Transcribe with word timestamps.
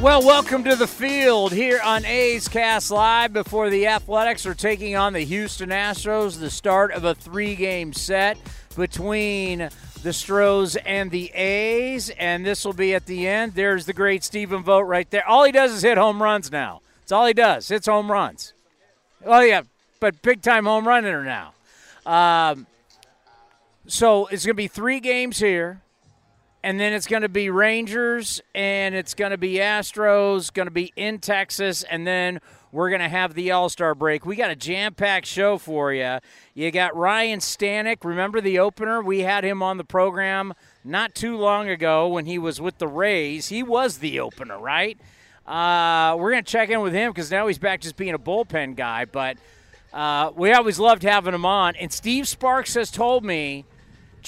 Well, 0.00 0.22
welcome 0.22 0.62
to 0.62 0.76
the 0.76 0.86
field 0.86 1.52
here 1.52 1.80
on 1.84 2.04
A's 2.04 2.46
Cast 2.46 2.92
Live 2.92 3.32
before 3.32 3.68
the 3.68 3.88
Athletics 3.88 4.46
are 4.46 4.54
taking 4.54 4.94
on 4.94 5.12
the 5.12 5.24
Houston 5.24 5.70
Astros, 5.70 6.38
the 6.38 6.50
start 6.50 6.92
of 6.92 7.02
a 7.04 7.16
three 7.16 7.56
game 7.56 7.92
set 7.92 8.38
between 8.76 9.70
the 10.04 10.12
Stros 10.12 10.76
and 10.76 11.10
the 11.10 11.30
A's, 11.30 12.10
and 12.10 12.46
this 12.46 12.64
will 12.64 12.74
be 12.74 12.94
at 12.94 13.06
the 13.06 13.26
end. 13.26 13.54
There's 13.54 13.86
the 13.86 13.92
great 13.92 14.22
Stephen 14.22 14.62
Vogt 14.62 14.86
right 14.86 15.10
there. 15.10 15.26
All 15.26 15.42
he 15.42 15.50
does 15.50 15.72
is 15.72 15.82
hit 15.82 15.98
home 15.98 16.22
runs 16.22 16.52
now. 16.52 16.80
That's 17.00 17.10
all 17.10 17.26
he 17.26 17.34
does. 17.34 17.66
Hits 17.66 17.88
home 17.88 18.10
runs. 18.10 18.54
Oh, 19.26 19.40
yeah, 19.40 19.62
but 19.98 20.22
big 20.22 20.42
time 20.42 20.66
home 20.66 20.86
run 20.86 21.02
hitter 21.02 21.24
now. 21.24 21.54
Um, 22.06 22.68
so 23.88 24.26
it's 24.26 24.46
going 24.46 24.54
to 24.54 24.62
be 24.62 24.68
three 24.68 25.00
games 25.00 25.40
here 25.40 25.82
and 26.62 26.78
then 26.78 26.92
it's 26.92 27.06
going 27.06 27.22
to 27.22 27.28
be 27.28 27.50
Rangers 27.50 28.40
and 28.54 28.94
it's 28.94 29.14
going 29.14 29.30
to 29.30 29.38
be 29.38 29.54
Astros, 29.54 30.52
going 30.52 30.66
to 30.66 30.72
be 30.72 30.92
in 30.96 31.18
Texas, 31.18 31.84
and 31.84 32.06
then 32.06 32.40
we're 32.72 32.90
going 32.90 33.00
to 33.00 33.08
have 33.08 33.34
the 33.34 33.50
All 33.50 33.68
Star 33.68 33.94
break. 33.94 34.26
We 34.26 34.36
got 34.36 34.50
a 34.50 34.56
jam 34.56 34.94
packed 34.94 35.26
show 35.26 35.56
for 35.56 35.92
you. 35.92 36.18
You 36.54 36.70
got 36.70 36.94
Ryan 36.96 37.40
Stanek. 37.40 38.04
Remember 38.04 38.40
the 38.40 38.58
opener? 38.58 39.02
We 39.02 39.20
had 39.20 39.44
him 39.44 39.62
on 39.62 39.78
the 39.78 39.84
program 39.84 40.52
not 40.84 41.14
too 41.14 41.36
long 41.36 41.68
ago 41.68 42.08
when 42.08 42.26
he 42.26 42.38
was 42.38 42.60
with 42.60 42.78
the 42.78 42.88
Rays. 42.88 43.48
He 43.48 43.62
was 43.62 43.98
the 43.98 44.20
opener, 44.20 44.58
right? 44.58 44.98
Uh, 45.46 46.14
we're 46.18 46.30
going 46.30 46.44
to 46.44 46.50
check 46.50 46.68
in 46.68 46.80
with 46.80 46.92
him 46.92 47.10
because 47.10 47.30
now 47.30 47.46
he's 47.46 47.58
back 47.58 47.80
just 47.80 47.96
being 47.96 48.14
a 48.14 48.18
bullpen 48.18 48.76
guy. 48.76 49.06
But 49.06 49.38
uh, 49.94 50.32
we 50.36 50.52
always 50.52 50.78
loved 50.78 51.02
having 51.02 51.32
him 51.32 51.46
on. 51.46 51.74
And 51.76 51.90
Steve 51.90 52.28
Sparks 52.28 52.74
has 52.74 52.90
told 52.90 53.24
me, 53.24 53.64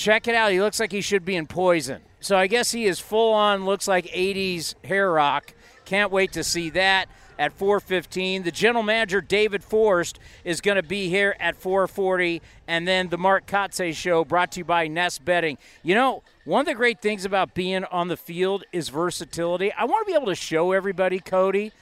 check 0.01 0.27
it 0.27 0.35
out. 0.35 0.51
He 0.51 0.61
looks 0.61 0.81
like 0.81 0.93
he 0.93 1.03
should 1.03 1.25
be 1.25 1.37
in 1.37 1.47
poison. 1.47 2.01
So 2.21 2.37
I 2.37 2.47
guess 2.47 2.73
he 2.73 2.87
is 2.87 2.99
full 3.01 3.35
on, 3.35 3.67
looks 3.67 3.87
like 3.87 4.07
80s 4.07 4.75
hair 4.85 5.13
rock. 5.13 5.55
Can't 5.85 6.11
wait 6.11 6.33
to 6.33 6.45
see 6.45 6.71
that 6.71 7.09
at 7.39 7.57
4:15. 7.59 8.45
The 8.45 8.51
general 8.51 8.83
manager 8.83 9.21
David 9.21 9.63
Forst 9.63 10.19
is 10.45 10.61
going 10.61 10.77
to 10.77 10.83
be 10.83 11.09
here 11.09 11.37
at 11.39 11.61
4:40, 11.61 12.41
and 12.67 12.87
then 12.87 13.09
the 13.09 13.19
Mark 13.19 13.47
Kotsay 13.47 13.95
show 13.95 14.25
brought 14.25 14.53
to 14.53 14.61
you 14.61 14.65
by 14.65 14.89
Nest 14.89 15.25
Betting. 15.25 15.59
You 15.83 15.95
know, 15.95 16.23
one 16.45 16.61
of 16.61 16.67
the 16.67 16.75
great 16.75 17.01
things 17.01 17.25
about 17.25 17.55
being 17.55 17.85
on 17.85 18.09
the 18.09 18.17
field 18.17 18.65
is 18.73 18.89
versatility. 18.89 19.73
I 19.73 19.85
want 19.85 20.07
to 20.07 20.11
be 20.11 20.17
able 20.17 20.29
to 20.29 20.35
show 20.35 20.73
everybody, 20.73 21.19
Cody, 21.19 21.73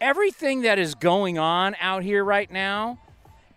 everything 0.00 0.62
that 0.62 0.78
is 0.78 0.94
going 0.94 1.38
on 1.38 1.74
out 1.80 2.02
here 2.02 2.24
right 2.24 2.50
now, 2.50 2.98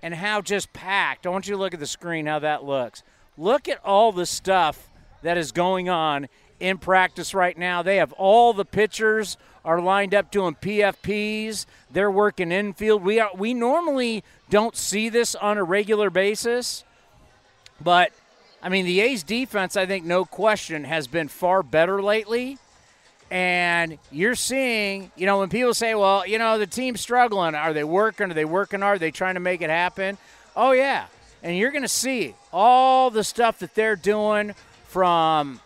and 0.02 0.16
how 0.16 0.42
just 0.42 0.74
packed. 0.74 1.28
I 1.28 1.30
want 1.30 1.48
you 1.48 1.56
to 1.56 1.60
look 1.60 1.74
at 1.74 1.80
the 1.80 1.88
screen 1.88 2.26
how 2.26 2.40
that 2.40 2.64
looks. 2.64 3.04
Look 3.38 3.68
at 3.68 3.84
all 3.86 4.12
the 4.12 4.26
stuff 4.26 4.90
that 5.24 5.38
is 5.38 5.52
going 5.52 5.90
on 5.90 6.28
in 6.60 6.78
practice 6.78 7.34
right 7.34 7.58
now. 7.58 7.82
They 7.82 7.98
have 7.98 8.14
all 8.14 8.54
the 8.54 8.66
pitchers 8.66 9.38
are 9.64 9.82
lined 9.82 10.14
up 10.14 10.32
doing 10.32 10.56
PFPs. 10.56 11.66
They're 11.92 12.12
working 12.12 12.52
infield. 12.52 13.04
We 13.04 13.20
are 13.20 13.32
we 13.36 13.54
normally 13.54 14.24
don't 14.50 14.76
see 14.76 15.10
this 15.10 15.36
on 15.36 15.58
a 15.58 15.64
regular 15.64 16.10
basis, 16.10 16.84
but 17.80 18.12
I 18.62 18.70
mean 18.70 18.86
the 18.86 19.02
A's 19.02 19.24
defense, 19.24 19.76
I 19.76 19.86
think 19.86 20.06
no 20.06 20.26
question, 20.26 20.84
has 20.84 21.08
been 21.08 21.28
far 21.28 21.64
better 21.64 22.02
lately. 22.02 22.58
And 23.30 23.98
you're 24.12 24.36
seeing, 24.36 25.10
you 25.16 25.26
know, 25.26 25.40
when 25.40 25.48
people 25.48 25.74
say, 25.74 25.96
well, 25.96 26.28
you 26.28 26.38
know, 26.38 26.58
the 26.58 26.68
team's 26.68 27.00
struggling, 27.00 27.56
are 27.56 27.72
they 27.72 27.86
working? 27.86 28.30
Are 28.30 28.34
they 28.34 28.44
working 28.44 28.82
hard? 28.82 28.98
Are 28.98 29.00
they 29.00 29.10
trying 29.12 29.36
to 29.36 29.40
make 29.40 29.62
it 29.62 29.70
happen? 29.70 30.18
Oh, 30.54 30.74
yeah. 30.74 31.06
And 31.44 31.58
you're 31.58 31.72
going 31.72 31.82
to 31.82 31.88
see 31.88 32.36
all 32.54 33.10
the 33.10 33.24
stuff 33.24 33.60
that 33.60 33.74
they're 33.74 33.96
doing 33.96 34.54
from 34.86 35.60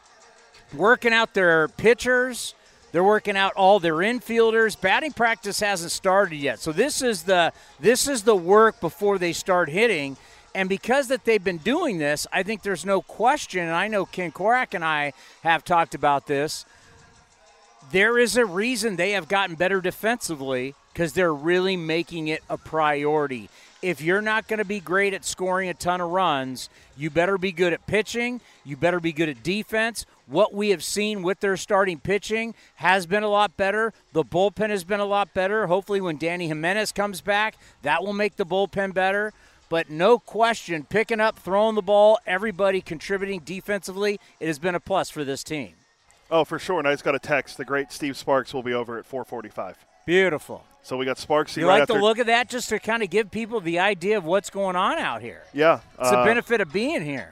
working 0.74 1.13
out 1.13 1.34
their 1.34 1.68
pitchers. 1.68 2.53
They're 2.91 3.03
working 3.03 3.36
out 3.36 3.53
all 3.53 3.80
their 3.80 3.96
infielders. 3.96 4.80
Batting 4.80 5.12
practice 5.12 5.59
hasn't 5.59 5.91
started 5.91 6.38
yet. 6.38 6.59
So 6.59 6.72
this 6.72 7.02
is 7.02 7.24
the 7.24 7.52
this 7.80 8.08
is 8.08 8.24
the 8.24 8.36
work 8.36 8.80
before 8.80 9.18
they 9.18 9.34
start 9.34 9.68
hitting. 9.69 10.16
And 10.53 10.69
because 10.69 11.09
that 11.09 11.25
they've 11.25 11.44
been 11.44 11.58
doing 11.58 11.97
this, 11.97 12.25
I 12.31 12.44
think 12.44 12.62
there's 12.62 12.86
no 12.86 13.02
question, 13.02 13.63
and 13.63 13.74
I 13.74 13.90
know 13.90 14.06
Ken 14.06 14.31
Korach 14.31 14.74
and 14.74 14.86
I 14.86 15.12
have 15.44 15.66
talked 15.66 15.94
about 15.94 16.28
this. 16.28 16.66
There 17.92 18.18
is 18.18 18.38
a 18.38 18.46
reason 18.46 18.96
they 18.96 19.12
have 19.12 19.28
gotten 19.28 19.56
better 19.56 19.81
defensively 19.81 20.74
because 20.94 21.12
they're 21.12 21.34
really 21.34 21.75
making 21.75 22.30
it 22.30 22.42
a 22.50 22.57
priority 22.57 23.50
if 23.85 24.01
you're 24.01 24.22
not 24.22 24.47
going 24.47 24.57
to 24.57 24.66
be 24.66 24.79
great 24.79 25.13
at 25.13 25.23
scoring 25.23 25.69
a 25.69 25.73
ton 25.75 26.01
of 26.01 26.09
runs, 26.09 26.69
you 26.97 27.12
better 27.12 27.38
be 27.38 27.51
good 27.51 27.72
at 27.72 27.85
pitching. 27.85 28.41
You 28.63 28.75
better 28.75 29.00
be 29.00 29.13
good 29.13 29.29
at 29.29 29.44
defense. 29.44 30.07
What 30.25 30.56
we 30.56 30.72
have 30.72 30.84
seen 30.84 31.22
with 31.22 31.40
their 31.40 31.56
starting 31.56 32.00
pitching 32.00 32.56
has 32.75 33.06
been 33.06 33.22
a 33.22 33.28
lot 33.28 33.56
better. 33.57 33.94
The 34.12 34.24
bullpen 34.24 34.72
has 34.72 34.84
been 34.84 35.00
a 35.00 35.06
lot 35.06 35.35
better. 35.35 35.68
Hopefully, 35.68 36.01
when 36.01 36.18
Dany 36.18 36.47
Jimenez 36.47 36.94
comes 36.94 37.22
back, 37.22 37.57
that 37.84 38.03
will 38.03 38.13
make 38.13 38.38
the 38.38 38.45
bullpen 38.45 38.95
better. 38.95 39.34
But 39.69 39.91
no 39.91 40.18
question, 40.18 40.84
picking 40.84 41.19
up, 41.19 41.38
throwing 41.38 41.75
the 41.75 41.84
ball, 41.84 42.18
everybody 42.25 42.81
contributing 42.81 43.41
defensively, 43.41 44.19
it 44.40 44.47
has 44.47 44.57
been 44.57 44.74
a 44.74 44.79
plus 44.79 45.12
for 45.12 45.24
this 45.24 45.44
team. 45.44 45.74
Oh, 46.31 46.44
for 46.44 46.57
sure. 46.57 46.79
And 46.79 46.88
I 46.88 46.94
just 46.94 47.03
got 47.03 47.13
a 47.13 47.19
text. 47.19 47.57
The 47.57 47.66
great 47.66 47.91
Steve 47.91 48.18
Sparks 48.18 48.51
will 48.51 48.63
be 48.63 48.74
over 48.74 48.97
at 48.97 49.06
445. 49.06 49.78
Beautiful. 50.07 50.63
So 50.85 50.97
we 50.97 51.06
got 51.06 51.18
Sparksy. 51.18 51.57
You 51.57 51.68
right 51.68 51.79
like 51.79 51.81
after, 51.81 51.96
the 51.96 52.00
look 52.00 52.19
of 52.19 52.28
that, 52.28 52.47
just 52.47 52.69
to 52.69 52.78
kind 52.78 53.01
of 53.01 53.09
give 53.09 53.31
people 53.31 53.59
the 53.59 53.79
idea 53.79 54.19
of 54.19 54.23
what's 54.23 54.51
going 54.51 54.75
on 54.75 55.00
out 55.00 55.19
here. 55.19 55.41
Yeah, 55.51 55.79
it's 56.00 56.12
uh, 56.12 56.19
the 56.19 56.23
benefit 56.23 56.62
of 56.62 56.72
being 56.72 57.03
here. 57.03 57.31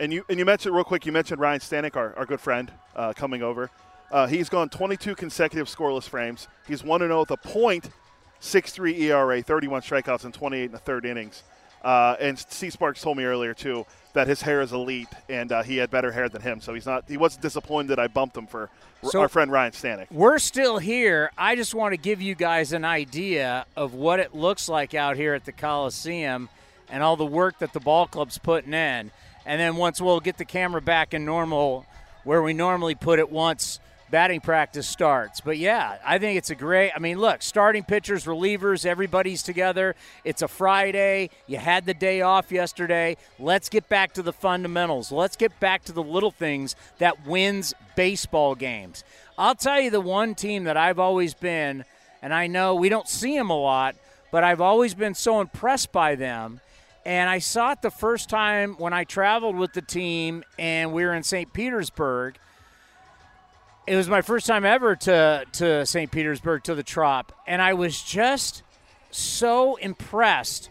And 0.00 0.12
you 0.12 0.24
and 0.28 0.40
you 0.40 0.44
mentioned 0.44 0.74
real 0.74 0.82
quick. 0.82 1.06
You 1.06 1.12
mentioned 1.12 1.40
Ryan 1.40 1.60
Stanek, 1.60 1.94
our, 1.94 2.12
our 2.16 2.26
good 2.26 2.40
friend, 2.40 2.72
uh, 2.96 3.12
coming 3.12 3.44
over. 3.44 3.70
Uh, 4.10 4.26
he's 4.26 4.48
gone 4.48 4.68
22 4.70 5.14
consecutive 5.14 5.68
scoreless 5.68 6.08
frames. 6.08 6.48
He's 6.66 6.82
one 6.82 6.98
to 6.98 7.06
zero 7.06 7.20
with 7.20 7.30
a 7.30 7.36
point, 7.36 7.90
6.3 8.40 8.98
ERA, 9.02 9.40
31 9.40 9.82
strikeouts, 9.82 10.24
and 10.24 10.34
28 10.34 10.64
in 10.64 10.72
the 10.72 10.78
third 10.78 11.06
innings. 11.06 11.44
Uh, 11.84 12.16
and 12.18 12.38
C 12.38 12.70
Sparks 12.70 13.02
told 13.02 13.18
me 13.18 13.24
earlier 13.24 13.52
too 13.52 13.84
that 14.14 14.26
his 14.26 14.40
hair 14.40 14.62
is 14.62 14.72
elite, 14.72 15.08
and 15.28 15.52
uh, 15.52 15.62
he 15.62 15.76
had 15.76 15.90
better 15.90 16.10
hair 16.10 16.28
than 16.28 16.40
him. 16.40 16.60
So 16.60 16.72
he's 16.72 16.86
not. 16.86 17.04
He 17.06 17.16
wasn't 17.16 17.42
disappointed 17.42 17.88
that 17.88 17.98
I 17.98 18.06
bumped 18.06 18.36
him 18.36 18.46
for 18.46 18.70
so 19.02 19.20
our 19.20 19.28
friend 19.28 19.52
Ryan 19.52 19.72
Stanek. 19.72 20.10
We're 20.10 20.38
still 20.38 20.78
here. 20.78 21.30
I 21.36 21.56
just 21.56 21.74
want 21.74 21.92
to 21.92 21.98
give 21.98 22.22
you 22.22 22.34
guys 22.34 22.72
an 22.72 22.84
idea 22.84 23.66
of 23.76 23.92
what 23.92 24.18
it 24.20 24.34
looks 24.34 24.68
like 24.68 24.94
out 24.94 25.16
here 25.16 25.34
at 25.34 25.44
the 25.44 25.52
Coliseum, 25.52 26.48
and 26.88 27.02
all 27.02 27.16
the 27.16 27.26
work 27.26 27.58
that 27.58 27.72
the 27.74 27.80
ball 27.80 28.06
club's 28.06 28.38
putting 28.38 28.72
in. 28.72 29.10
And 29.44 29.60
then 29.60 29.76
once 29.76 30.00
we'll 30.00 30.20
get 30.20 30.38
the 30.38 30.46
camera 30.46 30.80
back 30.80 31.12
in 31.12 31.26
normal, 31.26 31.84
where 32.22 32.42
we 32.42 32.54
normally 32.54 32.94
put 32.94 33.18
it 33.18 33.30
once 33.30 33.78
batting 34.14 34.40
practice 34.40 34.86
starts. 34.86 35.40
But 35.40 35.58
yeah, 35.58 35.98
I 36.06 36.18
think 36.18 36.38
it's 36.38 36.50
a 36.50 36.54
great. 36.54 36.92
I 36.94 37.00
mean, 37.00 37.18
look, 37.18 37.42
starting 37.42 37.82
pitchers, 37.82 38.26
relievers, 38.26 38.86
everybody's 38.86 39.42
together. 39.42 39.96
It's 40.22 40.40
a 40.40 40.46
Friday. 40.46 41.30
You 41.48 41.58
had 41.58 41.84
the 41.84 41.94
day 41.94 42.20
off 42.20 42.52
yesterday. 42.52 43.16
Let's 43.40 43.68
get 43.68 43.88
back 43.88 44.12
to 44.12 44.22
the 44.22 44.32
fundamentals. 44.32 45.10
Let's 45.10 45.34
get 45.34 45.58
back 45.58 45.82
to 45.86 45.92
the 45.92 46.00
little 46.00 46.30
things 46.30 46.76
that 46.98 47.26
wins 47.26 47.74
baseball 47.96 48.54
games. 48.54 49.02
I'll 49.36 49.56
tell 49.56 49.80
you 49.80 49.90
the 49.90 50.00
one 50.00 50.36
team 50.36 50.62
that 50.62 50.76
I've 50.76 51.00
always 51.00 51.34
been, 51.34 51.84
and 52.22 52.32
I 52.32 52.46
know 52.46 52.76
we 52.76 52.88
don't 52.88 53.08
see 53.08 53.36
them 53.36 53.50
a 53.50 53.58
lot, 53.58 53.96
but 54.30 54.44
I've 54.44 54.60
always 54.60 54.94
been 54.94 55.14
so 55.14 55.40
impressed 55.40 55.90
by 55.90 56.14
them. 56.14 56.60
And 57.04 57.28
I 57.28 57.40
saw 57.40 57.72
it 57.72 57.82
the 57.82 57.90
first 57.90 58.28
time 58.28 58.74
when 58.78 58.92
I 58.92 59.02
traveled 59.02 59.56
with 59.56 59.72
the 59.72 59.82
team 59.82 60.44
and 60.56 60.92
we 60.92 61.04
were 61.04 61.14
in 61.14 61.24
St. 61.24 61.52
Petersburg 61.52 62.38
it 63.86 63.96
was 63.96 64.08
my 64.08 64.22
first 64.22 64.46
time 64.46 64.64
ever 64.64 64.96
to 64.96 65.44
to 65.52 65.84
St. 65.86 66.10
Petersburg 66.10 66.62
to 66.64 66.74
the 66.74 66.82
Trop, 66.82 67.32
and 67.46 67.60
I 67.60 67.74
was 67.74 68.00
just 68.00 68.62
so 69.10 69.76
impressed 69.76 70.70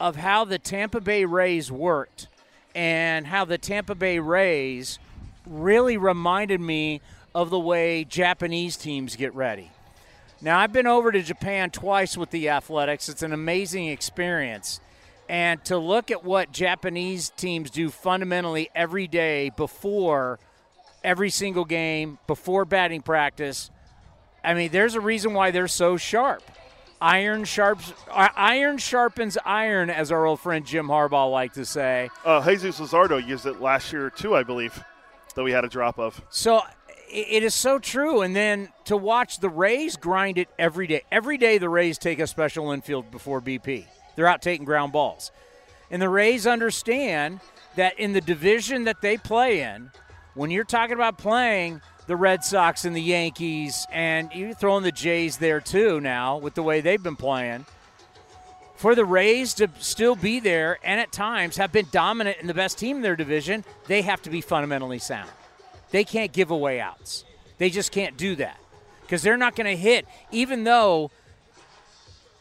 of 0.00 0.16
how 0.16 0.44
the 0.44 0.58
Tampa 0.58 1.00
Bay 1.00 1.24
Rays 1.24 1.70
worked 1.70 2.28
and 2.74 3.26
how 3.26 3.44
the 3.44 3.58
Tampa 3.58 3.94
Bay 3.94 4.18
Rays 4.18 4.98
really 5.46 5.96
reminded 5.96 6.60
me 6.60 7.00
of 7.34 7.50
the 7.50 7.58
way 7.58 8.04
Japanese 8.04 8.76
teams 8.76 9.16
get 9.16 9.34
ready. 9.34 9.70
Now, 10.40 10.58
I've 10.58 10.72
been 10.72 10.86
over 10.86 11.10
to 11.10 11.22
Japan 11.22 11.70
twice 11.70 12.16
with 12.16 12.30
the 12.30 12.48
Athletics. 12.50 13.08
It's 13.08 13.22
an 13.22 13.32
amazing 13.32 13.86
experience. 13.86 14.80
And 15.28 15.64
to 15.64 15.76
look 15.76 16.10
at 16.10 16.24
what 16.24 16.52
Japanese 16.52 17.30
teams 17.30 17.70
do 17.70 17.90
fundamentally 17.90 18.70
every 18.74 19.08
day 19.08 19.50
before 19.56 20.38
every 21.02 21.30
single 21.30 21.64
game, 21.64 22.18
before 22.26 22.64
batting 22.64 23.02
practice, 23.02 23.70
I 24.42 24.54
mean, 24.54 24.70
there's 24.70 24.94
a 24.94 25.00
reason 25.00 25.34
why 25.34 25.50
they're 25.50 25.68
so 25.68 25.96
sharp. 25.96 26.42
Iron 27.00 27.44
sharps, 27.44 27.92
iron 28.10 28.78
sharpens 28.78 29.38
iron, 29.44 29.88
as 29.88 30.10
our 30.10 30.26
old 30.26 30.40
friend 30.40 30.66
Jim 30.66 30.88
Harbaugh 30.88 31.30
liked 31.30 31.54
to 31.54 31.64
say. 31.64 32.10
Uh, 32.24 32.44
Jesus 32.44 32.80
Luzardo 32.80 33.24
used 33.24 33.46
it 33.46 33.60
last 33.60 33.92
year 33.92 34.10
too, 34.10 34.34
I 34.34 34.42
believe, 34.42 34.82
that 35.36 35.44
we 35.44 35.52
had 35.52 35.64
a 35.64 35.68
drop 35.68 36.00
of. 36.00 36.20
So 36.28 36.62
it 37.08 37.42
is 37.44 37.54
so 37.54 37.78
true. 37.78 38.22
And 38.22 38.34
then 38.34 38.70
to 38.86 38.96
watch 38.96 39.38
the 39.38 39.48
Rays 39.48 39.96
grind 39.96 40.38
it 40.38 40.48
every 40.58 40.88
day. 40.88 41.02
Every 41.12 41.38
day 41.38 41.58
the 41.58 41.68
Rays 41.68 41.98
take 41.98 42.18
a 42.18 42.26
special 42.26 42.72
infield 42.72 43.10
before 43.12 43.40
BP. 43.40 43.86
They're 44.16 44.26
out 44.26 44.42
taking 44.42 44.64
ground 44.64 44.92
balls. 44.92 45.30
And 45.90 46.02
the 46.02 46.08
Rays 46.08 46.46
understand 46.46 47.40
that 47.76 47.98
in 47.98 48.12
the 48.12 48.20
division 48.20 48.84
that 48.84 49.00
they 49.00 49.16
play 49.16 49.60
in, 49.60 49.90
when 50.38 50.52
you're 50.52 50.62
talking 50.62 50.94
about 50.94 51.18
playing 51.18 51.80
the 52.06 52.14
Red 52.14 52.44
Sox 52.44 52.84
and 52.84 52.94
the 52.94 53.02
Yankees, 53.02 53.88
and 53.90 54.32
you're 54.32 54.54
throwing 54.54 54.84
the 54.84 54.92
Jays 54.92 55.38
there 55.38 55.60
too 55.60 56.00
now 56.00 56.38
with 56.38 56.54
the 56.54 56.62
way 56.62 56.80
they've 56.80 57.02
been 57.02 57.16
playing. 57.16 57.66
For 58.76 58.94
the 58.94 59.04
Rays 59.04 59.52
to 59.54 59.68
still 59.80 60.14
be 60.14 60.38
there 60.38 60.78
and 60.84 61.00
at 61.00 61.10
times 61.10 61.56
have 61.56 61.72
been 61.72 61.88
dominant 61.90 62.38
in 62.40 62.46
the 62.46 62.54
best 62.54 62.78
team 62.78 62.98
in 62.98 63.02
their 63.02 63.16
division, 63.16 63.64
they 63.88 64.02
have 64.02 64.22
to 64.22 64.30
be 64.30 64.40
fundamentally 64.40 65.00
sound. 65.00 65.28
They 65.90 66.04
can't 66.04 66.32
give 66.32 66.52
away 66.52 66.80
outs. 66.80 67.24
They 67.58 67.68
just 67.68 67.90
can't 67.90 68.16
do 68.16 68.36
that 68.36 68.60
because 69.02 69.22
they're 69.22 69.36
not 69.36 69.56
going 69.56 69.66
to 69.66 69.76
hit, 69.76 70.06
even 70.30 70.62
though 70.62 71.10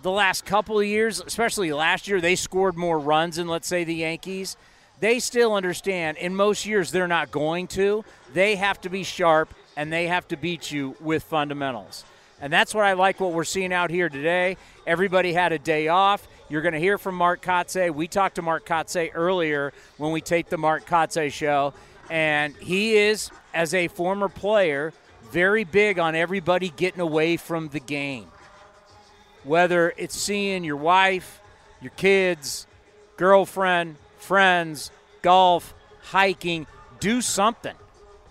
the 0.04 0.12
last 0.12 0.46
couple 0.46 0.80
of 0.80 0.86
years, 0.86 1.20
especially 1.20 1.74
last 1.74 2.08
year, 2.08 2.22
they 2.22 2.36
scored 2.36 2.78
more 2.78 3.00
runs 3.00 3.38
than, 3.38 3.48
let's 3.48 3.68
say, 3.68 3.84
the 3.84 3.96
Yankees 3.96 4.56
they 5.00 5.20
still 5.20 5.54
understand 5.54 6.18
in 6.18 6.36
most 6.36 6.66
years 6.66 6.92
they're 6.92 7.08
not 7.08 7.32
going 7.32 7.68
to. 7.68 8.04
They 8.34 8.56
have 8.56 8.82
to 8.82 8.90
be 8.90 9.04
sharp 9.04 9.54
and 9.76 9.94
they 9.94 10.08
have 10.08 10.28
to 10.30 10.38
beat 10.38 10.72
you 10.72 10.96
with 11.00 11.24
fundamentals. 11.24 12.04
And 12.40 12.54
that's 12.54 12.74
what 12.74 12.86
I 12.86 12.94
like 12.94 13.20
what 13.20 13.32
we're 13.32 13.44
seeing 13.44 13.74
out 13.74 13.90
here 13.90 14.10
today. 14.10 14.58
Everybody 14.86 15.34
had 15.34 15.54
a 15.54 15.60
day 15.60 15.88
off. 15.88 16.28
You're 16.50 16.62
going 16.62 16.74
to 16.74 16.80
hear 16.80 16.98
from 16.98 17.16
Mark 17.16 17.42
Kotsay. 17.42 17.94
We 17.94 18.08
talked 18.08 18.36
to 18.36 18.42
Mark 18.42 18.66
Kotsay 18.66 19.12
earlier 19.14 19.74
when 19.98 20.12
we 20.12 20.22
taped 20.22 20.50
the 20.50 20.58
Mark 20.58 20.86
Kotsay 20.86 21.32
show. 21.32 21.74
And 22.10 22.56
he 22.58 22.96
is, 22.96 23.32
as 23.54 23.74
a 23.74 23.88
former 23.88 24.30
player, 24.30 24.94
very 25.32 25.64
big 25.64 26.00
on 26.00 26.16
everybody 26.16 26.70
getting 26.70 27.02
away 27.02 27.38
from 27.38 27.70
the 27.70 27.80
game. 27.80 28.28
Whether 29.44 29.94
it's 29.98 30.16
seeing 30.16 30.64
your 30.64 30.78
wife, 30.78 31.42
your 31.82 31.92
kids, 31.92 32.68
girlfriend, 33.18 33.98
friends, 34.28 34.92
golf, 35.22 35.74
hiking, 36.02 36.68
do 37.00 37.22
something. 37.22 37.76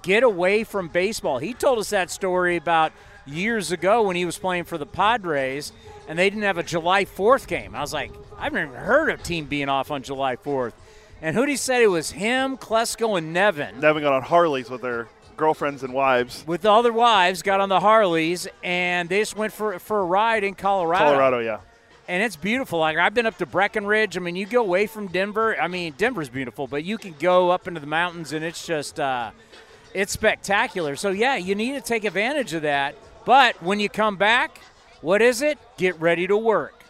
Get 0.03 0.23
away 0.23 0.63
from 0.63 0.89
baseball. 0.89 1.39
He 1.39 1.55
told 1.55 1.79
us 1.79 1.91
that 1.91 2.11
story 2.11 2.57
about 2.57 2.93
years 3.25 3.73
ago 3.73 4.03
when 4.03 4.15
he 4.15 4.27
was 4.27 4.39
playing 4.39 4.65
for 4.65 4.77
the 4.77 4.87
Padres 4.87 5.73
and 6.07 6.19
they 6.19 6.29
didn't 6.29 6.45
have 6.45 6.59
a 6.59 6.63
July 6.63 7.07
4th 7.07 7.49
game. 7.49 7.75
I 7.75 7.81
was 7.81 7.95
like, 7.95 8.13
I've 8.39 8.53
never 8.53 8.77
heard 8.77 9.09
of 9.09 9.21
a 9.21 9.23
team 9.23 9.47
being 9.47 9.71
off 9.71 9.91
on 9.91 10.03
July 10.03 10.37
4th. 10.37 10.75
And 11.23 11.37
he 11.49 11.57
say 11.57 11.83
it 11.83 11.87
was 11.87 12.11
him, 12.11 12.59
Klesko, 12.59 13.17
and 13.17 13.33
Nevin. 13.33 13.81
Nevin 13.81 14.03
got 14.03 14.13
on 14.13 14.23
Harleys 14.23 14.69
with 14.69 14.83
their 14.83 15.09
girlfriends 15.39 15.83
and 15.83 15.95
wives. 15.95 16.45
With 16.47 16.67
all 16.67 16.83
their 16.83 16.93
wives, 16.93 17.41
got 17.41 17.61
on 17.61 17.71
the 17.71 17.81
Harleys, 17.81 18.47
and 18.63 19.09
they 19.09 19.21
just 19.21 19.35
went 19.35 19.55
for, 19.55 19.79
for 19.79 20.01
a 20.01 20.05
ride 20.05 20.45
in 20.45 20.55
Colorado. 20.55 21.07
Colorado, 21.07 21.39
yeah 21.39 21.61
and 22.09 22.23
it's 22.23 22.37
beautiful. 22.37 22.79
Like 22.79 22.97
I've 22.97 23.15
been 23.15 23.27
up 23.27 23.39
to 23.39 23.47
Breckenridge. 23.47 24.17
I 24.17 24.21
mean, 24.21 24.37
you 24.37 24.47
go 24.47 24.61
away 24.61 24.87
from 24.87 25.09
Denver. 25.09 25.61
I 25.61 25.69
mean, 25.69 25.95
Denver's 25.97 26.29
beautiful, 26.29 26.67
but 26.67 26.85
you 26.85 26.99
can 26.99 27.15
go 27.19 27.51
up 27.51 27.67
into 27.67 27.81
the 27.81 27.87
mountains, 27.87 28.33
and 28.33 28.45
it's 28.45 28.67
just 28.67 29.01
uh, 29.01 29.31
it's 29.95 30.13
spectacular. 30.13 30.97
So 30.97 31.11
yeah, 31.11 31.37
you 31.37 31.55
need 31.55 31.73
to 31.73 31.81
take 31.81 32.05
advantage 32.05 32.53
of 32.55 32.63
that. 32.63 32.97
But 33.25 33.61
when 33.63 33.81
you 33.81 33.89
come 33.89 34.17
back, 34.17 34.61
what 35.01 35.21
is 35.21 35.43
it? 35.43 35.59
Get 35.77 36.01
ready 36.01 36.27
to 36.27 36.37
work. 36.37 36.85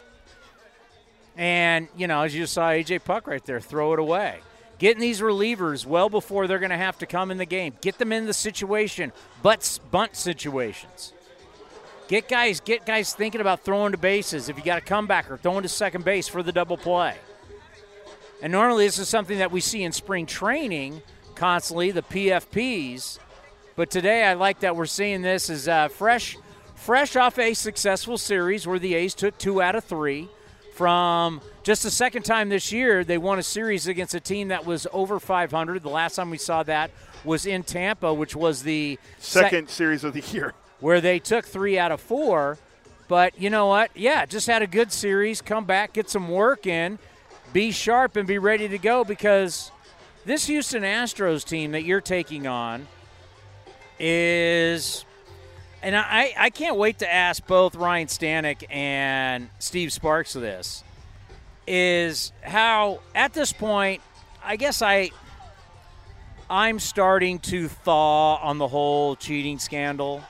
And 1.35 1.87
you 1.95 2.07
know, 2.07 2.21
as 2.21 2.35
you 2.35 2.45
saw 2.45 2.69
AJ 2.69 3.03
Puk 3.03 3.27
right 3.27 3.43
there, 3.45 3.59
throw 3.59 3.93
it 3.93 3.99
away. 3.99 4.39
Getting 4.79 5.01
these 5.01 5.21
relievers 5.21 5.87
well 5.87 6.07
before 6.07 6.45
they're 6.45 6.59
going 6.59 6.69
to 6.69 6.77
have 6.77 6.99
to 6.99 7.07
come 7.07 7.31
in 7.31 7.37
the 7.37 7.45
game. 7.45 7.73
Get 7.81 7.97
them 7.97 8.11
in 8.11 8.27
the 8.27 8.33
situation, 8.33 9.11
but 9.41 9.79
bunt 9.89 10.15
situations. 10.15 11.13
Get 12.07 12.29
guys, 12.29 12.61
get 12.61 12.85
guys 12.85 13.13
thinking 13.13 13.41
about 13.41 13.65
throwing 13.65 13.91
to 13.91 13.97
bases. 13.97 14.47
If 14.47 14.57
you 14.57 14.63
got 14.63 14.77
a 14.77 14.81
comeback 14.81 15.29
or 15.29 15.35
throwing 15.35 15.63
to 15.63 15.69
second 15.69 16.05
base 16.05 16.27
for 16.27 16.41
the 16.41 16.53
double 16.53 16.77
play. 16.77 17.17
And 18.41 18.51
normally 18.51 18.85
this 18.85 18.97
is 18.97 19.09
something 19.09 19.39
that 19.39 19.51
we 19.51 19.59
see 19.59 19.83
in 19.83 19.91
spring 19.91 20.25
training 20.25 21.01
constantly, 21.35 21.91
the 21.91 22.03
PFPs. 22.03 23.19
But 23.75 23.91
today 23.91 24.23
I 24.23 24.35
like 24.35 24.61
that 24.61 24.77
we're 24.77 24.85
seeing 24.85 25.21
this 25.21 25.49
as 25.49 25.67
uh, 25.67 25.89
fresh, 25.89 26.37
fresh 26.75 27.17
off 27.17 27.37
a 27.37 27.53
successful 27.53 28.17
series 28.17 28.65
where 28.65 28.79
the 28.79 28.95
A's 28.95 29.13
took 29.13 29.37
two 29.37 29.61
out 29.61 29.75
of 29.75 29.83
three. 29.83 30.29
From 30.75 31.41
just 31.63 31.83
the 31.83 31.91
second 31.91 32.23
time 32.23 32.49
this 32.49 32.71
year, 32.71 33.03
they 33.03 33.17
won 33.17 33.39
a 33.39 33.43
series 33.43 33.87
against 33.87 34.13
a 34.13 34.19
team 34.19 34.49
that 34.49 34.63
was 34.63 34.87
over 34.93 35.19
500. 35.19 35.81
The 35.83 35.89
last 35.89 36.15
time 36.15 36.29
we 36.29 36.37
saw 36.37 36.61
that 36.63 36.91
was 37.25 37.47
in 37.47 37.63
Tampa, 37.63 38.13
which 38.13 38.35
was 38.35 38.61
the 38.61 38.99
second 39.17 39.67
sec- 39.67 39.75
series 39.75 40.03
of 40.03 40.13
the 40.13 40.21
year 40.21 40.53
where 40.79 41.01
they 41.01 41.19
took 41.19 41.45
three 41.45 41.77
out 41.77 41.91
of 41.91 42.01
four. 42.01 42.57
But 43.07 43.39
you 43.39 43.49
know 43.49 43.67
what? 43.67 43.91
Yeah, 43.95 44.25
just 44.25 44.47
had 44.47 44.61
a 44.61 44.67
good 44.67 44.91
series. 44.91 45.41
Come 45.41 45.65
back, 45.65 45.93
get 45.93 46.09
some 46.09 46.27
work 46.29 46.67
in, 46.67 46.99
be 47.53 47.71
sharp, 47.71 48.15
and 48.15 48.27
be 48.27 48.37
ready 48.37 48.67
to 48.67 48.77
go 48.77 49.03
because 49.03 49.71
this 50.25 50.47
Houston 50.47 50.83
Astros 50.83 51.45
team 51.45 51.71
that 51.71 51.83
you're 51.83 52.01
taking 52.01 52.47
on 52.47 52.87
is. 53.99 55.05
And 55.81 55.95
I, 55.95 56.33
I 56.37 56.49
can't 56.49 56.75
wait 56.75 56.99
to 56.99 57.11
ask 57.11 57.45
both 57.45 57.75
Ryan 57.75 58.07
Stanek 58.07 58.63
and 58.69 59.47
Steve 59.59 59.93
Sparks 59.93 60.33
this. 60.33 60.83
Is 61.67 62.31
how 62.41 63.01
at 63.13 63.33
this 63.33 63.53
point, 63.53 64.01
I 64.43 64.55
guess 64.55 64.81
I 64.81 65.11
I'm 66.49 66.79
starting 66.79 67.39
to 67.39 67.67
thaw 67.67 68.37
on 68.37 68.57
the 68.57 68.67
whole 68.67 69.15
cheating 69.17 69.59
scandal. 69.59 70.23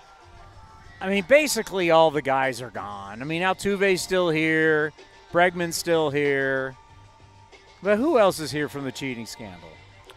I 0.99 1.09
mean, 1.09 1.25
basically 1.27 1.91
all 1.91 2.11
the 2.11 2.21
guys 2.21 2.61
are 2.61 2.69
gone. 2.71 3.21
I 3.21 3.25
mean, 3.25 3.41
Altuve's 3.41 4.01
still 4.01 4.29
here, 4.29 4.93
Bregman's 5.31 5.75
still 5.75 6.09
here, 6.09 6.75
but 7.83 7.97
who 7.97 8.17
else 8.17 8.39
is 8.39 8.51
here 8.51 8.67
from 8.67 8.83
the 8.83 8.91
cheating 8.91 9.25
scandal? 9.25 9.69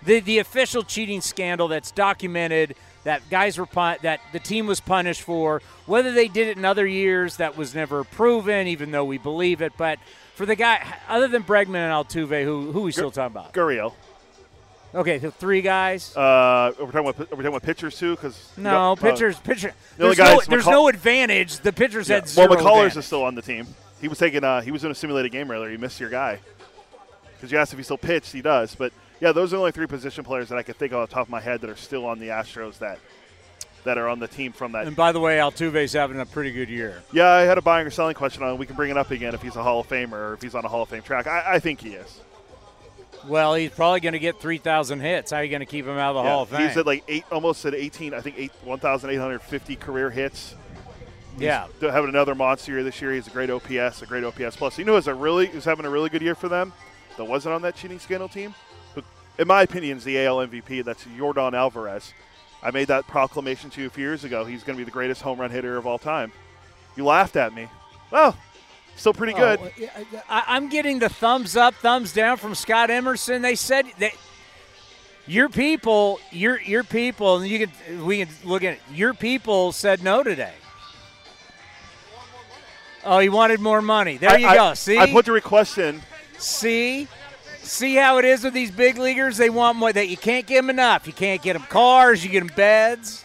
The 0.02 0.20
the 0.20 0.38
official 0.38 0.82
cheating 0.82 1.20
scandal 1.20 1.68
that's 1.68 1.90
documented 1.90 2.74
that 3.04 3.28
guys 3.30 3.58
were 3.58 3.66
pun- 3.66 3.98
that 4.02 4.20
the 4.32 4.38
team 4.38 4.66
was 4.66 4.80
punished 4.80 5.22
for. 5.22 5.60
Whether 5.84 6.12
they 6.12 6.28
did 6.28 6.48
it 6.48 6.56
in 6.56 6.64
other 6.64 6.86
years, 6.86 7.36
that 7.36 7.56
was 7.56 7.74
never 7.74 8.04
proven, 8.04 8.66
even 8.66 8.90
though 8.92 9.04
we 9.04 9.18
believe 9.18 9.60
it. 9.60 9.74
But 9.76 9.98
for 10.34 10.46
the 10.46 10.56
guy, 10.56 10.82
other 11.08 11.28
than 11.28 11.42
Bregman 11.42 11.76
and 11.76 11.92
Altuve, 11.92 12.44
who 12.44 12.72
who 12.72 12.80
are 12.80 12.84
we 12.84 12.92
still 12.92 13.10
talking 13.10 13.36
about? 13.36 13.52
Gurriel. 13.52 13.92
Okay, 14.92 15.20
so 15.20 15.30
three 15.30 15.62
guys. 15.62 16.16
Uh, 16.16 16.72
we're 16.78 16.86
talking 16.86 17.00
about 17.00 17.20
are 17.20 17.22
we 17.22 17.28
talking 17.28 17.46
about 17.46 17.62
pitchers 17.62 17.96
too? 17.96 18.16
Because 18.16 18.52
no, 18.56 18.96
pitchers, 18.96 19.36
uh, 19.36 19.40
pitcher. 19.40 19.72
The 19.96 20.04
there's, 20.04 20.18
no, 20.18 20.40
there's 20.48 20.66
no 20.66 20.88
advantage. 20.88 21.58
The 21.58 21.72
pitchers 21.72 22.08
yeah. 22.08 22.16
had 22.16 22.28
zero. 22.28 22.48
Well, 22.48 22.58
McCullers 22.58 22.70
advantage. 22.70 22.96
is 22.96 23.06
still 23.06 23.22
on 23.22 23.34
the 23.34 23.42
team. 23.42 23.66
He 24.00 24.08
was 24.08 24.18
taking. 24.18 24.42
Uh, 24.42 24.62
he 24.62 24.72
was 24.72 24.82
in 24.84 24.90
a 24.90 24.94
simulated 24.94 25.30
game 25.30 25.50
earlier. 25.50 25.70
He 25.70 25.76
missed 25.76 26.00
your 26.00 26.10
guy 26.10 26.40
because 27.34 27.52
you 27.52 27.58
asked 27.58 27.72
if 27.72 27.78
he 27.78 27.84
still 27.84 27.98
pitched. 27.98 28.32
He 28.32 28.42
does, 28.42 28.74
but 28.74 28.92
yeah, 29.20 29.30
those 29.30 29.52
are 29.52 29.56
the 29.56 29.60
only 29.60 29.72
three 29.72 29.86
position 29.86 30.24
players 30.24 30.48
that 30.48 30.58
I 30.58 30.62
could 30.62 30.76
think 30.76 30.92
of 30.92 30.98
off 30.98 31.08
the 31.08 31.14
top 31.14 31.26
of 31.26 31.30
my 31.30 31.40
head 31.40 31.60
that 31.60 31.70
are 31.70 31.76
still 31.76 32.04
on 32.06 32.18
the 32.18 32.28
Astros 32.28 32.78
that 32.78 32.98
that 33.84 33.96
are 33.96 34.08
on 34.08 34.18
the 34.18 34.28
team 34.28 34.52
from 34.52 34.72
that. 34.72 34.88
And 34.88 34.96
by 34.96 35.12
the 35.12 35.20
way, 35.20 35.38
Altuve's 35.38 35.92
having 35.92 36.18
a 36.18 36.26
pretty 36.26 36.50
good 36.50 36.68
year. 36.68 37.02
Yeah, 37.12 37.28
I 37.28 37.42
had 37.42 37.58
a 37.58 37.62
buying 37.62 37.86
or 37.86 37.90
selling 37.90 38.14
question 38.14 38.42
on. 38.42 38.58
We 38.58 38.66
can 38.66 38.74
bring 38.74 38.90
it 38.90 38.96
up 38.96 39.12
again 39.12 39.34
if 39.34 39.42
he's 39.42 39.56
a 39.56 39.62
Hall 39.62 39.80
of 39.80 39.88
Famer 39.88 40.12
or 40.12 40.34
if 40.34 40.42
he's 40.42 40.56
on 40.56 40.64
a 40.64 40.68
Hall 40.68 40.82
of 40.82 40.88
Fame 40.88 41.02
track. 41.02 41.28
I, 41.28 41.54
I 41.54 41.58
think 41.60 41.80
he 41.80 41.90
is. 41.90 42.20
Well, 43.26 43.54
he's 43.54 43.70
probably 43.70 44.00
going 44.00 44.14
to 44.14 44.18
get 44.18 44.40
3,000 44.40 45.00
hits. 45.00 45.30
How 45.30 45.38
are 45.38 45.44
you 45.44 45.50
going 45.50 45.60
to 45.60 45.66
keep 45.66 45.84
him 45.84 45.98
out 45.98 46.16
of 46.16 46.16
the 46.16 46.22
yeah, 46.22 46.30
Hall 46.30 46.42
of 46.42 46.48
Fame? 46.48 46.68
He's 46.68 46.76
at 46.76 46.86
like 46.86 47.04
eight, 47.08 47.24
almost 47.30 47.64
at 47.64 47.74
18. 47.74 48.14
I 48.14 48.20
think 48.20 48.36
eight, 48.38 48.52
1,850 48.64 49.76
career 49.76 50.10
hits. 50.10 50.54
He's 51.34 51.42
yeah, 51.42 51.68
having 51.80 52.08
another 52.08 52.34
monster 52.34 52.72
year 52.72 52.82
this 52.82 53.00
year. 53.00 53.12
He's 53.12 53.26
a 53.26 53.30
great 53.30 53.50
OPS, 53.50 54.02
a 54.02 54.06
great 54.06 54.24
OPS 54.24 54.56
plus. 54.56 54.78
You 54.78 54.84
know, 54.84 54.96
is 54.96 55.06
a 55.06 55.14
really 55.14 55.46
is 55.48 55.64
having 55.64 55.86
a 55.86 55.90
really 55.90 56.10
good 56.10 56.22
year 56.22 56.34
for 56.34 56.48
them. 56.48 56.72
That 57.16 57.24
wasn't 57.24 57.54
on 57.54 57.62
that 57.62 57.76
cheating 57.76 57.98
scandal 57.98 58.28
team. 58.28 58.54
But 58.94 59.04
in 59.38 59.46
my 59.46 59.62
opinion, 59.62 59.98
is 59.98 60.04
the 60.04 60.24
AL 60.24 60.38
MVP. 60.38 60.84
That's 60.84 61.04
Yordan 61.04 61.54
Alvarez. 61.54 62.12
I 62.62 62.70
made 62.70 62.88
that 62.88 63.06
proclamation 63.06 63.70
to 63.70 63.80
you 63.80 63.86
a 63.86 63.90
few 63.90 64.04
years 64.04 64.24
ago. 64.24 64.44
He's 64.44 64.62
going 64.62 64.76
to 64.76 64.80
be 64.80 64.84
the 64.84 64.90
greatest 64.90 65.22
home 65.22 65.40
run 65.40 65.50
hitter 65.50 65.76
of 65.76 65.86
all 65.86 65.98
time. 65.98 66.32
You 66.96 67.04
laughed 67.04 67.36
at 67.36 67.54
me. 67.54 67.68
Well, 68.10 68.36
still 69.00 69.14
pretty 69.14 69.32
good. 69.32 69.58
Oh, 69.60 70.22
I, 70.28 70.56
am 70.56 70.68
getting 70.68 70.98
the 70.98 71.08
thumbs 71.08 71.56
up, 71.56 71.74
thumbs 71.74 72.12
down 72.12 72.36
from 72.36 72.54
Scott 72.54 72.90
Emerson. 72.90 73.42
They 73.42 73.54
said 73.54 73.86
that 73.98 74.12
Your 75.26 75.48
people, 75.48 76.18
your 76.32 76.60
your 76.60 76.84
people, 76.84 77.36
and 77.38 77.48
you 77.48 77.66
can 77.66 78.04
we 78.04 78.24
can 78.24 78.34
look 78.44 78.64
at 78.64 78.74
it. 78.74 78.80
Your 78.92 79.14
people 79.14 79.72
said 79.72 80.02
no 80.02 80.22
today. 80.22 80.54
Oh, 83.04 83.18
he 83.18 83.28
wanted 83.28 83.60
more 83.60 83.80
money. 83.80 84.16
There 84.18 84.30
I- 84.30 84.36
you 84.36 84.46
I- 84.46 84.54
go. 84.54 84.74
See, 84.74 84.98
I 84.98 85.10
put 85.10 85.24
the 85.24 85.32
request 85.32 85.78
in. 85.78 86.02
see, 86.38 87.08
see 87.62 87.94
how 87.94 88.18
it 88.18 88.24
is 88.24 88.44
with 88.44 88.52
these 88.54 88.70
big 88.70 88.98
leaguers. 88.98 89.36
They 89.36 89.50
want 89.50 89.78
more. 89.78 89.92
That 89.92 90.08
you 90.08 90.16
can't 90.16 90.46
give 90.46 90.58
them 90.64 90.70
enough. 90.70 91.06
You 91.06 91.12
can't 91.12 91.40
get 91.40 91.54
them 91.54 91.62
cars. 91.62 92.24
You 92.24 92.30
get 92.30 92.40
them 92.40 92.54
beds. 92.54 93.24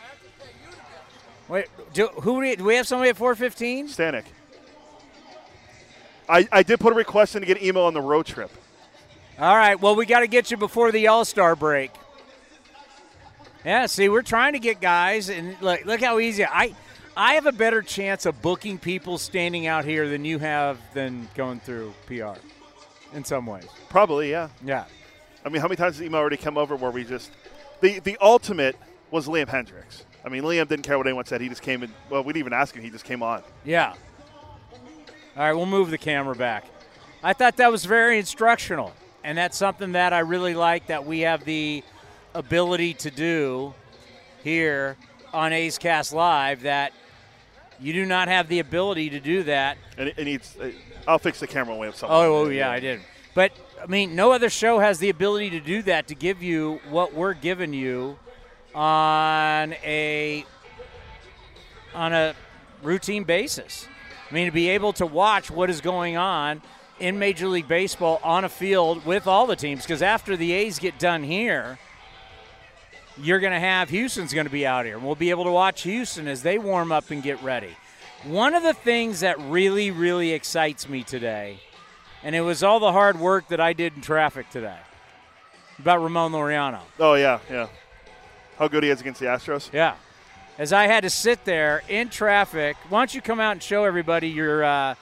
Wait, 1.48 1.68
do, 1.94 2.08
who 2.08 2.34
do 2.36 2.40
we, 2.40 2.56
do 2.56 2.64
we 2.64 2.76
have 2.76 2.88
somebody 2.88 3.10
at 3.10 3.18
four 3.18 3.36
fifteen? 3.36 3.88
Stanek. 3.88 4.24
I, 6.28 6.48
I 6.52 6.64
did 6.64 6.80
put 6.80 6.94
a 6.94 6.96
request 6.96 7.36
in 7.36 7.42
to 7.42 7.48
get 7.48 7.62
email 7.62 7.84
on 7.84 7.94
the 7.94 8.02
road 8.02 8.26
trip. 8.26 8.52
All 9.40 9.56
right. 9.56 9.80
Well, 9.80 9.96
we 9.96 10.06
got 10.06 10.22
to 10.22 10.28
get 10.28 10.52
you 10.52 10.58
before 10.58 10.92
the 10.92 11.08
All 11.08 11.26
Star 11.26 11.56
break. 11.56 11.92
Yeah. 13.64 13.86
See, 13.88 14.10
we're 14.10 14.22
trying 14.22 14.54
to 14.54 14.60
get 14.60 14.80
guys, 14.80 15.30
and 15.30 15.60
look, 15.62 15.86
look 15.86 16.02
how 16.02 16.20
easy. 16.20 16.46
I, 16.46 16.74
I 17.18 17.34
have 17.36 17.46
a 17.46 17.52
better 17.52 17.82
chance 17.82 18.26
of 18.26 18.42
booking 18.42 18.78
people 18.78 19.18
standing 19.18 19.68
out 19.68 19.86
here 19.86 20.08
than 20.10 20.26
you 20.26 20.40
have 20.40 20.80
than 20.94 21.28
going 21.36 21.60
through 21.60 21.94
PR, 22.08 22.34
in 23.14 23.24
some 23.24 23.46
ways. 23.46 23.68
Probably, 23.90 24.32
yeah. 24.32 24.50
Yeah. 24.64 24.86
I 25.46 25.50
mean, 25.50 25.62
how 25.62 25.68
many 25.68 25.78
times 25.78 25.98
has 25.98 26.06
email 26.06 26.20
already 26.20 26.38
come 26.38 26.58
over 26.58 26.76
where 26.76 26.92
we 26.92 27.04
just 27.04 27.32
the 27.82 28.00
the 28.00 28.18
ultimate 28.20 28.76
was 29.12 29.28
Liam 29.28 29.46
Hendriks. 29.48 30.04
I 30.26 30.30
mean, 30.30 30.44
Liam 30.44 30.68
didn't 30.68 30.84
care 30.84 30.98
what 30.98 31.06
anyone 31.06 31.26
said. 31.26 31.40
He 31.40 31.50
just 31.50 31.62
came 31.62 31.84
in. 31.84 31.92
Well, 32.10 32.24
we 32.24 32.34
didn't 32.34 32.48
even 32.48 32.54
ask 32.54 32.76
him. 32.76 32.84
He 32.84 32.90
just 32.90 33.06
came 33.06 33.22
on. 33.22 33.44
Yeah. 33.64 33.94
All 35.38 35.44
right, 35.44 35.52
we'll 35.52 35.66
move 35.66 35.92
the 35.92 35.98
camera 35.98 36.34
back. 36.34 36.64
I 37.22 37.34
thought 37.34 37.58
that 37.58 37.70
was 37.70 37.84
very 37.84 38.20
instructional, 38.20 38.94
and 39.22 39.38
that's 39.38 39.58
something 39.58 39.92
that 39.92 40.14
I 40.14 40.20
really 40.20 40.54
like 40.54 40.88
that 40.88 41.06
we 41.06 41.22
have 41.22 41.44
the 41.44 41.84
ability 42.34 42.94
to 42.94 43.12
do 43.12 43.74
here 44.46 44.96
on 45.34 45.52
A's 45.52 45.78
Cast 45.78 46.14
Live. 46.14 46.62
That 46.62 46.94
you 47.82 47.92
do 47.92 48.06
not 48.06 48.30
have 48.30 48.48
the 48.48 48.60
ability 48.60 49.10
to 49.10 49.20
do 49.20 49.44
that. 49.44 49.78
And 49.98 50.08
it, 50.08 50.24
needs. 50.24 50.56
Uh, 50.56 50.72
I'll 51.06 51.20
fix 51.20 51.42
the 51.42 51.48
camera 51.48 51.76
when 51.76 51.92
something. 51.92 52.16
Oh, 52.16 52.46
oh 52.46 52.50
yeah, 52.50 52.72
I 52.72 52.80
did. 52.80 53.02
But 53.34 53.52
I 53.84 53.88
mean, 53.88 54.16
no 54.16 54.32
other 54.32 54.50
show 54.50 54.80
has 54.80 55.00
the 55.00 55.10
ability 55.10 55.50
to 55.50 55.60
do 55.60 55.82
that 55.82 56.08
to 56.08 56.16
give 56.16 56.42
you 56.42 56.80
what 56.90 57.14
we're 57.14 57.34
giving 57.34 57.74
you 57.74 58.18
on 58.74 59.74
a 59.84 60.46
on 61.94 62.14
a 62.14 62.34
routine 62.82 63.26
basis. 63.26 63.90
I 64.30 64.34
mean, 64.34 64.46
to 64.46 64.52
be 64.52 64.70
able 64.70 64.94
to 64.94 65.06
watch 65.06 65.52
what 65.52 65.70
is 65.70 65.82
going 65.82 66.18
on 66.18 66.62
in 67.00 67.20
Major 67.20 67.48
League 67.48 67.68
Baseball 67.68 68.20
on 68.24 68.44
a 68.44 68.50
field 68.50 69.06
with 69.06 69.28
all 69.28 69.46
the 69.48 69.56
teams, 69.56 69.84
because 69.84 70.02
after 70.02 70.36
the 70.36 70.52
A's 70.54 70.80
get 70.80 70.98
done 70.98 71.24
here, 71.24 71.78
you're 73.22 73.40
going 73.40 73.54
to 73.54 73.60
have 73.60 73.90
Houston's 73.90 74.34
going 74.34 74.48
to 74.48 74.52
be 74.52 74.66
out 74.66 74.86
here. 74.86 74.96
And 74.96 75.06
we'll 75.06 75.16
be 75.16 75.30
able 75.30 75.44
to 75.44 75.52
watch 75.52 75.84
Houston 75.84 76.28
as 76.28 76.44
they 76.44 76.58
warm 76.58 76.92
up 76.92 77.12
and 77.12 77.22
get 77.22 77.42
ready. 77.44 77.76
One 78.24 78.56
of 78.56 78.64
the 78.64 78.74
things 78.74 79.20
that 79.20 79.40
really, 79.40 79.92
really 79.92 80.32
excites 80.32 80.90
me 80.90 81.04
today, 81.04 81.60
and 82.24 82.36
it 82.36 82.42
was 82.42 82.64
all 82.64 82.80
the 82.80 82.92
hard 82.92 83.20
work 83.20 83.50
that 83.50 83.60
I 83.60 83.74
did 83.74 83.96
in 83.96 84.02
traffic 84.02 84.50
today 84.50 84.80
about 85.78 86.02
Ramon 86.02 86.32
Laureano. 86.32 86.80
Oh 87.00 87.14
yeah, 87.14 87.40
yeah. 87.50 87.68
How 88.58 88.68
good 88.68 88.84
he 88.84 88.90
is 88.90 89.02
against 89.02 89.20
the 89.20 89.28
Astros. 89.28 89.72
Yeah. 89.72 89.96
As 90.58 90.72
I 90.72 90.88
had 90.88 91.02
to 91.02 91.10
sit 91.10 91.44
there 91.44 91.84
in 91.90 92.10
traffic, 92.10 92.78
why 92.90 93.02
don't 93.02 93.14
you 93.14 93.22
come 93.22 93.40
out 93.40 93.52
and 93.52 93.62
show 93.64 93.84
everybody 93.84 94.30
your 94.30 94.64
uh, 94.64 94.96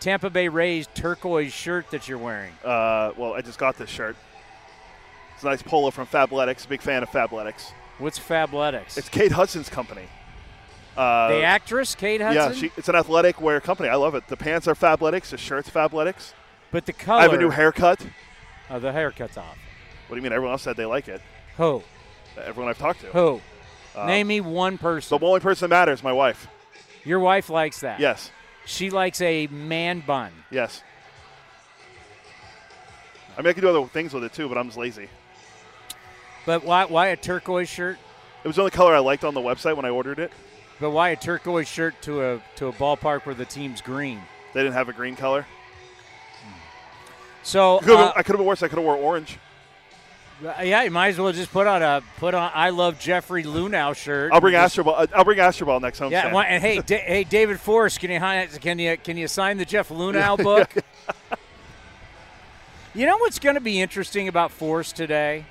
Tampa 0.00 0.30
Bay 0.30 0.48
Rays 0.48 0.88
turquoise 0.94 1.52
shirt 1.52 1.90
that 1.92 2.08
you're 2.08 2.18
wearing? 2.18 2.52
Uh, 2.64 3.12
well, 3.16 3.34
I 3.34 3.40
just 3.40 3.58
got 3.58 3.76
this 3.78 3.88
shirt. 3.88 4.16
It's 5.34 5.44
a 5.44 5.46
nice 5.46 5.62
polo 5.62 5.90
from 5.90 6.06
Fabletics. 6.06 6.66
Big 6.68 6.80
fan 6.82 7.02
of 7.04 7.10
Fabletics. 7.10 7.70
What's 7.98 8.18
Fabletics? 8.18 8.98
It's 8.98 9.08
Kate 9.08 9.30
Hudson's 9.32 9.68
company. 9.68 10.06
Uh, 10.96 11.28
the 11.28 11.42
actress, 11.42 11.94
Kate 11.94 12.20
Hudson? 12.20 12.52
yeah, 12.52 12.58
she, 12.58 12.72
it's 12.76 12.88
an 12.88 12.96
athletic 12.96 13.40
wear 13.40 13.60
company. 13.60 13.88
I 13.90 13.96
love 13.96 14.14
it. 14.14 14.26
The 14.28 14.36
pants 14.36 14.66
are 14.66 14.74
Fabletics. 14.74 15.28
The 15.30 15.36
shirt's 15.38 15.70
Fabletics. 15.70 16.32
but 16.72 16.86
the 16.86 16.92
color. 16.92 17.20
I 17.20 17.22
have 17.22 17.32
a 17.34 17.38
new 17.38 17.50
haircut. 17.50 18.04
Oh, 18.70 18.80
the 18.80 18.90
haircut's 18.92 19.36
off. 19.36 19.56
What 20.08 20.16
do 20.16 20.16
you 20.16 20.22
mean? 20.22 20.32
Everyone 20.32 20.52
else 20.52 20.62
said 20.62 20.76
they 20.76 20.86
like 20.86 21.06
it. 21.06 21.20
Who? 21.58 21.82
Everyone 22.38 22.70
I've 22.70 22.78
talked 22.78 23.02
to. 23.02 23.06
Who? 23.08 23.40
Name 24.04 24.26
me 24.26 24.40
one 24.40 24.76
person. 24.78 25.18
The 25.18 25.24
only 25.26 25.40
person 25.40 25.70
that 25.70 25.76
matters, 25.76 26.02
my 26.02 26.12
wife. 26.12 26.48
Your 27.04 27.20
wife 27.20 27.48
likes 27.48 27.80
that. 27.80 28.00
Yes, 28.00 28.30
She 28.64 28.90
likes 28.90 29.20
a 29.20 29.46
man 29.46 30.00
bun. 30.00 30.32
yes. 30.50 30.82
I 33.38 33.42
mean, 33.42 33.48
I 33.48 33.52
can 33.52 33.62
do 33.62 33.68
other 33.68 33.86
things 33.88 34.12
with 34.14 34.24
it 34.24 34.32
too, 34.32 34.48
but 34.48 34.56
I'm 34.58 34.66
just 34.66 34.78
lazy. 34.78 35.08
But 36.46 36.64
why, 36.64 36.86
why 36.86 37.08
a 37.08 37.16
turquoise 37.16 37.68
shirt? 37.68 37.98
It 38.42 38.46
was 38.46 38.56
the 38.56 38.62
only 38.62 38.70
color 38.70 38.94
I 38.94 38.98
liked 39.00 39.24
on 39.24 39.34
the 39.34 39.40
website 39.40 39.76
when 39.76 39.84
I 39.84 39.90
ordered 39.90 40.18
it. 40.18 40.32
But 40.80 40.90
why 40.90 41.10
a 41.10 41.16
turquoise 41.16 41.68
shirt 41.68 42.00
to 42.02 42.22
a 42.22 42.42
to 42.56 42.68
a 42.68 42.72
ballpark 42.72 43.26
where 43.26 43.34
the 43.34 43.44
team's 43.44 43.80
green? 43.82 44.20
They 44.54 44.62
didn't 44.62 44.74
have 44.74 44.88
a 44.88 44.92
green 44.92 45.16
color. 45.16 45.46
So 47.42 47.76
uh, 47.78 48.12
I 48.16 48.22
could 48.22 48.32
have 48.34 48.38
been 48.38 48.46
worse. 48.46 48.62
I 48.62 48.68
could 48.68 48.76
have 48.78 48.84
wore 48.84 48.96
orange. 48.96 49.38
Yeah, 50.42 50.82
you 50.82 50.90
might 50.90 51.08
as 51.08 51.18
well 51.18 51.32
just 51.32 51.50
put 51.50 51.66
on 51.66 51.82
a 51.82 52.02
put 52.18 52.34
on 52.34 52.50
I 52.54 52.68
love 52.70 52.98
Jeffrey 52.98 53.42
Luhnow 53.42 53.96
shirt. 53.96 54.32
I'll 54.32 54.40
bring 54.40 54.54
and 54.54 54.62
just- 54.64 54.74
Astro 54.74 54.84
Ball. 54.84 55.06
I'll 55.14 55.24
bring 55.24 55.38
Astro 55.40 55.66
Ball 55.66 55.80
next 55.80 55.98
home. 55.98 56.12
Yeah, 56.12 56.26
and, 56.26 56.36
and 56.36 56.62
hey, 56.62 56.80
da- 56.80 56.98
hey, 56.98 57.24
David 57.24 57.58
Forst, 57.58 58.00
can 58.00 58.10
you 58.10 58.58
can 58.60 58.78
you 58.78 58.96
can 58.98 59.16
you 59.16 59.28
sign 59.28 59.56
the 59.56 59.64
Jeff 59.64 59.88
Luhnow 59.88 60.36
book? 60.42 60.72
you 62.94 63.06
know 63.06 63.16
what's 63.18 63.38
going 63.38 63.54
to 63.54 63.60
be 63.62 63.80
interesting 63.80 64.28
about 64.28 64.50
Forst 64.50 64.94
today 64.96 65.46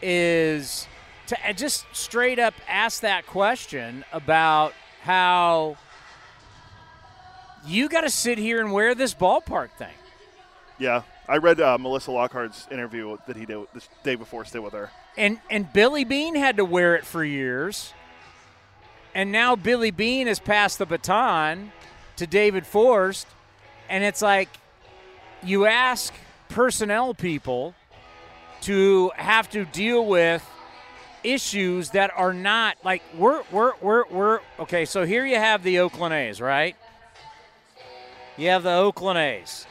is 0.00 0.86
to 1.26 1.36
uh, 1.48 1.52
just 1.52 1.84
straight 1.92 2.38
up 2.38 2.54
ask 2.68 3.00
that 3.00 3.26
question 3.26 4.04
about 4.12 4.72
how 5.02 5.76
you 7.66 7.88
got 7.88 8.02
to 8.02 8.10
sit 8.10 8.38
here 8.38 8.60
and 8.60 8.72
wear 8.72 8.94
this 8.94 9.14
ballpark 9.14 9.70
thing. 9.72 9.94
Yeah, 10.78 11.02
I 11.28 11.38
read 11.38 11.60
uh, 11.60 11.76
Melissa 11.78 12.12
Lockard's 12.12 12.68
interview 12.70 13.16
that 13.26 13.36
he 13.36 13.46
did 13.46 13.66
this 13.74 13.88
day 14.04 14.14
before 14.14 14.44
stay 14.44 14.60
with 14.60 14.72
her. 14.72 14.90
And 15.16 15.40
and 15.50 15.72
Billy 15.72 16.04
Beane 16.04 16.36
had 16.36 16.58
to 16.58 16.64
wear 16.64 16.94
it 16.94 17.04
for 17.04 17.24
years. 17.24 17.92
And 19.14 19.32
now 19.32 19.56
Billy 19.56 19.90
Beane 19.90 20.26
has 20.26 20.38
passed 20.38 20.78
the 20.78 20.86
baton 20.86 21.72
to 22.16 22.26
David 22.26 22.66
Forst. 22.66 23.26
And 23.88 24.04
it's 24.04 24.22
like 24.22 24.48
you 25.42 25.66
ask 25.66 26.12
personnel 26.48 27.14
people 27.14 27.74
to 28.62 29.10
have 29.16 29.50
to 29.50 29.64
deal 29.64 30.06
with 30.06 30.48
issues 31.24 31.90
that 31.90 32.12
are 32.16 32.32
not 32.32 32.76
like 32.84 33.02
we're 33.16 33.42
we're 33.50 33.72
we're 33.80 34.04
we're 34.10 34.40
okay, 34.60 34.84
so 34.84 35.04
here 35.04 35.26
you 35.26 35.36
have 35.36 35.62
the 35.64 35.80
Oakland 35.80 36.14
A's, 36.14 36.40
right? 36.40 36.76
You 38.36 38.50
have 38.50 38.62
the 38.62 38.72
Oakland 38.72 39.18
A's. 39.18 39.66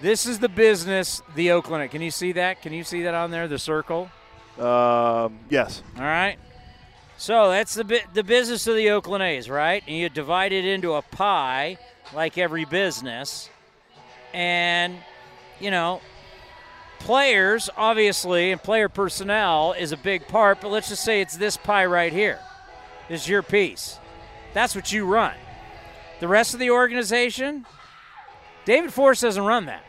This 0.00 0.26
is 0.26 0.38
the 0.38 0.48
business, 0.48 1.22
the 1.34 1.52
Oakland. 1.52 1.90
Can 1.90 2.02
you 2.02 2.10
see 2.10 2.32
that? 2.32 2.60
Can 2.60 2.72
you 2.72 2.84
see 2.84 3.02
that 3.02 3.14
on 3.14 3.30
there, 3.30 3.48
the 3.48 3.58
circle? 3.58 4.10
Um, 4.58 5.38
yes. 5.48 5.82
All 5.96 6.02
right. 6.02 6.36
So 7.18 7.48
that's 7.48 7.74
the 7.74 7.84
bi- 7.84 8.04
the 8.12 8.22
business 8.22 8.66
of 8.66 8.76
the 8.76 8.90
Oakland 8.90 9.22
A's, 9.22 9.48
right? 9.48 9.82
And 9.86 9.96
you 9.96 10.08
divide 10.10 10.52
it 10.52 10.66
into 10.66 10.94
a 10.94 11.02
pie, 11.02 11.78
like 12.14 12.36
every 12.36 12.66
business, 12.66 13.48
and 14.34 14.96
you 15.60 15.70
know, 15.70 16.02
players 16.98 17.70
obviously 17.74 18.52
and 18.52 18.62
player 18.62 18.90
personnel 18.90 19.74
is 19.78 19.92
a 19.92 19.96
big 19.96 20.28
part. 20.28 20.60
But 20.60 20.68
let's 20.68 20.90
just 20.90 21.04
say 21.04 21.22
it's 21.22 21.38
this 21.38 21.56
pie 21.56 21.86
right 21.86 22.12
here. 22.12 22.38
This 23.08 23.22
is 23.22 23.28
your 23.28 23.42
piece. 23.42 23.98
That's 24.52 24.74
what 24.74 24.92
you 24.92 25.06
run. 25.06 25.34
The 26.20 26.28
rest 26.28 26.52
of 26.52 26.60
the 26.60 26.70
organization, 26.70 27.64
David 28.66 28.92
Forst 28.92 29.22
doesn't 29.22 29.42
run 29.42 29.66
that. 29.66 29.84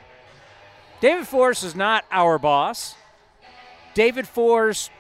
David 1.00 1.28
Forst 1.28 1.64
is 1.64 1.76
not 1.76 2.06
our 2.12 2.40
boss. 2.40 2.96
David 3.94 4.28
Forst 4.28 4.92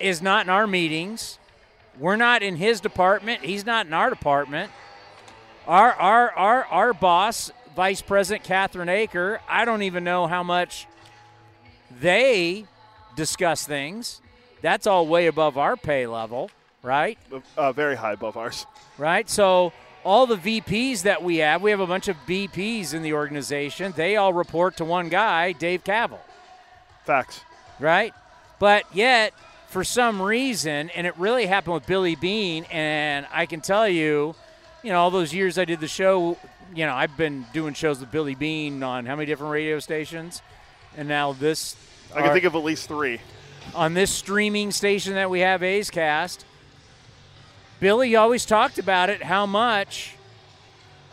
is 0.00 0.20
not 0.20 0.46
in 0.46 0.50
our 0.50 0.66
meetings. 0.66 1.38
We're 1.98 2.16
not 2.16 2.42
in 2.42 2.56
his 2.56 2.80
department. 2.80 3.42
He's 3.42 3.66
not 3.66 3.86
in 3.86 3.92
our 3.92 4.10
department. 4.10 4.72
Our 5.66 5.92
our 5.92 6.30
our 6.32 6.64
our 6.64 6.92
boss, 6.92 7.52
Vice 7.76 8.02
President 8.02 8.44
Catherine 8.44 8.88
Aker, 8.88 9.38
I 9.48 9.64
don't 9.64 9.82
even 9.82 10.02
know 10.02 10.26
how 10.26 10.42
much 10.42 10.88
they 12.00 12.66
discuss 13.14 13.66
things. 13.66 14.20
That's 14.62 14.86
all 14.86 15.06
way 15.06 15.26
above 15.26 15.58
our 15.58 15.76
pay 15.76 16.06
level, 16.06 16.50
right? 16.82 17.18
Uh, 17.56 17.72
very 17.72 17.96
high 17.96 18.12
above 18.12 18.36
ours. 18.36 18.66
Right? 18.98 19.28
So 19.28 19.72
all 20.04 20.26
the 20.26 20.36
VPs 20.36 21.02
that 21.02 21.22
we 21.22 21.38
have, 21.38 21.62
we 21.62 21.70
have 21.70 21.80
a 21.80 21.86
bunch 21.86 22.08
of 22.08 22.16
VPs 22.26 22.94
in 22.94 23.02
the 23.02 23.12
organization. 23.12 23.92
They 23.96 24.16
all 24.16 24.32
report 24.32 24.76
to 24.78 24.84
one 24.84 25.08
guy, 25.08 25.52
Dave 25.52 25.84
Kaval 25.84 26.18
Facts. 27.04 27.40
right? 27.78 28.14
But 28.58 28.84
yet, 28.94 29.32
for 29.68 29.84
some 29.84 30.20
reason, 30.20 30.90
and 30.90 31.06
it 31.06 31.16
really 31.16 31.46
happened 31.46 31.74
with 31.74 31.86
Billy 31.86 32.14
Beane, 32.16 32.64
and 32.70 33.26
I 33.32 33.46
can 33.46 33.60
tell 33.60 33.88
you, 33.88 34.34
you 34.82 34.90
know, 34.90 35.00
all 35.00 35.10
those 35.10 35.32
years 35.32 35.58
I 35.58 35.64
did 35.64 35.80
the 35.80 35.88
show, 35.88 36.36
you 36.74 36.86
know, 36.86 36.94
I've 36.94 37.16
been 37.16 37.46
doing 37.52 37.74
shows 37.74 38.00
with 38.00 38.10
Billy 38.10 38.34
Beane 38.34 38.82
on 38.82 39.06
how 39.06 39.16
many 39.16 39.26
different 39.26 39.52
radio 39.52 39.78
stations, 39.78 40.42
and 40.96 41.08
now 41.08 41.32
this. 41.32 41.76
I 42.14 42.22
can 42.22 42.32
think 42.32 42.44
of 42.44 42.54
at 42.54 42.64
least 42.64 42.88
three. 42.88 43.20
on 43.74 43.94
this 43.94 44.10
streaming 44.10 44.72
station 44.72 45.14
that 45.14 45.30
we 45.30 45.40
have, 45.40 45.62
A's 45.62 45.90
Cast, 45.90 46.44
Billy 47.80 48.14
always 48.14 48.44
talked 48.44 48.78
about 48.78 49.08
it, 49.08 49.22
how 49.22 49.46
much 49.46 50.14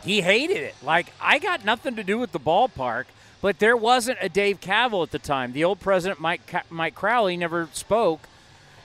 he 0.04 0.20
hated 0.20 0.58
it. 0.58 0.74
Like, 0.82 1.12
I 1.20 1.38
got 1.38 1.64
nothing 1.64 1.96
to 1.96 2.04
do 2.04 2.18
with 2.18 2.32
the 2.32 2.40
ballpark, 2.40 3.06
but 3.40 3.58
there 3.58 3.76
wasn't 3.76 4.18
a 4.20 4.28
Dave 4.28 4.60
Kaval 4.60 5.02
at 5.02 5.10
the 5.10 5.18
time. 5.18 5.52
The 5.52 5.64
old 5.64 5.80
president, 5.80 6.20
Mike, 6.20 6.70
Mike 6.70 6.94
Crowley, 6.94 7.36
never 7.36 7.68
spoke 7.72 8.28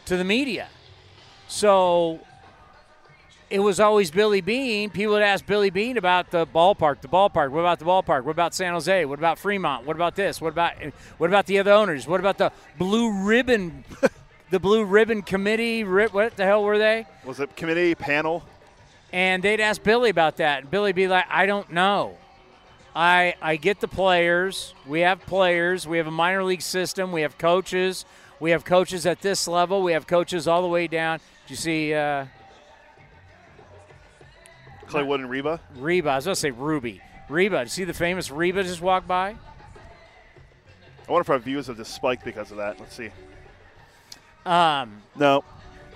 to 0.06 0.18
the 0.18 0.24
media. 0.24 0.70
So 1.48 2.22
it 3.50 3.60
was 3.60 3.80
always 3.80 4.10
Billy 4.10 4.42
Beane. 4.42 4.90
People 4.90 5.14
would 5.14 5.22
ask 5.22 5.46
Billy 5.46 5.70
Beane 5.70 5.98
about 5.98 6.32
the 6.32 6.48
ballpark, 6.48 7.02
the 7.02 7.08
ballpark. 7.08 7.52
What 7.52 7.60
about 7.60 7.80
the 7.80 7.86
ballpark? 7.86 8.24
What 8.24 8.32
about 8.32 8.56
San 8.56 8.74
Jose? 8.74 9.06
What 9.06 9.20
about 9.20 9.38
Fremont? 9.38 9.86
What 9.86 9.96
about 9.96 10.16
this? 10.16 10.42
What 10.42 10.54
about 10.54 10.74
what 11.20 11.30
about 11.30 11.46
the 11.46 11.60
other 11.60 11.72
owners? 11.72 12.08
What 12.08 12.20
about 12.20 12.38
the 12.40 12.52
blue 12.80 13.24
ribbon, 13.24 13.84
the 14.50 14.60
blue 14.60 14.84
ribbon 14.84 15.22
committee? 15.22 15.84
What 15.84 16.36
the 16.36 16.46
hell 16.46 16.64
were 16.64 16.78
they? 16.78 17.06
Was 17.26 17.40
it 17.40 17.56
committee 17.56 17.96
panel? 17.96 18.44
And 19.12 19.44
they'd 19.44 19.60
ask 19.60 19.82
Billy 19.84 20.10
about 20.10 20.38
that, 20.38 20.62
and 20.62 20.72
Billy'd 20.72 20.96
be 20.96 21.08
like, 21.08 21.26
"I 21.30 21.46
don't 21.46 21.72
know. 21.72 22.18
I 22.96 23.36
I 23.42 23.56
get 23.56 23.80
the 23.80 23.88
players. 23.88 24.74
We 24.88 25.02
have 25.02 25.22
players. 25.22 25.88
We 25.88 25.98
have 25.98 26.08
a 26.08 26.12
minor 26.12 26.44
league 26.44 26.62
system. 26.62 27.12
We 27.12 27.22
have 27.22 27.38
coaches. 27.38 28.06
We 28.40 28.52
have 28.52 28.66
coaches 28.66 29.06
at 29.06 29.22
this 29.22 29.48
level. 29.48 29.84
We 29.84 29.94
have 29.94 30.08
coaches 30.08 30.48
all 30.48 30.62
the 30.62 30.68
way 30.68 30.88
down. 30.88 31.20
Do 31.20 31.24
you 31.54 31.56
see?" 31.56 31.94
Uh, 31.94 32.26
Clay 34.88 35.04
Wood 35.04 35.22
and 35.22 35.30
Reba? 35.30 35.60
Reba. 35.76 36.10
I 36.10 36.16
was 36.18 36.26
going 36.26 36.36
to 36.36 36.40
say 36.40 36.52
Ruby. 36.52 37.02
Reba. 37.30 37.60
Did 37.60 37.64
you 37.64 37.70
see 37.70 37.84
the 37.84 37.94
famous 37.94 38.30
Reba 38.30 38.64
just 38.64 38.82
walk 38.82 39.08
by? 39.08 39.36
I 41.08 41.12
wonder 41.12 41.22
if 41.22 41.30
our 41.30 41.40
views 41.40 41.68
have 41.68 41.78
just 41.78 41.96
spiked 41.96 42.24
because 42.24 42.52
of 42.52 42.58
that. 42.58 42.80
Let's 42.80 42.96
see. 42.96 43.10
Um, 44.46 45.02
no. 45.16 45.44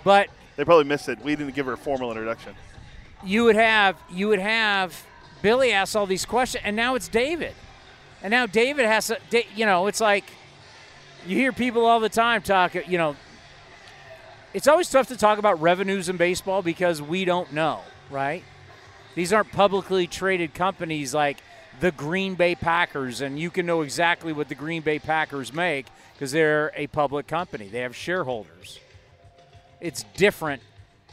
But 0.03 0.29
they 0.55 0.65
probably 0.65 0.85
missed 0.85 1.09
it. 1.09 1.19
We 1.21 1.35
didn't 1.35 1.55
give 1.55 1.65
her 1.65 1.73
a 1.73 1.77
formal 1.77 2.11
introduction. 2.11 2.55
You 3.23 3.43
would 3.45 3.55
have 3.55 3.97
you 4.11 4.27
would 4.27 4.39
have 4.39 5.05
Billy 5.41 5.71
ask 5.71 5.95
all 5.95 6.05
these 6.05 6.25
questions, 6.25 6.63
and 6.65 6.75
now 6.75 6.95
it's 6.95 7.07
David, 7.07 7.53
and 8.23 8.31
now 8.31 8.45
David 8.45 8.85
has 8.85 9.07
to. 9.07 9.43
You 9.55 9.65
know, 9.65 9.87
it's 9.87 10.01
like 10.01 10.25
you 11.25 11.35
hear 11.35 11.51
people 11.51 11.85
all 11.85 11.99
the 11.99 12.09
time 12.09 12.41
talk. 12.41 12.75
You 12.75 12.97
know, 12.97 13.15
it's 14.53 14.67
always 14.67 14.89
tough 14.89 15.07
to 15.09 15.17
talk 15.17 15.39
about 15.39 15.61
revenues 15.61 16.09
in 16.09 16.17
baseball 16.17 16.61
because 16.61 17.01
we 17.01 17.25
don't 17.25 17.53
know, 17.53 17.81
right? 18.09 18.43
These 19.15 19.33
aren't 19.33 19.51
publicly 19.51 20.07
traded 20.07 20.53
companies 20.53 21.13
like 21.13 21.37
the 21.79 21.91
Green 21.91 22.35
Bay 22.35 22.55
Packers, 22.55 23.21
and 23.21 23.39
you 23.39 23.49
can 23.49 23.65
know 23.65 23.81
exactly 23.81 24.31
what 24.31 24.47
the 24.47 24.55
Green 24.55 24.81
Bay 24.81 24.99
Packers 24.99 25.53
make 25.53 25.87
because 26.17 26.31
they're 26.31 26.71
a 26.75 26.87
public 26.87 27.27
company. 27.27 27.67
They 27.67 27.81
have 27.81 27.95
shareholders. 27.95 28.79
It's 29.79 30.03
different 30.15 30.63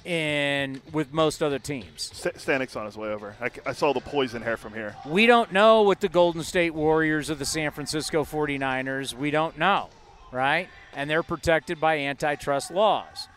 in 0.03 0.81
with 0.93 1.13
most 1.13 1.43
other 1.43 1.59
teams. 1.59 2.11
Stanek's 2.15 2.75
on 2.75 2.87
his 2.87 2.97
way 2.97 3.09
over. 3.09 3.37
I, 3.39 3.51
I, 3.67 3.73
saw 3.75 3.93
the 3.93 4.01
poison 4.01 4.41
hair 4.41 4.57
from 4.57 4.73
here. 4.73 4.97
We 5.05 5.27
don't 5.27 5.53
know 5.53 5.83
what 5.83 6.01
the 6.01 6.09
Golden 6.09 6.43
State 6.43 6.73
Warriors 6.73 7.31
or 7.31 7.35
the 7.35 7.45
San 7.45 7.71
Francisco 7.71 8.25
49ers, 8.25 9.13
we 9.13 9.31
don't 9.31 9.59
know, 9.59 9.91
right? 10.33 10.69
And 10.95 11.11
they're 11.11 11.23
protected 11.23 11.79
by 11.81 11.99
antitrust 11.99 12.71
laws. 12.71 13.29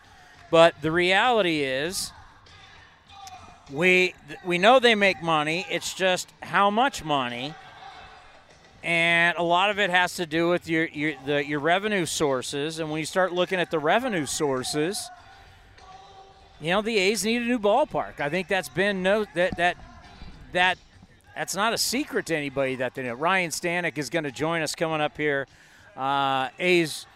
But 0.50 0.80
the 0.80 0.90
reality 0.90 1.60
is 1.60 2.12
we 3.70 4.14
we 4.42 4.56
know 4.56 4.78
they 4.78 4.94
make 4.94 5.22
money. 5.22 5.66
It's 5.70 5.92
just 5.92 6.32
how 6.42 6.70
much 6.70 7.04
money, 7.04 7.54
and 8.82 9.36
a 9.36 9.42
lot 9.42 9.70
of 9.70 9.78
it 9.78 9.90
has 9.90 10.14
to 10.16 10.26
do 10.26 10.48
with 10.48 10.68
your 10.68 10.86
your 10.86 11.14
the, 11.26 11.44
your 11.44 11.60
revenue 11.60 12.06
sources. 12.06 12.78
And 12.78 12.90
when 12.90 13.00
you 13.00 13.06
start 13.06 13.32
looking 13.32 13.58
at 13.58 13.70
the 13.70 13.78
revenue 13.78 14.26
sources, 14.26 15.10
you 16.60 16.70
know 16.70 16.82
the 16.82 16.96
A's 16.96 17.24
need 17.24 17.42
a 17.42 17.44
new 17.44 17.58
ballpark. 17.58 18.20
I 18.20 18.28
think 18.28 18.48
that's 18.48 18.68
been 18.68 19.02
no 19.02 19.24
that 19.34 19.56
that 19.56 19.76
that 20.52 20.78
that's 21.34 21.54
not 21.54 21.72
a 21.72 21.78
secret 21.78 22.26
to 22.26 22.36
anybody 22.36 22.76
that 22.76 22.94
they 22.94 23.02
know. 23.02 23.14
Ryan 23.14 23.50
Stanek 23.50 23.96
is 23.98 24.10
going 24.10 24.24
to 24.24 24.32
join 24.32 24.62
us 24.62 24.74
coming 24.74 25.00
up 25.00 25.16
here. 25.16 25.46
Uh, 25.96 26.48
A's 26.58 27.06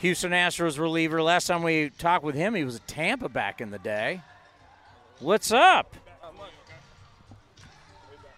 Houston 0.00 0.32
Astros 0.32 0.78
reliever. 0.78 1.22
Last 1.22 1.46
time 1.46 1.62
we 1.62 1.90
talked 1.90 2.24
with 2.24 2.34
him, 2.34 2.54
he 2.54 2.64
was 2.64 2.76
a 2.76 2.80
Tampa 2.80 3.28
back 3.28 3.60
in 3.60 3.70
the 3.70 3.78
day. 3.78 4.22
What's 5.18 5.52
up? 5.52 5.94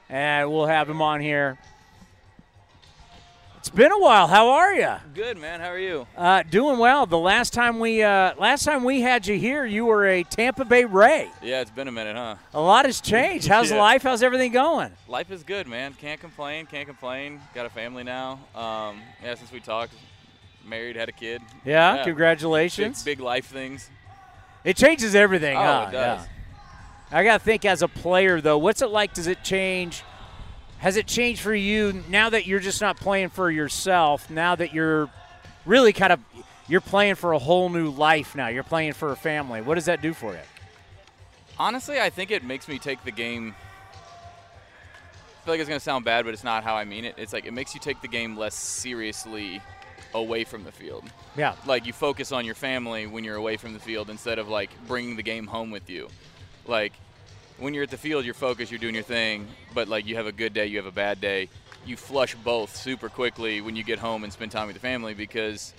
And 0.08 0.50
we'll 0.50 0.66
have 0.66 0.90
him 0.90 1.00
on 1.00 1.20
here. 1.20 1.58
It's 3.62 3.70
been 3.70 3.92
a 3.92 3.98
while. 4.00 4.26
How 4.26 4.48
are 4.48 4.74
you? 4.74 4.90
Good, 5.14 5.38
man. 5.38 5.60
How 5.60 5.68
are 5.68 5.78
you? 5.78 6.04
Uh, 6.16 6.42
doing 6.42 6.80
well. 6.80 7.06
The 7.06 7.16
last 7.16 7.52
time 7.52 7.78
we 7.78 8.02
uh, 8.02 8.34
last 8.36 8.64
time 8.64 8.82
we 8.82 9.02
had 9.02 9.24
you 9.24 9.38
here, 9.38 9.64
you 9.64 9.84
were 9.84 10.04
a 10.04 10.24
Tampa 10.24 10.64
Bay 10.64 10.84
Ray. 10.84 11.30
Yeah, 11.40 11.60
it's 11.60 11.70
been 11.70 11.86
a 11.86 11.92
minute, 11.92 12.16
huh? 12.16 12.34
A 12.54 12.60
lot 12.60 12.86
has 12.86 13.00
changed. 13.00 13.46
How's 13.46 13.70
yeah. 13.70 13.80
life? 13.80 14.02
How's 14.02 14.20
everything 14.20 14.50
going? 14.50 14.90
Life 15.06 15.30
is 15.30 15.44
good, 15.44 15.68
man. 15.68 15.94
Can't 15.94 16.20
complain. 16.20 16.66
Can't 16.66 16.88
complain. 16.88 17.40
Got 17.54 17.66
a 17.66 17.70
family 17.70 18.02
now. 18.02 18.40
Um, 18.56 19.00
yeah, 19.22 19.36
since 19.36 19.52
we 19.52 19.60
talked, 19.60 19.94
married, 20.66 20.96
had 20.96 21.08
a 21.08 21.12
kid. 21.12 21.40
Yeah, 21.64 21.94
yeah. 21.94 22.02
congratulations. 22.02 23.04
Big, 23.04 23.18
big, 23.18 23.24
life 23.24 23.46
things. 23.46 23.88
It 24.64 24.76
changes 24.76 25.14
everything. 25.14 25.56
Oh, 25.56 25.60
huh? 25.60 25.86
it 25.88 25.92
does. 25.92 26.26
Yeah. 27.12 27.16
I 27.16 27.22
got 27.22 27.38
to 27.38 27.44
think 27.44 27.64
as 27.64 27.82
a 27.82 27.88
player, 27.88 28.40
though, 28.40 28.58
what's 28.58 28.82
it 28.82 28.90
like? 28.90 29.14
Does 29.14 29.28
it 29.28 29.44
change? 29.44 30.02
Has 30.82 30.96
it 30.96 31.06
changed 31.06 31.40
for 31.40 31.54
you 31.54 32.02
now 32.08 32.28
that 32.30 32.44
you're 32.44 32.58
just 32.58 32.80
not 32.80 32.96
playing 32.96 33.28
for 33.28 33.48
yourself? 33.48 34.28
Now 34.28 34.56
that 34.56 34.74
you're 34.74 35.08
really 35.64 35.92
kind 35.92 36.12
of 36.12 36.18
you're 36.66 36.80
playing 36.80 37.14
for 37.14 37.32
a 37.32 37.38
whole 37.38 37.68
new 37.68 37.88
life 37.88 38.34
now. 38.34 38.48
You're 38.48 38.64
playing 38.64 38.94
for 38.94 39.12
a 39.12 39.16
family. 39.16 39.60
What 39.60 39.76
does 39.76 39.84
that 39.84 40.02
do 40.02 40.12
for 40.12 40.32
you? 40.32 40.40
Honestly, 41.56 42.00
I 42.00 42.10
think 42.10 42.32
it 42.32 42.42
makes 42.42 42.66
me 42.66 42.80
take 42.80 43.04
the 43.04 43.12
game. 43.12 43.54
I 43.54 45.44
feel 45.44 45.54
like 45.54 45.60
it's 45.60 45.68
going 45.68 45.78
to 45.78 45.84
sound 45.84 46.04
bad, 46.04 46.24
but 46.24 46.34
it's 46.34 46.42
not 46.42 46.64
how 46.64 46.74
I 46.74 46.84
mean 46.84 47.04
it. 47.04 47.14
It's 47.16 47.32
like 47.32 47.46
it 47.46 47.52
makes 47.52 47.74
you 47.74 47.80
take 47.80 48.02
the 48.02 48.08
game 48.08 48.36
less 48.36 48.56
seriously 48.56 49.62
away 50.14 50.42
from 50.42 50.64
the 50.64 50.72
field. 50.72 51.04
Yeah. 51.36 51.54
Like 51.64 51.86
you 51.86 51.92
focus 51.92 52.32
on 52.32 52.44
your 52.44 52.56
family 52.56 53.06
when 53.06 53.22
you're 53.22 53.36
away 53.36 53.56
from 53.56 53.72
the 53.72 53.78
field 53.78 54.10
instead 54.10 54.40
of 54.40 54.48
like 54.48 54.70
bringing 54.88 55.14
the 55.14 55.22
game 55.22 55.46
home 55.46 55.70
with 55.70 55.88
you. 55.88 56.08
Like 56.66 56.92
when 57.62 57.74
you're 57.74 57.84
at 57.84 57.90
the 57.90 57.96
field, 57.96 58.24
you're 58.24 58.34
focused, 58.34 58.72
you're 58.72 58.80
doing 58.80 58.94
your 58.94 59.04
thing, 59.04 59.46
but 59.72 59.86
like 59.86 60.04
you 60.04 60.16
have 60.16 60.26
a 60.26 60.32
good 60.32 60.52
day, 60.52 60.66
you 60.66 60.78
have 60.78 60.86
a 60.86 60.90
bad 60.90 61.20
day. 61.20 61.48
You 61.86 61.96
flush 61.96 62.34
both 62.34 62.74
super 62.74 63.08
quickly 63.08 63.60
when 63.60 63.76
you 63.76 63.84
get 63.84 64.00
home 64.00 64.24
and 64.24 64.32
spend 64.32 64.50
time 64.50 64.66
with 64.66 64.74
the 64.74 64.80
family 64.80 65.14
because 65.14 65.72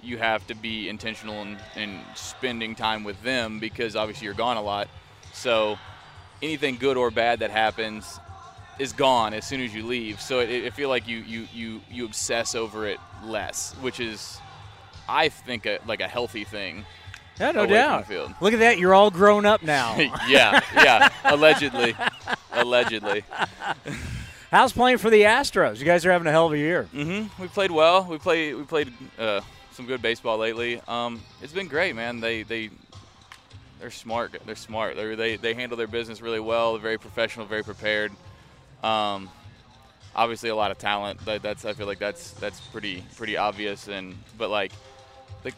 you 0.00 0.18
have 0.18 0.46
to 0.46 0.54
be 0.54 0.88
intentional 0.88 1.42
in, 1.42 1.58
in 1.74 2.00
spending 2.14 2.76
time 2.76 3.02
with 3.02 3.20
them 3.22 3.58
because 3.58 3.96
obviously 3.96 4.26
you're 4.26 4.34
gone 4.34 4.56
a 4.56 4.62
lot. 4.62 4.88
So 5.32 5.76
anything 6.40 6.76
good 6.76 6.96
or 6.96 7.10
bad 7.10 7.40
that 7.40 7.50
happens 7.50 8.20
is 8.78 8.92
gone 8.92 9.34
as 9.34 9.44
soon 9.44 9.60
as 9.60 9.74
you 9.74 9.84
leave. 9.84 10.20
So 10.20 10.38
it, 10.38 10.66
I 10.66 10.70
feel 10.70 10.88
like 10.88 11.08
you, 11.08 11.18
you, 11.18 11.48
you, 11.52 11.80
you 11.90 12.04
obsess 12.04 12.54
over 12.54 12.86
it 12.86 13.00
less, 13.24 13.72
which 13.80 13.98
is, 13.98 14.38
I 15.08 15.30
think, 15.30 15.66
a, 15.66 15.80
like 15.84 16.00
a 16.00 16.08
healthy 16.08 16.44
thing. 16.44 16.84
Yeah, 17.42 17.50
no 17.50 17.66
doubt. 17.66 18.08
Look 18.40 18.52
at 18.52 18.60
that. 18.60 18.78
You're 18.78 18.94
all 18.94 19.10
grown 19.10 19.44
up 19.44 19.64
now. 19.64 19.98
yeah, 20.28 20.60
yeah. 20.76 21.08
Allegedly. 21.24 21.96
Allegedly. 22.52 23.24
How's 24.52 24.72
playing 24.72 24.98
for 24.98 25.10
the 25.10 25.22
Astros? 25.22 25.78
You 25.78 25.84
guys 25.84 26.06
are 26.06 26.12
having 26.12 26.28
a 26.28 26.30
hell 26.30 26.46
of 26.46 26.52
a 26.52 26.58
year. 26.58 26.88
Mm-hmm. 26.94 27.42
We 27.42 27.48
played 27.48 27.72
well. 27.72 28.04
We 28.04 28.18
played 28.18 28.54
we 28.54 28.62
played 28.62 28.92
uh, 29.18 29.40
some 29.72 29.86
good 29.86 30.00
baseball 30.00 30.38
lately. 30.38 30.80
Um, 30.86 31.20
it's 31.40 31.52
been 31.52 31.66
great, 31.66 31.96
man. 31.96 32.20
They 32.20 32.44
they 32.44 32.70
they're 33.80 33.90
smart. 33.90 34.36
They're 34.46 34.54
smart. 34.54 34.94
They're, 34.94 35.16
they 35.16 35.36
they 35.36 35.54
handle 35.54 35.76
their 35.76 35.88
business 35.88 36.20
really 36.20 36.38
well. 36.38 36.74
They're 36.74 36.82
very 36.82 36.98
professional, 36.98 37.46
very 37.46 37.64
prepared. 37.64 38.12
Um, 38.84 39.30
obviously, 40.14 40.50
a 40.50 40.54
lot 40.54 40.70
of 40.70 40.78
talent. 40.78 41.18
That's 41.24 41.64
I 41.64 41.72
feel 41.72 41.86
like 41.86 41.98
that's 41.98 42.32
that's 42.32 42.60
pretty 42.60 43.02
pretty 43.16 43.36
obvious. 43.36 43.88
And 43.88 44.16
but 44.38 44.48
like, 44.48 44.70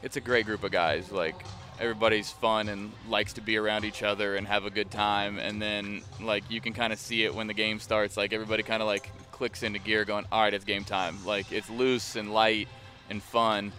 it's 0.03 0.17
a 0.17 0.23
great 0.23 0.47
group 0.47 0.65
of 0.65 0.71
guys. 0.71 1.13
Like 1.13 1.35
everybody's 1.81 2.31
fun 2.31 2.69
and 2.69 2.93
likes 3.09 3.33
to 3.35 3.41
be 3.41 3.57
around 3.57 3.85
each 3.85 4.03
other 4.03 4.37
and 4.37 4.47
have 4.47 4.65
a 4.65 4.71
good 4.71 4.91
time. 4.91 5.39
And 5.39 5.61
then 5.61 6.03
like 6.21 6.49
you 6.51 6.61
can 6.61 6.73
kind 6.73 6.93
of 6.93 6.99
see 6.99 7.25
it 7.25 7.35
when 7.35 7.47
the 7.47 7.55
game 7.55 7.81
starts 7.81 8.17
like 8.17 8.33
everybody 8.33 8.63
kind 8.63 8.83
of 8.83 8.87
like 8.87 9.11
clicks 9.33 9.63
into 9.63 9.79
gear 9.81 10.05
going 10.05 10.25
all 10.31 10.43
right 10.43 10.55
it's 10.55 10.65
game 10.65 10.85
time. 10.85 11.25
Like 11.25 11.51
it's 11.53 11.69
loose 11.71 12.17
and 12.17 12.33
light 12.33 12.69
and 13.11 13.23
fun. 13.23 13.73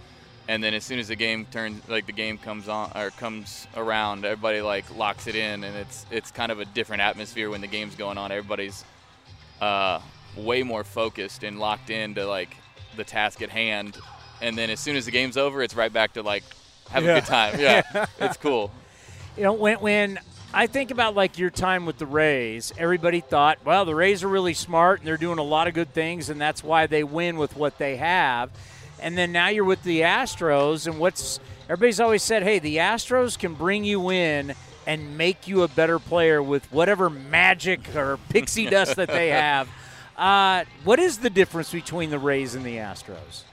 And 0.47 0.63
then 0.63 0.73
as 0.73 0.84
soon 0.84 0.99
as 0.99 1.08
the 1.08 1.15
game 1.15 1.45
turns 1.45 1.88
like 1.89 2.05
the 2.05 2.12
game 2.12 2.38
comes 2.38 2.67
on 2.67 2.91
or 2.95 3.10
comes 3.12 3.67
around 3.75 4.25
everybody 4.25 4.62
like 4.62 4.95
locks 4.95 5.27
it 5.27 5.36
in. 5.36 5.63
And 5.63 5.75
it's 5.75 6.05
it's 6.12 6.31
kind 6.31 6.51
of 6.51 6.60
a 6.60 6.65
different 6.65 7.01
atmosphere 7.01 7.49
when 7.49 7.62
the 7.62 7.67
game's 7.67 7.95
going 7.95 8.17
on. 8.17 8.31
Everybody's 8.31 8.84
uh, 9.62 10.01
way 10.36 10.63
more 10.63 10.84
focused 10.84 11.43
and 11.43 11.60
locked 11.60 11.89
into 11.89 12.25
like 12.27 12.55
the 12.97 13.03
task 13.03 13.41
at 13.41 13.49
hand. 13.49 13.97
And 14.41 14.58
then 14.58 14.69
as 14.69 14.81
soon 14.81 14.97
as 14.97 15.05
the 15.05 15.12
game's 15.12 15.38
over 15.38 15.63
it's 15.63 15.75
right 15.75 15.91
back 15.91 16.13
to 16.13 16.21
like 16.21 16.43
have 16.89 17.04
yeah. 17.04 17.12
a 17.12 17.19
good 17.19 17.28
time. 17.28 17.60
Yeah, 17.60 18.06
it's 18.19 18.38
cool. 18.38 18.71
You 19.38 19.43
know, 19.43 19.54
when 19.54 19.78
when 19.80 20.19
I 20.54 20.67
think 20.67 20.91
about 20.91 21.15
like 21.15 21.38
your 21.38 21.50
time 21.50 21.86
with 21.86 21.98
the 21.98 22.06
Rays, 22.06 22.71
everybody 22.78 23.19
thought, 23.19 23.60
well, 23.65 23.84
the 23.86 23.95
Rays 23.95 24.24
are 24.24 24.28
really 24.30 24.54
smart 24.54 25.00
and 25.00 25.08
they're 25.08 25.17
doing 25.17 25.39
a 25.39 25.43
lot 25.43 25.67
of 25.67 25.74
good 25.74 25.93
things, 25.93 26.30
and 26.30 26.39
that's 26.39 26.63
why 26.63 26.88
they 26.88 27.04
win 27.04 27.38
with 27.38 27.56
what 27.58 27.78
they 27.78 27.98
have. 27.98 28.50
and 29.02 29.17
then 29.17 29.32
now 29.34 29.50
you're 29.50 29.65
with 29.65 29.84
the 29.84 30.02
Astros. 30.02 30.88
And 30.88 31.00
what's 31.00 31.39
everybody's 31.65 32.00
always 32.00 32.24
said, 32.24 32.43
hey, 32.43 32.60
the 32.60 32.78
Astros 32.78 33.38
can 33.38 33.54
bring 33.54 33.84
you 33.84 34.10
in 34.12 34.54
and 34.88 35.17
make 35.17 35.48
you 35.48 35.63
a 35.63 35.67
better 35.67 36.00
player 36.00 36.41
with 36.41 36.71
whatever 36.71 37.10
magic 37.10 37.93
or 37.95 38.17
pixie 38.30 38.67
dust 38.67 38.95
that 38.95 39.10
they 39.10 39.30
have. 39.30 39.67
Uh, 40.15 40.63
what 40.86 41.00
is 41.00 41.17
the 41.17 41.30
difference 41.30 41.71
between 41.71 42.10
the 42.10 42.19
Rays 42.19 42.56
and 42.56 42.63
the 42.65 42.78
Astros? 42.78 43.43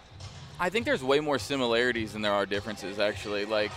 I 0.62 0.70
think 0.70 0.86
there's 0.86 1.02
way 1.02 1.18
more 1.18 1.40
similarities 1.40 2.12
than 2.12 2.22
there 2.22 2.32
are 2.32 2.46
differences. 2.46 3.00
Actually, 3.00 3.46
like 3.46 3.72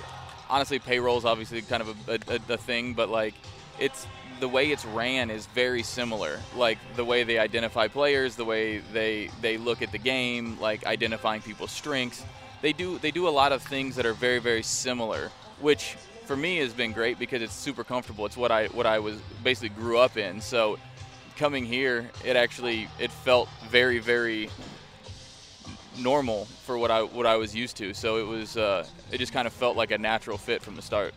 honestly, 0.52 0.78
payroll's 0.78 1.26
obviously 1.26 1.64
kind 1.64 1.82
of 1.82 2.08
a, 2.08 2.20
a, 2.28 2.54
a 2.54 2.58
thing, 2.58 2.94
but 2.94 3.10
like 3.10 3.34
it's 3.80 4.06
the 4.40 4.48
way 4.48 4.72
it's 4.72 4.86
ran 4.86 5.32
is 5.32 5.48
very 5.48 5.82
similar. 5.82 6.40
Like 6.56 6.78
the 6.96 7.04
way 7.04 7.24
they 7.24 7.40
identify 7.40 7.88
players, 7.88 8.36
the 8.36 8.46
way 8.46 8.78
they 8.94 9.32
they 9.42 9.58
look 9.58 9.82
at 9.82 9.92
the 9.92 9.98
game, 9.98 10.60
like 10.60 10.86
identifying 10.86 11.42
people's 11.42 11.72
strengths. 11.72 12.24
They 12.62 12.72
do 12.72 13.00
they 13.00 13.10
do 13.10 13.28
a 13.28 13.34
lot 13.34 13.52
of 13.52 13.64
things 13.64 13.96
that 13.96 14.06
are 14.06 14.14
very 14.14 14.38
very 14.38 14.62
similar, 14.62 15.32
which 15.60 15.96
for 16.26 16.38
me 16.38 16.58
has 16.58 16.72
been 16.72 16.92
great 16.92 17.18
because 17.18 17.42
it's 17.42 17.56
super 17.56 17.84
comfortable. 17.84 18.28
It's 18.28 18.38
what 18.38 18.52
I 18.52 18.68
what 18.68 18.86
I 18.86 19.00
was 19.00 19.18
basically 19.44 19.70
grew 19.70 19.98
up 19.98 20.18
in. 20.18 20.40
So 20.40 20.78
coming 21.36 21.66
here, 21.66 22.12
it 22.24 22.36
actually 22.36 22.88
it 23.00 23.10
felt 23.10 23.50
very 23.72 23.98
very 23.98 24.52
normal 25.98 26.46
for 26.66 26.78
what 26.78 26.92
I 26.92 27.04
what 27.04 27.26
I 27.26 27.36
was 27.38 27.56
used 27.56 27.78
to. 27.78 27.94
So 27.94 28.18
it 28.18 28.28
was 28.28 28.58
uh, 28.58 28.86
it 29.12 29.18
just 29.18 29.34
kind 29.34 29.48
of 29.48 29.54
felt 29.54 29.78
like 29.78 29.92
a 29.92 29.98
natural 29.98 30.38
fit 30.38 30.62
from 30.62 30.76
the 30.76 30.82
start. 30.82 31.14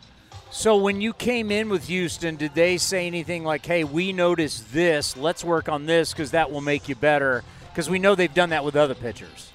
So 0.50 0.78
when 0.78 1.00
you 1.00 1.12
came 1.12 1.50
in 1.50 1.68
with 1.68 1.88
Houston, 1.88 2.36
did 2.36 2.54
they 2.54 2.78
say 2.78 3.06
anything 3.06 3.44
like, 3.44 3.64
"Hey, 3.64 3.84
we 3.84 4.12
noticed 4.12 4.72
this. 4.72 5.16
Let's 5.16 5.44
work 5.44 5.68
on 5.68 5.86
this 5.86 6.12
because 6.12 6.30
that 6.30 6.50
will 6.50 6.62
make 6.62 6.88
you 6.88 6.94
better"? 6.94 7.44
Because 7.68 7.90
we 7.90 7.98
know 7.98 8.14
they've 8.14 8.32
done 8.32 8.50
that 8.50 8.64
with 8.64 8.74
other 8.76 8.94
pitchers. 8.94 9.52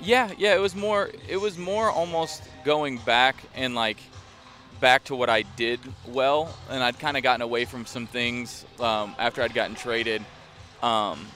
Yeah, 0.00 0.30
yeah. 0.38 0.54
It 0.54 0.60
was 0.60 0.76
more. 0.76 1.10
It 1.28 1.38
was 1.38 1.58
more 1.58 1.90
almost 1.90 2.42
going 2.64 2.98
back 2.98 3.36
and 3.54 3.74
like 3.74 3.98
back 4.80 5.04
to 5.04 5.16
what 5.16 5.28
I 5.28 5.42
did 5.42 5.80
well, 6.06 6.54
and 6.70 6.82
I'd 6.82 6.98
kind 6.98 7.16
of 7.16 7.22
gotten 7.22 7.42
away 7.42 7.64
from 7.64 7.86
some 7.86 8.06
things 8.06 8.64
um, 8.80 9.14
after 9.18 9.42
I'd 9.42 9.54
gotten 9.54 9.74
traded. 9.74 10.24
Um, 10.82 11.26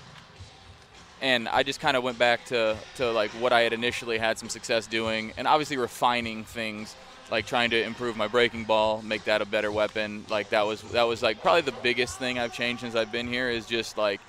and 1.22 1.48
I 1.48 1.62
just 1.62 1.78
kind 1.78 1.96
of 1.96 2.02
went 2.02 2.18
back 2.18 2.44
to, 2.46 2.76
to 2.96 3.10
like 3.12 3.30
what 3.30 3.52
I 3.52 3.60
had 3.60 3.72
initially 3.72 4.18
had 4.18 4.38
some 4.38 4.48
success 4.48 4.88
doing, 4.88 5.32
and 5.36 5.46
obviously 5.46 5.76
refining 5.76 6.44
things, 6.44 6.94
like 7.30 7.46
trying 7.46 7.70
to 7.70 7.82
improve 7.82 8.16
my 8.16 8.26
breaking 8.26 8.64
ball, 8.64 9.00
make 9.02 9.24
that 9.24 9.40
a 9.40 9.46
better 9.46 9.70
weapon. 9.70 10.26
Like 10.28 10.50
that 10.50 10.66
was 10.66 10.82
that 10.90 11.04
was 11.04 11.22
like 11.22 11.40
probably 11.40 11.62
the 11.62 11.78
biggest 11.80 12.18
thing 12.18 12.40
I've 12.40 12.52
changed 12.52 12.80
since 12.80 12.96
I've 12.96 13.12
been 13.12 13.28
here 13.28 13.48
is 13.48 13.66
just 13.66 13.96
like 13.96 14.20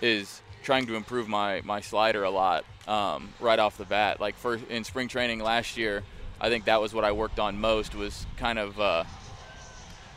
is 0.00 0.40
trying 0.64 0.86
to 0.86 0.96
improve 0.96 1.28
my 1.28 1.60
my 1.64 1.82
slider 1.82 2.24
a 2.24 2.30
lot 2.30 2.64
um, 2.88 3.28
right 3.38 3.58
off 3.58 3.76
the 3.76 3.84
bat. 3.84 4.18
Like 4.18 4.36
for 4.36 4.58
in 4.70 4.84
spring 4.84 5.08
training 5.08 5.40
last 5.40 5.76
year, 5.76 6.02
I 6.40 6.48
think 6.48 6.64
that 6.64 6.80
was 6.80 6.94
what 6.94 7.04
I 7.04 7.12
worked 7.12 7.38
on 7.38 7.60
most 7.60 7.94
was 7.94 8.24
kind 8.38 8.58
of 8.58 8.80
uh, 8.80 9.04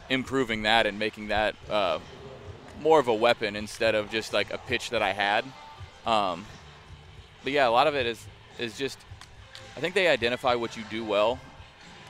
improving 0.10 0.64
that 0.64 0.86
and 0.86 0.98
making 0.98 1.28
that 1.28 1.56
uh, 1.70 2.00
more 2.82 3.02
of 3.02 3.10
a 3.10 3.14
weapon 3.14 3.58
instead 3.58 3.96
of 3.96 4.10
just 4.10 4.32
like 4.32 4.54
a 4.54 4.58
pitch 4.58 4.92
that 4.92 5.02
I 5.02 5.12
had. 5.12 5.44
Um, 6.06 6.46
but 7.44 7.54
yeah, 7.54 7.68
a 7.68 7.72
lot 7.72 7.88
of 7.88 7.96
it 7.96 8.06
is 8.06 8.26
is 8.58 8.78
just 8.78 8.98
I 9.78 9.80
think 9.80 9.96
they 9.96 10.08
identify 10.08 10.56
what 10.56 10.76
you 10.76 10.84
do 10.90 11.04
well, 11.04 11.40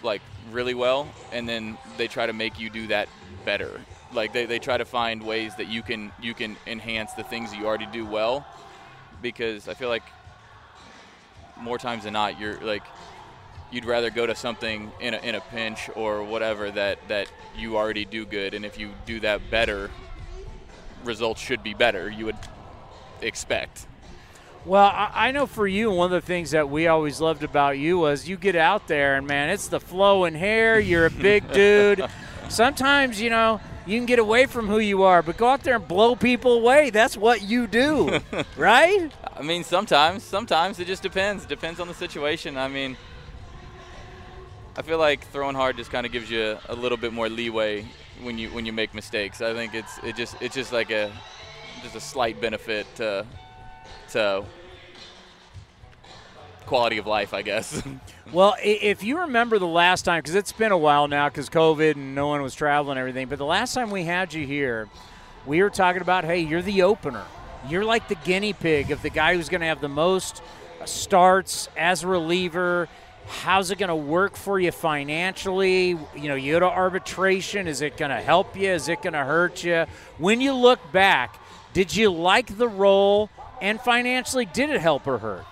like 0.04 0.22
really 0.52 0.74
well, 0.74 1.08
and 1.32 1.48
then 1.48 1.78
they 1.98 2.08
try 2.08 2.26
to 2.26 2.34
make 2.34 2.60
you 2.60 2.70
do 2.70 2.88
that 2.88 3.10
better. 3.46 3.82
Like 4.14 4.34
they, 4.34 4.46
they 4.46 4.60
try 4.60 4.78
to 4.78 4.86
find 4.86 5.24
ways 5.24 5.56
that 5.58 5.68
you 5.68 5.84
can 5.84 6.12
you 6.22 6.34
can 6.34 6.58
enhance 6.66 7.14
the 7.14 7.24
things 7.24 7.54
you 7.54 7.66
already 7.66 7.88
do 7.88 8.06
well, 8.06 8.46
because 9.22 9.68
I 9.68 9.74
feel 9.74 9.90
like 9.90 10.04
more 11.58 11.78
times 11.78 12.06
than 12.06 12.14
not 12.14 12.40
you're 12.40 12.60
like 12.62 12.84
you'd 13.72 13.86
rather 13.86 14.10
go 14.10 14.26
to 14.26 14.34
something 14.34 14.92
in 15.00 15.14
a, 15.14 15.18
in 15.18 15.36
a 15.36 15.42
pinch 15.42 15.90
or 15.96 16.24
whatever 16.24 16.72
that, 16.72 16.98
that 17.08 17.32
you 17.56 17.78
already 17.78 18.04
do 18.04 18.26
good, 18.26 18.56
and 18.56 18.66
if 18.66 18.80
you 18.80 18.90
do 19.06 19.20
that 19.20 19.52
better, 19.52 19.92
results 21.04 21.40
should 21.40 21.62
be 21.62 21.76
better. 21.76 22.10
You 22.10 22.26
would 22.26 22.38
expect. 23.22 23.86
Well, 24.66 24.92
I 24.94 25.32
know 25.32 25.46
for 25.48 25.68
you, 25.68 25.90
one 25.90 26.14
of 26.14 26.22
the 26.22 26.26
things 26.26 26.52
that 26.52 26.70
we 26.70 26.88
always 26.88 27.22
loved 27.22 27.44
about 27.44 27.78
you 27.78 27.98
was 27.98 28.28
you 28.28 28.36
get 28.36 28.56
out 28.56 28.88
there 28.88 29.16
and 29.16 29.26
man, 29.26 29.50
it's 29.50 29.70
the 29.70 29.80
flowing 29.80 30.36
hair. 30.36 30.80
You're 30.80 31.06
a 31.06 31.12
big 31.12 31.50
dude. 31.54 32.06
Sometimes, 32.50 33.22
you 33.22 33.30
know, 33.30 33.62
you 33.86 33.98
can 33.98 34.06
get 34.06 34.20
away 34.20 34.46
from 34.46 34.68
who 34.68 34.80
you 34.80 35.04
are, 35.04 35.24
but 35.24 35.38
go 35.38 35.48
out 35.48 35.64
there 35.64 35.76
and 35.76 35.88
blow 35.88 36.16
people 36.16 36.54
away. 36.54 36.90
That's 36.90 37.16
what 37.16 37.42
you 37.42 37.68
do, 37.68 38.20
right? 38.58 39.12
I 39.36 39.42
mean, 39.42 39.64
sometimes, 39.64 40.24
sometimes 40.24 40.80
it 40.80 40.86
just 40.86 41.02
depends. 41.02 41.46
It 41.46 41.50
depends 41.50 41.80
on 41.80 41.88
the 41.88 41.94
situation. 41.94 42.58
I 42.58 42.68
mean, 42.68 42.98
I 44.76 44.82
feel 44.82 45.00
like 45.00 45.26
throwing 45.28 45.56
hard 45.56 45.78
just 45.78 45.90
kind 45.90 46.06
of 46.06 46.12
gives 46.12 46.30
you 46.30 46.58
a 46.68 46.76
little 46.76 46.98
bit 46.98 47.14
more 47.14 47.30
leeway 47.30 47.86
when 48.22 48.38
you 48.38 48.50
when 48.50 48.66
you 48.66 48.74
make 48.74 48.94
mistakes. 48.94 49.42
I 49.42 49.54
think 49.54 49.74
it's 49.74 49.98
it 50.04 50.16
just 50.16 50.36
it's 50.42 50.56
just 50.56 50.72
like 50.72 50.92
a 50.92 51.12
just 51.82 51.96
a 51.96 52.02
slight 52.02 52.40
benefit 52.42 52.86
to 52.96 53.26
to 54.12 54.44
quality 56.66 57.00
of 57.00 57.08
life, 57.08 57.34
I 57.34 57.42
guess. 57.42 57.82
well, 58.32 58.56
if 58.64 59.04
you 59.04 59.22
remember 59.22 59.58
the 59.58 59.68
last 59.68 60.04
time, 60.04 60.20
because 60.20 60.36
it's 60.36 60.52
been 60.52 60.72
a 60.72 60.78
while 60.78 61.08
now, 61.08 61.28
because 61.28 61.50
COVID 61.50 61.96
and 61.96 62.14
no 62.14 62.28
one 62.28 62.44
was 62.44 62.54
traveling 62.54 62.92
and 62.92 63.00
everything, 63.00 63.28
but 63.28 63.40
the 63.40 63.46
last 63.46 63.74
time 63.74 63.90
we 63.90 64.04
had 64.04 64.34
you 64.34 64.46
here, 64.46 64.88
we 65.48 65.64
were 65.64 65.72
talking 65.72 66.02
about, 66.02 66.26
hey, 66.26 66.40
you're 66.40 66.62
the 66.62 66.84
opener. 66.84 67.26
You're 67.68 67.86
like 67.86 68.08
the 68.08 68.16
guinea 68.16 68.54
pig 68.54 68.92
of 68.92 69.02
the 69.02 69.10
guy 69.10 69.36
who's 69.36 69.50
going 69.50 69.62
to 69.62 69.68
have 69.68 69.82
the 69.82 69.90
most 69.90 70.44
starts 70.86 71.70
as 71.76 72.04
a 72.04 72.08
reliever. 72.08 72.88
How's 73.28 73.72
it 73.72 73.80
going 73.80 73.90
to 73.90 73.96
work 73.96 74.36
for 74.36 74.60
you 74.60 74.72
financially? 74.72 75.90
You 75.90 76.28
know, 76.28 76.36
you 76.36 76.54
go 76.54 76.60
to 76.62 76.70
arbitration. 76.70 77.68
Is 77.68 77.82
it 77.82 77.98
going 77.98 78.12
to 78.12 78.22
help 78.22 78.56
you? 78.56 78.70
Is 78.70 78.90
it 78.90 79.02
going 79.02 79.14
to 79.14 79.24
hurt 79.24 79.64
you? 79.64 79.86
When 80.20 80.40
you 80.40 80.54
look 80.54 80.80
back, 80.92 81.40
did 81.74 81.96
you 81.96 82.12
like 82.12 82.58
the 82.58 82.68
role? 82.68 83.30
And 83.62 83.80
financially, 83.82 84.46
did 84.46 84.70
it 84.70 84.80
help 84.80 85.06
or 85.06 85.18
hurt? 85.18 85.46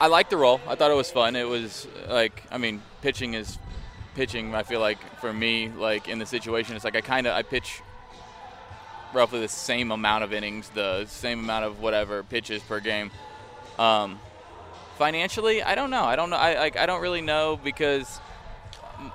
I 0.00 0.06
liked 0.06 0.30
the 0.30 0.36
role. 0.36 0.60
I 0.66 0.74
thought 0.74 0.90
it 0.90 0.96
was 0.96 1.10
fun. 1.10 1.36
It 1.36 1.48
was 1.48 1.86
like, 2.08 2.42
I 2.50 2.58
mean, 2.58 2.82
pitching 3.02 3.34
is 3.34 3.58
pitching. 4.14 4.54
I 4.54 4.62
feel 4.62 4.80
like 4.80 4.98
for 5.20 5.32
me, 5.32 5.68
like 5.68 6.08
in 6.08 6.18
the 6.18 6.26
situation, 6.26 6.74
it's 6.74 6.84
like 6.84 6.96
I 6.96 7.00
kind 7.00 7.26
of 7.26 7.34
I 7.34 7.42
pitch 7.42 7.82
roughly 9.12 9.40
the 9.40 9.48
same 9.48 9.92
amount 9.92 10.24
of 10.24 10.32
innings, 10.32 10.68
the 10.70 11.06
same 11.06 11.38
amount 11.38 11.64
of 11.64 11.80
whatever 11.80 12.22
pitches 12.22 12.62
per 12.62 12.80
game. 12.80 13.10
Um, 13.78 14.18
financially, 14.98 15.62
I 15.62 15.74
don't 15.74 15.90
know. 15.90 16.04
I 16.04 16.16
don't 16.16 16.30
know. 16.30 16.36
I 16.36 16.58
like 16.58 16.76
I 16.76 16.86
don't 16.86 17.00
really 17.00 17.20
know 17.20 17.58
because 17.62 18.20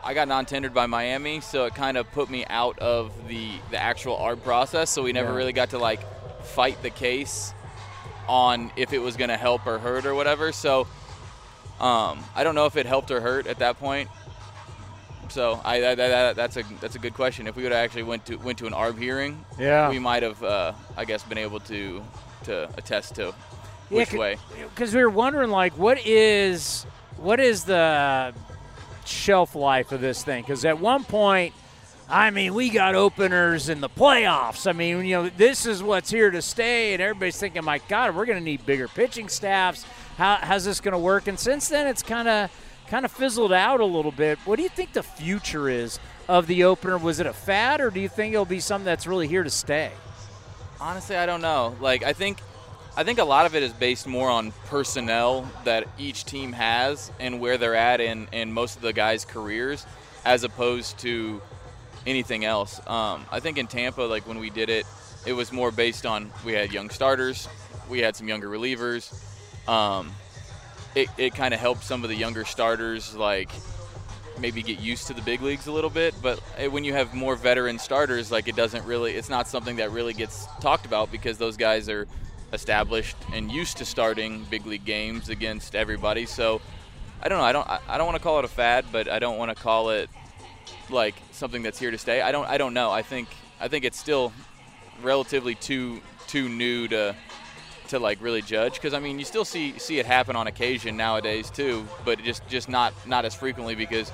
I 0.04 0.13
got 0.13 0.28
non-tendered 0.28 0.74
by 0.74 0.88
Miami, 0.88 1.42
so 1.42 1.65
it 1.65 1.76
kind 1.76 1.98
of 1.98 2.12
put 2.12 2.30
me 2.30 2.46
out 2.46 2.80
of 2.80 3.28
the 3.28 3.52
the 3.72 3.82
actual 3.82 4.18
arb 4.18 4.44
process. 4.44 4.89
So 4.89 5.04
we 5.04 5.13
never 5.13 5.30
yeah. 5.30 5.36
really 5.36 5.54
got 5.54 5.72
to 5.72 5.80
like 5.80 6.02
fight 6.44 6.82
the 6.82 6.89
case 6.89 7.54
on 8.28 8.72
if 8.76 8.94
it 8.94 9.00
was 9.00 9.18
going 9.18 9.30
to 9.30 9.38
help 9.38 9.65
or 9.65 9.80
hurt 9.80 10.06
or 10.06 10.15
whatever. 10.15 10.52
So 10.52 10.88
um, 11.80 12.24
I 12.36 12.44
don't 12.44 12.56
know 12.56 12.65
if 12.65 12.76
it 12.76 12.86
helped 12.86 13.12
or 13.12 13.22
hurt 13.22 13.48
at 13.48 13.60
that 13.60 13.80
point. 13.80 14.10
So 15.30 15.62
I, 15.63 15.76
I 15.92 15.96
that, 15.96 16.36
that's 16.36 16.58
a 16.58 16.63
that's 16.82 16.96
a 16.96 17.00
good 17.00 17.13
question. 17.13 17.48
If 17.48 17.56
we 17.56 17.63
would 17.63 17.72
have 17.72 17.84
actually 17.84 18.04
went 18.04 18.26
to 18.28 18.36
went 18.38 18.58
to 18.60 18.68
an 18.68 18.74
ARB 18.74 18.98
hearing, 18.98 19.46
yeah, 19.60 19.89
we 19.89 20.00
might 20.00 20.24
have 20.24 20.44
uh, 20.44 20.74
I 20.98 21.06
guess 21.06 21.24
been 21.24 21.38
able 21.38 21.60
to 21.62 22.04
to 22.46 22.70
attest 22.78 23.15
to 23.15 23.34
which 23.89 24.13
yeah, 24.13 24.20
way. 24.20 24.38
Because 24.74 24.94
we 24.94 25.02
were 25.02 25.10
wondering 25.10 25.52
like 25.52 25.78
what 25.78 26.04
is 26.06 26.84
what 27.18 27.39
is 27.39 27.65
the 27.65 28.34
shelf 29.10 29.56
life 29.56 29.91
of 29.91 30.02
this 30.02 30.24
thing? 30.24 30.43
Because 30.43 30.65
at 30.65 30.80
one 30.80 31.04
point 31.04 31.54
I 32.12 32.32
mean, 32.32 32.56
we 32.56 32.72
got 32.72 32.95
openers 32.95 33.69
in 33.69 33.82
the 33.82 33.89
playoffs. 33.89 34.67
I 34.67 34.74
mean, 34.74 35.06
you 35.06 35.15
know, 35.15 35.30
this 35.30 35.67
is 35.67 35.84
what's 35.84 36.10
here 36.10 36.32
to 36.32 36.41
stay, 36.41 36.93
and 36.93 37.02
everybody's 37.04 37.38
thinking, 37.38 37.63
my 37.63 37.78
God, 37.88 38.15
we're 38.15 38.26
going 38.26 38.39
to 38.39 38.43
need 38.43 38.65
bigger 38.65 38.88
pitching 38.88 39.30
staffs. 39.30 39.86
How, 40.17 40.38
how's 40.38 40.65
this 40.65 40.82
going 40.82 40.93
to 40.93 40.98
work? 40.98 41.28
And 41.28 41.38
since 41.38 41.69
then, 41.69 41.86
it's 41.86 42.02
kind 42.02 42.28
of 42.28 42.50
kind 42.88 43.06
of 43.06 43.12
fizzled 43.12 43.54
out 43.54 43.80
a 43.80 43.86
little 43.86 44.12
bit. 44.12 44.39
What 44.39 44.56
do 44.56 44.63
you 44.63 44.69
think 44.69 44.93
the 44.93 45.04
future 45.04 45.69
is 45.69 46.00
of 46.28 46.48
the 46.48 46.63
opener? 46.63 46.98
Was 46.98 47.19
it 47.19 47.28
a 47.28 47.34
fad, 47.34 47.80
or 47.80 47.91
do 47.91 48.00
you 48.00 48.10
think 48.10 48.34
it'll 48.34 48.43
be 48.43 48.60
something 48.60 48.86
that's 48.86 49.06
really 49.06 49.28
here 49.28 49.43
to 49.43 49.52
stay? 49.52 49.91
Honestly, 50.82 51.15
I 51.15 51.28
don't 51.28 51.41
know. 51.41 51.76
Like, 51.80 52.02
I 52.02 52.13
think 52.13 52.39
I 53.00 53.06
think 53.06 53.18
a 53.18 53.24
lot 53.24 53.46
of 53.46 53.56
it 53.56 53.64
is 53.64 53.72
based 53.72 54.08
more 54.08 54.30
on 54.30 54.52
personnel 54.66 55.50
that 55.64 55.88
each 55.98 56.26
team 56.26 56.52
has 56.52 57.14
and 57.18 57.40
where 57.40 57.58
they're 57.58 57.74
at 57.74 58.02
in, 58.02 58.28
in 58.34 58.52
most 58.52 58.76
of 58.76 58.82
the 58.82 58.92
guys' 58.92 59.24
careers, 59.24 59.86
as 60.26 60.44
opposed 60.44 61.00
to 61.00 61.42
anything 62.06 62.44
else. 62.44 62.86
Um, 62.86 63.26
I 63.32 63.40
think 63.40 63.58
in 63.58 63.68
Tampa, 63.68 64.02
like 64.02 64.28
when 64.28 64.38
we 64.38 64.50
did 64.50 64.70
it, 64.70 64.86
it 65.26 65.32
was 65.32 65.54
more 65.54 65.72
based 65.72 66.06
on 66.06 66.30
we 66.44 66.52
had 66.52 66.74
young 66.74 66.90
starters, 66.90 67.48
we 67.90 68.00
had 68.00 68.18
some 68.18 68.28
younger 68.28 68.50
relievers. 68.50 69.16
Um, 69.66 70.12
it 70.94 71.08
it 71.18 71.34
kind 71.34 71.54
of 71.54 71.62
helped 71.62 71.86
some 71.86 72.04
of 72.04 72.10
the 72.10 72.18
younger 72.18 72.44
starters 72.44 73.16
like 73.16 73.50
maybe 74.42 74.62
get 74.62 74.82
used 74.82 75.08
to 75.08 75.14
the 75.14 75.22
big 75.22 75.42
leagues 75.42 75.68
a 75.68 75.72
little 75.72 75.90
bit. 75.90 76.14
But 76.22 76.42
eh, 76.58 76.68
when 76.68 76.84
you 76.84 76.92
have 76.92 77.14
more 77.14 77.38
veteran 77.38 77.80
starters, 77.80 78.30
like 78.30 78.50
it 78.50 78.58
doesn't 78.58 78.84
really, 78.84 79.14
it's 79.14 79.30
not 79.30 79.48
something 79.48 79.78
that 79.78 79.92
really 79.92 80.14
gets 80.14 80.48
talked 80.60 80.86
about 80.86 81.14
because 81.14 81.38
those 81.38 81.56
guys 81.56 81.88
are 81.88 82.06
established 82.54 83.16
and 83.34 83.52
used 83.52 83.78
to 83.78 83.86
starting 83.86 84.46
big 84.50 84.66
league 84.66 84.86
games 84.86 85.30
against 85.30 85.76
everybody. 85.76 86.26
So 86.26 86.62
I 87.22 87.30
don't 87.30 87.40
know. 87.40 87.44
I 87.44 87.52
don't. 87.52 87.68
I 87.68 87.98
don't 87.98 88.06
want 88.06 88.18
to 88.18 88.24
call 88.24 88.40
it 88.40 88.46
a 88.46 88.50
fad, 88.50 88.86
but 88.92 89.10
I 89.10 89.20
don't 89.20 89.38
want 89.38 89.56
to 89.56 89.62
call 89.62 89.90
it 89.90 90.10
like 90.90 91.16
something 91.32 91.62
that's 91.62 91.78
here 91.78 91.92
to 91.92 91.98
stay. 91.98 92.22
I 92.22 92.32
don't. 92.32 92.48
I 92.48 92.58
don't 92.58 92.74
know. 92.74 92.92
I 92.92 93.02
think. 93.02 93.28
I 93.60 93.68
think 93.68 93.84
it's 93.84 94.00
still 94.00 94.32
relatively 95.02 95.56
too 95.56 96.02
too 96.28 96.48
new 96.48 96.88
to 96.88 97.16
to 97.90 98.00
like 98.00 98.22
really 98.22 98.42
judge 98.42 98.76
because 98.76 98.94
I 98.94 99.00
mean 99.00 99.18
you 99.20 99.26
still 99.26 99.44
see 99.46 99.78
see 99.80 100.00
it 100.00 100.06
happen 100.06 100.36
on 100.36 100.48
occasion 100.48 100.96
nowadays 100.96 101.50
too, 101.50 101.86
but 102.06 102.22
just 102.24 102.48
just 102.48 102.70
not 102.70 102.94
not 103.08 103.26
as 103.26 103.36
frequently 103.36 103.76
because 103.76 104.12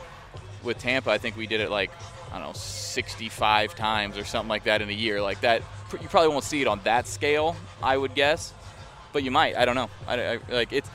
with 0.64 0.80
Tampa 0.80 1.12
I 1.12 1.18
think 1.18 1.36
we 1.36 1.46
did 1.46 1.60
it 1.60 1.70
like 1.70 1.92
I 2.32 2.40
don't 2.40 2.48
know 2.48 2.54
65 2.54 3.76
times 3.76 4.18
or 4.18 4.24
something 4.24 4.50
like 4.50 4.64
that 4.64 4.82
in 4.82 4.90
a 4.90 4.94
year 4.94 5.22
like 5.22 5.42
that. 5.42 5.62
You 5.92 6.08
probably 6.08 6.30
won't 6.30 6.44
see 6.44 6.62
it 6.62 6.68
on 6.68 6.82
that 6.84 7.08
scale, 7.08 7.56
I 7.82 7.96
would 7.96 8.16
guess, 8.16 8.54
but 9.14 9.24
you 9.24 9.32
might. 9.32 9.56
I 9.56 9.66
don't 9.66 9.76
know. 9.76 9.90
I, 10.08 10.34
I 10.34 10.40
like 10.50 10.74
it's. 10.74 10.90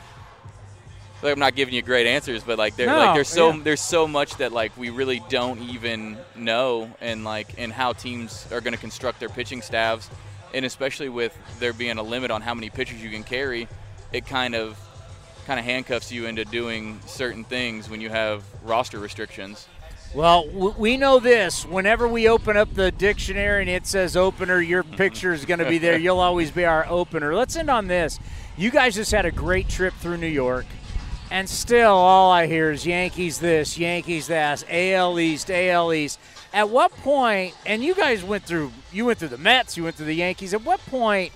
Like 1.23 1.35
I'm 1.35 1.39
not 1.39 1.55
giving 1.55 1.75
you 1.75 1.83
great 1.83 2.07
answers, 2.07 2.43
but 2.43 2.57
like, 2.57 2.79
no, 2.79 2.87
like 2.87 3.15
there's 3.15 3.29
so 3.29 3.51
yeah. 3.51 3.61
there's 3.63 3.81
so 3.81 4.09
much 4.09 4.37
that 4.39 4.53
like 4.53 4.75
we 4.79 4.89
really 4.89 5.23
don't 5.29 5.61
even 5.61 6.17
know, 6.35 6.91
and 7.01 7.25
like 7.25 7.55
and 7.59 7.73
how 7.73 7.93
teams 7.93 8.47
are 8.51 8.61
going 8.61 8.73
to 8.73 8.81
construct 8.81 9.21
their 9.21 9.29
pitching 9.29 9.61
staffs 9.61 10.09
and 10.55 10.65
especially 10.65 11.09
with 11.09 11.37
there 11.59 11.73
being 11.73 11.99
a 11.99 12.03
limit 12.03 12.31
on 12.31 12.43
how 12.43 12.55
many 12.55 12.71
pitchers 12.71 13.03
you 13.03 13.11
can 13.11 13.23
carry, 13.23 13.69
it 14.13 14.27
kind 14.27 14.55
of 14.55 14.79
kind 15.47 15.59
of 15.59 15.65
handcuffs 15.65 16.13
you 16.13 16.27
into 16.27 16.45
doing 16.45 17.01
certain 17.07 17.45
things 17.45 17.89
when 17.89 18.01
you 18.01 18.09
have 18.09 18.45
roster 18.63 18.99
restrictions. 18.99 19.67
Well, 20.13 20.49
we 20.49 20.97
know 20.97 21.21
this. 21.21 21.65
Whenever 21.65 22.09
we 22.09 22.29
open 22.29 22.57
up 22.57 22.75
the 22.75 22.91
dictionary 22.91 23.61
and 23.61 23.71
it 23.71 23.87
says 23.87 24.17
opener, 24.17 24.61
your 24.61 24.83
picture 24.83 25.33
is 25.33 25.45
going 25.45 25.61
to 25.61 25.69
be 25.69 25.79
there. 25.79 25.97
You'll 26.01 26.19
always 26.19 26.51
be 26.51 26.65
our 26.65 26.85
opener. 26.87 27.33
Let's 27.33 27.55
end 27.55 27.71
on 27.71 27.87
this. 27.87 28.19
You 28.57 28.71
guys 28.73 28.97
just 28.97 29.13
had 29.13 29.25
a 29.25 29.31
great 29.31 29.69
trip 29.69 29.95
through 29.95 30.17
New 30.17 30.27
York, 30.27 30.67
and 31.31 31.49
still 31.49 31.93
all 31.93 32.33
I 32.33 32.49
hear 32.49 32.73
is 32.73 32.85
Yankees 32.85 33.39
this, 33.39 33.79
Yankees 33.79 34.27
that, 34.27 34.65
AL 34.69 35.21
East, 35.21 35.49
AL 35.49 35.93
East. 35.93 36.19
At 36.53 36.69
what 36.69 36.91
point, 36.97 37.55
and 37.65 37.83
you 37.85 37.95
guys 37.95 38.25
went 38.25 38.43
through, 38.43 38.73
you 38.93 39.07
went 39.07 39.21
through 39.21 39.29
the 39.29 39.39
Mets, 39.39 39.77
you 39.77 39.85
went 39.85 39.95
through 39.95 40.07
the 40.07 40.15
Yankees. 40.15 40.53
At 40.53 40.63
what 40.63 40.85
point 40.87 41.33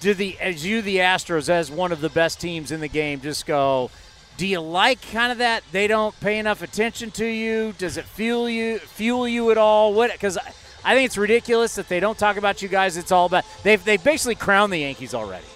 do 0.00 0.12
the, 0.12 0.36
as 0.40 0.66
you, 0.66 0.82
the 0.82 0.96
Astros, 0.96 1.48
as 1.48 1.70
one 1.70 1.92
of 1.92 2.00
the 2.00 2.10
best 2.10 2.40
teams 2.40 2.72
in 2.72 2.80
the 2.80 2.88
game, 2.88 3.20
just 3.20 3.46
go? 3.46 3.90
Do 4.36 4.46
you 4.46 4.60
like 4.60 5.00
kind 5.12 5.30
of 5.30 5.38
that 5.38 5.62
they 5.70 5.86
don't 5.86 6.18
pay 6.20 6.38
enough 6.38 6.62
attention 6.62 7.10
to 7.12 7.24
you? 7.24 7.72
Does 7.78 7.96
it 7.96 8.04
fuel 8.04 8.48
you, 8.48 8.78
fuel 8.78 9.28
you 9.28 9.50
at 9.50 9.58
all? 9.58 9.94
What? 9.94 10.12
Because 10.12 10.38
I, 10.84 10.94
think 10.94 11.06
it's 11.06 11.16
ridiculous 11.16 11.76
that 11.76 11.88
they 11.88 12.00
don't 12.00 12.18
talk 12.18 12.36
about 12.36 12.60
you 12.60 12.68
guys. 12.68 12.96
It's 12.96 13.12
all 13.12 13.26
about 13.26 13.44
they've 13.62 13.82
they 13.84 13.96
basically 13.96 14.34
crowned 14.34 14.72
the 14.72 14.78
Yankees 14.78 15.14
already. 15.14 15.46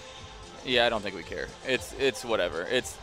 Yeah, 0.65 0.87
I 0.87 0.91
don't 0.91 1.03
think 1.03 1.17
we 1.17 1.23
care. 1.25 1.49
It's 1.67 1.93
it's 1.99 2.25
whatever. 2.25 2.63
It's 2.63 2.97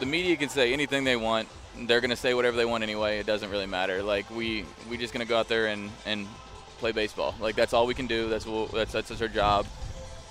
the 0.00 0.06
media 0.06 0.36
can 0.36 0.48
say 0.48 0.72
anything 0.72 1.04
they 1.04 1.16
want 1.16 1.48
they're 1.86 2.00
to 2.10 2.16
say 2.16 2.34
whatever 2.34 2.56
they 2.56 2.64
want 2.64 2.82
anyway. 2.82 3.18
It 3.18 3.26
doesn't 3.26 3.50
really 3.50 3.66
matter. 3.66 4.02
Like 4.02 4.28
we 4.30 4.64
we 4.90 4.96
just 4.96 5.12
to 5.24 5.28
go 5.28 5.38
out 5.38 5.48
there 5.48 5.66
and 5.66 5.90
and 6.06 6.26
play 6.78 6.92
baseball. 6.92 7.34
Like 7.40 7.54
that's 7.54 7.72
all 7.72 7.86
we 7.86 7.94
can 7.94 8.06
do. 8.06 8.28
That's 8.28 8.46
what 8.46 8.72
that's 8.72 8.92
that's 8.92 9.20
our 9.20 9.28
job. 9.28 9.66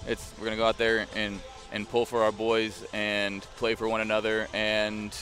It's 0.08 0.34
we're 0.38 0.45
to 0.58 0.62
go 0.62 0.67
out 0.67 0.77
there 0.77 1.06
and 1.15 1.39
and 1.71 1.88
pull 1.89 2.06
for 2.06 2.23
our 2.23 2.32
boys 2.32 2.86
and 2.93 3.41
play 3.58 3.75
for 3.75 3.88
one 3.88 4.01
another 4.01 4.47
and 4.53 5.15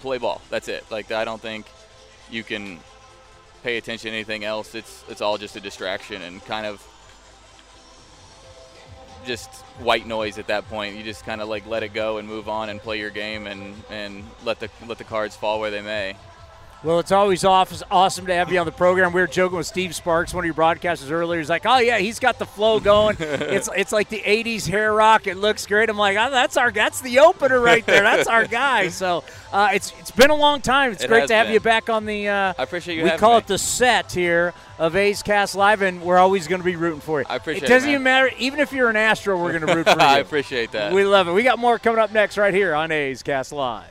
play 0.00 0.18
ball. 0.18 0.40
That's 0.50 0.68
it. 0.68 0.84
Like 0.90 1.10
I 1.10 1.24
don't 1.24 1.40
think 1.40 1.66
you 2.30 2.44
can 2.44 2.80
pay 3.62 3.76
attention 3.76 4.10
to 4.10 4.16
anything 4.16 4.44
else. 4.44 4.74
It's 4.74 5.04
it's 5.08 5.20
all 5.20 5.38
just 5.38 5.56
a 5.56 5.60
distraction 5.60 6.22
and 6.22 6.44
kind 6.44 6.66
of 6.66 6.86
just 9.26 9.50
white 9.80 10.06
noise 10.06 10.38
at 10.38 10.46
that 10.46 10.68
point. 10.68 10.96
You 10.96 11.02
just 11.02 11.24
kind 11.24 11.40
of 11.40 11.48
like 11.48 11.66
let 11.66 11.82
it 11.82 11.92
go 11.92 12.18
and 12.18 12.26
move 12.26 12.48
on 12.48 12.68
and 12.68 12.80
play 12.80 12.98
your 12.98 13.10
game 13.10 13.46
and, 13.46 13.74
and 13.90 14.24
let 14.44 14.60
the 14.60 14.70
let 14.86 14.98
the 14.98 15.04
cards 15.04 15.36
fall 15.36 15.60
where 15.60 15.70
they 15.70 15.82
may. 15.82 16.16
Well, 16.84 17.00
it's 17.00 17.10
always 17.10 17.44
awesome 17.44 18.26
to 18.26 18.34
have 18.34 18.52
you 18.52 18.60
on 18.60 18.66
the 18.66 18.70
program. 18.70 19.12
We 19.12 19.20
were 19.20 19.26
joking 19.26 19.58
with 19.58 19.66
Steve 19.66 19.96
Sparks, 19.96 20.32
one 20.32 20.44
of 20.44 20.46
your 20.46 20.54
broadcasters 20.54 21.10
earlier. 21.10 21.40
He's 21.40 21.50
like, 21.50 21.66
"Oh 21.66 21.78
yeah, 21.78 21.98
he's 21.98 22.20
got 22.20 22.38
the 22.38 22.46
flow 22.46 22.78
going. 22.78 23.16
it's 23.20 23.68
it's 23.76 23.90
like 23.90 24.08
the 24.10 24.20
'80s 24.20 24.64
hair 24.68 24.94
rock. 24.94 25.26
It 25.26 25.38
looks 25.38 25.66
great." 25.66 25.90
I'm 25.90 25.96
like, 25.98 26.16
oh, 26.16 26.30
"That's 26.30 26.56
our 26.56 26.70
that's 26.70 27.00
the 27.00 27.18
opener 27.18 27.58
right 27.60 27.84
there. 27.84 28.02
That's 28.04 28.28
our 28.28 28.46
guy." 28.46 28.88
So 28.98 29.24
uh, 29.52 29.70
it's 29.74 29.92
it's 29.98 30.12
been 30.12 30.30
a 30.30 30.36
long 30.36 30.60
time. 30.60 30.92
It's 30.92 31.02
It 31.02 31.08
great 31.08 31.26
to 31.28 31.34
have 31.34 31.46
been. 31.48 31.54
you 31.54 31.60
back 31.60 31.90
on 31.90 32.06
the. 32.06 32.28
Uh, 32.28 32.54
I 32.56 32.62
appreciate 32.62 32.96
you 32.96 33.02
We 33.02 33.10
call 33.10 33.32
me. 33.32 33.38
it 33.38 33.48
the 33.48 33.58
set 33.58 34.12
here 34.12 34.54
of 34.78 34.94
A's 34.94 35.24
Cast 35.24 35.56
Live, 35.56 35.82
and 35.82 36.00
we're 36.02 36.18
always 36.18 36.46
going 36.46 36.60
to 36.60 36.64
be 36.64 36.76
rooting 36.76 37.00
for 37.00 37.20
you. 37.20 37.26
I 37.28 37.34
appreciate 37.36 37.64
It 37.64 37.66
it, 37.66 37.68
doesn't 37.74 37.88
man. 37.88 37.94
even 37.94 38.02
matter. 38.04 38.30
Even 38.38 38.60
if 38.60 38.72
you're 38.72 38.88
an 38.88 38.94
Astro, 38.96 39.36
we're 39.42 39.50
going 39.58 39.66
to 39.66 39.74
root 39.74 39.86
for 39.90 39.98
you. 39.98 40.06
I 40.06 40.18
appreciate 40.18 40.70
that. 40.72 40.92
We 40.92 41.04
love 41.04 41.26
it. 41.26 41.32
We 41.32 41.42
got 41.42 41.58
more 41.58 41.78
coming 41.80 41.98
up 42.00 42.12
next 42.12 42.38
right 42.38 42.54
here 42.54 42.72
on 42.74 42.92
A's 42.92 43.24
Cast 43.24 43.50
Live. 43.50 43.90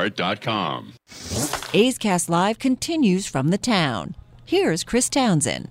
lastdivebar.com. 0.00 0.94
A's 1.72 1.98
Cast 1.98 2.28
Live 2.28 2.58
continues 2.58 3.26
from 3.26 3.48
the 3.48 3.58
town. 3.58 4.14
Here's 4.44 4.84
Chris 4.84 5.08
Townsend. 5.08 5.68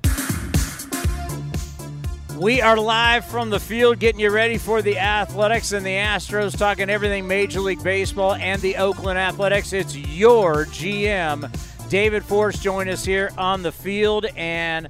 We 2.37 2.61
are 2.61 2.77
live 2.77 3.25
from 3.25 3.49
the 3.49 3.59
field, 3.59 3.99
getting 3.99 4.21
you 4.21 4.29
ready 4.31 4.57
for 4.57 4.81
the 4.81 4.97
Athletics 4.97 5.73
and 5.73 5.85
the 5.85 5.95
Astros, 5.95 6.57
talking 6.57 6.89
everything 6.89 7.27
Major 7.27 7.59
League 7.59 7.83
Baseball 7.83 8.35
and 8.35 8.61
the 8.61 8.77
Oakland 8.77 9.19
Athletics. 9.19 9.73
It's 9.73 9.93
your 9.93 10.65
GM, 10.65 11.51
David 11.89 12.23
Forst, 12.23 12.61
join 12.61 12.87
us 12.87 13.03
here 13.03 13.31
on 13.37 13.61
the 13.61 13.73
field. 13.73 14.25
And 14.37 14.87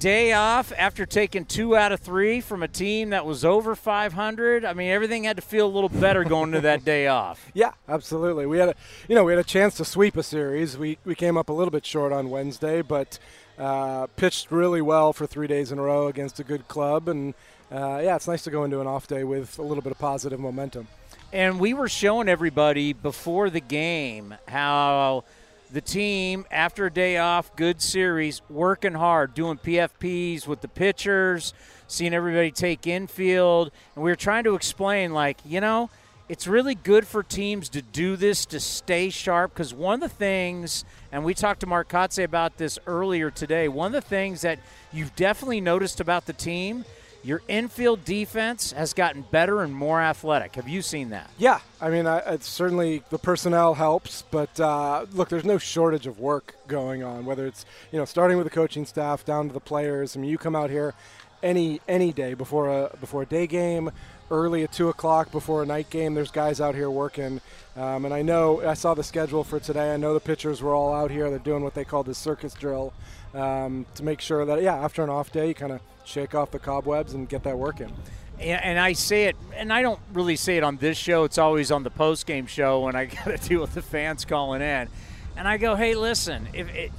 day 0.00 0.32
off 0.32 0.72
after 0.78 1.04
taking 1.04 1.44
two 1.44 1.76
out 1.76 1.92
of 1.92 2.00
three 2.00 2.40
from 2.40 2.62
a 2.62 2.68
team 2.68 3.10
that 3.10 3.26
was 3.26 3.44
over 3.44 3.74
500. 3.76 4.64
I 4.64 4.72
mean, 4.72 4.90
everything 4.90 5.24
had 5.24 5.36
to 5.36 5.42
feel 5.42 5.66
a 5.66 5.68
little 5.68 5.90
better 5.90 6.24
going 6.24 6.52
to 6.52 6.60
that 6.62 6.84
day 6.84 7.06
off. 7.06 7.46
Yeah, 7.60 7.72
absolutely. 7.88 8.46
We 8.46 8.58
had 8.58 8.70
a, 8.70 8.74
you 9.06 9.14
know, 9.14 9.24
we 9.24 9.32
had 9.32 9.38
a 9.38 9.44
chance 9.44 9.74
to 9.76 9.84
sweep 9.84 10.16
a 10.16 10.22
series. 10.22 10.78
We 10.78 10.96
we 11.04 11.14
came 11.14 11.36
up 11.36 11.50
a 11.50 11.52
little 11.52 11.70
bit 11.70 11.84
short 11.84 12.10
on 12.10 12.30
Wednesday, 12.30 12.80
but 12.80 13.18
uh, 13.58 14.06
pitched 14.16 14.50
really 14.50 14.80
well 14.80 15.12
for 15.12 15.26
three 15.26 15.46
days 15.46 15.70
in 15.72 15.78
a 15.78 15.82
row 15.82 16.06
against 16.06 16.40
a 16.40 16.44
good 16.44 16.66
club, 16.68 17.08
and 17.08 17.34
uh, 17.70 18.00
yeah, 18.02 18.16
it's 18.16 18.26
nice 18.26 18.42
to 18.44 18.50
go 18.50 18.64
into 18.64 18.80
an 18.80 18.86
off 18.86 19.06
day 19.06 19.24
with 19.24 19.58
a 19.58 19.62
little 19.62 19.82
bit 19.82 19.92
of 19.92 19.98
positive 19.98 20.40
momentum. 20.40 20.88
And 21.32 21.60
we 21.60 21.74
were 21.74 21.88
showing 21.88 22.28
everybody 22.28 22.94
before 22.94 23.50
the 23.50 23.60
game 23.60 24.34
how 24.48 25.24
the 25.72 25.80
team, 25.80 26.46
after 26.50 26.86
a 26.86 26.92
day 26.92 27.18
off, 27.18 27.54
good 27.56 27.80
series, 27.80 28.42
working 28.50 28.94
hard, 28.94 29.34
doing 29.34 29.58
PFPs 29.58 30.46
with 30.46 30.60
the 30.60 30.68
pitchers, 30.68 31.54
seeing 31.86 32.14
everybody 32.14 32.50
take 32.50 32.86
infield. 32.86 33.70
And 33.94 34.04
we 34.04 34.10
were 34.10 34.16
trying 34.16 34.44
to 34.44 34.54
explain, 34.54 35.12
like, 35.12 35.38
you 35.44 35.60
know, 35.60 35.90
it's 36.28 36.46
really 36.46 36.76
good 36.76 37.06
for 37.06 37.22
teams 37.22 37.68
to 37.70 37.82
do 37.82 38.16
this 38.16 38.46
to 38.46 38.60
stay 38.60 39.10
sharp 39.10 39.52
because 39.52 39.74
one 39.74 39.94
of 39.94 40.08
the 40.08 40.16
things, 40.16 40.84
and 41.10 41.24
we 41.24 41.34
talked 41.34 41.60
to 41.60 41.66
Mark 41.66 41.88
Kotsay 41.88 42.22
about 42.22 42.56
this 42.56 42.78
earlier 42.86 43.30
today, 43.30 43.66
one 43.66 43.88
of 43.94 44.04
the 44.04 44.08
things 44.08 44.42
that 44.42 44.60
you've 44.92 45.14
definitely 45.16 45.60
noticed 45.60 46.00
about 46.00 46.26
the 46.26 46.32
team, 46.32 46.84
your 47.22 47.42
infield 47.48 48.04
defense 48.04 48.72
has 48.72 48.92
gotten 48.94 49.22
better 49.30 49.62
and 49.62 49.74
more 49.74 50.00
athletic. 50.00 50.54
Have 50.56 50.68
you 50.68 50.82
seen 50.82 51.10
that? 51.10 51.30
Yeah, 51.38 51.60
I 51.80 51.90
mean, 51.90 52.06
I, 52.06 52.38
certainly 52.40 53.02
the 53.10 53.18
personnel 53.18 53.74
helps, 53.74 54.22
but 54.30 54.58
uh, 54.58 55.06
look, 55.12 55.28
there's 55.28 55.44
no 55.44 55.58
shortage 55.58 56.06
of 56.06 56.18
work 56.18 56.56
going 56.66 57.02
on. 57.02 57.26
Whether 57.26 57.46
it's 57.46 57.66
you 57.92 57.98
know 57.98 58.04
starting 58.04 58.36
with 58.36 58.46
the 58.46 58.50
coaching 58.50 58.86
staff 58.86 59.24
down 59.24 59.48
to 59.48 59.54
the 59.54 59.60
players. 59.60 60.16
I 60.16 60.20
mean, 60.20 60.30
you 60.30 60.38
come 60.38 60.56
out 60.56 60.70
here 60.70 60.94
any 61.42 61.80
any 61.88 62.12
day 62.12 62.34
before 62.34 62.68
a 62.68 62.96
before 63.00 63.22
a 63.22 63.26
day 63.26 63.46
game, 63.46 63.90
early 64.30 64.62
at 64.62 64.72
two 64.72 64.88
o'clock 64.88 65.30
before 65.30 65.62
a 65.62 65.66
night 65.66 65.90
game. 65.90 66.14
There's 66.14 66.30
guys 66.30 66.60
out 66.60 66.74
here 66.74 66.90
working, 66.90 67.40
um, 67.76 68.04
and 68.04 68.14
I 68.14 68.22
know 68.22 68.66
I 68.66 68.74
saw 68.74 68.94
the 68.94 69.04
schedule 69.04 69.44
for 69.44 69.60
today. 69.60 69.92
I 69.92 69.96
know 69.96 70.14
the 70.14 70.20
pitchers 70.20 70.62
were 70.62 70.74
all 70.74 70.94
out 70.94 71.10
here. 71.10 71.28
They're 71.30 71.38
doing 71.38 71.62
what 71.62 71.74
they 71.74 71.84
call 71.84 72.02
the 72.02 72.14
circus 72.14 72.54
drill 72.54 72.92
um, 73.34 73.86
to 73.94 74.04
make 74.04 74.20
sure 74.20 74.44
that 74.44 74.62
yeah, 74.62 74.76
after 74.76 75.02
an 75.02 75.10
off 75.10 75.32
day, 75.32 75.48
you 75.48 75.54
kind 75.54 75.72
of 75.72 75.80
shake 76.10 76.34
off 76.34 76.50
the 76.50 76.58
cobwebs 76.58 77.14
and 77.14 77.28
get 77.28 77.44
that 77.44 77.56
work 77.58 77.80
in. 77.80 77.92
And, 78.38 78.62
and 78.64 78.78
I 78.78 78.94
say 78.94 79.24
it, 79.24 79.36
and 79.54 79.72
I 79.72 79.82
don't 79.82 80.00
really 80.12 80.36
say 80.36 80.56
it 80.56 80.64
on 80.64 80.76
this 80.76 80.98
show. 80.98 81.24
It's 81.24 81.38
always 81.38 81.70
on 81.70 81.82
the 81.82 81.90
post 81.90 82.26
game 82.26 82.46
show 82.46 82.80
when 82.80 82.96
I 82.96 83.04
got 83.24 83.24
to 83.24 83.36
deal 83.36 83.60
with 83.60 83.74
the 83.74 83.82
fans 83.82 84.24
calling 84.24 84.62
in, 84.62 84.88
and 85.36 85.48
I 85.48 85.56
go, 85.56 85.76
"Hey, 85.76 85.94
listen, 85.94 86.48
if 86.52 86.68
it, 86.74 86.90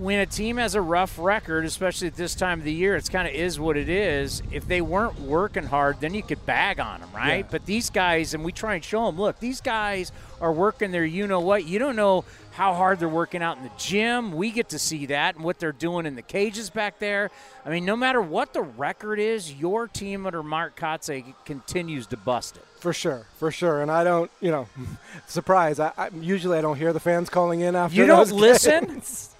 when 0.00 0.18
a 0.18 0.26
team 0.26 0.56
has 0.56 0.74
a 0.74 0.80
rough 0.80 1.18
record, 1.18 1.64
especially 1.64 2.08
at 2.08 2.14
this 2.14 2.34
time 2.34 2.60
of 2.60 2.64
the 2.64 2.72
year, 2.72 2.96
it's 2.96 3.08
kind 3.08 3.28
of 3.28 3.34
is 3.34 3.60
what 3.60 3.76
it 3.76 3.88
is. 3.88 4.42
If 4.50 4.66
they 4.66 4.80
weren't 4.80 5.20
working 5.20 5.64
hard, 5.64 6.00
then 6.00 6.14
you 6.14 6.22
could 6.22 6.44
bag 6.46 6.80
on 6.80 7.00
them, 7.00 7.10
right? 7.14 7.44
Yeah. 7.44 7.50
But 7.50 7.66
these 7.66 7.90
guys, 7.90 8.32
and 8.32 8.42
we 8.42 8.52
try 8.52 8.74
and 8.74 8.84
show 8.84 9.06
them, 9.06 9.20
look, 9.20 9.38
these 9.40 9.60
guys 9.60 10.10
are 10.40 10.52
working 10.52 10.90
their 10.90 11.04
you 11.04 11.26
know 11.26 11.40
what. 11.40 11.66
You 11.66 11.78
don't 11.78 11.96
know 11.96 12.24
how 12.52 12.74
hard 12.74 12.98
they're 12.98 13.08
working 13.08 13.42
out 13.42 13.56
in 13.56 13.62
the 13.62 13.70
gym. 13.78 14.32
We 14.32 14.50
get 14.50 14.70
to 14.70 14.78
see 14.78 15.06
that 15.06 15.36
and 15.36 15.44
what 15.44 15.58
they're 15.58 15.72
doing 15.72 16.06
in 16.06 16.16
the 16.16 16.22
cages 16.22 16.70
back 16.70 16.98
there. 16.98 17.30
I 17.64 17.70
mean, 17.70 17.84
no 17.84 17.96
matter 17.96 18.20
what 18.20 18.52
the 18.52 18.62
record 18.62 19.18
is, 19.18 19.52
your 19.52 19.86
team 19.86 20.26
under 20.26 20.42
Mark 20.42 20.78
Kotsay 20.78 21.34
continues 21.44 22.06
to 22.08 22.16
bust 22.16 22.56
it. 22.56 22.64
For 22.80 22.92
sure, 22.92 23.26
for 23.38 23.50
sure. 23.50 23.82
And 23.82 23.90
I 23.90 24.04
don't, 24.04 24.30
you 24.40 24.50
know, 24.50 24.66
surprise. 25.26 25.78
I, 25.78 25.92
I 25.96 26.08
usually 26.20 26.58
I 26.58 26.60
don't 26.60 26.76
hear 26.76 26.92
the 26.92 27.00
fans 27.00 27.28
calling 27.28 27.60
in 27.60 27.76
after. 27.76 27.96
You 27.96 28.06
don't 28.06 28.30
listen? 28.32 28.86
games. 28.86 29.30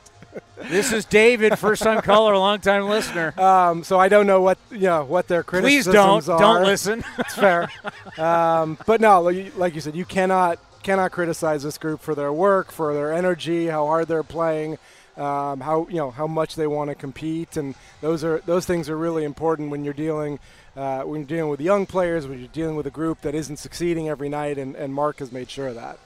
This 0.69 0.93
is 0.93 1.07
David, 1.07 1.59
first 1.59 1.83
time 1.83 2.03
caller, 2.03 2.37
long 2.37 2.61
time 2.61 2.89
listener. 2.89 3.35
Um, 3.41 3.83
so 3.83 3.99
I 3.99 4.09
don't 4.09 4.27
know 4.27 4.43
what 4.43 4.59
you 4.71 4.81
know 4.81 5.05
what 5.05 5.27
their 5.27 5.43
criticisms 5.43 5.87
Please 5.87 5.93
don't 5.93 6.29
are. 6.29 6.39
don't 6.39 6.63
listen. 6.65 7.03
It's 7.19 7.35
fair. 7.35 7.71
um, 8.19 8.79
but 8.87 9.01
no, 9.01 9.23
like 9.23 9.75
you 9.75 9.81
said, 9.81 9.97
you 9.97 10.05
cannot 10.05 10.59
cannot 10.83 11.13
criticize 11.13 11.63
this 11.63 11.79
group 11.79 12.01
for 12.01 12.15
their 12.15 12.33
work, 12.33 12.73
for 12.73 12.95
their 12.95 13.13
energy, 13.13 13.67
how 13.67 13.87
hard 13.87 14.09
they're 14.09 14.23
playing, 14.23 14.79
um, 15.17 15.61
how 15.61 15.87
you 15.89 15.97
know 15.97 16.11
how 16.11 16.27
much 16.27 16.55
they 16.57 16.67
want 16.67 16.89
to 16.91 16.95
compete, 16.95 17.57
and 17.57 17.75
those 18.01 18.25
are 18.25 18.41
those 18.47 18.67
things 18.67 18.89
are 18.89 18.97
really 18.97 19.25
important 19.25 19.71
when 19.71 19.85
you're 19.85 19.95
dealing 19.95 20.39
uh, 20.77 21.03
when 21.03 21.21
you're 21.21 21.29
dealing 21.29 21.51
with 21.51 21.61
young 21.61 21.87
players, 21.87 22.27
when 22.27 22.39
you're 22.39 22.49
dealing 22.49 22.77
with 22.77 22.87
a 22.87 22.91
group 22.91 23.21
that 23.23 23.35
isn't 23.35 23.59
succeeding 23.59 24.09
every 24.09 24.29
night, 24.29 24.59
and, 24.59 24.75
and 24.77 24.95
Mark 24.95 25.19
has 25.19 25.33
made 25.33 25.51
sure 25.51 25.69
of 25.69 25.75
that. 25.75 25.99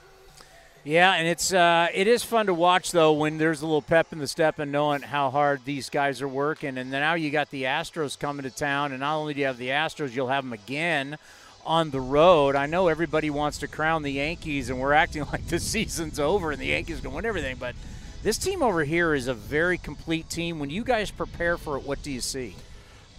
Yeah, 0.83 1.13
and 1.13 1.27
it's 1.27 1.51
uh, 1.51 1.87
it 1.93 2.07
is 2.07 2.23
fun 2.23 2.45
to 2.45 2.53
watch 2.53 2.91
though 2.91 3.13
when 3.13 3.39
there's 3.39 3.61
a 3.61 3.65
little 3.65 3.81
pep 3.81 4.13
in 4.13 4.19
the 4.19 4.27
step 4.27 4.59
and 4.59 4.71
knowing 4.71 5.01
how 5.01 5.31
hard 5.31 5.61
these 5.65 5.89
guys 5.89 6.21
are 6.21 6.27
working. 6.27 6.77
And 6.77 6.93
then 6.93 7.01
now 7.01 7.15
you 7.15 7.31
got 7.31 7.49
the 7.49 7.63
Astros 7.63 8.19
coming 8.19 8.43
to 8.43 8.51
town, 8.51 8.91
and 8.91 8.99
not 8.99 9.15
only 9.15 9.33
do 9.33 9.39
you 9.39 9.47
have 9.47 9.57
the 9.57 9.69
Astros, 9.69 10.13
you'll 10.13 10.27
have 10.27 10.43
them 10.43 10.53
again 10.53 11.17
on 11.65 11.91
the 11.91 12.01
road. 12.01 12.55
I 12.55 12.65
know 12.65 12.87
everybody 12.87 13.29
wants 13.29 13.57
to 13.59 13.67
crown 13.67 14.03
the 14.03 14.11
Yankees, 14.11 14.69
and 14.69 14.79
we're 14.79 14.93
acting 14.93 15.25
like 15.31 15.47
the 15.47 15.59
season's 15.59 16.19
over 16.19 16.51
and 16.51 16.61
the 16.61 16.67
Yankees 16.67 17.01
can 17.01 17.13
win 17.13 17.25
everything, 17.25 17.57
but 17.57 17.75
this 18.23 18.37
team 18.37 18.63
over 18.63 18.83
here 18.83 19.13
is 19.13 19.27
a 19.27 19.35
very 19.35 19.77
complete 19.77 20.29
team. 20.29 20.57
When 20.57 20.71
you 20.71 20.83
guys 20.83 21.11
prepare 21.11 21.57
for 21.57 21.77
it, 21.77 21.83
what 21.83 22.01
do 22.01 22.11
you 22.11 22.21
see? 22.21 22.55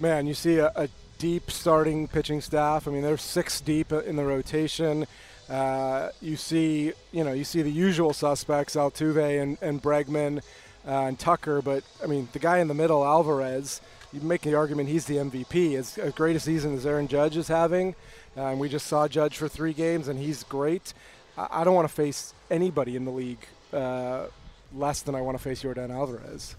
Man, 0.01 0.27
you 0.27 0.35
see 0.35 0.59
a, 0.59 0.73
a 0.75 0.89
deep 1.19 1.51
starting 1.51 2.09
pitching 2.09 2.41
staff. 2.41 2.89
I 2.89 2.91
mean, 2.91 3.03
they're 3.03 3.17
six 3.17 3.61
deep 3.61 3.93
in 3.93 4.17
the 4.17 4.25
rotation. 4.25 5.07
Uh, 5.49 6.11
you 6.21 6.37
see, 6.37 6.93
you 7.13 7.23
know, 7.23 7.33
you 7.33 7.45
see 7.45 7.63
the 7.63 7.71
usual 7.71 8.13
suspects: 8.13 8.75
Altuve 8.75 9.41
and, 9.41 9.57
and 9.61 9.81
Bregman 9.81 10.43
uh, 10.87 10.91
and 10.91 11.19
Tucker. 11.19 11.63
But 11.63 11.85
I 12.03 12.07
mean, 12.07 12.29
the 12.33 12.41
guy 12.41 12.59
in 12.59 12.69
the 12.69 12.75
middle, 12.75 13.05
Alvarez. 13.05 13.81
You 14.13 14.21
make 14.21 14.43
the 14.43 14.55
argument 14.55 14.89
he's 14.89 15.07
the 15.07 15.17
MVP. 15.17 15.77
As, 15.77 15.99
as 15.99 16.13
great 16.13 16.37
a 16.37 16.41
season 16.41 16.75
as 16.75 16.87
Aaron 16.87 17.09
Judge 17.09 17.37
is 17.37 17.49
having, 17.49 17.95
uh, 18.37 18.47
and 18.47 18.61
we 18.61 18.69
just 18.69 18.87
saw 18.87 19.09
Judge 19.09 19.37
for 19.37 19.49
three 19.49 19.73
games, 19.73 20.09
and 20.09 20.19
he's 20.19 20.43
great. 20.45 20.95
I, 21.37 21.49
I 21.51 21.65
don't 21.65 21.75
want 21.75 21.89
to 21.89 21.95
face 21.95 22.33
anybody 22.51 22.97
in 22.97 23.05
the 23.05 23.11
league 23.11 23.45
uh, 23.73 24.27
less 24.75 25.03
than 25.03 25.15
I 25.15 25.21
want 25.21 25.37
to 25.37 25.43
face 25.43 25.63
Yordan 25.63 25.91
Alvarez. 25.91 26.57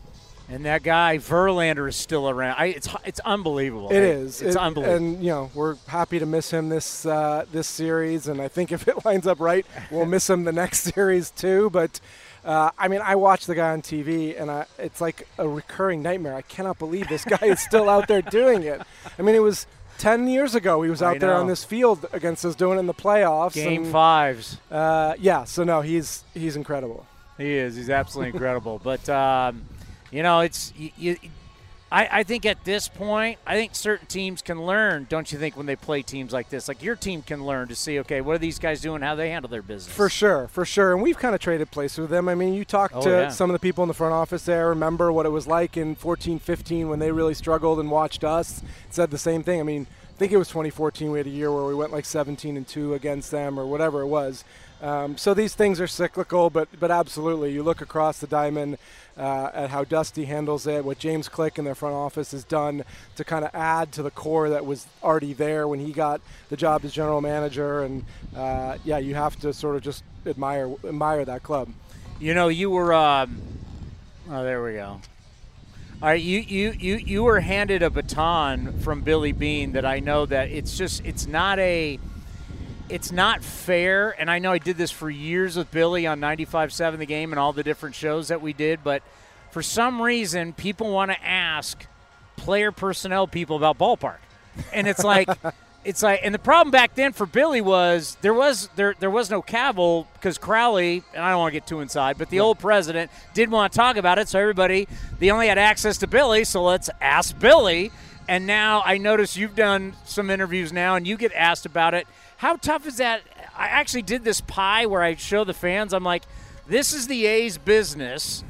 And 0.50 0.64
that 0.66 0.82
guy 0.82 1.18
Verlander 1.18 1.90
is 1.90 1.98
still 1.98 2.30
around. 2.30 2.56
I, 2.58 2.68
it's 2.68 2.88
it's 3.04 3.20
unbelievable. 3.26 3.90
It 3.92 3.98
is. 4.02 4.42
It's 4.42 4.56
It- 4.56 4.62
unbelievable. 4.62 4.96
And 4.98 5.22
you 5.22 5.30
know, 5.30 5.52
we're 5.54 5.76
happy 5.88 6.20
to 6.20 6.26
miss 6.26 6.52
him 6.52 6.70
this 6.70 7.06
uh, 7.06 7.44
this 7.52 7.68
series, 7.68 8.28
and 8.30 8.40
I 8.42 8.48
think 8.48 8.72
if 8.72 8.88
it 8.88 9.04
lines 9.06 9.28
up 9.28 9.42
right, 9.42 9.66
we'll 9.92 10.06
miss 10.06 10.30
him 10.30 10.46
the 10.46 10.54
next 10.54 10.84
series 10.96 11.32
too. 11.32 11.70
But 11.70 12.00
uh, 12.48 12.72
I 12.78 12.88
mean, 12.88 13.02
I 13.04 13.16
watch 13.16 13.46
the 13.46 13.56
guy 13.56 13.72
on 13.72 13.82
TV, 13.82 14.40
and 14.40 14.50
I, 14.50 14.66
it's 14.80 15.02
like 15.02 15.28
a 15.38 15.48
recurring 15.48 16.02
nightmare. 16.02 16.34
I 16.34 16.44
cannot 16.44 16.80
believe 16.80 17.10
this 17.10 17.26
guy 17.26 17.46
is 17.46 17.60
still 17.60 17.90
out 17.90 18.08
there 18.08 18.22
doing 18.22 18.64
it. 18.64 18.82
I 19.18 19.22
mean, 19.22 19.36
it 19.36 19.42
was. 19.44 19.68
Ten 20.00 20.28
years 20.28 20.54
ago, 20.54 20.84
he 20.84 20.92
was 20.92 21.02
out 21.02 21.20
there 21.20 21.34
on 21.34 21.48
this 21.48 21.64
field 21.64 22.06
against 22.14 22.46
us 22.46 22.54
doing 22.54 22.78
it 22.78 22.82
in 22.82 22.86
the 22.86 22.94
playoffs. 22.94 23.56
Game 23.56 23.82
and, 23.82 23.92
fives. 23.92 24.60
Uh, 24.70 25.16
yeah, 25.18 25.44
so 25.44 25.64
no, 25.64 25.82
he's 25.82 26.24
he's 26.36 26.56
incredible. 26.56 27.08
He 27.40 27.56
is. 27.56 27.76
He's 27.76 27.90
absolutely 27.90 28.34
incredible. 28.34 28.80
But 28.84 29.10
um, 29.10 29.64
you 30.12 30.22
know, 30.22 30.42
it's 30.42 30.72
you, 30.78 30.92
you, 30.98 31.18
I, 31.90 32.20
I 32.20 32.24
think 32.24 32.46
at 32.46 32.66
this 32.66 32.90
point, 32.90 33.40
I 33.48 33.56
think 33.56 33.74
certain 33.74 34.08
teams 34.08 34.42
can 34.42 34.66
learn. 34.66 35.08
Don't 35.10 35.32
you 35.32 35.40
think 35.40 35.56
when 35.56 35.66
they 35.68 35.78
play 35.78 36.02
teams 36.02 36.34
like 36.34 36.50
this, 36.50 36.68
like 36.68 36.84
your 36.84 36.96
team 36.98 37.22
can 37.22 37.46
learn 37.46 37.70
to 37.70 37.76
see, 37.76 38.00
okay, 38.00 38.20
what 38.20 38.36
are 38.36 38.40
these 38.40 38.60
guys 38.60 38.82
doing? 38.82 39.02
How 39.02 39.16
they 39.16 39.30
handle 39.30 39.48
their 39.50 39.62
business? 39.62 39.96
For 39.96 40.10
sure, 40.10 40.50
for 40.50 40.66
sure. 40.66 40.94
And 40.94 41.02
we've 41.02 41.18
kind 41.18 41.34
of 41.34 41.40
traded 41.40 41.72
places 41.72 42.00
with 42.00 42.10
them. 42.10 42.28
I 42.28 42.36
mean, 42.36 42.54
you 42.54 42.66
talked 42.66 42.94
Oh, 42.96 43.02
to 43.04 43.10
yeah. 43.10 43.30
some 43.30 43.50
of 43.50 43.54
the 43.54 43.60
people 43.60 43.84
in 43.86 43.88
the 43.88 43.94
front 43.94 44.14
office 44.14 44.44
there, 44.44 44.68
remember 44.68 45.12
what 45.14 45.26
it 45.26 45.30
was 45.30 45.48
like 45.48 45.78
in 45.78 45.96
14 45.96 46.40
15 46.40 46.90
when 46.90 47.00
they 47.00 47.12
really 47.12 47.34
struggled 47.34 47.80
and 47.80 47.90
watched 47.90 48.24
us, 48.26 48.62
said 48.90 49.10
the 49.10 49.18
same 49.18 49.42
thing. 49.44 49.62
I 49.62 49.64
mean, 49.64 49.88
I 50.14 50.18
think 50.18 50.32
it 50.34 50.38
was 50.38 50.50
2014 50.50 51.12
we 51.12 51.20
had 51.20 51.28
a 51.28 51.30
year 51.30 51.52
where 51.54 51.64
we 51.66 51.76
went 51.76 51.94
like 51.94 52.04
17 52.06 52.58
and 52.58 52.68
2 52.68 52.96
against 52.96 53.32
them 53.32 53.58
or 53.58 53.66
whatever 53.66 54.02
it 54.02 54.08
was. 54.08 54.44
Um, 54.82 55.18
so 55.18 55.34
these 55.34 55.56
things 55.56 55.80
are 55.80 55.88
cyclical, 55.88 56.50
but 56.50 56.68
but 56.80 56.92
absolutely, 56.92 57.52
you 57.52 57.64
look 57.64 57.82
across 57.82 58.20
the 58.20 58.28
diamond 58.28 58.78
uh, 59.18 59.50
at 59.54 59.70
how 59.70 59.84
Dusty 59.84 60.26
handles 60.26 60.68
it, 60.68 60.86
what 60.86 61.00
James 61.00 61.28
Click 61.28 61.58
in 61.58 61.66
their 61.66 61.76
front 61.76 61.96
office 61.96 62.32
has 62.32 62.44
done 62.44 62.84
to 63.16 63.24
kind 63.24 63.44
of 63.44 63.52
add 63.54 63.92
to 63.94 64.04
the 64.04 64.12
core 64.12 64.50
that 64.50 64.66
was 64.66 64.86
already 65.04 65.34
there 65.34 65.68
when 65.68 65.80
he 65.80 65.92
got 65.92 66.22
the 66.50 66.58
job 66.58 66.86
as 66.86 66.94
general 66.94 67.22
manager, 67.22 67.84
and 67.84 68.06
uh, 68.36 68.78
yeah, 68.86 68.98
you 68.98 69.16
have 69.16 69.36
to 69.38 69.54
sort 69.54 69.76
of 69.76 69.82
just 69.82 70.04
admire 70.26 70.70
admire 70.84 71.26
that 71.26 71.44
club. 71.44 71.70
You 72.20 72.34
know, 72.34 72.48
you 72.48 72.70
were. 72.70 72.94
Um, 72.94 73.42
oh, 74.30 74.44
there 74.44 74.64
we 74.64 74.74
go. 74.74 75.02
All 76.00 76.10
right, 76.10 76.22
you, 76.22 76.42
you, 76.42 76.76
you, 76.78 76.96
you 76.98 77.24
were 77.24 77.40
handed 77.40 77.82
a 77.82 77.90
baton 77.90 78.80
from 78.82 79.02
Billy 79.02 79.32
Beane 79.32 79.72
that 79.72 79.84
I 79.84 80.00
know 80.00 80.28
that 80.28 80.50
it's 80.50 80.78
just 80.78 81.04
it's 81.04 81.26
not 81.26 81.58
a 81.58 81.98
it's 82.90 83.12
not 83.12 83.44
fair 83.44 84.16
and 84.20 84.32
I 84.32 84.40
know 84.40 84.52
I 84.52 84.60
did 84.60 84.78
this 84.78 84.92
for 84.92 85.10
years 85.10 85.58
with 85.58 85.72
Billy 85.72 86.08
on 86.08 86.20
95.7 86.20 86.98
the 86.98 87.06
game 87.06 87.32
and 87.32 87.40
all 87.40 87.54
the 87.54 87.64
different 87.64 87.96
shows 87.96 88.30
that 88.30 88.42
we 88.42 88.54
did, 88.54 88.84
but 88.84 89.04
for 89.52 89.62
some 89.62 90.02
reason 90.02 90.54
people 90.54 90.92
want 90.92 91.12
to 91.12 91.24
ask 91.24 91.86
player 92.38 92.72
personnel 92.72 93.28
people 93.28 93.58
about 93.58 93.78
ballpark. 93.78 94.20
And 94.74 94.88
it's 94.88 95.04
like 95.04 95.28
it's 95.84 96.04
like 96.04 96.22
and 96.24 96.34
the 96.34 96.40
problem 96.40 96.72
back 96.72 96.96
then 96.96 97.14
for 97.14 97.26
Billy 97.26 97.62
was 97.62 98.18
there 98.22 98.34
was 98.34 98.70
there 98.76 98.96
there 99.00 99.10
was 99.10 99.30
no 99.30 99.42
Kaval 99.42 100.08
because 100.14 100.38
Crowley 100.38 101.04
and 101.14 101.24
I 101.24 101.32
don't 101.32 101.40
want 101.40 101.54
to 101.54 101.60
get 101.60 101.68
too 101.68 101.82
inside, 101.82 102.18
but 102.18 102.30
the 102.30 102.40
old 102.40 102.60
president 102.60 103.12
did 103.34 103.50
want 103.50 103.74
to 103.74 103.78
talk 103.78 103.98
about 103.98 104.20
it, 104.20 104.28
so 104.30 104.40
everybody 104.40 104.88
they 105.20 105.30
only 105.32 105.48
had 105.48 105.58
access 105.58 105.98
to 106.00 106.08
Billy, 106.08 106.44
so 106.44 106.64
let's 106.64 106.90
ask 107.02 107.38
Billy. 107.38 107.92
And 108.30 108.46
now 108.46 108.84
I 108.86 108.98
notice 108.98 109.38
you've 109.38 109.56
done 109.56 109.94
some 110.04 110.30
interviews 110.30 110.74
now 110.74 110.96
and 110.96 111.08
you 111.08 111.16
get 111.16 111.32
asked 111.34 111.66
about 111.66 111.94
it. 111.94 112.08
How 112.38 112.56
tough 112.56 112.86
is 112.88 112.98
that? 112.98 113.22
I 113.58 113.68
actually 113.68 114.04
did 114.04 114.24
this 114.24 114.42
pie 114.42 114.86
where 114.86 115.02
I 115.02 115.16
show 115.16 115.44
the 115.44 115.54
fans. 115.54 115.94
I'm 115.94 116.04
like, 116.04 116.24
this 116.68 116.94
is 116.94 117.08
the 117.08 117.26
A's 117.26 117.58
business, 117.58 118.44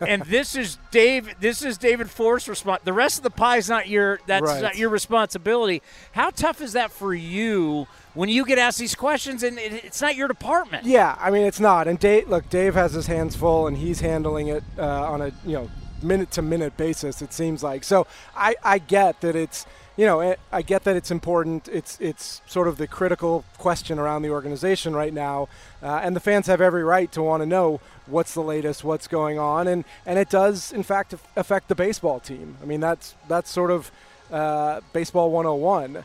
and 0.00 0.22
this 0.26 0.54
is 0.56 0.78
Dave. 0.90 1.34
This 1.40 1.62
is 1.64 1.76
David 1.78 2.08
Forst 2.08 2.48
response. 2.48 2.82
The 2.84 2.92
rest 2.92 3.18
of 3.18 3.24
the 3.24 3.30
pie 3.30 3.56
is 3.58 3.68
not 3.68 3.88
your. 3.88 4.20
That's 4.26 4.42
Right. 4.44 4.62
not 4.62 4.76
your 4.76 4.88
responsibility. 4.88 5.82
How 6.12 6.30
tough 6.30 6.60
is 6.60 6.72
that 6.74 6.90
for 6.92 7.12
you 7.12 7.86
when 8.14 8.28
you 8.28 8.46
get 8.46 8.58
asked 8.58 8.78
these 8.78 8.94
questions 8.94 9.42
and 9.42 9.58
it, 9.58 9.84
it's 9.84 10.00
not 10.00 10.14
your 10.16 10.28
department? 10.28 10.86
Yeah, 10.86 11.16
I 11.20 11.30
mean 11.30 11.44
it's 11.44 11.60
not. 11.60 11.88
And 11.88 11.98
Dave, 11.98 12.28
look, 12.28 12.48
Dave 12.48 12.74
has 12.74 12.92
his 12.92 13.06
hands 13.08 13.34
full, 13.36 13.66
and 13.66 13.76
he's 13.76 14.00
handling 14.00 14.48
it 14.48 14.62
uh, 14.78 15.10
on 15.12 15.20
a 15.20 15.32
you 15.44 15.54
know 15.54 15.70
minute 16.02 16.30
to 16.32 16.42
minute 16.42 16.76
basis. 16.76 17.20
It 17.20 17.32
seems 17.32 17.62
like. 17.64 17.82
So 17.84 18.06
I 18.36 18.54
I 18.62 18.78
get 18.78 19.20
that 19.22 19.34
it's 19.36 19.66
you 19.96 20.06
know 20.06 20.20
I- 20.20 20.36
I 20.52 20.62
get 20.62 20.84
that 20.84 20.96
it's 20.96 21.10
important. 21.10 21.68
It's 21.68 21.98
it's 22.00 22.42
sort 22.46 22.68
of 22.68 22.76
the 22.76 22.86
critical 22.86 23.44
question 23.58 23.98
around 23.98 24.22
the 24.22 24.30
organization 24.30 24.94
right 24.94 25.12
now, 25.12 25.48
uh, 25.82 26.00
and 26.02 26.14
the 26.14 26.20
fans 26.20 26.46
have 26.46 26.60
every 26.60 26.84
right 26.84 27.10
to 27.12 27.22
want 27.22 27.42
to 27.42 27.46
know 27.46 27.80
what's 28.06 28.34
the 28.34 28.42
latest, 28.42 28.84
what's 28.84 29.08
going 29.08 29.38
on, 29.38 29.66
and 29.68 29.84
and 30.04 30.18
it 30.18 30.28
does 30.30 30.72
in 30.72 30.82
fact 30.82 31.14
affect 31.36 31.68
the 31.68 31.74
baseball 31.74 32.20
team. 32.20 32.56
I 32.62 32.66
mean 32.66 32.80
that's 32.80 33.14
that's 33.28 33.50
sort 33.50 33.70
of 33.70 33.90
uh, 34.30 34.80
baseball 34.92 35.30
101 35.30 36.04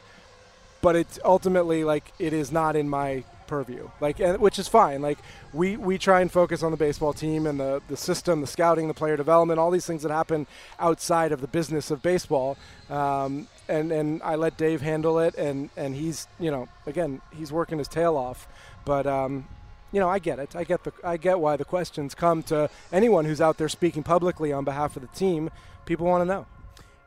but 0.81 0.95
it's 0.95 1.19
ultimately 1.23 1.83
like 1.83 2.11
it 2.19 2.33
is 2.33 2.51
not 2.51 2.75
in 2.75 2.89
my 2.89 3.23
purview 3.47 3.89
like 3.99 4.17
which 4.39 4.57
is 4.57 4.67
fine 4.67 5.01
like 5.01 5.17
we 5.53 5.75
we 5.75 5.97
try 5.97 6.21
and 6.21 6.31
focus 6.31 6.63
on 6.63 6.71
the 6.71 6.77
baseball 6.77 7.11
team 7.13 7.45
and 7.45 7.59
the 7.59 7.81
the 7.89 7.97
system 7.97 8.39
the 8.41 8.47
scouting 8.47 8.87
the 8.87 8.93
player 8.93 9.17
development 9.17 9.59
all 9.59 9.69
these 9.71 9.85
things 9.85 10.03
that 10.03 10.11
happen 10.11 10.47
outside 10.79 11.31
of 11.31 11.41
the 11.41 11.47
business 11.47 11.91
of 11.91 12.01
baseball 12.01 12.57
um, 12.89 13.47
and 13.71 13.91
and 13.91 14.21
I 14.23 14.35
let 14.35 14.57
Dave 14.57 14.81
handle 14.81 15.19
it 15.19 15.35
and 15.35 15.69
and 15.75 15.95
he's 15.95 16.27
you 16.39 16.51
know 16.51 16.67
again 16.85 17.21
he's 17.31 17.51
working 17.51 17.77
his 17.77 17.87
tail 17.87 18.17
off. 18.17 18.47
But 18.85 19.07
um, 19.07 19.47
you 19.91 19.99
know 19.99 20.09
I 20.09 20.19
get 20.19 20.39
it. 20.39 20.55
I 20.55 20.63
get 20.63 20.83
the 20.83 20.91
I 21.03 21.17
get 21.17 21.39
why 21.39 21.57
the 21.57 21.65
questions 21.65 22.13
come 22.13 22.43
to 22.43 22.69
anyone 22.91 23.25
who's 23.25 23.41
out 23.41 23.57
there 23.57 23.69
speaking 23.69 24.03
publicly 24.03 24.51
on 24.51 24.63
behalf 24.65 24.95
of 24.95 25.01
the 25.01 25.07
team. 25.09 25.49
People 25.85 26.05
want 26.05 26.21
to 26.21 26.25
know 26.25 26.45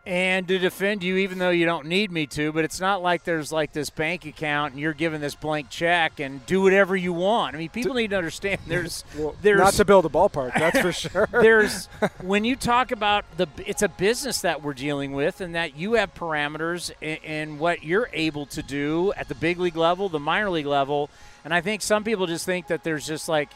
And 0.06 0.46
to 0.48 0.58
defend 0.58 1.02
you, 1.02 1.16
even 1.16 1.38
though 1.38 1.48
you 1.50 1.64
don't 1.64 1.86
need 1.86 2.12
me 2.12 2.26
to, 2.26 2.52
but 2.52 2.62
it's 2.64 2.78
not 2.78 3.02
like 3.02 3.24
there's 3.24 3.50
like 3.50 3.72
this 3.72 3.88
bank 3.88 4.26
account 4.26 4.74
and 4.74 4.80
you're 4.80 4.92
given 4.92 5.22
this 5.22 5.34
blank 5.34 5.70
check 5.70 6.20
and 6.20 6.44
do 6.44 6.60
whatever 6.60 6.94
you 6.94 7.14
want. 7.14 7.54
I 7.54 7.58
mean, 7.58 7.70
people 7.70 7.94
need 7.94 8.10
to 8.10 8.18
understand 8.18 8.60
there's 8.66 9.02
Well, 9.16 9.34
there's 9.40 9.58
not 9.60 9.72
to 9.74 9.84
build 9.86 10.04
a 10.04 10.10
ballpark, 10.10 10.52
that's 10.58 10.78
for 10.80 10.92
sure. 11.08 11.28
there's 11.32 11.86
when 12.22 12.44
you 12.44 12.54
talk 12.54 12.90
about 12.92 13.24
the 13.38 13.46
it's 13.66 13.80
a 13.80 13.88
business 13.88 14.42
that 14.42 14.62
we're 14.62 14.74
dealing 14.74 15.12
with 15.12 15.40
and 15.40 15.54
that 15.54 15.76
you 15.76 15.94
have 15.94 16.12
parameters 16.14 16.90
in, 17.00 17.16
in 17.16 17.58
what 17.58 17.82
you're 17.82 18.10
able 18.12 18.44
to 18.46 18.62
do 18.62 19.12
at 19.16 19.28
the 19.28 19.34
big 19.34 19.58
league 19.58 19.76
level 19.76 20.08
the 20.08 20.18
minor 20.18 20.50
league 20.50 20.66
level 20.66 21.08
and 21.44 21.54
i 21.54 21.60
think 21.60 21.80
some 21.82 22.04
people 22.04 22.26
just 22.26 22.44
think 22.44 22.66
that 22.66 22.82
there's 22.84 23.06
just 23.06 23.28
like 23.28 23.50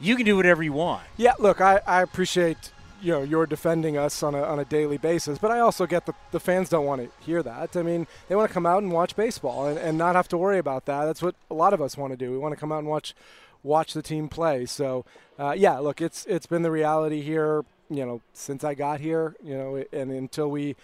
you 0.00 0.14
can 0.16 0.24
do 0.24 0.36
whatever 0.36 0.62
you 0.62 0.72
want 0.72 1.02
Yeah, 1.16 1.34
look, 1.38 1.60
I, 1.60 1.80
I 1.86 2.02
appreciate 2.02 2.70
you 3.00 3.12
know 3.12 3.22
you're 3.22 3.46
defending 3.46 3.96
us 3.96 4.22
on 4.22 4.34
a, 4.34 4.42
on 4.42 4.58
a 4.58 4.64
daily 4.64 4.98
basis, 4.98 5.38
but 5.38 5.50
I 5.50 5.60
also 5.60 5.86
get 5.86 6.06
the, 6.06 6.14
the 6.30 6.40
fans 6.40 6.68
don't 6.68 6.86
want 6.86 7.02
to 7.02 7.24
hear 7.24 7.42
that. 7.42 7.76
I 7.76 7.82
mean, 7.82 8.06
they 8.28 8.36
want 8.36 8.48
to 8.48 8.54
come 8.54 8.66
out 8.66 8.82
and 8.82 8.92
watch 8.92 9.16
baseball 9.16 9.66
and, 9.66 9.78
and 9.78 9.96
not 9.96 10.16
have 10.16 10.28
to 10.28 10.38
worry 10.38 10.58
about 10.58 10.86
that. 10.86 11.04
That's 11.04 11.22
what 11.22 11.34
a 11.50 11.54
lot 11.54 11.72
of 11.72 11.80
us 11.80 11.96
want 11.96 12.12
to 12.12 12.16
do. 12.16 12.30
We 12.30 12.38
want 12.38 12.54
to 12.54 12.60
come 12.60 12.72
out 12.72 12.78
and 12.78 12.88
watch 12.88 13.14
watch 13.62 13.92
the 13.92 14.02
team 14.02 14.28
play. 14.28 14.66
So 14.66 15.04
uh, 15.38 15.54
yeah, 15.56 15.78
look, 15.78 16.00
it's 16.00 16.26
it's 16.26 16.46
been 16.46 16.62
the 16.62 16.70
reality 16.70 17.22
here. 17.22 17.64
You 17.90 18.04
know, 18.04 18.20
since 18.34 18.64
I 18.64 18.74
got 18.74 19.00
here, 19.00 19.34
you 19.42 19.56
know, 19.56 19.84
and 19.92 20.10
until 20.10 20.50
we 20.50 20.76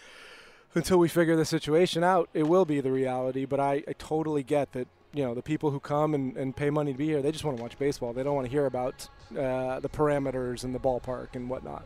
until 0.75 0.99
we 0.99 1.09
figure 1.09 1.37
the 1.37 1.45
situation 1.45 2.03
out, 2.03 2.29
it 2.35 2.45
will 2.45 2.65
be 2.65 2.81
the 2.81 2.91
reality. 2.91 3.45
But 3.45 3.61
I, 3.61 3.85
I 3.87 3.95
totally 3.99 4.43
get 4.43 4.73
that, 4.73 4.89
you 5.15 5.25
know, 5.25 5.35
the 5.35 5.43
people 5.43 5.71
who 5.71 5.79
come 5.81 6.13
and, 6.15 6.37
and 6.37 6.55
pay 6.57 6.71
money 6.71 6.93
to 6.93 6.99
be 6.99 7.07
here, 7.07 7.23
they 7.23 7.31
just 7.33 7.45
want 7.45 7.57
to 7.57 7.63
watch 7.63 7.79
baseball. 7.79 8.13
They 8.13 8.23
don't 8.25 8.35
want 8.35 8.47
to 8.47 8.51
hear 8.51 8.67
about 8.67 9.09
uh, 9.31 9.79
the 9.81 9.89
parameters 9.89 10.65
and 10.65 10.75
the 10.75 10.81
ballpark 10.81 11.29
and 11.35 11.49
whatnot. 11.49 11.85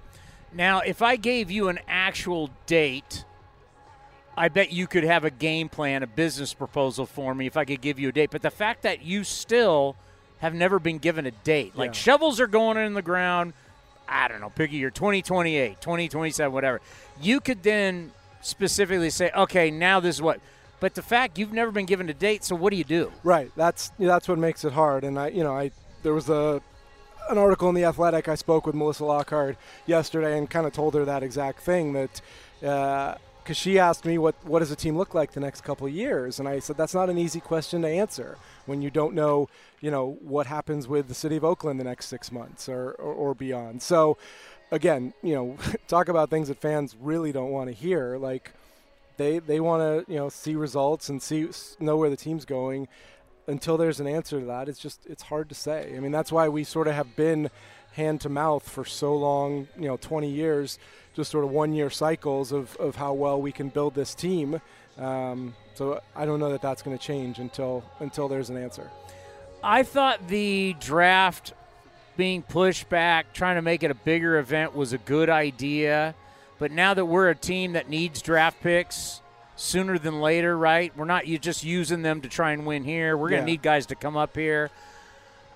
now 0.52 0.80
if 0.80 1.02
i 1.02 1.14
gave 1.16 1.50
you 1.50 1.68
an 1.68 1.78
actual 1.86 2.48
date 2.66 3.24
i 4.36 4.48
bet 4.48 4.72
you 4.72 4.86
could 4.86 5.04
have 5.04 5.24
a 5.24 5.30
game 5.30 5.68
plan 5.68 6.02
a 6.02 6.06
business 6.06 6.54
proposal 6.54 7.04
for 7.06 7.34
me 7.34 7.46
if 7.46 7.56
i 7.56 7.64
could 7.66 7.80
give 7.82 7.98
you 7.98 8.08
a 8.08 8.12
date 8.12 8.30
but 8.30 8.40
the 8.42 8.50
fact 8.50 8.82
that 8.82 9.02
you 9.02 9.22
still 9.24 9.94
have 10.38 10.54
never 10.54 10.78
been 10.78 10.96
given 10.98 11.26
a 11.26 11.30
date 11.30 11.76
like 11.76 11.88
Yeah. 11.88 11.92
shovels 12.00 12.40
are 12.40 12.46
going 12.46 12.76
in 12.78 12.94
the 12.94 13.02
ground 13.02 13.52
I 14.10 14.26
don't 14.28 14.40
know, 14.40 14.48
pick 14.48 14.70
a 14.72 14.74
year, 14.74 14.88
2028, 14.88 15.82
2027, 15.82 16.50
whatever. 16.50 16.80
You 17.20 17.40
could 17.40 17.62
then 17.62 18.10
specifically 18.40 19.10
say, 19.10 19.30
okay, 19.36 19.70
now 19.70 20.00
this 20.00 20.14
is 20.16 20.22
what. 20.22 20.40
But 20.80 20.94
the 20.94 21.02
fact 21.02 21.38
you've 21.38 21.52
never 21.52 21.70
been 21.70 21.86
given 21.86 22.08
a 22.08 22.14
date, 22.14 22.44
so 22.44 22.54
what 22.54 22.70
do 22.70 22.76
you 22.76 22.84
do? 22.84 23.12
Right. 23.24 23.50
That's 23.56 23.90
that's 23.98 24.28
what 24.28 24.38
makes 24.38 24.64
it 24.64 24.72
hard. 24.72 25.04
And 25.04 25.18
I, 25.18 25.28
you 25.28 25.42
know, 25.42 25.56
I 25.56 25.70
there 26.02 26.14
was 26.14 26.28
a 26.28 26.62
an 27.28 27.38
article 27.38 27.68
in 27.68 27.74
the 27.74 27.84
Athletic. 27.84 28.28
I 28.28 28.36
spoke 28.36 28.66
with 28.66 28.74
Melissa 28.74 29.04
Lockard 29.04 29.56
yesterday 29.86 30.38
and 30.38 30.48
kind 30.48 30.66
of 30.66 30.72
told 30.72 30.94
her 30.94 31.04
that 31.04 31.22
exact 31.22 31.60
thing 31.60 31.92
that. 31.92 32.20
Uh, 32.62 33.16
because 33.48 33.56
she 33.56 33.78
asked 33.78 34.04
me 34.04 34.18
what 34.18 34.34
what 34.44 34.58
does 34.58 34.70
a 34.70 34.76
team 34.76 34.94
look 34.98 35.14
like 35.14 35.32
the 35.32 35.40
next 35.40 35.62
couple 35.62 35.86
of 35.86 35.92
years, 35.94 36.38
and 36.38 36.46
I 36.46 36.58
said 36.58 36.76
that's 36.76 36.92
not 36.92 37.08
an 37.08 37.16
easy 37.16 37.40
question 37.40 37.80
to 37.80 37.88
answer 37.88 38.36
when 38.66 38.82
you 38.82 38.90
don't 38.90 39.14
know, 39.14 39.48
you 39.80 39.90
know, 39.90 40.18
what 40.20 40.46
happens 40.46 40.86
with 40.86 41.08
the 41.08 41.14
city 41.14 41.36
of 41.36 41.44
Oakland 41.44 41.80
the 41.80 41.84
next 41.84 42.08
six 42.08 42.30
months 42.30 42.68
or 42.68 42.90
or, 42.98 43.14
or 43.14 43.34
beyond. 43.34 43.80
So, 43.80 44.18
again, 44.70 45.14
you 45.22 45.34
know, 45.34 45.56
talk 45.88 46.10
about 46.10 46.28
things 46.28 46.48
that 46.48 46.60
fans 46.60 46.94
really 47.00 47.32
don't 47.32 47.50
want 47.50 47.70
to 47.70 47.72
hear, 47.72 48.18
like 48.18 48.52
they 49.18 49.38
they 49.40 49.60
want 49.60 50.06
to 50.06 50.10
you 50.10 50.18
know 50.18 50.30
see 50.30 50.56
results 50.56 51.10
and 51.10 51.22
see 51.22 51.48
know 51.78 51.96
where 51.96 52.10
the 52.10 52.16
team's 52.16 52.44
going. 52.44 52.88
Until 53.46 53.78
there's 53.78 53.98
an 53.98 54.06
answer 54.06 54.40
to 54.40 54.46
that 54.46 54.68
it's 54.68 54.78
just 54.78 55.06
it's 55.06 55.24
hard 55.24 55.48
to 55.50 55.54
say. 55.54 55.92
I 55.96 56.00
mean 56.00 56.12
that's 56.12 56.32
why 56.32 56.48
we 56.48 56.64
sort 56.64 56.88
of 56.88 56.94
have 56.94 57.14
been 57.16 57.50
hand 57.92 58.20
to 58.22 58.28
mouth 58.28 58.68
for 58.68 58.84
so 58.84 59.16
long 59.16 59.68
you 59.76 59.88
know 59.88 59.96
20 59.96 60.30
years 60.30 60.78
just 61.14 61.30
sort 61.30 61.44
of 61.44 61.50
one 61.50 61.72
year 61.72 61.90
cycles 61.90 62.52
of, 62.52 62.76
of 62.76 62.96
how 62.96 63.12
well 63.12 63.40
we 63.40 63.52
can 63.52 63.68
build 63.68 63.94
this 63.94 64.14
team. 64.14 64.60
Um, 64.96 65.54
so 65.74 66.00
i 66.16 66.26
don't 66.26 66.40
know 66.40 66.50
that 66.50 66.60
that's 66.60 66.82
going 66.82 66.98
to 66.98 67.02
change 67.02 67.38
until 67.38 67.84
until 68.00 68.28
there's 68.28 68.50
an 68.50 68.56
answer. 68.56 68.90
I 69.62 69.82
thought 69.82 70.28
the 70.28 70.76
draft 70.80 71.52
being 72.16 72.42
pushed 72.42 72.88
back, 72.88 73.32
trying 73.32 73.56
to 73.56 73.62
make 73.62 73.82
it 73.82 73.90
a 73.90 73.94
bigger 73.94 74.38
event, 74.38 74.74
was 74.74 74.92
a 74.92 74.98
good 74.98 75.30
idea. 75.30 76.14
But 76.58 76.72
now 76.72 76.94
that 76.94 77.04
we're 77.04 77.28
a 77.28 77.34
team 77.34 77.72
that 77.74 77.88
needs 77.88 78.20
draft 78.20 78.60
picks 78.60 79.22
sooner 79.56 79.98
than 79.98 80.20
later, 80.20 80.56
right? 80.56 80.92
We're 80.96 81.04
not 81.04 81.26
you 81.26 81.38
just 81.38 81.64
using 81.64 82.02
them 82.02 82.20
to 82.22 82.28
try 82.28 82.52
and 82.52 82.66
win 82.66 82.84
here. 82.84 83.16
We're 83.16 83.30
going 83.30 83.42
to 83.42 83.48
Yeah. 83.50 83.54
need 83.54 83.62
guys 83.62 83.86
to 83.86 83.94
come 83.94 84.16
up 84.16 84.36
here. 84.36 84.70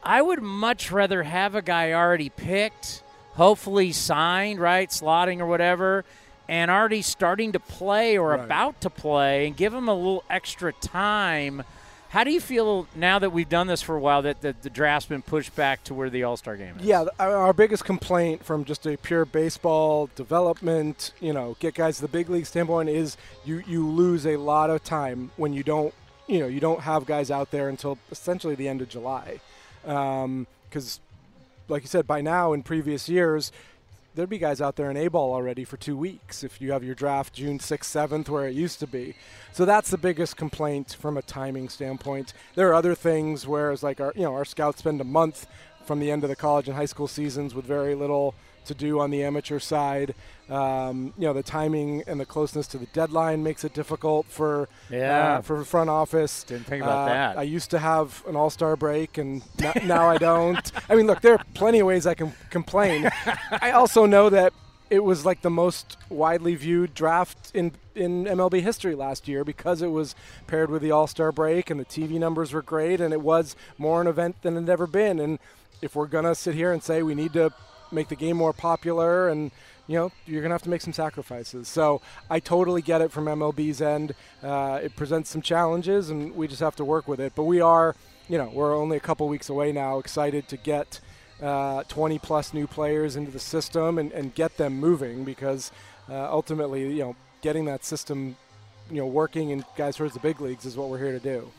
I 0.03 0.21
would 0.23 0.43
much 0.43 0.91
rather 0.91 1.23
have 1.23 1.55
a 1.55 1.63
guy 1.63 1.93
already 1.93 2.29
picked, 2.29 3.03
hopefully 3.35 3.93
signed, 3.93 4.61
right, 4.61 4.89
slotting 4.91 5.39
or 5.41 5.47
whatever, 5.47 6.05
and 6.49 6.71
already 6.71 7.03
starting 7.03 7.53
to 7.53 7.61
play 7.61 8.19
or 8.19 8.31
Right. 8.31 8.41
about 8.41 8.81
to 8.81 8.91
play, 8.91 9.47
and 9.47 9.57
give 9.57 9.73
him 9.73 9.89
a 9.89 9.95
little 9.95 10.25
extra 10.29 10.73
time. 10.73 11.63
How 12.13 12.25
do 12.25 12.31
you 12.31 12.43
feel 12.43 12.87
now 12.95 13.19
that 13.21 13.31
we've 13.31 13.49
done 13.49 13.69
this 13.69 13.81
for 13.81 13.97
a 13.97 13.99
while 13.99 14.21
that 14.21 14.43
the, 14.43 14.55
the 14.61 14.69
draft's 14.69 15.09
been 15.09 15.23
pushed 15.23 15.57
back 15.57 15.83
to 15.85 15.95
where 15.95 16.11
the 16.11 16.25
All 16.25 16.37
Star 16.37 16.59
game 16.59 16.75
is? 16.79 16.85
Yeah, 16.85 17.07
our 17.19 17.55
biggest 17.55 17.87
complaint 17.87 18.45
from 18.45 18.67
just 18.67 18.87
a 18.87 18.99
pure 18.99 19.25
baseball 19.25 20.11
development, 20.15 21.15
you 21.21 21.33
know, 21.33 21.57
get 21.59 21.75
guys 21.75 21.97
to 21.97 22.03
the 22.03 22.09
big 22.09 22.29
league 22.29 22.45
standpoint 22.45 22.91
is 22.91 23.17
you 23.47 23.63
you 23.67 23.89
lose 23.89 24.27
a 24.27 24.37
lot 24.37 24.69
of 24.69 24.85
time 24.85 25.31
when 25.39 25.55
you 25.55 25.63
don't, 25.63 25.95
you 26.27 26.39
know, 26.39 26.49
you 26.49 26.61
don't 26.61 26.83
have 26.83 27.07
guys 27.07 27.31
out 27.31 27.51
there 27.51 27.71
until 27.71 27.97
essentially 28.11 28.55
the 28.55 28.69
end 28.69 28.83
of 28.83 28.91
July, 28.91 29.41
um, 29.87 30.47
because, 30.69 31.01
like 31.69 31.81
you 31.81 31.89
said, 31.89 32.07
by 32.07 32.21
now 32.21 32.53
in 32.53 32.63
previous 32.63 33.09
years. 33.09 33.51
There'd 34.15 34.29
be 34.29 34.37
guys 34.37 34.61
out 34.61 34.77
there 34.77 34.91
in 34.91 34.99
A 34.99 35.09
ball 35.09 35.33
already 35.33 35.65
for 35.65 35.79
two 35.79 35.97
weeks 35.97 36.45
if 36.45 36.61
you 36.61 36.73
have 36.73 36.85
your 36.85 36.95
draft 36.95 37.33
June 37.33 37.59
6th, 37.59 38.09
7th, 38.09 38.29
where 38.29 38.47
it 38.47 38.55
used 38.55 38.79
to 38.81 38.87
be. 38.87 39.15
So 39.55 39.65
that's 39.65 39.91
the 39.91 39.97
biggest 39.97 40.37
complaint 40.37 40.95
from 41.01 41.17
a 41.17 41.23
timing 41.23 41.71
standpoint. 41.71 42.35
There 42.55 42.69
are 42.69 42.75
other 42.75 42.95
things 42.95 43.47
where 43.47 43.73
it's 43.73 43.83
like 43.83 44.03
our, 44.03 44.13
you 44.15 44.25
know, 44.25 44.35
our 44.35 44.45
scouts 44.45 44.81
spend 44.81 45.01
a 45.01 45.05
month 45.05 45.47
from 45.87 45.99
the 45.99 46.11
end 46.11 46.25
of 46.25 46.29
the 46.29 46.37
college 46.37 46.69
and 46.69 46.77
high 46.77 46.85
school 46.85 47.09
seasons 47.09 47.55
with 47.55 47.65
very 47.65 47.95
little 47.95 48.35
to 48.67 48.75
do 48.75 49.01
on 49.01 49.11
the 49.11 49.23
amateur 49.25 49.59
side. 49.59 50.15
Um, 50.51 51.15
you 51.17 51.27
know, 51.27 51.33
the 51.33 51.43
timing 51.43 52.03
and 52.07 52.21
the 52.21 52.27
closeness 52.27 52.67
to 52.69 52.79
the 52.79 52.87
deadline 52.87 53.43
makes 53.43 53.65
it 53.65 53.73
difficult 53.73 54.27
for 54.27 54.69
Yeah. 54.91 55.39
uh, 55.39 55.41
for 55.41 55.65
front 55.65 55.89
office. 55.89 56.45
Didn't 56.45 56.67
think 56.67 56.83
about 56.83 57.09
Uh, 57.09 57.13
that. 57.15 57.39
I 57.39 57.43
used 57.43 57.71
to 57.71 57.79
have 57.79 58.23
an 58.27 58.37
all-star 58.37 58.77
break, 58.77 59.17
and 59.19 59.43
n- 59.63 59.87
now 59.87 60.09
I 60.11 60.19
don't. 60.19 60.71
I 60.91 60.95
mean, 60.95 61.07
look, 61.07 61.21
there 61.23 61.35
are 61.35 61.45
plenty 61.55 61.79
of 61.81 61.87
ways 61.87 62.07
I 62.07 62.15
can 62.15 62.33
complain. 62.51 63.09
I 63.63 63.71
also 63.71 64.05
know 64.05 64.29
that 64.31 64.53
it 64.91 65.03
was 65.03 65.25
like 65.25 65.41
the 65.41 65.49
most 65.51 65.97
widely 66.11 66.55
viewed 66.55 66.93
draft 66.95 67.51
in 67.55 67.73
in 67.95 68.25
MLB 68.25 68.61
history 68.63 68.95
last 68.95 69.29
year 69.29 69.45
because 69.45 69.83
it 69.83 69.89
was 69.91 70.15
paired 70.47 70.71
with 70.71 70.81
the 70.83 70.91
All-Star 70.91 71.31
break 71.31 71.69
and 71.69 71.79
the 71.79 71.85
TV 71.85 72.19
numbers 72.19 72.53
were 72.55 72.63
great 72.63 73.03
and 73.03 73.13
it 73.13 73.21
was 73.21 73.55
more 73.77 74.01
an 74.01 74.07
event 74.07 74.37
than 74.43 74.57
it 74.57 74.61
had 74.61 74.71
ever 74.71 74.87
been. 74.87 75.19
And 75.21 75.39
if 75.83 75.95
we're 75.95 76.07
gonna 76.07 76.35
sit 76.35 76.55
here 76.55 76.73
and 76.73 76.83
say 76.83 77.03
we 77.03 77.15
need 77.15 77.35
to 77.35 77.53
make 77.93 78.09
the 78.09 78.17
game 78.17 78.37
more 78.37 78.53
popular 78.53 79.29
and 79.29 79.51
you 79.87 79.97
know 79.97 80.13
you're 80.27 80.43
gonna 80.43 80.55
have 80.55 80.63
to 80.63 80.71
make 80.71 80.81
some 80.81 80.93
sacrifices. 80.93 81.69
So 81.69 82.01
i 82.31 82.41
totally 82.41 82.83
get 82.83 83.01
it 83.01 83.11
from 83.13 83.27
mlb's 83.27 83.81
end. 83.83 84.15
Uh, 84.43 84.81
it 84.83 84.97
presents 84.97 85.31
some 85.31 85.43
challenges 85.43 86.11
and 86.11 86.35
we 86.35 86.49
just 86.49 86.61
have 86.61 86.77
to 86.77 86.85
work 86.85 87.09
with 87.09 87.21
it. 87.21 87.33
But 87.35 87.45
we 87.45 87.61
are 87.61 87.95
you 88.29 88.39
know 88.39 88.51
we're 88.53 88.77
only 88.77 88.97
a 88.97 89.01
couple 89.01 89.29
weeks 89.29 89.49
away 89.49 89.73
now 89.73 89.99
excited 89.99 90.49
to 90.49 90.57
get 90.57 91.01
uh, 91.43 91.83
20 91.85 92.19
plus 92.21 92.55
new 92.55 92.67
players 92.67 93.17
into 93.17 93.31
the 93.31 93.41
system 93.41 93.99
and, 93.99 94.13
and 94.13 94.35
get 94.35 94.57
them 94.57 94.79
moving 94.79 95.25
because 95.25 95.73
uh, 96.09 96.31
ultimately 96.31 96.93
you 96.93 97.03
know 97.03 97.17
getting 97.41 97.65
that 97.65 97.85
system 97.85 98.37
you 98.91 98.99
know 98.99 99.07
working 99.07 99.51
and 99.53 99.65
guys 99.77 99.97
towards 99.97 100.15
the 100.15 100.21
big 100.21 100.41
leagues 100.41 100.65
is 100.65 100.77
what 100.77 100.89
we're 100.89 100.99
here 100.99 101.13
to 101.13 101.21
do 101.21 101.51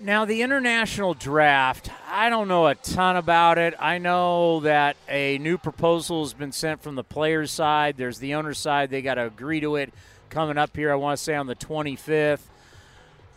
Now, 0.00 0.24
the 0.24 0.42
international 0.42 1.14
draft, 1.14 1.88
I 2.10 2.28
don't 2.28 2.48
know 2.48 2.66
a 2.66 2.74
ton 2.74 3.16
about 3.16 3.58
it. 3.58 3.74
I 3.78 3.98
know 3.98 4.58
that 4.60 4.96
a 5.08 5.38
new 5.38 5.56
proposal 5.56 6.24
has 6.24 6.34
been 6.34 6.50
sent 6.50 6.82
from 6.82 6.96
the 6.96 7.04
players' 7.04 7.52
side. 7.52 7.96
There's 7.96 8.18
the 8.18 8.34
owner's 8.34 8.58
side. 8.58 8.90
They 8.90 9.02
got 9.02 9.14
to 9.14 9.26
agree 9.26 9.60
to 9.60 9.76
it 9.76 9.94
coming 10.30 10.58
up 10.58 10.76
here, 10.76 10.90
I 10.90 10.96
want 10.96 11.16
to 11.16 11.22
say 11.22 11.36
on 11.36 11.46
the 11.46 11.54
25th. 11.54 12.40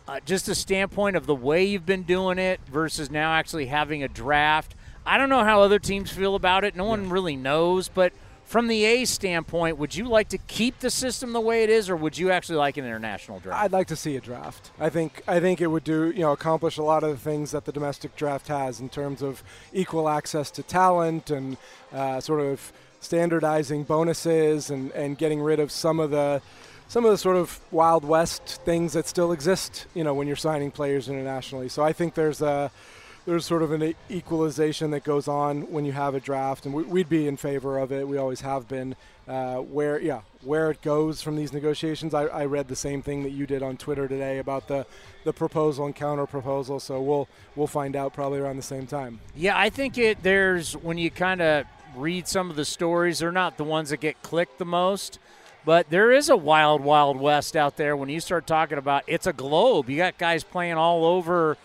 Uh, 0.08 0.18
just 0.26 0.48
a 0.48 0.54
standpoint 0.54 1.14
of 1.14 1.26
the 1.26 1.34
way 1.34 1.64
you've 1.64 1.86
been 1.86 2.02
doing 2.02 2.40
it 2.40 2.60
versus 2.68 3.08
now 3.08 3.34
actually 3.34 3.66
having 3.66 4.02
a 4.02 4.08
draft. 4.08 4.74
I 5.06 5.16
don't 5.16 5.28
know 5.28 5.44
how 5.44 5.62
other 5.62 5.78
teams 5.78 6.10
feel 6.10 6.34
about 6.34 6.64
it. 6.64 6.74
No 6.74 6.86
one 6.86 7.08
really 7.08 7.36
knows. 7.36 7.88
But 7.88 8.12
from 8.48 8.66
the 8.66 8.86
A 8.86 9.04
standpoint, 9.04 9.76
would 9.76 9.94
you 9.94 10.06
like 10.06 10.30
to 10.30 10.38
keep 10.38 10.78
the 10.78 10.88
system 10.88 11.34
the 11.34 11.40
way 11.40 11.64
it 11.64 11.68
is, 11.68 11.90
or 11.90 11.96
would 11.96 12.16
you 12.16 12.30
actually 12.30 12.56
like 12.56 12.78
an 12.78 12.86
international 12.86 13.40
draft? 13.40 13.62
I'd 13.62 13.72
like 13.72 13.88
to 13.88 13.96
see 13.96 14.16
a 14.16 14.22
draft. 14.22 14.70
I 14.80 14.88
think 14.88 15.22
I 15.28 15.38
think 15.38 15.60
it 15.60 15.66
would 15.66 15.84
do 15.84 16.10
you 16.10 16.20
know 16.20 16.32
accomplish 16.32 16.78
a 16.78 16.82
lot 16.82 17.04
of 17.04 17.10
the 17.10 17.18
things 17.18 17.50
that 17.50 17.66
the 17.66 17.72
domestic 17.72 18.16
draft 18.16 18.48
has 18.48 18.80
in 18.80 18.88
terms 18.88 19.20
of 19.20 19.42
equal 19.74 20.08
access 20.08 20.50
to 20.52 20.62
talent 20.62 21.28
and 21.30 21.58
uh, 21.92 22.20
sort 22.20 22.40
of 22.40 22.72
standardizing 23.00 23.84
bonuses 23.84 24.70
and, 24.70 24.92
and 24.92 25.18
getting 25.18 25.42
rid 25.42 25.60
of 25.60 25.70
some 25.70 26.00
of 26.00 26.10
the 26.10 26.40
some 26.88 27.04
of 27.04 27.10
the 27.10 27.18
sort 27.18 27.36
of 27.36 27.60
wild 27.70 28.02
west 28.02 28.62
things 28.64 28.94
that 28.94 29.06
still 29.06 29.30
exist. 29.30 29.84
You 29.92 30.04
know 30.04 30.14
when 30.14 30.26
you're 30.26 30.36
signing 30.36 30.70
players 30.70 31.10
internationally. 31.10 31.68
So 31.68 31.84
I 31.84 31.92
think 31.92 32.14
there's 32.14 32.40
a 32.40 32.70
there's 33.28 33.44
sort 33.44 33.62
of 33.62 33.72
an 33.72 33.94
equalization 34.10 34.90
that 34.90 35.04
goes 35.04 35.28
on 35.28 35.70
when 35.70 35.84
you 35.84 35.92
have 35.92 36.14
a 36.14 36.20
draft, 36.20 36.64
and 36.64 36.74
we, 36.74 36.82
would 36.82 37.10
be 37.10 37.28
in 37.28 37.36
favor 37.36 37.78
of 37.78 37.92
it. 37.92 38.08
We 38.08 38.16
always 38.16 38.40
have 38.40 38.66
been. 38.66 38.96
Uh, 39.28 39.56
where, 39.56 40.00
yeah, 40.00 40.22
where 40.40 40.70
it 40.70 40.80
goes 40.80 41.20
from 41.20 41.36
these 41.36 41.52
negotiations, 41.52 42.14
I, 42.14 42.22
I, 42.22 42.46
read 42.46 42.68
the 42.68 42.74
same 42.74 43.02
thing 43.02 43.24
that 43.24 43.32
you 43.32 43.46
did 43.46 43.62
on 43.62 43.76
Twitter 43.76 44.08
today 44.08 44.38
about 44.38 44.68
the, 44.68 44.86
the 45.24 45.34
proposal 45.34 45.84
and 45.84 45.94
counter 45.94 46.24
proposal. 46.24 46.80
So 46.80 47.02
we'll 47.02 47.28
we'll 47.54 47.66
find 47.66 47.94
out 47.94 48.14
probably 48.14 48.38
around 48.38 48.56
the 48.56 48.62
same 48.62 48.86
time. 48.86 49.20
Yeah, 49.36 49.58
I 49.58 49.68
think 49.68 49.98
it. 49.98 50.22
There's 50.22 50.74
when 50.78 50.96
you 50.96 51.10
kind 51.10 51.42
of 51.42 51.66
read 51.94 52.26
some 52.26 52.48
of 52.48 52.56
the 52.56 52.64
stories, 52.64 53.18
they're 53.18 53.30
not 53.30 53.58
the 53.58 53.64
ones 53.64 53.90
that 53.90 54.00
get 54.00 54.22
clicked 54.22 54.56
the 54.56 54.64
most. 54.64 55.18
But 55.66 55.90
there 55.90 56.10
is 56.10 56.30
a 56.30 56.36
wild, 56.38 56.80
wild 56.80 57.20
west 57.20 57.54
out 57.54 57.76
there 57.76 57.94
when 57.94 58.08
you 58.08 58.20
start 58.20 58.46
talking 58.46 58.78
about 58.78 59.04
it's 59.06 59.26
a 59.26 59.34
globe. 59.34 59.90
You 59.90 59.98
got 59.98 60.16
guys 60.16 60.42
playing 60.42 60.78
all 60.78 61.04
over 61.04 61.58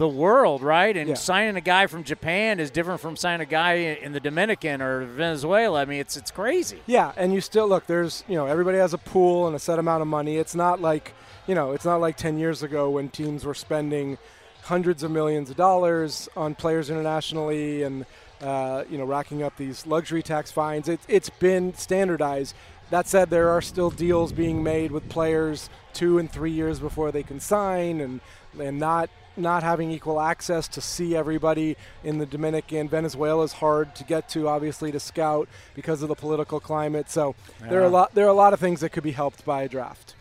the 0.00 0.08
world, 0.08 0.62
right? 0.62 0.96
And 0.96 1.10
yeah. 1.10 1.14
signing 1.14 1.56
a 1.56 1.60
guy 1.60 1.86
from 1.86 2.04
Japan 2.04 2.58
is 2.58 2.70
different 2.70 3.02
from 3.02 3.16
signing 3.16 3.42
a 3.42 3.50
guy 3.50 3.74
in 3.74 4.12
the 4.12 4.18
Dominican 4.18 4.80
or 4.80 5.04
Venezuela. 5.04 5.82
I 5.82 5.84
mean, 5.84 6.00
it's 6.00 6.16
it's 6.16 6.30
crazy. 6.30 6.80
Yeah, 6.86 7.12
and 7.18 7.34
you 7.34 7.42
still 7.42 7.68
look. 7.68 7.86
There's 7.86 8.24
you 8.26 8.34
know 8.34 8.46
everybody 8.46 8.78
has 8.78 8.94
a 8.94 8.98
pool 8.98 9.46
and 9.46 9.54
a 9.54 9.58
set 9.58 9.78
amount 9.78 10.00
of 10.00 10.08
money. 10.08 10.38
It's 10.38 10.54
not 10.54 10.80
like 10.80 11.12
you 11.46 11.54
know 11.54 11.72
it's 11.72 11.84
not 11.84 12.00
like 12.00 12.16
ten 12.16 12.38
years 12.38 12.62
ago 12.62 12.88
when 12.88 13.10
teams 13.10 13.44
were 13.44 13.52
spending 13.52 14.16
hundreds 14.62 15.02
of 15.02 15.10
millions 15.10 15.50
of 15.50 15.56
dollars 15.56 16.30
on 16.34 16.54
players 16.54 16.88
internationally 16.88 17.82
and 17.82 18.06
uh, 18.40 18.84
you 18.88 18.96
know 18.96 19.04
racking 19.04 19.42
up 19.42 19.54
these 19.58 19.86
luxury 19.86 20.22
tax 20.22 20.50
fines. 20.50 20.88
It, 20.88 21.00
it's 21.08 21.28
been 21.28 21.74
standardized. 21.74 22.54
That 22.88 23.06
said, 23.06 23.28
there 23.28 23.50
are 23.50 23.60
still 23.60 23.90
deals 23.90 24.32
being 24.32 24.62
made 24.62 24.92
with 24.92 25.10
players 25.10 25.68
two 25.92 26.18
and 26.18 26.32
three 26.32 26.52
years 26.52 26.80
before 26.80 27.12
they 27.12 27.22
can 27.22 27.38
sign, 27.38 28.00
and 28.00 28.20
and 28.58 28.78
not 28.78 29.10
not 29.36 29.62
having 29.62 29.90
equal 29.90 30.20
access 30.20 30.68
to 30.68 30.80
see 30.80 31.16
everybody 31.16 31.76
in 32.04 32.18
the 32.18 32.26
Dominican. 32.26 32.88
Venezuela 32.88 33.42
is 33.44 33.54
hard 33.54 33.94
to 33.96 34.04
get 34.04 34.28
to, 34.30 34.48
obviously, 34.48 34.92
to 34.92 35.00
scout 35.00 35.48
because 35.74 36.02
of 36.02 36.08
the 36.08 36.14
political 36.14 36.60
climate. 36.60 37.10
So 37.10 37.34
yeah. 37.60 37.68
there 37.68 37.80
are 37.80 37.84
a 37.84 37.88
lot 37.88 38.14
there 38.14 38.26
are 38.26 38.28
a 38.28 38.34
lot 38.34 38.52
of 38.52 38.60
things 38.60 38.80
that 38.80 38.90
could 38.90 39.04
be 39.04 39.12
helped 39.12 39.44
by 39.44 39.62
a 39.62 39.68
draft. 39.68 40.14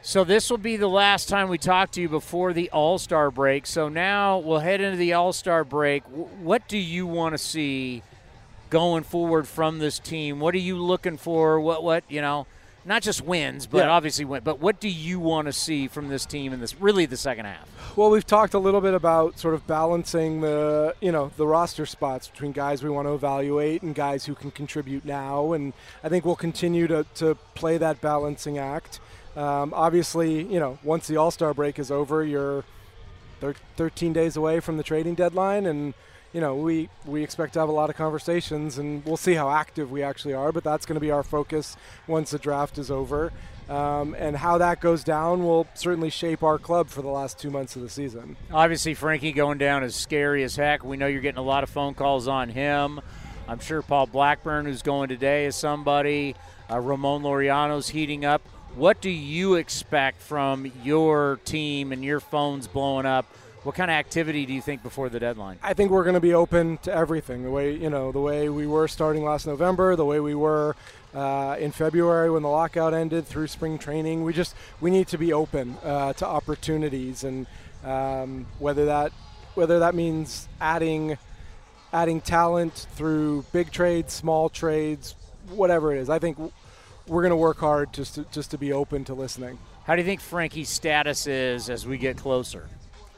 So 0.00 0.24
this 0.24 0.48
will 0.48 0.58
be 0.58 0.76
the 0.76 0.88
last 0.88 1.28
time 1.28 1.48
we 1.48 1.58
talk 1.58 1.90
to 1.92 2.00
you 2.00 2.08
before 2.08 2.52
the 2.52 2.70
All 2.70 2.98
Star 2.98 3.30
break. 3.30 3.66
So 3.66 3.88
now 3.88 4.38
we'll 4.38 4.60
head 4.60 4.80
into 4.80 4.96
the 4.96 5.12
All 5.12 5.32
Star 5.32 5.64
break. 5.64 6.04
What 6.04 6.68
do 6.68 6.78
you 6.78 7.06
want 7.06 7.34
to 7.34 7.38
see 7.38 8.02
going 8.70 9.02
forward 9.02 9.48
from 9.48 9.78
this 9.78 9.98
team? 9.98 10.40
What 10.40 10.54
are 10.54 10.58
you 10.58 10.78
looking 10.78 11.16
for? 11.16 11.60
What 11.60 11.82
what 11.82 12.04
you 12.08 12.20
know? 12.20 12.46
Not 12.88 13.02
just 13.02 13.20
wins, 13.20 13.66
but 13.66 13.78
yeah. 13.78 13.90
obviously 13.90 14.24
win. 14.24 14.40
But 14.42 14.60
what 14.60 14.80
do 14.80 14.88
you 14.88 15.20
want 15.20 15.46
to 15.46 15.52
see 15.52 15.86
from 15.86 16.08
this 16.08 16.24
team 16.26 16.52
in 16.52 16.60
this 16.60 16.80
really 16.80 17.06
the 17.06 17.16
second 17.16 17.44
half? 17.44 17.68
Well, 17.96 18.10
we've 18.10 18.26
talked 18.26 18.54
a 18.54 18.58
little 18.58 18.80
bit 18.80 18.94
about 18.94 19.38
sort 19.38 19.54
of 19.54 19.66
balancing 19.66 20.40
the 20.40 20.94
you 21.00 21.12
know 21.12 21.30
the 21.36 21.46
roster 21.46 21.86
spots 21.86 22.28
between 22.28 22.52
guys 22.52 22.82
we 22.82 22.90
want 22.90 23.06
to 23.06 23.14
evaluate 23.14 23.82
and 23.82 23.94
guys 23.94 24.24
who 24.24 24.34
can 24.34 24.50
contribute 24.50 25.04
now, 25.04 25.52
and 25.52 25.74
I 26.02 26.08
think 26.08 26.24
we'll 26.24 26.36
continue 26.36 26.86
to 26.88 27.04
to 27.16 27.34
play 27.54 27.78
that 27.78 28.00
balancing 28.00 28.58
act. 28.58 29.00
Um, 29.36 29.72
obviously, 29.74 30.42
you 30.42 30.58
know, 30.58 30.78
once 30.82 31.06
the 31.06 31.16
All 31.16 31.30
Star 31.30 31.54
break 31.54 31.78
is 31.78 31.90
over, 31.90 32.24
you're 32.24 32.64
13 33.76 34.12
days 34.12 34.36
away 34.36 34.60
from 34.60 34.78
the 34.78 34.82
trading 34.82 35.14
deadline, 35.14 35.66
and 35.66 35.94
you 36.32 36.40
know, 36.40 36.56
we, 36.56 36.88
we 37.06 37.22
expect 37.22 37.54
to 37.54 37.60
have 37.60 37.68
a 37.68 37.72
lot 37.72 37.90
of 37.90 37.96
conversations, 37.96 38.78
and 38.78 39.04
we'll 39.04 39.16
see 39.16 39.34
how 39.34 39.50
active 39.50 39.90
we 39.90 40.02
actually 40.02 40.34
are. 40.34 40.52
But 40.52 40.64
that's 40.64 40.86
going 40.86 40.94
to 40.96 41.00
be 41.00 41.10
our 41.10 41.22
focus 41.22 41.76
once 42.06 42.30
the 42.30 42.38
draft 42.38 42.78
is 42.78 42.90
over. 42.90 43.32
Um, 43.68 44.14
and 44.14 44.36
how 44.36 44.58
that 44.58 44.80
goes 44.80 45.04
down 45.04 45.44
will 45.44 45.66
certainly 45.74 46.08
shape 46.08 46.42
our 46.42 46.58
club 46.58 46.88
for 46.88 47.02
the 47.02 47.08
last 47.08 47.38
two 47.38 47.50
months 47.50 47.76
of 47.76 47.82
the 47.82 47.90
season. 47.90 48.36
Obviously, 48.50 48.94
Frankie 48.94 49.32
going 49.32 49.58
down 49.58 49.84
is 49.84 49.94
scary 49.94 50.42
as 50.42 50.56
heck. 50.56 50.84
We 50.84 50.96
know 50.96 51.06
you're 51.06 51.20
getting 51.20 51.38
a 51.38 51.42
lot 51.42 51.64
of 51.64 51.70
phone 51.70 51.94
calls 51.94 52.28
on 52.28 52.48
him. 52.48 53.00
I'm 53.46 53.58
sure 53.58 53.82
Paul 53.82 54.06
Blackburn, 54.06 54.66
who's 54.66 54.82
going 54.82 55.08
today, 55.08 55.46
is 55.46 55.56
somebody. 55.56 56.34
Uh, 56.70 56.80
Ramon 56.80 57.22
Laureano's 57.22 57.88
heating 57.88 58.24
up. 58.24 58.42
What 58.74 59.00
do 59.00 59.10
you 59.10 59.54
expect 59.54 60.20
from 60.20 60.70
your 60.84 61.40
team 61.44 61.92
and 61.92 62.04
your 62.04 62.20
phones 62.20 62.68
blowing 62.68 63.06
up 63.06 63.26
what 63.64 63.74
kind 63.74 63.90
of 63.90 63.94
activity 63.94 64.46
do 64.46 64.52
you 64.52 64.62
think 64.62 64.82
before 64.82 65.08
the 65.08 65.20
deadline? 65.20 65.58
I 65.62 65.74
think 65.74 65.90
we're 65.90 66.04
going 66.04 66.14
to 66.14 66.20
be 66.20 66.34
open 66.34 66.78
to 66.78 66.94
everything. 66.94 67.42
The 67.42 67.50
way 67.50 67.74
you 67.74 67.90
know, 67.90 68.12
the 68.12 68.20
way 68.20 68.48
we 68.48 68.66
were 68.66 68.88
starting 68.88 69.24
last 69.24 69.46
November, 69.46 69.96
the 69.96 70.04
way 70.04 70.20
we 70.20 70.34
were 70.34 70.76
uh, 71.14 71.56
in 71.58 71.72
February 71.72 72.30
when 72.30 72.42
the 72.42 72.48
lockout 72.48 72.94
ended 72.94 73.26
through 73.26 73.48
spring 73.48 73.78
training. 73.78 74.24
We 74.24 74.32
just 74.32 74.54
we 74.80 74.90
need 74.90 75.08
to 75.08 75.18
be 75.18 75.32
open 75.32 75.76
uh, 75.82 76.12
to 76.14 76.26
opportunities, 76.26 77.24
and 77.24 77.46
um, 77.84 78.46
whether 78.58 78.86
that 78.86 79.12
whether 79.54 79.80
that 79.80 79.94
means 79.94 80.48
adding 80.60 81.18
adding 81.92 82.20
talent 82.20 82.86
through 82.94 83.44
big 83.52 83.70
trades, 83.70 84.12
small 84.12 84.48
trades, 84.48 85.14
whatever 85.50 85.94
it 85.94 85.98
is. 85.98 86.10
I 86.10 86.18
think 86.18 86.38
we're 87.06 87.22
going 87.22 87.30
to 87.30 87.36
work 87.36 87.58
hard 87.58 87.92
just 87.92 88.16
to, 88.16 88.26
just 88.30 88.50
to 88.50 88.58
be 88.58 88.72
open 88.72 89.04
to 89.06 89.14
listening. 89.14 89.58
How 89.84 89.96
do 89.96 90.02
you 90.02 90.06
think 90.06 90.20
Frankie's 90.20 90.68
status 90.68 91.26
is 91.26 91.70
as 91.70 91.86
we 91.86 91.96
get 91.96 92.18
closer? 92.18 92.68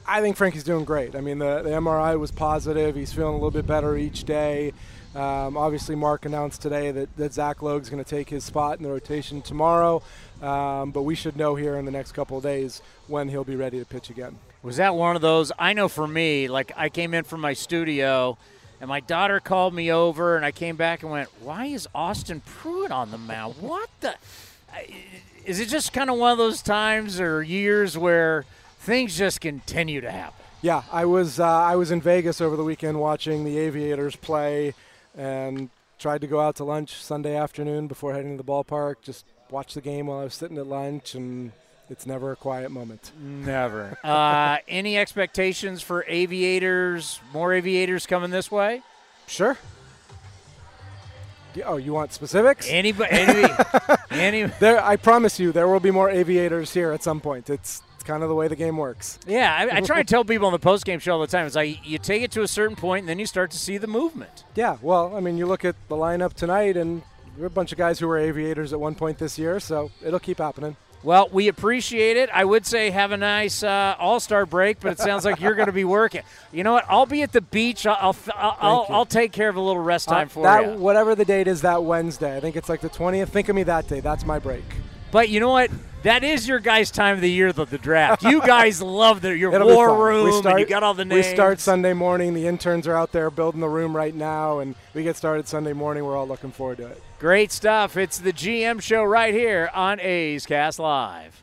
I 0.06 0.20
think 0.20 0.36
Frankie's 0.36 0.64
doing 0.64 0.84
great. 0.84 1.14
I 1.14 1.20
mean, 1.20 1.38
the, 1.38 1.62
the 1.62 1.70
MRI 1.70 2.18
was 2.18 2.30
positive. 2.30 2.96
He's 2.96 3.12
feeling 3.12 3.34
a 3.34 3.36
little 3.36 3.50
bit 3.50 3.66
better 3.66 3.96
each 3.96 4.24
day. 4.24 4.72
Um, 5.14 5.56
obviously, 5.56 5.96
Mark 5.96 6.24
announced 6.24 6.62
today 6.62 6.92
that, 6.92 7.16
that 7.16 7.32
Zach 7.32 7.62
Logue's 7.62 7.90
going 7.90 8.02
to 8.02 8.08
take 8.08 8.28
his 8.28 8.44
spot 8.44 8.78
in 8.78 8.84
the 8.84 8.90
rotation 8.90 9.42
tomorrow, 9.42 10.02
um, 10.40 10.92
but 10.92 11.02
we 11.02 11.16
should 11.16 11.36
know 11.36 11.56
here 11.56 11.76
in 11.76 11.84
the 11.84 11.90
next 11.90 12.12
couple 12.12 12.36
of 12.36 12.44
days 12.44 12.80
when 13.08 13.28
he'll 13.28 13.44
be 13.44 13.56
ready 13.56 13.78
to 13.80 13.84
pitch 13.84 14.08
again. 14.10 14.38
Was 14.62 14.76
that 14.76 14.94
one 14.94 15.16
of 15.16 15.22
those? 15.22 15.50
I 15.58 15.72
know 15.72 15.88
for 15.88 16.06
me, 16.06 16.46
like 16.46 16.70
I 16.76 16.90
came 16.90 17.12
in 17.12 17.24
from 17.24 17.40
my 17.40 17.54
studio 17.54 18.38
and 18.80 18.88
my 18.88 19.00
daughter 19.00 19.40
called 19.40 19.74
me 19.74 19.90
over, 19.92 20.36
and 20.36 20.44
I 20.44 20.52
came 20.52 20.76
back 20.76 21.02
and 21.02 21.10
went, 21.10 21.28
Why 21.40 21.66
is 21.66 21.88
Austin 21.94 22.40
Pruitt 22.40 22.90
on 22.90 23.10
the 23.10 23.18
mound? 23.18 23.56
What 23.60 23.90
the? 24.00 24.14
Is 25.44 25.58
it 25.58 25.68
just 25.68 25.92
kind 25.92 26.08
of 26.08 26.18
one 26.18 26.32
of 26.32 26.38
those 26.38 26.62
times 26.62 27.20
or 27.20 27.42
years 27.42 27.98
where 27.98 28.44
things 28.80 29.16
just 29.16 29.40
continue 29.40 30.00
to 30.00 30.10
happen. 30.10 30.34
Yeah, 30.62 30.82
I 30.92 31.06
was 31.06 31.40
uh, 31.40 31.46
I 31.46 31.76
was 31.76 31.90
in 31.90 32.00
Vegas 32.02 32.40
over 32.40 32.56
the 32.56 32.64
weekend 32.64 33.00
watching 33.00 33.44
the 33.44 33.58
Aviators 33.58 34.16
play, 34.16 34.74
and 35.16 35.70
tried 35.98 36.20
to 36.22 36.26
go 36.26 36.40
out 36.40 36.56
to 36.56 36.64
lunch 36.64 36.94
Sunday 37.02 37.36
afternoon 37.36 37.86
before 37.86 38.12
heading 38.12 38.36
to 38.36 38.42
the 38.42 38.46
ballpark. 38.50 38.96
Just 39.02 39.24
watch 39.50 39.74
the 39.74 39.80
game 39.80 40.06
while 40.06 40.18
I 40.20 40.24
was 40.24 40.34
sitting 40.34 40.58
at 40.58 40.66
lunch, 40.66 41.14
and 41.14 41.52
it's 41.88 42.06
never 42.06 42.32
a 42.32 42.36
quiet 42.36 42.70
moment. 42.70 43.12
Never. 43.18 43.96
uh, 44.04 44.58
any 44.68 44.98
expectations 44.98 45.80
for 45.82 46.04
Aviators? 46.06 47.20
More 47.32 47.54
Aviators 47.54 48.06
coming 48.06 48.30
this 48.30 48.50
way? 48.50 48.82
Sure. 49.26 49.56
Oh, 51.64 51.78
you 51.78 51.92
want 51.92 52.12
specifics? 52.12 52.68
Anybody? 52.68 53.10
Any, 53.10 53.54
any, 54.10 54.42
there, 54.60 54.82
I 54.84 54.96
promise 54.96 55.40
you, 55.40 55.52
there 55.52 55.66
will 55.66 55.80
be 55.80 55.90
more 55.90 56.08
aviators 56.08 56.72
here 56.72 56.92
at 56.92 57.02
some 57.02 57.20
point. 57.20 57.50
It's 57.50 57.82
it's 57.82 57.82
kind 58.10 58.24
of 58.24 58.28
the 58.28 58.34
way 58.34 58.48
the 58.48 58.56
game 58.56 58.76
works. 58.76 59.20
Yeah, 59.26 59.68
I, 59.72 59.76
I 59.76 59.80
try 59.82 59.98
to 60.02 60.04
tell 60.14 60.24
people 60.24 60.46
on 60.46 60.52
the 60.52 60.58
post 60.58 60.84
game 60.84 60.98
show 60.98 61.12
all 61.12 61.20
the 61.20 61.28
time. 61.28 61.46
It's 61.46 61.54
like 61.54 61.86
you 61.86 61.96
take 61.98 62.22
it 62.22 62.32
to 62.32 62.42
a 62.42 62.48
certain 62.48 62.74
point, 62.74 63.02
and 63.02 63.08
then 63.08 63.20
you 63.20 63.26
start 63.26 63.52
to 63.52 63.58
see 63.58 63.78
the 63.78 63.86
movement. 63.86 64.44
Yeah, 64.56 64.78
well, 64.82 65.14
I 65.14 65.20
mean, 65.20 65.38
you 65.38 65.46
look 65.46 65.64
at 65.64 65.76
the 65.88 65.94
lineup 65.94 66.34
tonight, 66.34 66.76
and 66.76 67.02
we're 67.38 67.46
a 67.46 67.50
bunch 67.50 67.70
of 67.70 67.78
guys 67.78 68.00
who 68.00 68.08
were 68.08 68.18
aviators 68.18 68.72
at 68.72 68.80
one 68.80 68.96
point 68.96 69.18
this 69.18 69.38
year, 69.38 69.60
so 69.60 69.92
it'll 70.04 70.18
keep 70.18 70.38
happening. 70.38 70.76
Well, 71.02 71.28
we 71.32 71.48
appreciate 71.48 72.16
it. 72.16 72.28
I 72.30 72.44
would 72.44 72.66
say 72.66 72.90
have 72.90 73.12
a 73.12 73.16
nice 73.16 73.62
uh, 73.62 73.94
All 73.98 74.18
Star 74.18 74.44
break, 74.44 74.80
but 74.80 74.92
it 74.92 74.98
sounds 74.98 75.24
like 75.24 75.40
you're 75.40 75.54
going 75.54 75.68
to 75.68 75.72
be 75.72 75.84
working. 75.84 76.22
You 76.52 76.62
know 76.64 76.72
what? 76.72 76.84
I'll 76.88 77.06
be 77.06 77.22
at 77.22 77.32
the 77.32 77.40
beach. 77.40 77.86
I'll 77.86 78.14
I'll, 78.34 78.56
I'll, 78.60 78.86
I'll 78.90 79.06
take 79.06 79.32
care 79.32 79.48
of 79.48 79.56
a 79.56 79.60
little 79.60 79.80
rest 79.80 80.08
time 80.08 80.26
uh, 80.26 80.30
for 80.30 80.42
that, 80.42 80.66
you. 80.66 80.78
Whatever 80.78 81.14
the 81.14 81.24
date 81.24 81.48
is, 81.48 81.62
that 81.62 81.84
Wednesday. 81.84 82.36
I 82.36 82.40
think 82.40 82.56
it's 82.56 82.68
like 82.68 82.82
the 82.82 82.90
20th. 82.90 83.28
Think 83.28 83.48
of 83.48 83.56
me 83.56 83.62
that 83.62 83.88
day. 83.88 84.00
That's 84.00 84.26
my 84.26 84.38
break. 84.38 84.64
But 85.10 85.30
you 85.30 85.40
know 85.40 85.50
what? 85.50 85.70
That 86.02 86.24
is 86.24 86.48
your 86.48 86.60
guys' 86.60 86.90
time 86.90 87.16
of 87.16 87.20
the 87.20 87.30
year, 87.30 87.52
the, 87.52 87.66
the 87.66 87.76
draft. 87.76 88.22
You 88.22 88.40
guys 88.40 88.80
love 88.82 89.20
the, 89.20 89.36
your 89.36 89.52
It'll 89.52 89.68
war 89.68 90.06
room. 90.08 90.32
Start, 90.40 90.58
you 90.60 90.66
got 90.66 90.82
all 90.82 90.94
the 90.94 91.04
names. 91.04 91.26
We 91.26 91.34
start 91.34 91.60
Sunday 91.60 91.92
morning. 91.92 92.32
The 92.32 92.46
interns 92.46 92.86
are 92.86 92.94
out 92.94 93.12
there 93.12 93.30
building 93.30 93.60
the 93.60 93.68
room 93.68 93.94
right 93.94 94.14
now, 94.14 94.60
and 94.60 94.74
we 94.94 95.02
get 95.02 95.16
started 95.16 95.46
Sunday 95.46 95.74
morning. 95.74 96.04
We're 96.04 96.16
all 96.16 96.26
looking 96.26 96.52
forward 96.52 96.78
to 96.78 96.86
it. 96.86 97.02
Great 97.18 97.52
stuff. 97.52 97.98
It's 97.98 98.18
the 98.18 98.32
GM 98.32 98.80
show 98.80 99.04
right 99.04 99.34
here 99.34 99.70
on 99.74 100.00
A's 100.00 100.46
Cast 100.46 100.78
Live. 100.78 101.42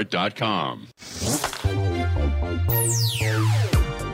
Dive 0.00 0.34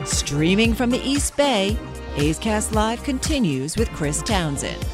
Streaming 0.05 0.73
from 0.73 0.89
the 0.89 1.01
East 1.03 1.37
Bay, 1.37 1.77
A's 2.17 2.37
Cast 2.37 2.73
Live 2.73 3.01
continues 3.03 3.77
with 3.77 3.89
Chris 3.91 4.21
Townsend. 4.21 4.85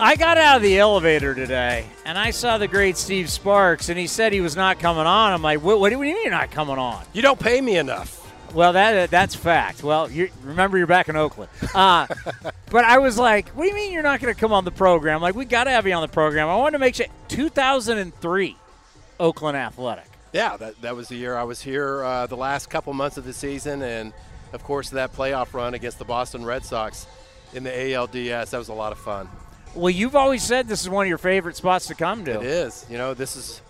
I 0.00 0.16
got 0.16 0.38
out 0.38 0.56
of 0.56 0.62
the 0.62 0.78
elevator 0.78 1.34
today 1.34 1.84
and 2.06 2.16
I 2.16 2.30
saw 2.30 2.56
the 2.56 2.68
great 2.68 2.96
Steve 2.96 3.28
Sparks, 3.28 3.90
and 3.90 3.98
he 3.98 4.06
said 4.06 4.32
he 4.32 4.40
was 4.40 4.56
not 4.56 4.78
coming 4.80 5.04
on. 5.04 5.32
I'm 5.32 5.42
like, 5.42 5.62
what, 5.62 5.78
what 5.78 5.90
do 5.90 5.96
you 5.96 6.00
mean 6.00 6.16
you're 6.22 6.30
not 6.30 6.50
coming 6.50 6.78
on? 6.78 7.04
You 7.12 7.20
don't 7.20 7.38
pay 7.38 7.60
me 7.60 7.76
enough. 7.76 8.14
Well, 8.54 8.72
that 8.72 9.10
that's 9.10 9.34
fact. 9.34 9.82
Well, 9.82 10.10
you 10.10 10.30
remember 10.42 10.78
you're 10.78 10.86
back 10.86 11.10
in 11.10 11.16
Oakland. 11.16 11.50
Uh, 11.74 12.06
but 12.70 12.84
I 12.86 12.98
was 12.98 13.18
like, 13.18 13.50
what 13.50 13.64
do 13.64 13.68
you 13.68 13.74
mean 13.74 13.92
you're 13.92 14.02
not 14.02 14.20
going 14.20 14.34
to 14.34 14.40
come 14.40 14.54
on 14.54 14.64
the 14.64 14.70
program? 14.70 15.20
Like, 15.20 15.34
we 15.34 15.44
got 15.44 15.64
to 15.64 15.70
have 15.70 15.86
you 15.86 15.92
on 15.92 16.00
the 16.00 16.08
program. 16.08 16.48
I 16.48 16.56
wanted 16.56 16.72
to 16.72 16.78
make 16.78 16.94
sure. 16.94 17.06
2003, 17.28 18.56
Oakland 19.20 19.56
Athletic. 19.56 20.06
Yeah, 20.32 20.56
that, 20.58 20.80
that 20.82 20.94
was 20.94 21.08
the 21.08 21.16
year 21.16 21.36
I 21.36 21.44
was 21.44 21.62
here 21.62 22.02
uh, 22.04 22.26
the 22.26 22.36
last 22.36 22.68
couple 22.68 22.92
months 22.92 23.16
of 23.16 23.24
the 23.24 23.32
season, 23.32 23.82
and 23.82 24.12
of 24.52 24.62
course 24.62 24.90
that 24.90 25.14
playoff 25.14 25.54
run 25.54 25.74
against 25.74 25.98
the 25.98 26.04
Boston 26.04 26.44
Red 26.44 26.64
Sox 26.64 27.06
in 27.54 27.64
the 27.64 27.70
ALDS. 27.70 28.50
That 28.50 28.58
was 28.58 28.68
a 28.68 28.74
lot 28.74 28.92
of 28.92 28.98
fun. 28.98 29.28
Well, 29.74 29.90
you've 29.90 30.16
always 30.16 30.42
said 30.42 30.68
this 30.68 30.82
is 30.82 30.88
one 30.88 31.06
of 31.06 31.08
your 31.08 31.18
favorite 31.18 31.56
spots 31.56 31.86
to 31.86 31.94
come 31.94 32.24
to. 32.24 32.40
It 32.40 32.46
is. 32.46 32.86
You 32.90 32.98
know, 32.98 33.14
this 33.14 33.36
is 33.36 33.62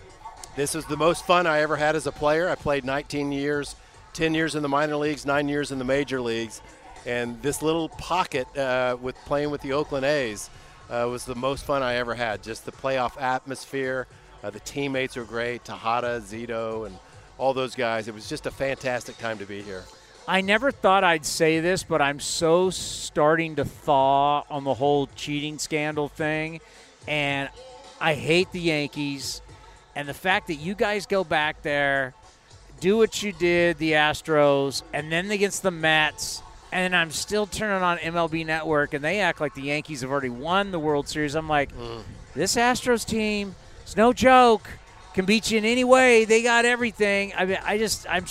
this 0.55 0.75
is 0.75 0.85
the 0.85 0.97
most 0.97 1.25
fun 1.25 1.47
I 1.47 1.61
ever 1.61 1.75
had 1.75 1.95
as 1.95 2.07
a 2.07 2.11
player. 2.11 2.49
I 2.49 2.55
played 2.55 2.83
19 2.83 3.31
years, 3.31 3.75
10 4.13 4.33
years 4.33 4.55
in 4.55 4.61
the 4.61 4.69
minor 4.69 4.95
leagues, 4.95 5.25
nine 5.25 5.47
years 5.47 5.71
in 5.71 5.77
the 5.77 5.85
major 5.85 6.19
leagues, 6.19 6.61
and 7.05 7.41
this 7.41 7.61
little 7.61 7.89
pocket 7.89 8.45
uh, 8.57 8.97
with 8.99 9.15
playing 9.25 9.51
with 9.51 9.61
the 9.61 9.73
Oakland 9.73 10.05
A's 10.05 10.49
uh, 10.89 11.07
was 11.09 11.25
the 11.25 11.35
most 11.35 11.65
fun 11.65 11.83
I 11.83 11.95
ever 11.95 12.15
had. 12.15 12.43
Just 12.43 12.65
the 12.65 12.71
playoff 12.71 13.21
atmosphere. 13.21 14.07
Uh, 14.43 14.49
the 14.49 14.59
teammates 14.61 15.17
are 15.17 15.23
great. 15.23 15.65
Tejada, 15.65 16.21
Zito, 16.21 16.85
and 16.85 16.97
all 17.37 17.53
those 17.53 17.75
guys. 17.75 18.07
It 18.07 18.13
was 18.13 18.29
just 18.29 18.45
a 18.45 18.51
fantastic 18.51 19.17
time 19.17 19.37
to 19.39 19.45
be 19.45 19.61
here. 19.61 19.83
I 20.27 20.41
never 20.41 20.71
thought 20.71 21.03
I'd 21.03 21.25
say 21.25 21.59
this, 21.59 21.83
but 21.83 22.01
I'm 22.01 22.19
so 22.19 22.69
starting 22.69 23.55
to 23.55 23.65
thaw 23.65 24.43
on 24.49 24.63
the 24.63 24.75
whole 24.75 25.07
cheating 25.15 25.57
scandal 25.57 26.07
thing. 26.07 26.61
And 27.07 27.49
I 27.99 28.13
hate 28.13 28.51
the 28.51 28.59
Yankees. 28.59 29.41
And 29.95 30.07
the 30.07 30.13
fact 30.13 30.47
that 30.47 30.55
you 30.55 30.75
guys 30.75 31.07
go 31.07 31.23
back 31.23 31.63
there, 31.63 32.13
do 32.79 32.97
what 32.97 33.23
you 33.23 33.31
did, 33.31 33.77
the 33.79 33.93
Astros, 33.93 34.83
and 34.93 35.11
then 35.11 35.31
against 35.31 35.63
the 35.63 35.71
Mets. 35.71 36.43
And 36.71 36.95
I'm 36.95 37.09
still 37.09 37.47
turning 37.47 37.81
on 37.81 37.97
MLB 37.97 38.45
Network, 38.45 38.93
and 38.93 39.03
they 39.03 39.21
act 39.21 39.41
like 39.41 39.55
the 39.55 39.63
Yankees 39.63 40.01
have 40.01 40.11
already 40.11 40.29
won 40.29 40.69
the 40.69 40.79
World 40.79 41.07
Series. 41.07 41.35
I'm 41.35 41.49
like, 41.49 41.75
mm. 41.75 42.03
this 42.35 42.55
Astros 42.55 43.03
team 43.03 43.55
it's 43.89 43.97
no 43.97 44.13
joke. 44.13 44.69
Can 45.15 45.25
beat 45.25 45.49
you 45.49 45.57
in 45.57 45.65
any 45.65 45.83
way. 45.83 46.23
They 46.23 46.43
got 46.43 46.63
everything. 46.63 47.33
I 47.35 47.45
mean, 47.45 47.57
I 47.63 47.79
just, 47.79 48.05
I'm, 48.07 48.23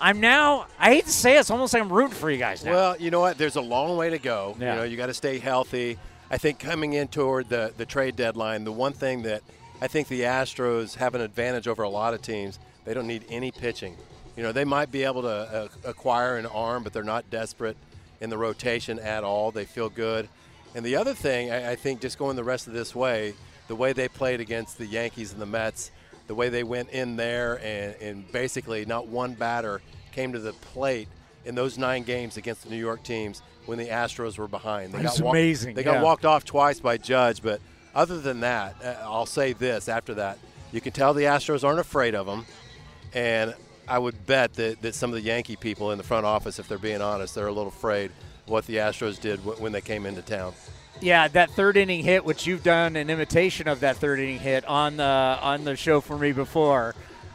I'm 0.00 0.18
now. 0.18 0.66
I 0.78 0.94
hate 0.94 1.04
to 1.04 1.10
say 1.10 1.36
it, 1.36 1.40
it's 1.40 1.50
almost 1.50 1.74
like 1.74 1.82
I'm 1.82 1.92
rooting 1.92 2.14
for 2.14 2.30
you 2.30 2.38
guys 2.38 2.64
now. 2.64 2.72
Well, 2.72 2.96
you 2.98 3.10
know 3.10 3.20
what? 3.20 3.36
There's 3.36 3.56
a 3.56 3.60
long 3.60 3.98
way 3.98 4.08
to 4.08 4.18
go. 4.18 4.56
Yeah. 4.58 4.72
You 4.72 4.78
know, 4.78 4.84
you 4.84 4.96
got 4.96 5.06
to 5.06 5.14
stay 5.14 5.38
healthy. 5.38 5.98
I 6.30 6.38
think 6.38 6.58
coming 6.58 6.94
in 6.94 7.08
toward 7.08 7.50
the 7.50 7.74
the 7.76 7.84
trade 7.84 8.16
deadline, 8.16 8.64
the 8.64 8.72
one 8.72 8.94
thing 8.94 9.22
that 9.24 9.42
I 9.82 9.88
think 9.88 10.08
the 10.08 10.22
Astros 10.22 10.94
have 10.94 11.14
an 11.14 11.20
advantage 11.20 11.68
over 11.68 11.82
a 11.82 11.88
lot 11.90 12.14
of 12.14 12.22
teams, 12.22 12.58
they 12.86 12.94
don't 12.94 13.06
need 13.06 13.26
any 13.28 13.50
pitching. 13.50 13.98
You 14.38 14.42
know, 14.42 14.52
they 14.52 14.64
might 14.64 14.90
be 14.90 15.04
able 15.04 15.20
to 15.20 15.28
uh, 15.28 15.68
acquire 15.84 16.38
an 16.38 16.46
arm, 16.46 16.82
but 16.82 16.94
they're 16.94 17.04
not 17.04 17.28
desperate 17.28 17.76
in 18.22 18.30
the 18.30 18.38
rotation 18.38 18.98
at 18.98 19.22
all. 19.22 19.50
They 19.50 19.66
feel 19.66 19.90
good. 19.90 20.30
And 20.74 20.82
the 20.82 20.96
other 20.96 21.12
thing, 21.12 21.50
I, 21.50 21.72
I 21.72 21.74
think, 21.76 22.00
just 22.00 22.18
going 22.18 22.36
the 22.36 22.42
rest 22.42 22.66
of 22.66 22.72
this 22.72 22.94
way, 22.94 23.34
the 23.68 23.76
way 23.76 23.92
they 23.92 24.08
played 24.08 24.40
against 24.40 24.78
the 24.78 24.86
Yankees 24.86 25.32
and 25.32 25.40
the 25.40 25.46
Mets, 25.46 25.90
the 26.26 26.34
way 26.34 26.48
they 26.48 26.64
went 26.64 26.90
in 26.90 27.16
there 27.16 27.60
and, 27.62 27.94
and 28.00 28.32
basically 28.32 28.84
not 28.84 29.06
one 29.06 29.34
batter 29.34 29.80
came 30.12 30.32
to 30.32 30.38
the 30.38 30.52
plate 30.52 31.08
in 31.44 31.54
those 31.54 31.76
nine 31.76 32.02
games 32.02 32.36
against 32.36 32.64
the 32.64 32.70
New 32.70 32.78
York 32.78 33.02
teams 33.02 33.42
when 33.66 33.78
the 33.78 33.88
Astros 33.88 34.38
were 34.38 34.48
behind. 34.48 34.92
They 34.92 35.02
That's 35.02 35.20
got 35.20 35.30
amazing. 35.30 35.74
They 35.74 35.84
yeah. 35.84 35.94
got 35.94 36.02
walked 36.02 36.24
off 36.24 36.44
twice 36.44 36.80
by 36.80 36.96
Judge, 36.96 37.42
but 37.42 37.60
other 37.94 38.20
than 38.20 38.40
that, 38.40 38.76
uh, 38.82 38.94
I'll 39.02 39.26
say 39.26 39.52
this 39.52 39.88
after 39.88 40.14
that. 40.14 40.38
You 40.72 40.80
can 40.80 40.92
tell 40.92 41.14
the 41.14 41.24
Astros 41.24 41.64
aren't 41.64 41.78
afraid 41.78 42.14
of 42.14 42.26
them, 42.26 42.46
and 43.12 43.54
I 43.86 43.98
would 43.98 44.26
bet 44.26 44.54
that, 44.54 44.82
that 44.82 44.94
some 44.94 45.10
of 45.10 45.14
the 45.14 45.22
Yankee 45.22 45.56
people 45.56 45.92
in 45.92 45.98
the 45.98 46.04
front 46.04 46.26
office, 46.26 46.58
if 46.58 46.68
they're 46.68 46.78
being 46.78 47.00
honest, 47.00 47.34
they're 47.34 47.46
a 47.46 47.52
little 47.52 47.68
afraid 47.68 48.10
what 48.46 48.66
the 48.66 48.76
Astros 48.76 49.20
did 49.20 49.44
when 49.44 49.72
they 49.72 49.80
came 49.80 50.06
into 50.06 50.22
town. 50.22 50.52
Yeah, 51.04 51.28
that 51.28 51.50
third 51.50 51.76
inning 51.76 52.02
hit, 52.02 52.24
which 52.24 52.46
you've 52.46 52.62
done 52.62 52.96
an 52.96 53.10
imitation 53.10 53.68
of 53.68 53.80
that 53.80 53.98
third 53.98 54.20
inning 54.20 54.38
hit 54.38 54.64
on 54.64 54.96
the 54.96 55.04
on 55.04 55.64
the 55.64 55.76
show 55.76 56.00
for 56.00 56.16
me 56.16 56.32
before. 56.32 56.94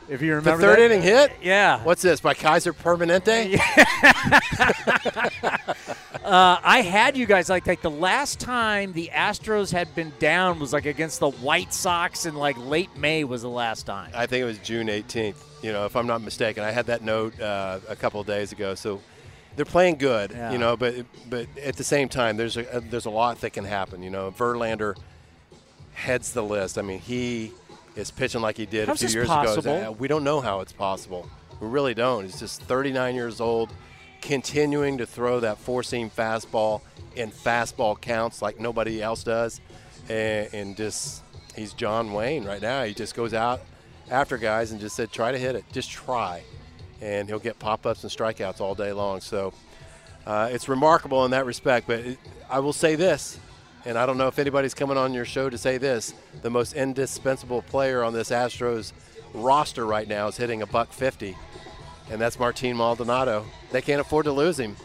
If 0.09 0.23
you 0.23 0.33
remember 0.33 0.57
the 0.57 0.67
third 0.67 0.79
that? 0.79 0.85
inning 0.85 1.03
hit, 1.03 1.33
yeah. 1.39 1.83
What's 1.83 2.01
this 2.01 2.19
by 2.19 2.33
Kaiser 2.33 2.73
Permanente? 2.73 3.59
uh, 6.23 6.57
I 6.63 6.81
had 6.81 7.15
you 7.15 7.27
guys 7.27 7.47
like 7.47 7.67
like 7.67 7.83
the 7.83 7.91
last 7.91 8.39
time 8.39 8.91
the 8.93 9.11
Astros 9.13 9.71
had 9.71 9.93
been 9.93 10.13
down 10.17 10.57
was 10.57 10.73
like 10.73 10.87
against 10.87 11.19
the 11.19 11.29
White 11.29 11.71
Sox 11.71 12.25
in 12.25 12.33
like 12.33 12.57
late 12.57 12.97
May 12.97 13.23
was 13.23 13.43
the 13.43 13.49
last 13.49 13.85
time. 13.85 14.09
I 14.15 14.25
think 14.25 14.41
it 14.41 14.45
was 14.45 14.57
June 14.57 14.87
18th. 14.87 15.35
You 15.61 15.73
know, 15.73 15.85
if 15.85 15.95
I'm 15.95 16.07
not 16.07 16.23
mistaken, 16.23 16.63
I 16.63 16.71
had 16.71 16.87
that 16.87 17.03
note 17.03 17.39
uh, 17.39 17.81
a 17.87 17.95
couple 17.95 18.19
of 18.19 18.25
days 18.25 18.51
ago. 18.51 18.73
So 18.73 18.99
they're 19.55 19.65
playing 19.65 19.97
good, 19.97 20.31
yeah. 20.31 20.51
you 20.51 20.57
know, 20.57 20.77
but 20.77 20.95
but 21.29 21.47
at 21.63 21.75
the 21.75 21.83
same 21.83 22.09
time, 22.09 22.37
there's 22.37 22.57
a 22.57 22.81
there's 22.89 23.05
a 23.05 23.09
lot 23.09 23.41
that 23.41 23.51
can 23.51 23.65
happen. 23.65 24.01
You 24.03 24.09
know, 24.09 24.31
Verlander 24.31 24.95
heads 25.93 26.31
the 26.31 26.43
list. 26.43 26.77
I 26.77 26.81
mean, 26.81 26.99
he 26.99 27.51
is 27.95 28.11
pitching 28.11 28.41
like 28.41 28.57
he 28.57 28.65
did 28.65 28.87
How's 28.87 29.03
a 29.03 29.07
few 29.07 29.19
years 29.19 29.27
possible? 29.27 29.75
ago. 29.75 29.91
We 29.91 30.07
don't 30.07 30.23
know 30.23 30.39
how 30.39 30.61
it's 30.61 30.71
possible. 30.71 31.29
We 31.59 31.67
really 31.67 31.93
don't. 31.93 32.23
He's 32.23 32.39
just 32.39 32.61
39 32.61 33.15
years 33.15 33.41
old, 33.41 33.73
continuing 34.21 34.97
to 34.99 35.05
throw 35.05 35.41
that 35.41 35.57
four-seam 35.57 36.09
fastball 36.09 36.81
in 37.15 37.31
fastball 37.31 37.99
counts 37.99 38.41
like 38.41 38.59
nobody 38.59 39.01
else 39.01 39.23
does, 39.23 39.59
and, 40.07 40.53
and 40.53 40.77
just 40.77 41.21
he's 41.55 41.73
John 41.73 42.13
Wayne 42.13 42.45
right 42.45 42.61
now. 42.61 42.83
He 42.83 42.93
just 42.93 43.13
goes 43.13 43.33
out 43.33 43.61
after 44.09 44.37
guys 44.37 44.71
and 44.71 44.79
just 44.79 44.95
said, 44.95 45.11
try 45.11 45.31
to 45.31 45.37
hit 45.37 45.55
it. 45.55 45.65
Just 45.73 45.91
try 45.91 46.43
and 47.01 47.27
he'll 47.27 47.39
get 47.39 47.59
pop 47.59 47.85
ups 47.85 48.03
and 48.03 48.11
strikeouts 48.11 48.61
all 48.61 48.75
day 48.75 48.91
long. 48.91 49.21
So 49.21 49.53
uh, 50.25 50.49
it's 50.51 50.67
remarkable 50.67 51.25
in 51.25 51.31
that 51.31 51.45
respect. 51.45 51.87
But 51.87 51.99
it, 51.99 52.19
I 52.49 52.59
will 52.59 52.73
say 52.73 52.95
this, 52.95 53.39
and 53.85 53.97
I 53.97 54.05
don't 54.05 54.17
know 54.17 54.27
if 54.27 54.39
anybody's 54.39 54.73
coming 54.73 54.97
on 54.97 55.13
your 55.13 55.25
show 55.25 55.49
to 55.49 55.57
say 55.57 55.77
this 55.77 56.13
the 56.41 56.49
most 56.49 56.73
indispensable 56.73 57.61
player 57.63 58.03
on 58.03 58.13
this 58.13 58.29
Astros 58.29 58.93
roster 59.33 59.85
right 59.85 60.07
now 60.07 60.27
is 60.27 60.37
hitting 60.37 60.61
a 60.61 60.65
buck 60.65 60.91
50, 60.91 61.35
and 62.09 62.19
that's 62.19 62.39
Martin 62.39 62.75
Maldonado. 62.75 63.45
They 63.71 63.81
can't 63.81 64.01
afford 64.01 64.25
to 64.25 64.31
lose 64.31 64.59
him. 64.59 64.75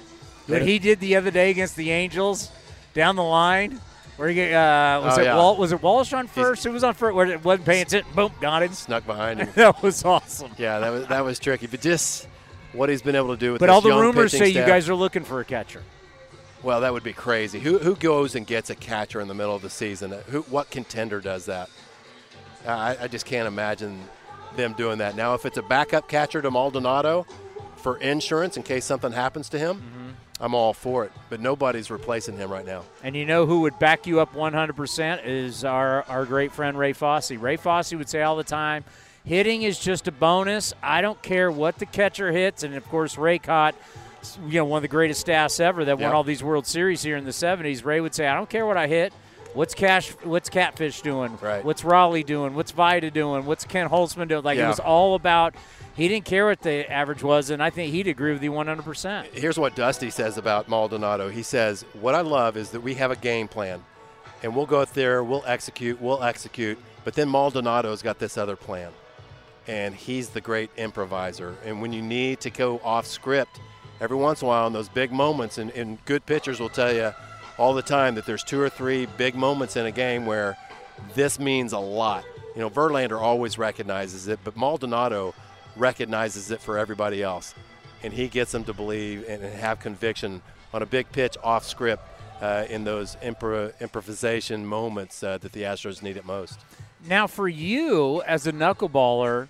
What 0.46 0.62
he 0.62 0.78
did 0.78 1.00
the 1.00 1.16
other 1.16 1.30
day 1.30 1.50
against 1.50 1.74
the 1.74 1.90
Angels 1.90 2.50
down 2.92 3.16
the 3.16 3.24
line 3.24 3.80
where 4.16 4.28
you 4.28 4.42
he 4.42 4.52
uh, 4.52 5.00
was 5.00 5.18
oh, 5.18 5.20
it 5.20 5.24
yeah. 5.24 5.36
Walt? 5.36 5.58
Was 5.58 5.72
it 5.72 5.82
Walsh 5.82 6.12
on 6.12 6.26
first? 6.26 6.64
Who 6.64 6.72
was 6.72 6.84
on 6.84 6.94
first? 6.94 7.14
Where 7.14 7.26
it 7.26 7.44
wasn't 7.44 7.66
paying 7.66 7.82
attention. 7.82 8.12
Boom, 8.14 8.32
got 8.40 8.62
it. 8.62 8.72
Snuck 8.74 9.06
behind 9.06 9.40
him. 9.40 9.48
that 9.54 9.82
was 9.82 10.04
awesome. 10.04 10.52
Yeah, 10.56 10.78
that 10.78 10.90
was 10.90 11.06
that 11.08 11.24
was 11.24 11.38
tricky. 11.38 11.66
But 11.66 11.80
just 11.80 12.28
what 12.72 12.88
he's 12.88 13.02
been 13.02 13.16
able 13.16 13.34
to 13.34 13.36
do 13.36 13.52
with. 13.52 13.60
But 13.60 13.70
all 13.70 13.80
the 13.80 13.90
rumors 13.90 14.32
say 14.32 14.52
staff. 14.52 14.54
you 14.54 14.72
guys 14.72 14.88
are 14.88 14.94
looking 14.94 15.24
for 15.24 15.40
a 15.40 15.44
catcher. 15.44 15.82
Well, 16.62 16.80
that 16.80 16.92
would 16.92 17.02
be 17.02 17.12
crazy. 17.12 17.60
Who 17.60 17.78
who 17.78 17.96
goes 17.96 18.34
and 18.34 18.46
gets 18.46 18.70
a 18.70 18.74
catcher 18.74 19.20
in 19.20 19.28
the 19.28 19.34
middle 19.34 19.54
of 19.54 19.62
the 19.62 19.70
season? 19.70 20.12
Who 20.28 20.42
what 20.42 20.70
contender 20.70 21.20
does 21.20 21.46
that? 21.46 21.68
I, 22.66 22.96
I 23.02 23.08
just 23.08 23.26
can't 23.26 23.46
imagine 23.46 24.00
them 24.56 24.72
doing 24.74 24.98
that. 24.98 25.16
Now, 25.16 25.34
if 25.34 25.44
it's 25.44 25.58
a 25.58 25.62
backup 25.62 26.08
catcher 26.08 26.40
to 26.40 26.50
Maldonado 26.50 27.26
for 27.76 27.98
insurance 27.98 28.56
in 28.56 28.62
case 28.62 28.84
something 28.84 29.12
happens 29.12 29.50
to 29.50 29.58
him. 29.58 29.76
Mm-hmm. 29.76 30.03
I'm 30.44 30.52
all 30.54 30.74
for 30.74 31.06
it, 31.06 31.12
but 31.30 31.40
nobody's 31.40 31.90
replacing 31.90 32.36
him 32.36 32.50
right 32.52 32.66
now. 32.66 32.82
And 33.02 33.16
you 33.16 33.24
know 33.24 33.46
who 33.46 33.60
would 33.60 33.78
back 33.78 34.06
you 34.06 34.20
up 34.20 34.34
100% 34.34 35.24
is 35.24 35.64
our, 35.64 36.02
our 36.02 36.26
great 36.26 36.52
friend 36.52 36.78
Ray 36.78 36.92
Fosse. 36.92 37.30
Ray 37.30 37.56
Fosse 37.56 37.94
would 37.94 38.10
say 38.10 38.20
all 38.20 38.36
the 38.36 38.44
time, 38.44 38.84
hitting 39.24 39.62
is 39.62 39.78
just 39.78 40.06
a 40.06 40.12
bonus. 40.12 40.74
I 40.82 41.00
don't 41.00 41.20
care 41.22 41.50
what 41.50 41.78
the 41.78 41.86
catcher 41.86 42.30
hits. 42.30 42.62
And 42.62 42.74
of 42.74 42.86
course, 42.90 43.16
Ray 43.16 43.38
caught 43.38 43.74
you 44.46 44.58
know 44.58 44.66
one 44.66 44.76
of 44.78 44.82
the 44.82 44.88
greatest 44.88 45.20
staffs 45.22 45.60
ever 45.60 45.82
that 45.86 45.98
Yep. 45.98 46.00
won 46.06 46.12
all 46.14 46.24
these 46.24 46.42
World 46.44 46.66
Series 46.66 47.02
here 47.02 47.16
in 47.16 47.24
the 47.24 47.30
70s. 47.30 47.82
Ray 47.82 48.02
would 48.02 48.14
say, 48.14 48.26
I 48.26 48.34
don't 48.34 48.50
care 48.50 48.66
what 48.66 48.76
I 48.76 48.86
hit. 48.86 49.14
What's 49.54 49.74
Cash? 49.74 50.10
What's 50.24 50.50
Catfish 50.50 51.00
doing? 51.00 51.38
Right. 51.40 51.64
What's 51.64 51.82
Rollie 51.82 52.26
doing? 52.26 52.54
What's 52.54 52.72
Vida 52.72 53.10
doing? 53.10 53.46
What's 53.46 53.64
Ken 53.64 53.88
Holtzman 53.88 54.28
doing? 54.28 54.42
Like 54.42 54.58
it 54.58 54.66
was 54.66 54.80
all 54.80 55.14
about. 55.14 55.54
He 55.96 56.08
didn't 56.08 56.24
care 56.24 56.46
what 56.46 56.60
the 56.60 56.90
average 56.90 57.22
was, 57.22 57.50
and 57.50 57.62
I 57.62 57.70
think 57.70 57.92
he'd 57.92 58.08
agree 58.08 58.32
with 58.32 58.42
you 58.42 58.50
100. 58.50 58.82
percent 58.82 59.28
Here's 59.32 59.56
what 59.56 59.76
Dusty 59.76 60.10
says 60.10 60.36
about 60.38 60.68
Maldonado. 60.68 61.28
He 61.28 61.44
says, 61.44 61.84
What 62.00 62.16
I 62.16 62.20
love 62.20 62.56
is 62.56 62.70
that 62.70 62.80
we 62.80 62.94
have 62.94 63.12
a 63.12 63.16
game 63.16 63.46
plan, 63.46 63.80
and 64.42 64.56
we'll 64.56 64.66
go 64.66 64.80
out 64.80 64.92
there, 64.94 65.22
we'll 65.22 65.44
execute, 65.46 66.00
we'll 66.00 66.24
execute, 66.24 66.78
but 67.04 67.14
then 67.14 67.28
Maldonado's 67.28 68.02
got 68.02 68.18
this 68.18 68.36
other 68.36 68.56
plan. 68.56 68.90
And 69.68 69.94
he's 69.94 70.30
the 70.30 70.40
great 70.40 70.70
improviser. 70.76 71.54
And 71.64 71.80
when 71.80 71.92
you 71.92 72.02
need 72.02 72.40
to 72.40 72.50
go 72.50 72.80
off 72.82 73.06
script, 73.06 73.60
every 74.00 74.16
once 74.16 74.42
in 74.42 74.46
a 74.46 74.48
while 74.48 74.66
in 74.66 74.72
those 74.72 74.88
big 74.88 75.12
moments, 75.12 75.58
and, 75.58 75.70
and 75.70 76.04
good 76.06 76.26
pitchers 76.26 76.58
will 76.58 76.68
tell 76.68 76.92
you 76.92 77.12
all 77.58 77.74
the 77.74 77.82
time 77.82 78.14
that 78.16 78.26
there's 78.26 78.42
two 78.42 78.60
or 78.60 78.68
three 78.68 79.06
big 79.16 79.34
moments 79.34 79.76
in 79.76 79.86
a 79.86 79.90
game 79.92 80.26
where 80.26 80.56
this 81.14 81.38
means 81.38 81.72
a 81.72 81.78
lot. 81.78 82.24
You 82.54 82.60
know, 82.60 82.70
Verlander 82.70 83.20
always 83.20 83.58
recognizes 83.58 84.28
it, 84.28 84.38
but 84.44 84.56
Maldonado 84.56 85.34
recognizes 85.76 86.50
it 86.50 86.60
for 86.60 86.78
everybody 86.78 87.22
else. 87.22 87.54
and 88.04 88.12
he 88.12 88.28
gets 88.28 88.52
them 88.52 88.64
to 88.64 88.72
believe 88.74 89.24
and 89.28 89.42
have 89.42 89.80
conviction 89.80 90.42
on 90.74 90.82
a 90.82 90.86
big 90.86 91.10
pitch 91.10 91.36
off 91.42 91.64
script 91.64 92.02
uh, 92.42 92.66
in 92.68 92.84
those 92.84 93.16
impro- 93.22 93.72
improvisation 93.80 94.66
moments 94.66 95.22
uh, 95.22 95.38
that 95.38 95.52
the 95.52 95.62
Astros 95.62 96.02
need 96.02 96.18
it 96.18 96.26
most. 96.26 96.60
Now, 97.08 97.26
for 97.26 97.48
you 97.48 98.22
as 98.26 98.46
a 98.46 98.52
knuckleballer, 98.52 99.48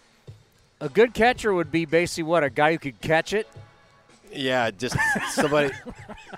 a 0.81 0.89
good 0.89 1.15
catcher 1.15 1.53
would 1.53 1.73
be 1.73 1.85
basically 1.85 2.23
what 2.25 2.45
a 2.45 2.51
guy 2.51 2.73
who 2.73 2.79
could 2.79 3.01
catch 3.01 3.33
it. 3.33 3.49
Yeah, 4.35 4.71
just 4.71 4.97
somebody. 5.31 5.71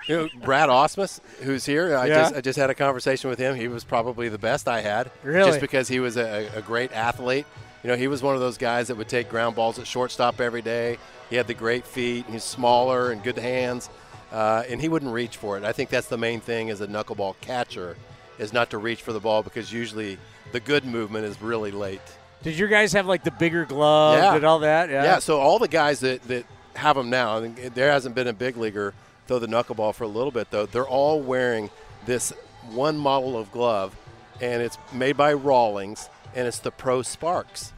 you 0.07 0.15
know, 0.17 0.29
Brad 0.43 0.69
Ausmus, 0.69 1.19
who's 1.41 1.65
here. 1.65 1.95
I 1.97 2.05
Yeah. 2.07 2.15
just 2.21 2.35
I 2.35 2.41
just 2.41 2.59
had 2.59 2.69
a 2.69 2.75
conversation 2.75 3.29
with 3.29 3.39
him. 3.39 3.55
He 3.55 3.67
was 3.67 3.83
probably 3.83 4.29
the 4.29 4.37
best 4.37 4.67
I 4.67 4.81
had. 4.81 5.11
Really? 5.23 5.49
Just 5.49 5.61
because 5.61 5.87
he 5.87 5.99
was 5.99 6.17
a, 6.17 6.49
a 6.55 6.61
great 6.61 6.91
athlete. 6.93 7.45
You 7.83 7.89
know, 7.89 7.95
he 7.95 8.07
was 8.07 8.21
one 8.23 8.35
of 8.35 8.41
those 8.41 8.57
guys 8.57 8.87
that 8.87 8.95
would 8.97 9.07
take 9.07 9.29
ground 9.29 9.55
balls 9.55 9.79
at 9.79 9.87
shortstop 9.87 10.41
every 10.41 10.61
day. 10.61 10.97
He 11.29 11.35
had 11.35 11.47
the 11.47 11.53
great 11.53 11.85
feet. 11.85 12.25
He's 12.29 12.43
smaller 12.43 13.11
and 13.11 13.21
good 13.23 13.37
hands, 13.37 13.89
uh, 14.31 14.63
and 14.69 14.81
he 14.81 14.89
wouldn't 14.89 15.11
reach 15.13 15.37
for 15.37 15.57
it. 15.57 15.63
I 15.63 15.71
think 15.71 15.89
that's 15.89 16.07
the 16.07 16.17
main 16.17 16.39
thing 16.39 16.69
as 16.69 16.81
a 16.81 16.87
knuckleball 16.87 17.35
catcher, 17.41 17.95
is 18.39 18.51
not 18.53 18.69
to 18.71 18.77
reach 18.77 19.01
for 19.01 19.13
the 19.13 19.19
ball 19.19 19.43
because 19.43 19.71
usually 19.71 20.17
the 20.51 20.59
good 20.59 20.85
movement 20.85 21.25
is 21.25 21.41
really 21.41 21.71
late. 21.71 22.01
Did 22.43 22.57
your 22.57 22.67
guys 22.67 22.93
have 22.93 23.05
like 23.07 23.23
the 23.23 23.31
bigger 23.31 23.65
glove 23.65 24.17
Yeah. 24.17 24.35
and 24.35 24.45
all 24.45 24.59
that? 24.59 24.89
Yeah. 24.89 25.03
Yeah, 25.03 25.19
so 25.19 25.39
all 25.39 25.59
the 25.59 25.67
guys 25.67 25.99
that, 26.01 26.21
that 26.23 26.45
have 26.77 26.95
them 26.95 27.09
now, 27.09 27.37
and 27.37 27.55
there 27.55 27.91
hasn't 27.91 28.15
been 28.15 28.27
a 28.27 28.33
big 28.33 28.57
leaguer 28.57 28.93
throw 29.27 29.39
the 29.39 29.47
knuckleball 29.47 29.93
for 29.93 30.05
a 30.05 30.07
little 30.07 30.31
bit, 30.31 30.49
though. 30.51 30.65
They're 30.65 30.87
all 30.87 31.19
wearing 31.19 31.69
this 32.05 32.31
one 32.71 32.97
model 32.97 33.37
of 33.37 33.51
glove, 33.51 33.95
and 34.41 34.61
it's 34.61 34.77
made 34.93 35.17
by 35.17 35.33
Rawlings, 35.33 36.09
and 36.35 36.47
it's 36.47 36.59
the 36.59 36.71
Pro 36.71 37.01
Sparks. 37.01 37.73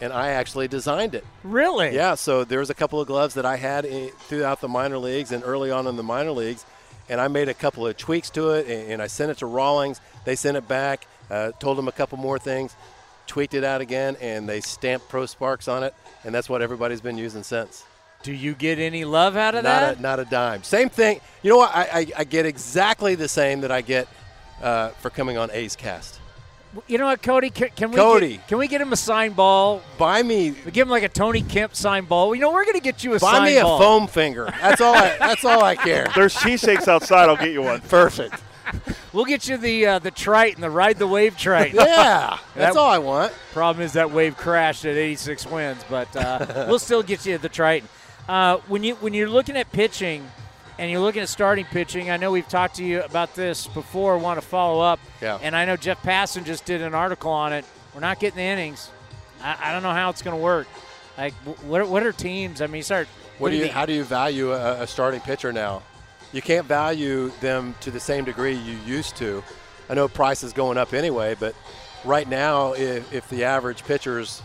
And 0.00 0.12
I 0.12 0.30
actually 0.30 0.68
designed 0.68 1.14
it. 1.14 1.24
Really? 1.44 1.94
Yeah, 1.94 2.14
so 2.14 2.44
there's 2.44 2.70
a 2.70 2.74
couple 2.74 3.00
of 3.00 3.06
gloves 3.06 3.34
that 3.34 3.46
I 3.46 3.56
had 3.56 3.84
in, 3.84 4.10
throughout 4.10 4.60
the 4.60 4.68
minor 4.68 4.98
leagues 4.98 5.32
and 5.32 5.44
early 5.44 5.70
on 5.70 5.86
in 5.86 5.96
the 5.96 6.02
minor 6.02 6.32
leagues, 6.32 6.64
and 7.08 7.20
I 7.20 7.28
made 7.28 7.48
a 7.48 7.54
couple 7.54 7.86
of 7.86 7.96
tweaks 7.96 8.30
to 8.30 8.50
it, 8.50 8.66
and, 8.66 8.92
and 8.92 9.02
I 9.02 9.06
sent 9.06 9.30
it 9.30 9.38
to 9.38 9.46
Rawlings. 9.46 10.00
They 10.24 10.36
sent 10.36 10.56
it 10.56 10.66
back, 10.66 11.06
uh, 11.30 11.52
told 11.58 11.78
them 11.78 11.88
a 11.88 11.92
couple 11.92 12.18
more 12.18 12.38
things, 12.38 12.76
tweaked 13.26 13.54
it 13.54 13.64
out 13.64 13.80
again, 13.80 14.16
and 14.20 14.48
they 14.48 14.60
stamped 14.60 15.08
Pro 15.08 15.26
Sparks 15.26 15.68
on 15.68 15.82
it, 15.82 15.94
and 16.24 16.34
that's 16.34 16.48
what 16.48 16.62
everybody's 16.62 17.00
been 17.00 17.18
using 17.18 17.42
since. 17.42 17.84
Do 18.22 18.32
you 18.32 18.54
get 18.54 18.78
any 18.78 19.04
love 19.04 19.36
out 19.36 19.54
of 19.54 19.64
Not 19.64 19.80
that? 19.80 19.98
a, 19.98 20.02
not 20.02 20.20
a 20.20 20.24
dime. 20.24 20.62
Same 20.62 20.88
thing. 20.88 21.20
You 21.42 21.50
know 21.50 21.56
what? 21.58 21.74
I, 21.74 21.82
I, 22.00 22.06
I 22.18 22.24
get 22.24 22.46
exactly 22.46 23.14
the 23.14 23.28
same 23.28 23.62
that 23.62 23.72
I 23.72 23.80
get 23.80 24.08
uh, 24.62 24.90
for 24.90 25.10
coming 25.10 25.36
on 25.38 25.50
A's 25.50 25.74
Cast. 25.74 26.20
you 26.86 26.98
know 26.98 27.06
what, 27.06 27.20
Cody? 27.22 27.50
Can, 27.50 27.68
can 27.74 27.90
we 27.90 27.96
Cody. 27.96 28.36
Get, 28.36 28.48
can 28.48 28.58
we 28.58 28.68
get 28.68 28.80
him 28.80 28.92
a 28.92 28.96
sign 28.96 29.32
ball? 29.32 29.82
Buy 29.98 30.22
me. 30.22 30.50
Give 30.72 30.86
him 30.86 30.90
like 30.90 31.02
a 31.02 31.08
Tony 31.08 31.42
Kemp 31.42 31.74
sign 31.74 32.04
ball. 32.04 32.34
You 32.34 32.40
know, 32.40 32.52
we're 32.52 32.64
gonna 32.64 32.78
get 32.80 33.02
you 33.04 33.14
a 33.14 33.18
Buy 33.18 33.32
sign 33.32 33.44
me 33.44 33.56
a 33.58 33.62
ball. 33.64 33.78
foam 33.80 34.06
finger. 34.06 34.46
That's 34.60 34.80
all. 34.80 34.94
I, 34.94 35.16
that's 35.18 35.44
all 35.44 35.62
I 35.64 35.74
care. 35.76 36.08
There's 36.14 36.34
cheesesteaks 36.34 36.86
outside. 36.88 37.28
I'll 37.28 37.36
get 37.36 37.50
you 37.52 37.62
one. 37.62 37.80
Perfect. 37.82 38.36
We'll 39.12 39.24
get 39.26 39.48
you 39.48 39.58
the 39.58 39.86
uh, 39.86 39.98
the 39.98 40.10
Triton, 40.12 40.60
the 40.62 40.70
ride 40.70 40.96
the 40.98 41.06
wave 41.06 41.36
Triton. 41.36 41.76
Yeah, 41.76 42.38
that's 42.54 42.74
That- 42.74 42.80
all 42.80 42.88
I 42.88 42.98
want. 42.98 43.32
Problem 43.52 43.84
is 43.84 43.92
that 43.94 44.10
wave 44.12 44.36
crashed 44.36 44.84
at 44.86 44.96
86 44.96 45.46
wins, 45.48 45.84
but 45.90 46.14
uh, 46.16 46.64
we'll 46.68 46.78
still 46.78 47.02
get 47.02 47.26
you 47.26 47.36
the 47.36 47.48
Triton. 47.50 47.88
Uh, 48.28 48.58
when 48.68 48.84
you 48.84 48.94
when 48.96 49.14
you're 49.14 49.28
looking 49.28 49.56
at 49.56 49.70
pitching, 49.72 50.28
and 50.78 50.90
you're 50.90 51.00
looking 51.00 51.22
at 51.22 51.28
starting 51.28 51.64
pitching, 51.66 52.10
I 52.10 52.16
know 52.16 52.32
we've 52.32 52.48
talked 52.48 52.76
to 52.76 52.84
you 52.84 53.02
about 53.02 53.34
this 53.34 53.66
before. 53.66 54.18
Want 54.18 54.40
to 54.40 54.46
follow 54.46 54.80
up? 54.80 55.00
Yeah. 55.20 55.38
And 55.42 55.54
I 55.54 55.64
know 55.64 55.76
Jeff 55.76 56.02
Passan 56.02 56.44
just 56.44 56.64
did 56.64 56.82
an 56.82 56.94
article 56.94 57.30
on 57.30 57.52
it. 57.52 57.64
We're 57.94 58.00
not 58.00 58.20
getting 58.20 58.38
the 58.38 58.42
innings. 58.42 58.90
I, 59.42 59.56
I 59.60 59.72
don't 59.72 59.82
know 59.82 59.92
how 59.92 60.10
it's 60.10 60.22
going 60.22 60.36
to 60.36 60.42
work. 60.42 60.66
Like, 61.18 61.34
what 61.64 61.80
are, 61.80 61.86
what 61.86 62.02
are 62.02 62.12
teams? 62.12 62.62
I 62.62 62.66
mean, 62.66 62.82
start. 62.82 63.06
What 63.38 63.50
do 63.50 63.56
you? 63.56 63.68
How 63.68 63.86
do 63.86 63.92
you 63.92 64.04
value 64.04 64.52
a, 64.52 64.82
a 64.82 64.86
starting 64.86 65.20
pitcher 65.20 65.52
now? 65.52 65.82
You 66.32 66.40
can't 66.40 66.66
value 66.66 67.30
them 67.40 67.74
to 67.80 67.90
the 67.90 68.00
same 68.00 68.24
degree 68.24 68.54
you 68.54 68.78
used 68.86 69.16
to. 69.16 69.44
I 69.90 69.94
know 69.94 70.08
price 70.08 70.42
is 70.42 70.54
going 70.54 70.78
up 70.78 70.94
anyway, 70.94 71.36
but 71.38 71.54
right 72.04 72.26
now, 72.26 72.72
if, 72.72 73.12
if 73.12 73.28
the 73.28 73.44
average 73.44 73.84
pitcher's 73.84 74.42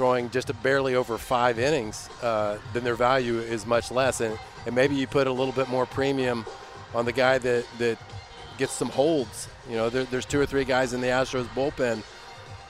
throwing 0.00 0.30
just 0.30 0.50
barely 0.62 0.94
over 0.94 1.18
five 1.18 1.58
innings, 1.58 2.08
uh, 2.22 2.56
then 2.72 2.82
their 2.82 2.94
value 2.94 3.38
is 3.38 3.66
much 3.66 3.90
less. 3.90 4.22
And, 4.22 4.38
and 4.64 4.74
maybe 4.74 4.94
you 4.94 5.06
put 5.06 5.26
a 5.26 5.30
little 5.30 5.52
bit 5.52 5.68
more 5.68 5.84
premium 5.84 6.46
on 6.94 7.04
the 7.04 7.12
guy 7.12 7.36
that, 7.36 7.66
that 7.76 7.98
gets 8.56 8.72
some 8.72 8.88
holds. 8.88 9.46
You 9.68 9.76
know, 9.76 9.90
there, 9.90 10.04
there's 10.04 10.24
two 10.24 10.40
or 10.40 10.46
three 10.46 10.64
guys 10.64 10.94
in 10.94 11.02
the 11.02 11.08
Astros 11.08 11.44
bullpen 11.48 12.02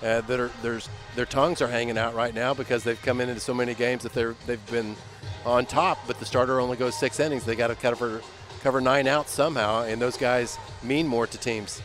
uh, 0.03 0.23
that 0.23 0.41
are 0.41 0.51
there's 0.61 0.89
their 1.15 1.25
tongues 1.25 1.63
are 1.63 1.69
hanging 1.69 1.97
out 1.97 2.17
right 2.17 2.35
now 2.35 2.53
because 2.53 2.83
they've 2.83 3.01
come 3.01 3.21
into 3.21 3.39
so 3.39 3.55
many 3.55 3.75
games 3.75 4.03
that 4.03 4.13
they're 4.13 4.35
they've 4.49 4.67
been 4.69 4.97
on 5.47 5.67
top, 5.67 5.99
but 6.09 6.19
the 6.19 6.27
starter 6.27 6.59
only 6.59 6.77
goes 6.77 6.97
six 6.97 7.21
innings. 7.21 7.45
They 7.45 7.55
got 7.55 7.69
to 7.69 7.77
cover 7.77 8.23
cover 8.61 8.81
nine 8.81 9.07
outs 9.07 9.31
somehow, 9.31 9.85
and 9.85 10.03
those 10.03 10.17
guys 10.17 10.59
mean 10.83 11.07
more 11.07 11.29
to 11.29 11.39
teams. 11.39 11.81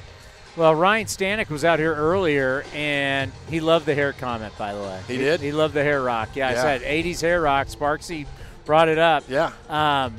Well, 0.56 0.74
Ryan 0.74 1.06
Stanek 1.06 1.49
was 1.49 1.66
out 1.66 1.80
here 1.80 1.93
earlier, 1.93 2.64
and 2.74 3.32
he 3.49 3.60
loved 3.60 3.86
the 3.86 3.93
hair 3.93 4.14
comment. 4.14 4.58
By 4.58 4.74
the 4.74 4.80
way, 4.80 5.01
He 5.08 5.18
did? 5.18 5.41
He 5.41 5.51
loved 5.51 5.74
the 5.74 5.84
hair 5.84 6.01
rock. 6.01 6.30
Yeah, 6.36 6.51
Yeah. 6.51 6.60
I 6.60 6.64
said 6.64 6.82
'80s 6.84 7.22
hair 7.22 7.41
rock. 7.41 7.68
Sparksy 7.68 8.26
brought 8.64 8.88
it 8.88 8.97
up. 8.97 9.26
Yeah. 9.28 9.51
Um, 9.68 10.16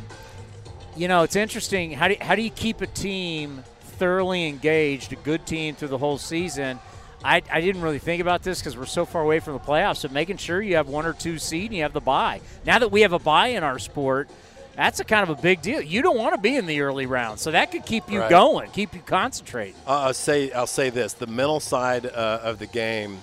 you 0.94 1.08
know, 1.08 1.22
it's 1.22 1.36
interesting. 1.36 1.92
How 1.92 2.08
do 2.08 2.14
you, 2.14 2.20
how 2.20 2.34
do 2.34 2.42
you 2.42 2.50
keep 2.50 2.80
a 2.82 2.86
team 2.86 3.64
thoroughly 3.80 4.46
engaged, 4.46 5.12
a 5.12 5.16
good 5.16 5.46
team 5.46 5.74
through 5.74 5.88
the 5.88 5.98
whole 5.98 6.18
season? 6.18 6.78
I, 7.24 7.42
I 7.50 7.60
didn't 7.60 7.80
really 7.82 7.98
think 7.98 8.20
about 8.20 8.42
this 8.42 8.60
because 8.60 8.76
we're 8.76 8.84
so 8.86 9.04
far 9.04 9.22
away 9.22 9.40
from 9.40 9.54
the 9.54 9.58
playoffs. 9.58 9.96
So 9.98 10.08
making 10.08 10.36
sure 10.36 10.60
you 10.60 10.76
have 10.76 10.86
one 10.88 11.06
or 11.06 11.12
two 11.14 11.38
seed 11.38 11.66
and 11.70 11.74
you 11.76 11.82
have 11.82 11.92
the 11.94 12.00
buy. 12.00 12.40
Now 12.64 12.78
that 12.78 12.92
we 12.92 13.00
have 13.00 13.12
a 13.14 13.18
buy 13.18 13.48
in 13.48 13.64
our 13.64 13.78
sport, 13.78 14.28
that's 14.76 15.00
a 15.00 15.04
kind 15.04 15.28
of 15.28 15.38
a 15.38 15.40
big 15.42 15.62
deal. 15.62 15.80
You 15.80 16.02
don't 16.02 16.16
want 16.18 16.34
to 16.34 16.40
be 16.40 16.56
in 16.56 16.66
the 16.66 16.80
early 16.80 17.06
round, 17.06 17.40
so 17.40 17.50
that 17.50 17.70
could 17.72 17.84
keep 17.86 18.10
you 18.10 18.20
Right. 18.20 18.30
going, 18.30 18.70
keep 18.70 18.94
you 18.94 19.00
concentrating. 19.00 19.74
Uh, 19.86 20.02
I'll 20.02 20.14
say 20.14 20.52
I'll 20.52 20.66
say 20.66 20.90
this: 20.90 21.14
the 21.14 21.26
mental 21.26 21.60
side 21.60 22.06
uh, 22.06 22.40
of 22.42 22.58
the 22.58 22.66
game, 22.66 23.18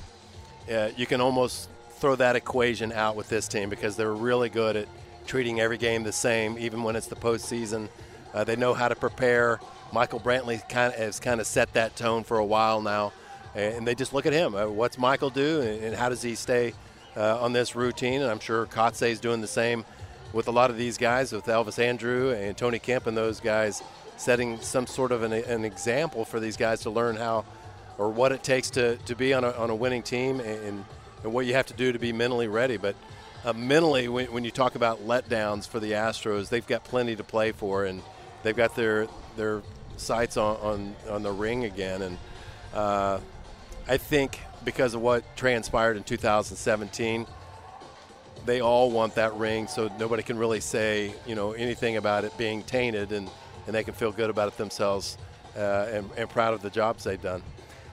uh, 0.71 0.89
you 0.97 1.05
can 1.05 1.21
almost 1.21 1.69
throw 1.99 2.15
that 2.15 2.35
equation 2.35 2.91
out 2.91 3.15
with 3.15 3.29
this 3.29 3.47
team 3.47 3.69
because 3.69 3.95
they're 3.95 4.13
really 4.13 4.49
good 4.49 4.75
at 4.75 4.87
treating 5.25 5.61
every 5.61 5.77
game 5.77 6.03
the 6.03 6.11
same, 6.11 6.57
even 6.57 6.83
when 6.83 6.95
it's 6.95 7.07
the 7.07 7.15
postseason. 7.15 7.87
Uh, 8.33 8.43
they 8.43 8.55
know 8.55 8.73
how 8.73 8.87
to 8.89 8.95
prepare. 8.95 9.59
Michael 9.93 10.19
Brantley 10.19 10.67
kind 10.67 10.91
of 10.91 10.99
has 10.99 11.19
kind 11.19 11.39
of 11.39 11.45
set 11.47 11.71
that 11.73 11.95
tone 11.95 12.23
for 12.23 12.39
a 12.39 12.45
while 12.45 12.81
now, 12.81 13.13
and 13.55 13.87
they 13.87 13.93
just 13.95 14.11
look 14.11 14.25
at 14.25 14.33
him. 14.33 14.55
Uh, 14.55 14.67
what's 14.67 14.97
Michael 14.97 15.29
do, 15.29 15.61
and, 15.61 15.95
how 15.95 16.09
does 16.09 16.23
he 16.23 16.33
stay 16.35 16.73
uh, 17.15 17.39
on 17.39 17.53
this 17.53 17.75
routine? 17.75 18.21
And 18.21 18.29
I'm 18.31 18.39
sure 18.39 18.65
Kotsay 18.65 19.11
is 19.11 19.19
doing 19.19 19.39
the 19.39 19.47
same 19.47 19.85
with 20.33 20.47
a 20.47 20.51
lot 20.51 20.69
of 20.69 20.77
these 20.77 20.97
guys, 20.97 21.31
with 21.31 21.45
Elvis 21.45 21.79
Andrus 21.79 22.37
and 22.37 22.57
Tony 22.57 22.79
Kemp 22.79 23.07
and 23.07 23.15
those 23.15 23.39
guys, 23.39 23.81
setting 24.17 24.59
some 24.59 24.87
sort 24.87 25.11
of 25.11 25.23
an, 25.23 25.31
an 25.31 25.63
example 25.63 26.25
for 26.25 26.39
these 26.39 26.57
guys 26.57 26.81
to 26.81 26.89
learn 26.89 27.15
how 27.15 27.45
or 27.97 28.09
what 28.09 28.31
it 28.31 28.43
takes 28.43 28.71
to, 28.71 28.97
to 28.97 29.15
be 29.15 29.33
on 29.33 29.43
a, 29.43 29.51
on 29.51 29.69
a 29.69 29.75
winning 29.75 30.01
team 30.01 30.39
and, 30.39 30.83
and 31.23 31.33
what 31.33 31.45
you 31.45 31.53
have 31.53 31.67
to 31.67 31.73
do 31.73 31.91
to 31.91 31.99
be 31.99 32.11
mentally 32.11 32.47
ready. 32.47 32.77
But 32.77 32.95
uh, 33.45 33.53
mentally, 33.53 34.07
when, 34.07 34.31
when 34.33 34.43
you 34.43 34.51
talk 34.51 34.75
about 34.75 35.05
letdowns 35.05 35.67
for 35.67 35.79
the 35.79 35.91
Astros, 35.91 36.49
they've 36.49 36.65
got 36.65 36.83
plenty 36.83 37.15
to 37.15 37.23
play 37.23 37.51
for, 37.51 37.85
and 37.85 38.01
they've 38.41 38.55
got 38.55 38.75
their 38.75 39.07
their 39.35 39.61
sights 39.97 40.37
on, 40.37 40.57
on, 40.57 40.95
on 41.09 41.23
the 41.23 41.31
ring 41.31 41.65
again. 41.65 42.01
And 42.01 42.17
uh, 42.73 43.19
I 43.87 43.97
think 43.97 44.39
because 44.63 44.93
of 44.93 45.01
what 45.01 45.23
transpired 45.35 45.97
in 45.97 46.03
2017, 46.03 47.27
they 48.45 48.61
all 48.61 48.91
want 48.91 49.15
that 49.15 49.33
ring, 49.35 49.67
so 49.67 49.91
nobody 49.99 50.23
can 50.23 50.37
really 50.37 50.59
say 50.59 51.13
you 51.25 51.35
know 51.35 51.53
anything 51.53 51.97
about 51.97 52.23
it 52.25 52.37
being 52.37 52.63
tainted, 52.63 53.11
and, 53.11 53.29
and 53.65 53.75
they 53.75 53.83
can 53.83 53.93
feel 53.93 54.11
good 54.11 54.29
about 54.29 54.47
it 54.47 54.57
themselves 54.57 55.17
uh, 55.55 55.87
and, 55.91 56.09
and 56.17 56.29
proud 56.29 56.53
of 56.53 56.61
the 56.61 56.69
jobs 56.69 57.03
they've 57.03 57.21
done. 57.21 57.41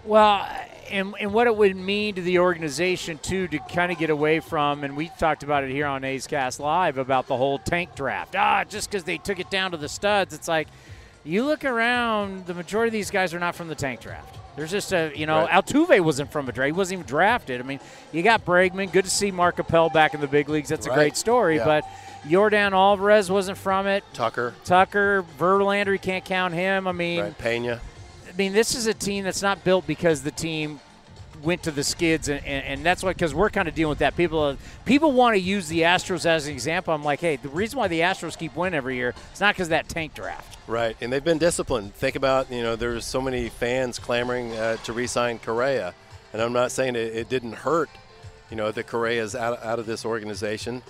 Well, 0.05 0.49
and, 0.91 1.15
and 1.21 1.33
what 1.33 1.47
it 1.47 1.55
would 1.55 1.77
mean 1.77 2.15
to 2.15 2.23
the 2.23 2.39
organization, 2.39 3.19
too, 3.19 3.49
to 3.49 3.59
kind 3.59 3.93
of 3.93 3.99
get 3.99 4.11
away 4.11 4.41
from, 4.41 4.83
and 4.83 4.97
we 4.97 5.11
talked 5.19 5.43
about 5.43 5.63
it 5.63 5.71
here 5.71 5.87
on 5.87 6.05
A's 6.05 6.27
Cast 6.27 6.59
Live 6.59 6.99
about 6.99 7.27
the 7.27 7.37
whole 7.37 7.59
tank 7.59 7.95
draft. 7.95 8.35
Ah, 8.35 8.65
just 8.65 8.91
because 8.91 9.05
they 9.05 9.19
took 9.19 9.39
it 9.39 9.51
down 9.51 9.73
to 9.73 9.77
the 9.77 9.89
studs, 9.89 10.35
it's 10.35 10.49
like 10.49 10.69
you 11.23 11.45
look 11.45 11.65
around, 11.65 12.47
the 12.47 12.55
majority 12.55 12.89
of 12.89 12.93
these 12.93 13.11
guys 13.11 13.35
are 13.35 13.39
not 13.39 13.55
from 13.55 13.69
the 13.69 13.75
tank 13.75 14.01
draft. 14.01 14.37
There's 14.61 14.71
just 14.71 14.93
a, 14.93 15.11
you 15.17 15.25
know, 15.25 15.47
Right. 15.47 15.65
Altuve 15.65 16.01
wasn't 16.05 16.31
from 16.31 16.47
a 16.47 16.53
draft. 16.53 16.67
He 16.67 16.73
wasn't 16.73 16.99
even 17.01 17.07
drafted. 17.09 17.63
I 17.63 17.65
mean, 17.65 17.81
you 18.13 18.23
got 18.23 18.45
Bregman. 18.45 18.93
Good 18.93 19.05
to 19.07 19.11
see 19.11 19.31
Mark 19.31 19.59
Appel 19.59 19.89
back 19.89 20.13
in 20.13 20.21
the 20.21 20.27
big 20.27 20.51
leagues. 20.51 20.69
That's 20.69 20.87
a 20.87 20.91
great 20.91 21.17
story. 21.17 21.57
Yeah. 21.57 21.65
But 21.65 21.85
Yordan 22.29 22.73
Alvarez 22.73 23.31
wasn't 23.31 23.57
from 23.57 23.87
it. 23.87 24.05
Tucker, 24.13 24.53
Tucker, 24.67 25.25
Verlander, 25.39 25.93
you 25.93 25.99
can't 25.99 26.27
count 26.27 26.53
him. 26.53 26.87
I 26.87 26.93
mean, 26.93 27.21
right, 27.21 27.39
Pena. 27.39 27.81
I 28.29 28.37
mean, 28.37 28.53
this 28.53 28.75
is 28.75 28.87
a 28.87 28.93
team 28.93 29.25
that's 29.25 29.41
not 29.41 29.65
built 29.65 29.87
because 29.87 30.23
the 30.23 30.31
team 30.31 30.79
went 31.43 31.63
to 31.65 31.71
the 31.71 31.85
skids, 31.85 32.29
and, 32.29 32.45
and, 32.45 32.65
and 32.65 32.87
that's 32.87 33.03
why 33.03 33.13
because 33.13 33.35
we're 33.35 33.51
kind 33.51 33.69
of 33.69 33.75
dealing 33.75 33.91
with 33.91 33.99
that. 33.99 34.17
People 34.17 34.57
people 34.85 35.13
want 35.13 35.35
to 35.35 35.41
use 35.41 35.69
the 35.69 35.83
Astros 35.83 36.27
as 36.27 36.47
an 36.47 36.53
example. 36.53 36.95
I'm 36.95 37.05
like, 37.05 37.21
hey, 37.21 37.37
the 37.37 37.49
reason 37.49 37.79
why 37.79 37.89
the 37.89 38.01
Astros 38.01 38.39
keep 38.39 38.55
winning 38.57 38.77
every 38.77 38.97
year 38.97 39.15
is 39.33 39.41
not 39.41 39.55
because 39.55 39.69
that 39.69 39.89
tank 39.89 40.15
draft. 40.15 40.59
Right, 40.67 40.97
and 41.01 41.13
they've 41.13 41.25
been 41.25 41.39
disciplined. 41.39 41.95
Think 41.95 42.17
about 42.17 42.51
you 42.51 42.63
know 42.63 42.77
there's 42.77 43.05
so 43.05 43.21
many 43.21 43.49
fans 43.49 43.99
clamoring 43.99 44.53
uh, 44.53 44.77
to 44.85 44.93
re-sign 44.93 45.39
Correa, 45.39 45.95
and 46.33 46.43
I'm 46.43 46.53
not 46.53 46.73
saying 46.73 46.97
it, 46.97 47.15
it 47.17 47.29
didn't 47.29 47.55
hurt, 47.55 47.91
you 48.51 48.57
know, 48.57 48.71
that 48.71 48.87
Correa's 48.87 49.35
out 49.35 49.63
out 49.65 49.79
of 49.79 49.87
this 49.87 50.05
organization, 50.05 50.83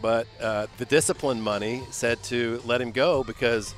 but 0.00 0.26
uh, 0.40 0.66
the 0.78 0.84
discipline 0.84 1.40
money 1.40 1.82
said 1.90 2.22
to 2.24 2.62
let 2.64 2.80
him 2.80 2.92
go 2.92 3.24
because 3.24 3.74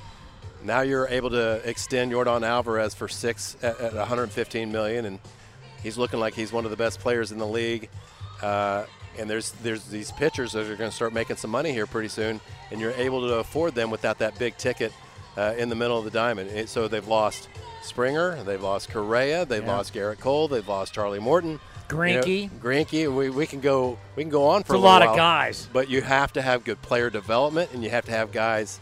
now 0.64 0.82
you're 0.82 1.08
able 1.08 1.30
to 1.30 1.60
extend 1.68 2.12
Yordan 2.12 2.42
Alvarez 2.42 2.94
for 2.94 3.08
six 3.08 3.56
at 3.62 3.94
115 3.94 4.70
million, 4.70 5.04
and 5.04 5.18
he's 5.82 5.98
looking 5.98 6.20
like 6.20 6.34
he's 6.34 6.52
one 6.52 6.64
of 6.64 6.70
the 6.70 6.76
best 6.76 7.00
players 7.00 7.32
in 7.32 7.38
the 7.38 7.46
league. 7.46 7.88
Uh, 8.42 8.84
and 9.18 9.28
there's 9.28 9.52
there's 9.62 9.84
these 9.84 10.10
pitchers 10.12 10.52
that 10.52 10.66
are 10.70 10.76
going 10.76 10.90
to 10.90 10.94
start 10.96 11.12
making 11.12 11.36
some 11.36 11.50
money 11.50 11.72
here 11.72 11.86
pretty 11.86 12.08
soon, 12.08 12.40
and 12.70 12.80
you're 12.80 12.92
able 12.92 13.20
to 13.28 13.34
afford 13.34 13.74
them 13.74 13.90
without 13.90 14.18
that 14.18 14.38
big 14.38 14.56
ticket 14.56 14.92
uh, 15.36 15.54
in 15.58 15.68
the 15.68 15.74
middle 15.74 15.98
of 15.98 16.04
the 16.04 16.10
diamond. 16.10 16.50
It, 16.50 16.68
so 16.68 16.88
they've 16.88 17.06
lost 17.06 17.48
Springer, 17.82 18.42
they've 18.44 18.62
lost 18.62 18.90
Correa, 18.90 19.44
they've 19.44 19.62
Yeah. 19.64 19.76
lost 19.76 19.92
Gerrit 19.92 20.18
Cole, 20.20 20.48
they've 20.48 20.66
lost 20.66 20.94
Charlie 20.94 21.18
Morton. 21.18 21.60
Greinke. 21.88 22.42
You 22.44 22.46
know, 22.46 22.52
Greinke. 22.62 23.14
We, 23.14 23.28
we 23.28 23.46
can 23.46 23.60
go 23.60 23.98
we 24.16 24.22
can 24.22 24.30
go 24.30 24.46
on 24.48 24.62
for 24.62 24.72
a 24.74 24.76
little 24.76 24.90
lot 24.90 25.02
of 25.02 25.14
guys. 25.14 25.68
but 25.74 25.90
you 25.90 26.00
have 26.00 26.32
to 26.34 26.40
have 26.42 26.64
good 26.64 26.80
player 26.80 27.10
development, 27.10 27.70
and 27.74 27.84
you 27.84 27.90
have 27.90 28.06
to 28.06 28.12
have 28.12 28.32
guys 28.32 28.80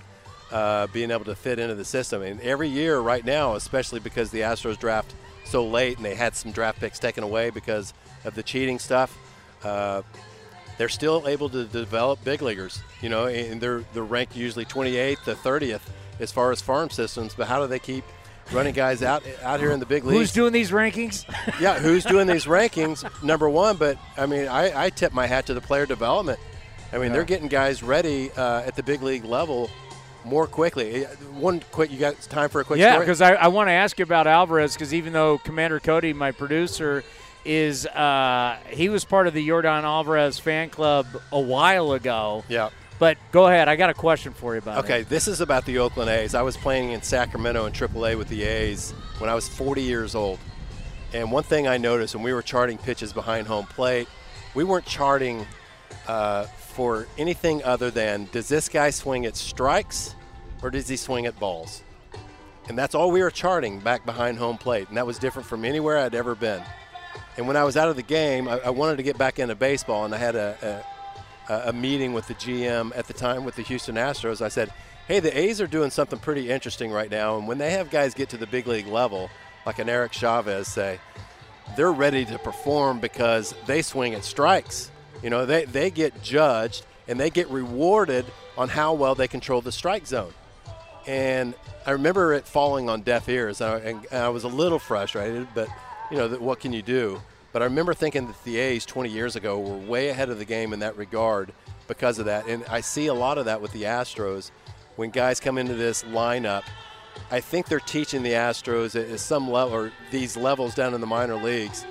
uh, 0.53 0.87
being 0.89 1.11
able 1.11 1.25
to 1.25 1.35
fit 1.35 1.59
into 1.59 1.75
the 1.75 1.85
system. 1.85 2.23
And 2.23 2.41
every 2.41 2.69
year, 2.69 3.01
right 3.01 3.25
now, 3.25 3.55
especially 3.55 3.99
because 4.01 4.31
the 4.31 4.41
Astros 4.41 4.79
draft 4.79 5.13
so 5.51 5.67
late 5.67 5.97
and 5.97 6.05
they 6.07 6.15
had 6.15 6.35
some 6.37 6.53
draft 6.53 6.81
picks 6.81 6.99
taken 6.99 7.25
away 7.25 7.51
because 7.51 7.93
of 8.25 8.35
the 8.35 8.43
cheating 8.43 8.79
stuff, 8.79 9.17
uh, 9.65 10.03
they're 10.79 10.89
still 10.89 11.27
able 11.29 11.49
to 11.51 11.65
develop 11.65 12.23
big 12.25 12.41
leaguers. 12.43 12.81
You 13.03 13.09
know, 13.09 13.27
and 13.27 13.61
they're 13.61 13.85
they're 13.93 14.03
ranked 14.05 14.37
usually 14.37 14.65
28th 14.65 15.25
to 15.25 15.35
30th 15.35 15.81
as 16.21 16.31
far 16.33 16.53
as 16.53 16.61
farm 16.61 16.91
systems. 16.91 17.35
But 17.35 17.49
how 17.49 17.61
do 17.61 17.67
they 17.67 17.79
keep 17.79 18.05
running 18.53 18.75
guys 18.75 19.03
out 19.03 19.23
out 19.43 19.61
here 19.61 19.73
in 19.73 19.81
the 19.81 19.87
big 19.87 20.05
leagues? 20.05 20.19
Who's 20.19 20.33
doing 20.33 20.53
these 20.53 20.71
rankings? 20.71 21.25
yeah, 21.61 21.79
who's 21.79 22.05
doing 22.05 22.27
these 22.27 22.45
rankings? 22.47 23.05
Number 23.23 23.49
one, 23.51 23.77
but 23.77 23.99
I 24.17 24.27
mean, 24.27 24.49
I, 24.49 24.87
I 24.87 24.91
tip 24.91 25.13
my 25.13 25.27
hat 25.27 25.47
to 25.47 25.55
the 25.55 25.61
player 25.61 25.87
development. 25.87 26.39
I 26.93 26.97
mean, 26.97 27.07
Yeah. 27.07 27.13
they're 27.13 27.25
getting 27.25 27.49
guys 27.49 27.83
ready 27.83 28.31
uh, 28.33 28.63
at 28.63 28.75
the 28.77 28.83
big 28.83 29.03
league 29.03 29.25
level 29.25 29.71
more 30.25 30.47
quickly. 30.47 31.05
One 31.35 31.61
quick, 31.73 31.91
you 31.91 31.99
got 31.99 32.21
time 32.23 32.49
for 32.49 32.61
a 32.61 32.65
quick 32.65 32.79
yeah, 32.79 32.99
because 32.99 33.21
I, 33.21 33.35
I 33.35 33.49
want 33.49 33.69
to 33.69 33.73
ask 33.73 33.99
you 33.99 34.03
about 34.03 34.27
Alvarez 34.27 34.75
because 34.75 34.93
even 34.95 35.13
though 35.13 35.39
Commander 35.39 35.81
Cody, 35.81 36.13
my 36.13 36.33
producer, 36.33 37.05
is 37.45 37.87
uh, 37.87 38.59
he 38.69 38.89
was 38.89 39.05
part 39.05 39.27
of 39.27 39.35
the 39.35 39.47
Yordan 39.47 39.83
Alvarez 39.83 40.39
fan 40.39 40.69
club 40.71 41.07
a 41.33 41.41
while 41.41 41.93
ago. 41.93 42.45
Yeah. 42.49 42.71
But 42.99 43.17
go 43.33 43.47
ahead. 43.47 43.67
I 43.69 43.77
got 43.77 43.89
a 43.89 43.95
question 43.95 44.35
for 44.35 44.53
you 44.55 44.59
about 44.59 44.85
Okay, 44.85 45.01
it. 45.01 45.09
this 45.09 45.27
is 45.27 45.41
about 45.41 45.65
the 45.65 45.79
Oakland 45.79 46.11
A's. 46.11 46.35
I 46.35 46.43
was 46.43 46.59
playing 46.59 46.91
in 46.91 47.01
Sacramento 47.01 47.65
in 47.65 47.73
AAA 47.73 48.19
with 48.19 48.29
the 48.29 48.43
A's 48.43 48.91
when 49.19 49.31
I 49.31 49.35
was 49.35 49.49
40 49.49 49.83
years 49.83 50.15
old. 50.15 50.39
And 51.15 51.33
one 51.33 51.43
thing 51.43 51.67
I 51.67 51.79
noticed 51.79 52.15
when 52.15 52.23
we 52.23 52.35
were 52.35 52.43
charting 52.43 52.77
pitches 52.77 53.15
behind 53.15 53.47
home 53.47 53.65
plate, 53.67 54.07
we 54.55 54.65
weren't 54.65 54.85
charting 54.85 55.47
uh, 56.07 56.45
for 56.81 57.07
anything 57.19 57.63
other 57.63 57.91
than 57.91 58.27
does 58.33 58.49
this 58.49 58.67
guy 58.67 58.89
swing 58.89 59.27
at 59.27 59.37
strikes 59.37 60.15
or 60.63 60.71
does 60.71 60.89
he 60.89 60.97
swing 60.97 61.27
at 61.27 61.39
balls? 61.39 61.83
And 62.71 62.79
that's 62.79 62.95
all 62.95 63.11
we 63.11 63.21
were 63.23 63.31
charting 63.31 63.81
back 63.81 64.07
behind 64.07 64.39
home 64.39 64.57
plate. 64.57 64.89
And 64.89 64.97
that 64.97 65.07
was 65.07 65.19
different 65.19 65.47
from 65.47 65.67
anywhere 65.67 65.99
I'd 65.99 66.15
ever 66.15 66.35
been. 66.35 66.63
And 67.37 67.47
when 67.47 67.59
I 67.59 67.65
was 67.65 67.77
out 67.77 67.91
of 67.91 67.97
the 67.97 68.03
game, 68.03 68.49
I, 68.49 68.61
I 68.61 68.71
wanted 68.71 68.97
to 68.97 69.03
get 69.03 69.19
back 69.19 69.39
into 69.39 69.55
baseball, 69.55 70.07
and 70.07 70.15
I 70.15 70.17
had 70.17 70.35
a, 70.37 70.83
a, 71.51 71.69
a 71.69 71.73
meeting 71.75 72.15
with 72.15 72.27
the 72.29 72.35
GM 72.35 72.97
at 72.97 73.07
the 73.07 73.13
time 73.13 73.45
with 73.45 73.57
the 73.57 73.63
Houston 73.63 73.97
Astros. 73.97 74.41
I 74.41 74.49
said, 74.49 74.73
hey, 75.07 75.21
the 75.21 75.39
A's 75.39 75.61
are 75.61 75.67
doing 75.67 75.91
something 75.91 76.19
pretty 76.19 76.49
interesting 76.49 76.91
right 76.91 77.11
now. 77.11 77.37
And 77.37 77.47
when 77.47 77.59
they 77.59 77.73
have 77.73 77.91
guys 77.91 78.15
get 78.15 78.31
to 78.31 78.39
the 78.39 78.47
big 78.47 78.67
league 78.67 78.87
level, 78.87 79.29
like 79.67 79.81
an 79.81 79.91
Eric 79.91 80.15
Chavez, 80.15 80.67
say, 80.67 80.99
they're 81.77 81.93
ready 81.93 82.25
to 82.25 82.39
perform 82.39 83.01
because 83.01 83.55
they 83.67 83.83
swing 83.83 84.15
at 84.15 84.25
strikes. 84.25 84.90
You 85.23 85.31
know, 85.31 85.47
they, 85.47 85.65
they 85.65 85.91
get 85.91 86.23
judged 86.23 86.85
and 87.09 87.19
they 87.19 87.31
get 87.31 87.49
rewarded 87.49 88.25
on 88.57 88.69
how 88.69 88.95
well 88.95 89.15
they 89.15 89.29
control 89.29 89.61
the 89.61 89.73
strike 89.73 90.07
zone. 90.07 90.33
And 91.07 91.55
I 91.87 91.93
remember 91.93 92.35
it 92.35 92.47
falling 92.47 92.89
on 92.89 93.03
deaf 93.03 93.29
ears, 93.29 93.61
and 93.61 93.71
I, 93.71 93.79
and 93.79 94.07
I 94.13 94.29
was 94.29 94.45
a 94.45 94.49
little 94.49 94.79
frustrated, 94.79 95.49
but, 95.55 95.69
you 96.11 96.17
know, 96.19 96.29
what 96.29 96.61
can 96.61 96.73
you 96.73 96.83
do? 96.83 97.21
But 97.53 97.63
I 97.63 97.65
remember 97.65 97.95
thinking 97.95 98.27
that 98.27 98.45
the 98.45 98.59
A's 98.59 98.87
20 98.87 99.09
years 99.09 99.35
ago 99.35 99.59
were 99.59 99.77
way 99.77 100.09
ahead 100.11 100.31
of 100.31 100.39
the 100.39 100.45
game 100.45 100.73
in 100.73 100.81
that 100.81 100.97
regard 100.97 101.53
because 101.89 102.19
of 102.19 102.27
that. 102.27 102.47
And 102.47 102.65
I 102.67 102.81
see 102.81 103.07
a 103.09 103.15
lot 103.15 103.39
of 103.39 103.47
that 103.47 103.61
with 103.61 103.73
the 103.73 103.83
Astros. 103.85 104.51
When 104.97 105.11
guys 105.11 105.41
come 105.41 105.59
into 105.59 105.75
this 105.75 106.05
lineup, 106.05 106.63
I 107.31 107.41
think 107.41 107.67
they're 107.67 107.81
teaching 107.81 108.23
the 108.23 108.33
Astros 108.33 108.95
at 108.95 109.19
some 109.19 109.51
level, 109.51 109.75
or 109.75 109.93
these 110.11 110.37
levels 110.37 110.75
down 110.75 110.95
in 110.95 111.01
the 111.01 111.07
minor 111.07 111.37
leagues. 111.37 111.85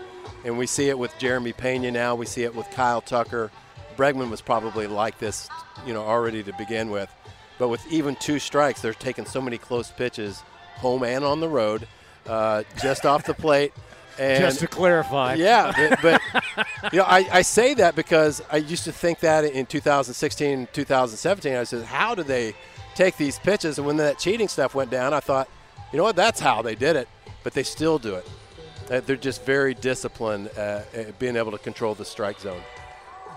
And 0.45 0.57
we 0.57 0.65
see 0.67 0.89
it 0.89 0.97
with 0.97 1.17
Jeremy 1.19 1.53
Pena 1.53 1.91
now. 1.91 2.15
We 2.15 2.25
see 2.25 2.43
it 2.43 2.55
with 2.55 2.69
Kyle 2.71 3.01
Tucker. 3.01 3.51
Bregman 3.97 4.29
was 4.29 4.41
probably 4.41 4.87
like 4.87 5.19
this, 5.19 5.49
you 5.85 5.93
know, 5.93 6.01
already 6.01 6.43
to 6.43 6.53
begin 6.53 6.89
with. 6.89 7.09
But 7.57 7.67
with 7.67 7.85
even 7.91 8.15
two 8.15 8.39
strikes, 8.39 8.81
they're 8.81 8.93
taking 8.93 9.25
so 9.25 9.41
many 9.41 9.57
close 9.57 9.91
pitches, 9.91 10.41
home 10.77 11.03
and 11.03 11.25
on 11.25 11.41
the 11.41 11.49
road, 11.49 11.87
uh, 12.25 12.63
just 12.81 13.05
off 13.05 13.25
the 13.25 13.33
plate. 13.33 13.73
And 14.17 14.43
Just 14.43 14.59
to 14.59 14.67
clarify. 14.67 15.35
yeah, 15.35 15.71
but, 16.01 16.01
but 16.01 16.91
you 16.91 16.99
know, 16.99 17.05
I, 17.05 17.25
I 17.31 17.41
say 17.41 17.73
that 17.75 17.95
because 17.95 18.41
I 18.51 18.57
used 18.57 18.83
to 18.83 18.91
think 18.91 19.21
that 19.21 19.45
in 19.45 19.65
2016, 19.65 20.67
2017. 20.73 21.55
I 21.55 21.63
said, 21.63 21.85
how 21.85 22.15
do 22.15 22.23
they 22.23 22.53
take 22.95 23.15
these 23.15 23.39
pitches? 23.39 23.77
And 23.77 23.87
when 23.87 23.95
that 23.95 24.19
cheating 24.19 24.49
stuff 24.49 24.75
went 24.75 24.91
down, 24.91 25.13
I 25.13 25.21
thought, 25.21 25.47
you 25.93 25.97
know 25.97 26.03
what, 26.03 26.17
that's 26.17 26.41
how 26.41 26.61
they 26.61 26.75
did 26.75 26.97
it. 26.97 27.07
But 27.45 27.53
they 27.53 27.63
still 27.63 27.97
do 27.97 28.15
it. 28.15 28.29
Uh, 28.89 29.01
They're 29.01 29.15
just 29.15 29.43
very 29.45 29.73
disciplined 29.73 30.49
uh, 30.57 30.81
at 30.93 31.17
being 31.19 31.35
able 31.35 31.51
to 31.51 31.57
control 31.57 31.95
the 31.95 32.05
strike 32.05 32.39
zone. 32.39 32.61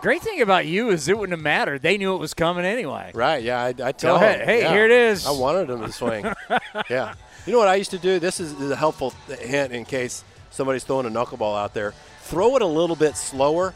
Great 0.00 0.22
thing 0.22 0.40
about 0.40 0.66
you 0.66 0.90
is 0.90 1.06
it 1.08 1.16
wouldn't 1.16 1.36
have 1.36 1.42
mattered. 1.44 1.82
They 1.82 1.96
knew 1.96 2.14
it 2.14 2.18
was 2.18 2.34
coming 2.34 2.64
anyway. 2.64 3.12
Right? 3.14 3.42
Yeah, 3.42 3.62
I, 3.62 3.68
I 3.84 3.92
tell 3.92 4.18
them, 4.18 4.40
Hey, 4.40 4.62
yeah. 4.62 4.72
here 4.72 4.84
it 4.84 4.90
is. 4.90 5.26
I 5.26 5.30
wanted 5.30 5.68
them 5.68 5.80
to 5.82 5.92
swing. 5.92 6.24
yeah. 6.90 7.14
You 7.46 7.52
know 7.52 7.58
what 7.58 7.68
I 7.68 7.76
used 7.76 7.92
to 7.92 7.98
do? 7.98 8.18
This 8.18 8.40
is, 8.40 8.52
is 8.60 8.70
a 8.70 8.76
helpful 8.76 9.10
hint 9.28 9.72
in 9.72 9.84
case 9.84 10.24
somebody's 10.50 10.82
throwing 10.82 11.06
a 11.06 11.10
knuckleball 11.10 11.56
out 11.56 11.72
there. 11.74 11.92
Throw 12.22 12.56
it 12.56 12.62
a 12.62 12.66
little 12.66 12.96
bit 12.96 13.16
slower. 13.16 13.74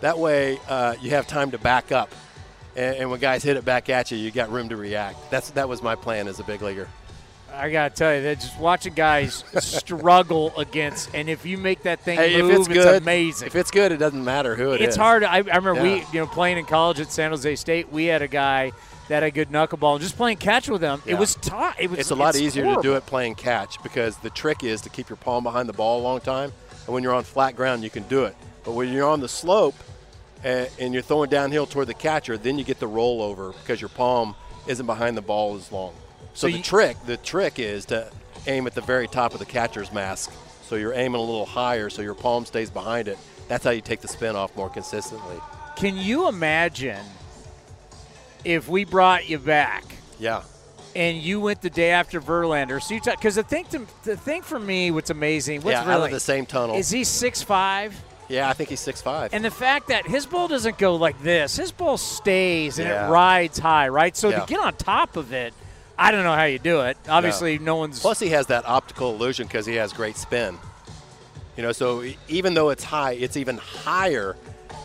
That 0.00 0.18
way, 0.18 0.58
uh, 0.68 0.94
you 1.00 1.10
have 1.10 1.26
time 1.26 1.50
to 1.50 1.58
back 1.58 1.92
up, 1.92 2.10
and, 2.74 2.96
and 2.96 3.10
when 3.10 3.20
guys 3.20 3.42
hit 3.42 3.56
it 3.56 3.64
back 3.64 3.90
at 3.90 4.10
you, 4.10 4.16
you 4.16 4.30
got 4.30 4.50
room 4.50 4.70
to 4.70 4.76
react. 4.76 5.30
That's 5.30 5.50
that 5.50 5.68
was 5.68 5.82
my 5.82 5.94
plan 5.94 6.26
as 6.26 6.40
a 6.40 6.44
big 6.44 6.62
leaguer. 6.62 6.88
I 7.54 7.70
gotta 7.70 7.94
tell 7.94 8.14
you 8.14 8.22
that 8.22 8.40
just 8.40 8.58
watching 8.58 8.94
guys 8.94 9.44
struggle 9.58 10.52
against, 10.56 11.14
and 11.14 11.28
if 11.28 11.44
you 11.44 11.58
make 11.58 11.82
that 11.82 12.00
thing 12.00 12.18
Hey, 12.18 12.40
move, 12.40 12.50
if 12.50 12.58
it's 12.58 12.68
good, 12.68 13.02
amazing. 13.02 13.46
If 13.46 13.56
it's 13.56 13.70
good, 13.70 13.92
it 13.92 13.98
doesn't 13.98 14.24
matter 14.24 14.56
who 14.56 14.72
it 14.72 14.80
is. 14.80 14.88
it's 14.88 14.96
hard. 14.96 15.24
I, 15.24 15.36
I 15.36 15.38
remember 15.38 15.82
we, 15.82 15.96
you 16.12 16.20
know, 16.20 16.26
playing 16.26 16.58
in 16.58 16.64
college 16.64 17.00
at 17.00 17.10
San 17.10 17.30
Jose 17.30 17.56
State. 17.56 17.92
We 17.92 18.06
had 18.06 18.22
a 18.22 18.28
guy 18.28 18.72
that 19.08 19.22
had 19.22 19.24
a 19.24 19.30
good 19.30 19.50
knuckleball, 19.50 19.94
and 19.94 20.00
just 20.02 20.16
playing 20.16 20.36
catch 20.36 20.68
with 20.68 20.80
him, 20.80 21.02
it 21.04 21.14
was 21.14 21.34
tough. 21.36 21.76
It 21.78 21.90
was. 21.90 21.98
it's 21.98 22.10
a 22.10 22.14
lot 22.14 22.36
easier 22.36 22.64
horrible. 22.64 22.82
to 22.82 22.88
do 22.88 22.94
it 22.96 23.06
playing 23.06 23.34
catch 23.34 23.82
because 23.82 24.16
the 24.18 24.30
trick 24.30 24.62
is 24.62 24.80
to 24.82 24.88
keep 24.88 25.08
your 25.08 25.16
palm 25.16 25.42
behind 25.42 25.68
the 25.68 25.72
ball 25.72 26.00
a 26.00 26.02
long 26.02 26.20
time. 26.20 26.52
And 26.86 26.94
when 26.94 27.02
you're 27.02 27.14
on 27.14 27.24
flat 27.24 27.56
ground, 27.56 27.82
you 27.82 27.90
can 27.90 28.04
do 28.04 28.24
it. 28.24 28.36
But 28.64 28.72
when 28.72 28.92
you're 28.92 29.08
on 29.08 29.20
the 29.20 29.28
slope 29.28 29.74
and, 30.44 30.68
and 30.78 30.94
you're 30.94 31.02
throwing 31.02 31.28
downhill 31.28 31.66
toward 31.66 31.88
the 31.88 31.94
catcher, 31.94 32.38
then 32.38 32.58
you 32.58 32.64
get 32.64 32.78
the 32.78 32.88
rollover 32.88 33.52
because 33.60 33.80
your 33.80 33.90
palm 33.90 34.34
isn't 34.66 34.86
behind 34.86 35.16
the 35.16 35.22
ball 35.22 35.56
as 35.56 35.72
long. 35.72 35.92
So, 36.34 36.48
So 36.48 36.56
the 36.56 36.62
trick, 36.62 36.96
the 37.06 37.16
trick 37.16 37.58
is 37.58 37.84
to 37.86 38.10
aim 38.46 38.66
at 38.66 38.74
the 38.74 38.80
very 38.80 39.08
top 39.08 39.32
of 39.32 39.38
the 39.38 39.46
catcher's 39.46 39.92
mask. 39.92 40.32
So 40.62 40.76
you're 40.76 40.94
aiming 40.94 41.20
a 41.20 41.24
little 41.24 41.46
higher, 41.46 41.90
so 41.90 42.00
your 42.02 42.14
palm 42.14 42.46
stays 42.46 42.70
behind 42.70 43.08
it. 43.08 43.18
That's 43.48 43.64
how 43.64 43.70
you 43.70 43.80
take 43.80 44.00
the 44.00 44.08
spin 44.08 44.36
off 44.36 44.54
more 44.56 44.68
consistently. 44.70 45.36
Can 45.76 45.96
you 45.96 46.28
imagine 46.28 47.04
if 48.44 48.68
we 48.68 48.84
brought 48.84 49.28
you 49.28 49.38
back? 49.38 49.84
Yeah. 50.18 50.42
And 50.94 51.18
you 51.18 51.40
went 51.40 51.62
the 51.62 51.70
day 51.70 51.90
after 51.90 52.20
Verlander, 52.20 52.82
so 52.82 52.94
you 52.94 53.00
because 53.00 53.36
the 53.36 53.42
thing 53.44 53.64
to, 53.66 53.86
the 54.04 54.16
thing 54.16 54.42
for 54.42 54.58
me, 54.58 54.90
what's 54.90 55.10
amazing, 55.10 55.62
what's 55.62 55.74
yeah, 55.74 55.88
really 55.88 56.02
out 56.02 56.04
of 56.06 56.10
the 56.12 56.20
same 56.20 56.46
tunnel. 56.46 56.76
is 56.76 56.90
he 56.90 57.04
six 57.04 57.42
five? 57.42 57.94
yeah, 58.28 58.48
I 58.48 58.52
think 58.52 58.70
he's 58.70 58.80
six 58.80 59.00
five. 59.00 59.32
And 59.34 59.44
the 59.44 59.50
fact 59.50 59.88
that 59.88 60.06
his 60.06 60.26
ball 60.26 60.46
doesn't 60.48 60.78
go 60.78 60.96
like 60.96 61.20
this, 61.22 61.56
his 61.56 61.70
ball 61.72 61.96
stays 61.96 62.78
and 62.78 62.88
Yeah. 62.88 63.06
it 63.06 63.10
rides 63.10 63.58
high, 63.58 63.88
right? 63.88 64.16
So 64.16 64.28
Yeah. 64.30 64.40
to 64.40 64.46
get 64.46 64.60
on 64.60 64.74
top 64.74 65.16
of 65.16 65.32
it, 65.32 65.54
I 66.00 66.12
don't 66.12 66.24
know 66.24 66.34
how 66.34 66.44
you 66.44 66.58
do 66.58 66.80
it. 66.80 66.96
Obviously, 67.08 67.58
no, 67.58 67.76
one's. 67.76 68.00
Plus, 68.00 68.18
he 68.18 68.30
has 68.30 68.46
that 68.46 68.66
optical 68.66 69.14
illusion 69.14 69.46
because 69.46 69.66
he 69.66 69.74
has 69.74 69.92
great 69.92 70.16
spin. 70.16 70.58
You 71.58 71.62
know, 71.62 71.72
so 71.72 72.02
even 72.26 72.54
though 72.54 72.70
it's 72.70 72.82
high, 72.82 73.12
it's 73.12 73.36
even 73.36 73.58
higher 73.58 74.34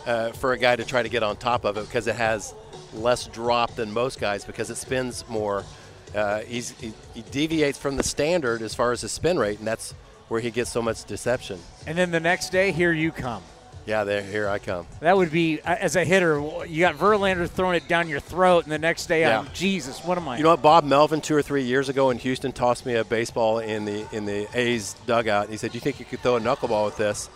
uh, 0.06 0.32
for 0.32 0.52
a 0.52 0.58
guy 0.58 0.76
to 0.76 0.84
try 0.84 1.02
to 1.02 1.08
get 1.08 1.22
on 1.22 1.38
top 1.38 1.64
of 1.64 1.78
it 1.78 1.86
because 1.86 2.06
it 2.06 2.16
has 2.16 2.54
less 2.92 3.28
drop 3.28 3.74
than 3.76 3.90
most 3.92 4.20
guys 4.20 4.44
because 4.44 4.68
it 4.68 4.76
spins 4.76 5.24
more. 5.26 5.64
Uh, 6.14 6.40
he's, 6.40 6.70
he, 6.72 6.92
he 7.14 7.22
deviates 7.30 7.78
from 7.78 7.96
the 7.96 8.02
standard 8.02 8.60
as 8.60 8.74
far 8.74 8.92
as 8.92 9.00
his 9.00 9.10
spin 9.10 9.38
rate, 9.38 9.58
and 9.58 9.66
that's 9.66 9.92
where 10.28 10.40
he 10.40 10.50
gets 10.50 10.70
so 10.70 10.82
much 10.82 11.04
deception. 11.06 11.58
and 11.86 11.96
then 11.96 12.10
the 12.10 12.20
next 12.20 12.50
day, 12.50 12.72
here 12.72 12.92
you 12.92 13.10
come. 13.10 13.42
Yeah, 13.86 14.04
there, 14.04 14.20
here 14.22 14.48
I 14.48 14.58
come. 14.58 14.86
That 15.00 15.16
would 15.16 15.30
be 15.30 15.60
uh, 15.60 15.76
as 15.78 15.94
a 15.94 16.04
hitter. 16.04 16.40
You 16.66 16.80
got 16.80 16.96
Verlander 16.96 17.48
throwing 17.48 17.76
it 17.76 17.86
down 17.86 18.08
your 18.08 18.20
throat, 18.20 18.64
and 18.64 18.72
the 18.72 18.78
next 18.78 19.06
day, 19.06 19.20
Yeah. 19.20 19.40
I'm 19.40 19.48
Jesus. 19.54 20.04
What 20.04 20.18
am 20.18 20.28
I? 20.28 20.36
You 20.36 20.42
know 20.42 20.50
what? 20.50 20.62
Bob 20.62 20.84
Melvin, 20.84 21.20
two 21.20 21.36
or 21.36 21.42
three 21.42 21.62
years 21.62 21.88
ago 21.88 22.10
in 22.10 22.18
Houston, 22.18 22.52
tossed 22.52 22.84
me 22.84 22.94
a 22.96 23.04
baseball 23.04 23.60
in 23.60 23.84
the 23.84 24.06
in 24.12 24.26
the 24.26 24.48
A's 24.54 24.96
dugout. 25.06 25.48
He 25.48 25.56
said, 25.56 25.70
Do 25.70 25.76
"You 25.76 25.80
think 25.80 26.00
you 26.00 26.04
could 26.04 26.20
throw 26.20 26.36
a 26.36 26.40
knuckleball 26.40 26.84
with 26.84 26.96
this?" 26.96 27.30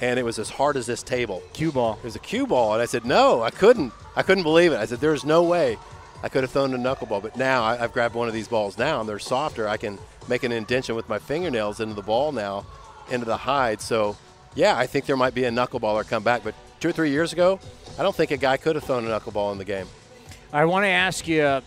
and 0.00 0.18
it 0.18 0.24
was 0.24 0.38
as 0.38 0.50
hard 0.50 0.76
as 0.76 0.86
this 0.86 1.02
table. 1.02 1.42
Cue 1.52 1.72
ball. 1.72 1.94
It 1.94 2.04
was 2.04 2.16
a 2.16 2.20
cue 2.20 2.46
ball, 2.46 2.74
and 2.74 2.82
I 2.82 2.84
said, 2.86 3.04
no, 3.04 3.42
I 3.42 3.50
couldn't. 3.50 3.92
I 4.14 4.22
couldn't 4.22 4.44
believe 4.44 4.72
it. 4.72 4.76
I 4.76 4.84
said, 4.86 5.00
there's 5.00 5.24
no 5.24 5.42
way 5.42 5.78
I 6.22 6.28
could 6.28 6.42
have 6.42 6.50
thrown 6.50 6.74
a 6.74 6.78
knuckleball. 6.78 7.22
But 7.22 7.36
now 7.36 7.62
I, 7.62 7.76
have 7.76 7.92
grabbed 7.92 8.14
one 8.14 8.28
of 8.28 8.34
these 8.34 8.48
balls 8.48 8.78
now, 8.78 9.00
and 9.00 9.08
they're 9.08 9.18
softer. 9.18 9.68
I 9.68 9.76
can 9.76 9.98
make 10.28 10.42
an 10.42 10.52
indention 10.52 10.96
with 10.96 11.08
my 11.08 11.18
fingernails 11.18 11.80
into 11.80 11.94
the 11.94 12.02
ball 12.02 12.32
now, 12.32 12.66
into 13.10 13.26
the 13.26 13.36
hide. 13.36 13.80
So, 13.80 14.16
yeah, 14.56 14.76
I 14.76 14.86
think 14.86 15.06
there 15.06 15.16
might 15.16 15.34
be 15.34 15.44
a 15.44 15.50
knuckleballer 15.50 16.06
come 16.08 16.24
back. 16.24 16.42
But 16.42 16.54
two 16.80 16.88
or 16.88 16.92
three 16.92 17.10
years 17.10 17.32
ago, 17.32 17.60
I 17.98 18.02
don't 18.02 18.16
think 18.16 18.32
a 18.32 18.36
guy 18.36 18.56
could 18.56 18.74
have 18.74 18.84
thrown 18.84 19.06
a 19.06 19.08
knuckleball 19.08 19.52
in 19.52 19.58
the 19.58 19.64
game. 19.64 19.86
I 20.52 20.64
want 20.64 20.84
to 20.84 20.88
ask 20.88 21.28
you 21.28 21.62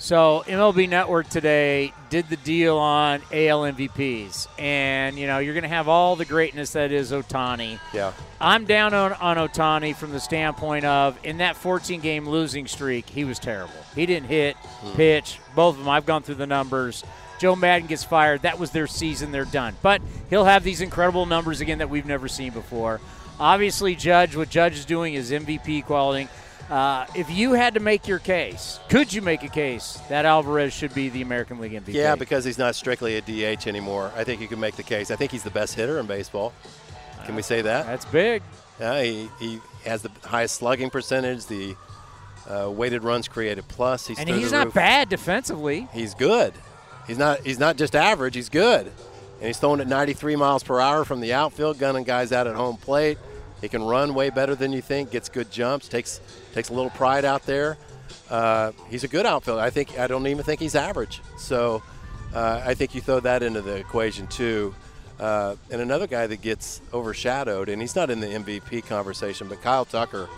so 0.00 0.42
MLB 0.46 0.88
Network 0.88 1.28
today 1.28 1.92
did 2.08 2.26
the 2.30 2.38
deal 2.38 2.78
on 2.78 3.20
AL 3.32 3.60
MVPs, 3.60 4.48
and 4.58 5.18
you 5.18 5.26
know 5.26 5.40
you're 5.40 5.52
going 5.52 5.62
to 5.62 5.68
have 5.68 5.88
all 5.88 6.16
the 6.16 6.24
greatness 6.24 6.72
that 6.72 6.90
is 6.90 7.12
Ohtani. 7.12 7.78
Yeah, 7.92 8.14
I'm 8.40 8.64
down 8.64 8.94
on, 8.94 9.12
on 9.12 9.36
Ohtani 9.36 9.94
from 9.94 10.12
the 10.12 10.18
standpoint 10.18 10.86
of 10.86 11.18
in 11.22 11.36
that 11.38 11.54
14 11.54 12.00
game 12.00 12.26
losing 12.26 12.66
streak, 12.66 13.10
he 13.10 13.24
was 13.24 13.38
terrible. 13.38 13.74
He 13.94 14.06
didn't 14.06 14.28
hit, 14.28 14.56
mm. 14.82 14.94
pitch, 14.94 15.38
both 15.54 15.74
of 15.74 15.80
them. 15.80 15.88
I've 15.90 16.06
gone 16.06 16.22
through 16.22 16.36
the 16.36 16.46
numbers. 16.46 17.04
Joe 17.40 17.56
Maddon 17.56 17.88
gets 17.88 18.04
fired. 18.04 18.42
That 18.42 18.58
was 18.58 18.70
their 18.70 18.86
season. 18.86 19.32
They're 19.32 19.46
done. 19.46 19.74
But 19.80 20.02
he'll 20.28 20.44
have 20.44 20.62
these 20.62 20.82
incredible 20.82 21.24
numbers 21.24 21.62
again 21.62 21.78
that 21.78 21.88
we've 21.88 22.04
never 22.04 22.28
seen 22.28 22.52
before. 22.52 23.00
Obviously, 23.40 23.96
Judge, 23.96 24.36
what 24.36 24.50
Judge 24.50 24.74
is 24.74 24.84
doing 24.84 25.14
is 25.14 25.30
MVP 25.30 25.86
quality. 25.86 26.28
Uh, 26.68 27.06
if 27.16 27.30
you 27.30 27.54
had 27.54 27.74
to 27.74 27.80
make 27.80 28.06
your 28.06 28.18
case, 28.18 28.78
could 28.90 29.10
you 29.10 29.22
make 29.22 29.42
a 29.42 29.48
case 29.48 29.98
that 30.10 30.26
Alvarez 30.26 30.74
should 30.74 30.92
be 30.92 31.08
the 31.08 31.22
American 31.22 31.58
League 31.58 31.72
MVP? 31.72 31.94
Yeah, 31.94 32.14
because 32.14 32.44
he's 32.44 32.58
not 32.58 32.74
strictly 32.74 33.16
a 33.16 33.22
DH 33.22 33.66
anymore. 33.66 34.12
I 34.14 34.22
think 34.22 34.42
you 34.42 34.46
can 34.46 34.60
make 34.60 34.76
the 34.76 34.82
case. 34.82 35.10
I 35.10 35.16
think 35.16 35.32
he's 35.32 35.42
the 35.42 35.50
best 35.50 35.74
hitter 35.74 35.98
in 35.98 36.06
baseball. 36.06 36.52
Can 37.24 37.32
uh, 37.32 37.36
we 37.36 37.42
say 37.42 37.62
that? 37.62 37.86
That's 37.86 38.04
big. 38.04 38.42
Yeah, 38.78 39.02
he, 39.02 39.28
he 39.40 39.60
has 39.84 40.02
the 40.02 40.10
highest 40.22 40.56
slugging 40.56 40.90
percentage, 40.90 41.46
the 41.46 41.74
uh, 42.46 42.70
weighted 42.70 43.02
runs 43.02 43.28
created 43.28 43.66
plus. 43.66 44.06
He's 44.06 44.18
and 44.18 44.28
he's 44.28 44.52
not 44.52 44.66
roof. 44.66 44.74
bad 44.74 45.08
defensively. 45.08 45.88
He's 45.92 46.14
good. 46.14 46.52
He's 47.10 47.18
not. 47.18 47.40
He's 47.40 47.58
not 47.58 47.76
just 47.76 47.96
average. 47.96 48.36
He's 48.36 48.48
good, 48.48 48.86
and 48.86 49.46
he's 49.48 49.58
throwing 49.58 49.80
at 49.80 49.88
93 49.88 50.36
miles 50.36 50.62
per 50.62 50.78
hour 50.78 51.04
from 51.04 51.18
the 51.18 51.32
outfield, 51.32 51.76
gunning 51.76 52.04
guys 52.04 52.30
out 52.30 52.46
at 52.46 52.54
home 52.54 52.76
plate. 52.76 53.18
He 53.60 53.68
can 53.68 53.82
run 53.82 54.14
way 54.14 54.30
better 54.30 54.54
than 54.54 54.72
you 54.72 54.80
think. 54.80 55.10
Gets 55.10 55.28
good 55.28 55.50
jumps. 55.50 55.88
Takes 55.88 56.20
takes 56.54 56.68
a 56.68 56.72
little 56.72 56.90
pride 56.90 57.24
out 57.24 57.46
there. 57.46 57.78
Uh, 58.30 58.70
he's 58.88 59.02
a 59.02 59.08
good 59.08 59.26
outfielder. 59.26 59.60
I 59.60 59.70
think 59.70 59.98
I 59.98 60.06
don't 60.06 60.24
even 60.28 60.44
think 60.44 60.60
he's 60.60 60.76
average. 60.76 61.20
So 61.36 61.82
uh, 62.32 62.62
I 62.64 62.74
think 62.74 62.94
you 62.94 63.00
throw 63.00 63.18
that 63.18 63.42
into 63.42 63.60
the 63.60 63.74
equation 63.74 64.28
too. 64.28 64.72
Uh, 65.18 65.56
and 65.72 65.80
another 65.80 66.06
guy 66.06 66.28
that 66.28 66.42
gets 66.42 66.80
overshadowed, 66.94 67.68
and 67.68 67.82
he's 67.82 67.96
not 67.96 68.10
in 68.10 68.20
the 68.20 68.28
MVP 68.28 68.86
conversation, 68.86 69.48
but 69.48 69.60
Kyle 69.62 69.84
Tucker 69.84 70.28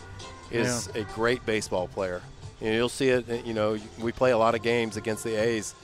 is 0.50 0.88
yeah. 0.94 1.02
a 1.02 1.04
great 1.04 1.44
baseball 1.44 1.86
player. 1.88 2.22
You 2.62 2.68
know, 2.70 2.76
you'll 2.76 2.88
see 2.88 3.10
it. 3.10 3.44
You 3.44 3.52
know, 3.52 3.76
we 4.00 4.10
play 4.10 4.30
a 4.30 4.38
lot 4.38 4.54
of 4.54 4.62
games 4.62 4.96
against 4.96 5.22
the 5.22 5.34
A's 5.34 5.74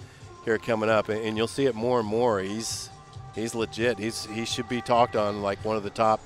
here 0.49 0.59
coming 0.59 0.89
up, 0.89 1.11
and 1.11 1.37
you'll 1.37 1.47
see 1.47 1.67
it 1.67 1.75
more 1.75 2.01
and 2.01 2.09
more. 2.09 2.41
He's 2.41 2.89
he's 3.35 3.55
legit. 3.55 3.99
He's 3.99 4.25
he 4.27 4.47
should 4.47 4.69
be 4.69 4.81
talked 4.81 5.15
on 5.15 5.43
like 5.43 5.63
one 5.63 5.77
of 5.77 5.83
the 5.83 5.91
top 5.91 6.21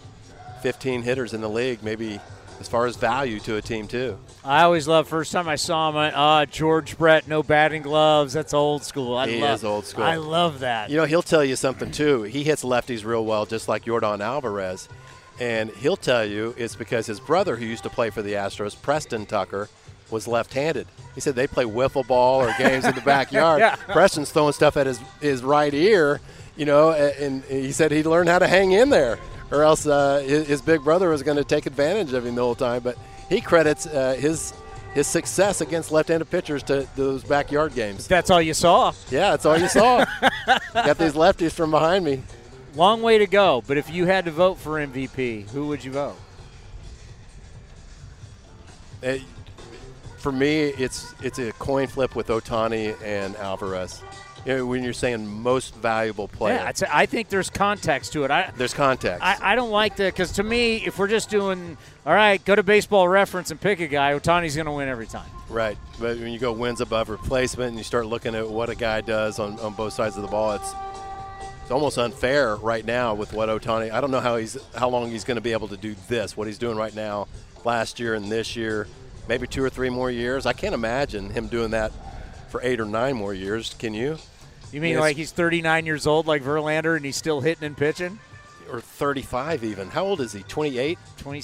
15 0.63 1.03
hitters 1.03 1.35
in 1.35 1.41
the 1.41 1.49
league, 1.49 1.83
maybe 1.83 2.21
as 2.61 2.69
far 2.69 2.87
as 2.87 2.95
value 2.95 3.41
to 3.41 3.57
a 3.57 3.63
team 3.63 3.89
too. 3.89 4.17
I 4.45 4.63
always 4.63 4.87
love 4.87 5.09
first 5.09 5.33
time 5.33 5.49
I 5.49 5.57
saw 5.57 5.89
him. 5.89 5.97
I, 5.97 6.13
uh, 6.13 6.47
George 6.47 6.97
Brett, 6.97 7.27
no 7.27 7.43
batting 7.43 7.83
gloves. 7.83 8.33
That's 8.33 8.55
old 8.55 8.85
school. 8.85 9.17
I 9.17 9.29
he 9.29 9.41
love, 9.41 9.55
is 9.57 9.65
old 9.65 9.87
school. 9.87 10.05
I 10.05 10.15
love 10.17 10.61
that. 10.61 10.89
You 10.89 10.99
know, 10.99 11.05
he'll 11.05 11.23
tell 11.23 11.45
you 11.45 11.57
something 11.57 11.91
too. 11.91 12.23
He 12.23 12.45
hits 12.45 12.63
lefties 12.63 13.05
real 13.05 13.25
well, 13.25 13.45
just 13.45 13.67
like 13.67 13.87
Yordan 13.87 14.21
Alvarez, 14.21 14.89
and 15.41 15.71
he'll 15.71 15.97
tell 15.97 16.25
you 16.25 16.55
it's 16.57 16.77
because 16.77 17.07
his 17.07 17.19
brother, 17.19 17.57
who 17.57 17.65
used 17.65 17.83
to 17.83 17.91
play 17.91 18.11
for 18.11 18.23
the 18.23 18.35
Astros, 18.35 18.81
Preston 18.81 19.27
Tucker, 19.27 19.69
was 20.13 20.29
left-handed. 20.29 20.87
He 21.15 21.21
said 21.21 21.35
they 21.35 21.47
play 21.47 21.65
wiffle 21.65 22.07
ball 22.07 22.43
or 22.43 22.55
games 22.59 22.85
in 22.85 22.95
the 22.95 23.01
backyard. 23.05 23.61
yeah. 23.61 23.77
Preston's 23.77 24.31
throwing 24.31 24.53
stuff 24.53 24.77
at 24.77 24.87
his 24.87 25.01
his 25.21 25.43
right 25.43 25.73
ear, 25.73 26.21
you 26.57 26.67
know, 26.67 26.93
and, 26.93 27.43
and 27.45 27.65
he 27.65 27.73
said 27.73 27.91
he 27.91 28.03
learned 28.03 28.29
how 28.29 28.39
to 28.39 28.47
hang 28.47 28.73
in 28.73 28.91
there 28.91 29.19
or 29.53 29.63
else 29.63 29.87
uh, 29.87 30.25
his, 30.27 30.49
his, 30.49 30.63
big 30.63 30.83
brother 30.83 31.11
was 31.11 31.23
going 31.23 31.37
to 31.37 31.45
take 31.45 31.67
advantage 31.67 32.15
of 32.15 32.25
him 32.25 32.35
the 32.35 32.43
whole 32.43 32.55
time. 32.55 32.83
But 32.83 32.97
he 33.29 33.41
credits 33.41 33.87
uh, 33.87 34.15
his 34.19 34.55
his 34.95 35.07
success 35.07 35.61
against 35.61 35.91
left-handed 35.91 36.31
pitchers 36.31 36.63
to 36.65 36.87
those 36.97 37.25
backyard 37.25 37.75
games. 37.75 38.07
That's 38.07 38.31
all 38.31 38.43
you 38.43 38.53
saw. 38.53 38.93
Yeah, 39.11 39.31
that's 39.31 39.47
all 39.47 39.59
you 39.59 39.69
saw. 39.69 40.05
Got 40.75 40.99
these 40.99 41.15
lefties 41.15 41.53
from 41.53 41.71
behind 41.71 42.05
me. 42.05 42.23
Long 42.75 43.01
way 43.03 43.19
to 43.19 43.27
go, 43.27 43.63
but 43.67 43.77
if 43.77 43.91
you 43.91 44.07
had 44.07 44.27
to 44.27 44.31
vote 44.31 44.59
for 44.59 44.73
MVP, 44.73 45.49
who 45.51 45.69
would 45.69 45.85
you 45.85 45.93
vote? 45.93 46.17
It, 49.03 49.23
for 50.23 50.33
me, 50.33 50.69
it's 50.69 51.15
it's 51.23 51.39
a 51.39 51.53
coin 51.53 51.87
flip 51.87 52.15
with 52.15 52.29
Ohtani 52.29 53.01
and 53.03 53.37
Alvarez 53.37 54.03
you 54.45 54.57
know, 54.57 54.67
when 54.67 54.83
you're 54.83 54.93
saying 54.93 55.27
most 55.27 55.75
valuable 55.77 56.29
player. 56.29 56.55
Yeah, 56.55 56.89
I 56.93 57.07
think 57.07 57.29
there's 57.29 57.51
context 57.51 58.13
to 58.15 58.25
it. 58.25 58.31
I, 58.31 58.51
there's 58.57 58.75
context. 58.75 59.23
I, 59.23 59.53
I 59.53 59.55
don't 59.55 59.71
like 59.71 59.97
that 59.97 60.13
because 60.13 60.33
to 60.33 60.43
me, 60.43 60.77
if 60.85 60.99
we're 60.99 61.09
just 61.09 61.31
doing, 61.31 61.77
all 62.05 62.15
right, 62.15 62.45
go 62.45 62.55
to 62.55 62.63
baseball 62.63 63.07
reference 63.09 63.51
and 63.51 63.61
pick 63.61 63.81
a 63.81 63.87
guy, 63.87 64.13
Ohtani's 64.13 64.57
going 64.57 64.67
to 64.67 64.73
win 64.73 64.89
every 64.89 65.07
time. 65.07 65.29
Right. 65.49 65.79
But 66.01 66.19
when 66.19 66.33
you 66.33 66.39
go 66.39 66.53
wins 66.53 66.81
above 66.81 67.09
replacement 67.09 67.69
and 67.71 67.79
you 67.79 67.85
start 67.85 68.07
looking 68.07 68.35
at 68.35 68.49
what 68.49 68.69
a 68.69 68.75
guy 68.75 69.01
does 69.01 69.39
on, 69.39 69.59
on 69.61 69.75
both 69.75 69.93
sides 69.93 70.17
of 70.17 70.23
the 70.23 70.29
ball, 70.29 70.53
it's 70.53 70.75
it's 71.63 71.71
almost 71.71 71.97
unfair 71.97 72.57
right 72.57 72.85
now 72.85 73.15
with 73.15 73.33
what 73.33 73.49
Ohtani. 73.49 73.93
I 73.93 74.01
don't 74.01 74.11
know 74.11 74.21
how 74.21 74.37
he's 74.37 74.59
how 74.75 74.89
long 74.89 75.11
he's 75.11 75.23
going 75.23 75.37
to 75.37 75.43
be 75.43 75.53
able 75.53 75.69
to 75.69 75.77
do 75.77 75.95
this. 76.09 76.37
What 76.37 76.49
he's 76.49 76.59
doing 76.59 76.77
right 76.77 76.95
now, 76.95 77.29
last 77.65 78.01
year 78.01 78.15
and 78.15 78.33
this 78.33 78.57
year, 78.57 78.89
maybe 79.29 79.47
two 79.47 79.63
or 79.63 79.71
three 79.71 79.91
more 79.91 80.11
years. 80.11 80.47
I 80.47 80.53
can't 80.53 80.75
imagine 80.75 81.31
him 81.31 81.49
doing 81.49 81.71
that 81.71 81.93
for 82.49 82.61
eight 82.63 82.81
or 82.81 82.85
nine 82.85 83.17
more 83.17 83.35
years. 83.35 83.75
Can 83.79 83.95
you? 83.95 84.19
You 84.73 84.81
mean 84.81 84.93
yes. 84.93 85.01
like 85.01 85.17
he's 85.17 85.33
39 85.33 85.85
years 85.87 86.07
old, 86.07 86.27
like 86.27 86.43
Verlander, 86.43 86.97
and 86.97 87.05
he's 87.05 87.17
still 87.17 87.41
hitting 87.41 87.65
and 87.65 87.77
pitching? 87.77 88.19
Or 88.71 88.81
35 88.81 89.65
even. 89.65 89.89
How 89.89 90.05
old 90.05 90.21
is 90.21 90.33
he? 90.33 90.43
28? 90.45 90.99
20, 91.19 91.43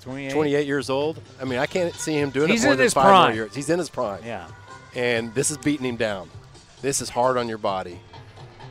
28. 0.00 0.32
28 0.32 0.66
years 0.66 0.88
old. 0.88 1.20
I 1.40 1.44
mean, 1.44 1.58
I 1.58 1.66
can't 1.66 1.94
see 1.94 2.14
him 2.14 2.30
doing 2.30 2.48
he's 2.48 2.64
it 2.64 2.68
more 2.68 2.76
than 2.76 2.90
five 2.90 3.04
prime. 3.04 3.28
more 3.30 3.34
years. 3.34 3.54
He's 3.54 3.70
in 3.70 3.78
his 3.78 3.90
prime. 3.90 4.22
Yeah. 4.24 4.46
And 4.94 5.34
this 5.34 5.50
is 5.50 5.58
beating 5.58 5.86
him 5.86 5.96
down. 5.96 6.30
This 6.80 7.00
is 7.00 7.08
hard 7.08 7.36
on 7.36 7.48
your 7.48 7.58
body. 7.58 8.00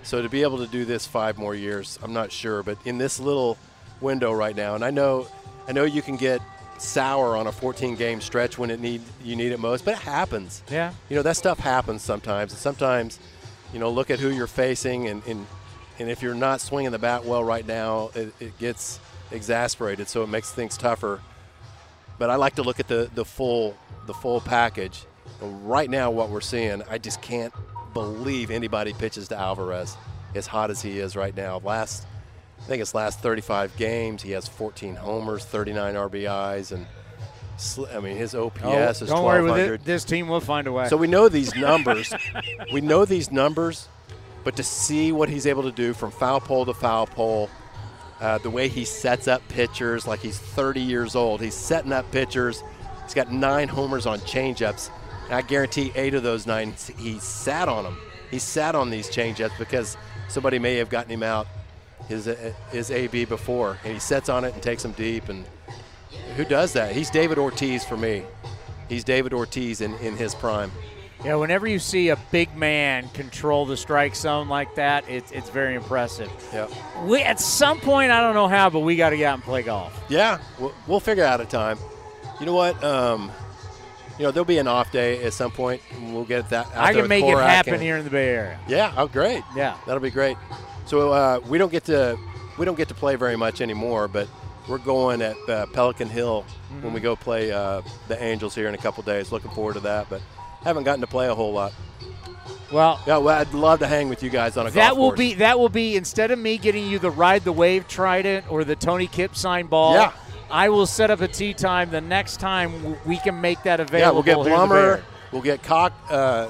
So 0.03 0.21
to 0.21 0.29
be 0.29 0.43
able 0.43 0.59
to 0.59 0.67
do 0.67 0.85
this 0.85 1.05
five 1.05 1.37
more 1.37 1.53
years, 1.53 1.99
I'm 2.01 2.13
not 2.13 2.31
sure. 2.31 2.63
But 2.63 2.77
in 2.85 2.97
this 2.97 3.19
little 3.19 3.57
window 3.99 4.31
right 4.31 4.55
now, 4.55 4.75
and 4.75 4.85
I 4.85 4.91
know, 4.91 5.27
I 5.67 5.73
know 5.73 5.83
you 5.83 6.01
can 6.01 6.15
get 6.15 6.41
sour 6.77 7.35
on 7.35 7.47
a 7.47 7.51
14 7.51 7.95
game 7.95 8.21
stretch 8.21 8.57
when 8.57 8.69
it 8.69 8.79
need 8.79 9.01
you 9.23 9.35
need 9.35 9.51
it 9.51 9.59
most, 9.59 9.85
but 9.85 9.95
it 9.95 9.99
happens. 9.99 10.63
Yeah. 10.69 10.93
You 11.09 11.15
know 11.15 11.23
that 11.23 11.37
stuff 11.37 11.59
happens 11.59 12.03
sometimes, 12.03 12.51
and 12.51 12.59
sometimes 12.59 13.19
you 13.73 13.79
know, 13.79 13.89
look 13.89 14.09
at 14.09 14.19
who 14.19 14.29
you're 14.29 14.47
facing, 14.47 15.07
and, 15.07 15.21
and, 15.27 15.45
and 15.99 16.09
if 16.09 16.21
you're 16.21 16.35
not 16.35 16.61
swinging 16.61 16.91
the 16.91 16.99
bat 16.99 17.25
well 17.25 17.43
right 17.43 17.65
now, 17.65 18.11
it, 18.15 18.33
it 18.39 18.57
gets 18.59 18.99
exasperated, 19.31 20.07
so 20.07 20.23
it 20.23 20.27
makes 20.27 20.51
things 20.51 20.77
tougher. 20.77 21.21
But 22.17 22.29
I 22.29 22.35
like 22.35 22.55
to 22.55 22.63
look 22.63 22.79
at 22.79 22.87
the, 22.87 23.09
the 23.13 23.25
full 23.25 23.77
the 24.05 24.13
full 24.13 24.39
package. 24.39 25.03
And 25.41 25.69
right 25.69 25.89
now, 25.89 26.09
what 26.09 26.29
we're 26.29 26.41
seeing, 26.41 26.81
I 26.89 26.97
just 26.97 27.21
can't 27.21 27.53
believe 27.93 28.49
anybody 28.49 28.93
pitches 28.93 29.27
to 29.27 29.37
Alvarez 29.37 29.97
as 30.33 30.47
hot 30.47 30.71
as 30.71 30.81
he 30.81 30.99
is 30.99 31.15
right 31.15 31.35
now. 31.35 31.59
Last, 31.59 32.07
I 32.59 32.63
think 32.63 32.81
it's 32.81 32.93
last 32.93 33.19
35 33.19 33.77
games, 33.77 34.21
he 34.21 34.31
has 34.31 34.47
14 34.47 34.95
homers, 34.95 35.45
39 35.45 35.93
RBIs, 35.95 36.71
and 36.71 36.85
I 37.91 37.99
mean, 37.99 38.17
his 38.17 38.35
OPS 38.35 38.61
oh, 38.63 38.89
is 38.89 38.99
don't 38.99 39.23
worry 39.23 39.41
with 39.41 39.57
it. 39.57 39.83
This 39.83 40.03
team 40.03 40.27
will 40.27 40.39
find 40.39 40.67
a 40.67 40.71
way. 40.71 40.87
So 40.89 40.97
we 40.97 41.07
know 41.07 41.27
these 41.27 41.55
numbers. 41.55 42.13
we 42.71 42.81
know 42.81 43.03
these 43.05 43.31
numbers, 43.31 43.87
but 44.43 44.55
to 44.57 44.63
see 44.63 45.11
what 45.11 45.27
he's 45.29 45.47
able 45.47 45.63
to 45.63 45.71
do 45.71 45.93
from 45.93 46.11
foul 46.11 46.39
pole 46.39 46.65
to 46.65 46.73
foul 46.73 47.07
pole, 47.07 47.49
uh, 48.19 48.37
the 48.39 48.49
way 48.49 48.67
he 48.67 48.85
sets 48.85 49.27
up 49.27 49.47
pitchers, 49.49 50.05
like 50.05 50.19
he's 50.19 50.37
30 50.37 50.81
years 50.81 51.15
old, 51.15 51.41
he's 51.41 51.55
setting 51.55 51.91
up 51.91 52.09
pitchers. 52.11 52.63
He's 53.03 53.13
got 53.13 53.31
nine 53.31 53.67
homers 53.67 54.05
on 54.05 54.19
changeups. 54.19 54.91
And 55.25 55.33
I 55.33 55.41
guarantee 55.41 55.91
eight 55.95 56.13
of 56.13 56.23
those 56.23 56.45
nine 56.45 56.75
he 56.97 57.19
sat 57.19 57.67
on 57.67 57.83
them. 57.83 57.97
He 58.29 58.39
sat 58.39 58.75
on 58.75 58.89
these 58.89 59.09
changeups 59.09 59.57
because 59.57 59.97
somebody 60.27 60.59
may 60.59 60.75
have 60.75 60.89
gotten 60.89 61.11
him 61.11 61.23
out 61.23 61.47
his 62.07 62.27
uh, 62.27 62.53
his 62.71 62.91
AB 62.91 63.25
before, 63.25 63.77
and 63.83 63.93
he 63.93 63.99
sets 63.99 64.29
on 64.29 64.43
it 64.43 64.53
and 64.53 64.63
takes 64.63 64.83
him 64.83 64.91
deep 64.93 65.29
and 65.29 65.45
who 66.35 66.45
does 66.45 66.73
that? 66.73 66.91
He's 66.95 67.09
David 67.09 67.37
Ortiz 67.37 67.83
for 67.83 67.97
me. 67.97 68.23
He's 68.89 69.03
David 69.03 69.33
Ortiz 69.33 69.81
in, 69.81 69.95
in 69.95 70.15
his 70.15 70.35
prime. 70.35 70.71
Yeah, 71.25 71.35
whenever 71.35 71.67
you 71.67 71.79
see 71.79 72.09
a 72.09 72.15
big 72.31 72.55
man 72.55 73.09
control 73.09 73.65
the 73.65 73.75
strike 73.75 74.15
zone 74.15 74.47
like 74.47 74.75
that, 74.75 75.03
it's, 75.09 75.31
it's 75.31 75.49
very 75.49 75.73
impressive. 75.73 76.31
Yeah. 76.53 76.67
We 77.05 77.23
at 77.23 77.39
some 77.39 77.79
point, 77.79 78.11
I 78.11 78.21
don't 78.21 78.35
know 78.35 78.47
how, 78.47 78.69
but 78.69 78.81
we 78.81 78.95
got 78.95 79.09
to 79.09 79.17
get 79.17 79.25
out 79.25 79.33
and 79.35 79.43
play 79.43 79.63
golf. 79.63 79.99
Yeah, 80.09 80.37
we'll, 80.59 80.73
we'll 80.85 80.99
figure 80.99 81.23
out 81.23 81.41
a 81.41 81.45
time. 81.45 81.79
You 82.39 82.45
know 82.45 82.53
what? 82.53 82.81
Um, 82.83 83.31
you 84.19 84.23
know, 84.23 84.31
there'll 84.31 84.45
be 84.45 84.59
an 84.59 84.67
off 84.67 84.91
day 84.91 85.23
at 85.23 85.33
some 85.33 85.49
point. 85.49 85.81
And 85.93 86.13
we'll 86.13 86.23
get 86.23 86.49
that. 86.51 86.67
I 86.75 86.93
can 86.93 87.07
make 87.07 87.25
it 87.25 87.37
happen 87.37 87.81
here 87.81 87.97
in 87.97 88.03
the 88.03 88.11
Bay 88.11 88.29
Area. 88.29 88.59
Yeah. 88.67 88.93
Oh, 88.95 89.07
great. 89.07 89.43
Yeah. 89.55 89.75
That'll 89.87 90.01
be 90.01 90.11
great. 90.11 90.37
So 90.87 91.11
uh, 91.11 91.39
we 91.47 91.57
don't 91.57 91.71
get 91.71 91.83
to 91.85 92.17
we 92.57 92.65
don't 92.65 92.77
get 92.77 92.87
to 92.87 92.93
play 92.93 93.15
very 93.15 93.35
much 93.35 93.61
anymore, 93.61 94.07
but 94.07 94.27
we're 94.67 94.77
going 94.77 95.21
at 95.21 95.37
uh, 95.49 95.65
Pelican 95.67 96.09
Hill 96.09 96.43
mm-hmm. 96.43 96.81
when 96.81 96.93
we 96.93 97.01
go 97.01 97.15
play 97.15 97.51
uh, 97.51 97.81
the 98.07 98.21
Angels 98.21 98.55
here 98.55 98.67
in 98.67 98.73
a 98.73 98.77
couple 98.77 99.03
days. 99.03 99.31
Looking 99.31 99.51
forward 99.51 99.73
to 99.73 99.79
that, 99.81 100.09
but 100.09 100.21
haven't 100.63 100.83
gotten 100.83 101.01
to 101.01 101.07
play 101.07 101.27
a 101.27 101.35
whole 101.35 101.51
lot. 101.51 101.73
Well, 102.71 103.01
yeah, 103.07 103.17
well, 103.17 103.39
I'd 103.39 103.53
love 103.53 103.79
to 103.79 103.87
hang 103.87 104.09
with 104.09 104.23
you 104.23 104.29
guys 104.29 104.57
on 104.57 104.67
a 104.67 104.71
that 104.71 104.97
will 104.97 105.09
course. 105.09 105.19
be 105.19 105.33
that 105.35 105.59
will 105.59 105.69
be 105.69 105.95
instead 105.95 106.31
of 106.31 106.39
me 106.39 106.57
getting 106.57 106.87
you 106.87 106.99
the 106.99 107.11
ride 107.11 107.43
the 107.43 107.51
wave 107.51 107.87
trident 107.87 108.49
or 108.49 108.63
the 108.63 108.75
Tony 108.75 109.07
Kipp 109.07 109.35
sign 109.35 109.67
ball. 109.67 109.93
Yeah. 109.93 110.13
I 110.49 110.69
will 110.69 110.85
set 110.85 111.11
up 111.11 111.19
a 111.19 111.27
tee 111.27 111.53
time 111.53 111.89
the 111.89 111.99
next 111.99 112.39
time 112.39 112.95
we 113.05 113.17
can 113.17 113.41
make 113.41 113.63
that 113.63 113.81
available. 113.81 114.23
Yeah, 114.25 114.35
we'll 114.35 114.45
get 114.45 114.53
Blummer, 114.53 115.03
we'll 115.33 115.41
get 115.41 115.61
Cock, 115.63 115.91
uh, 116.09 116.47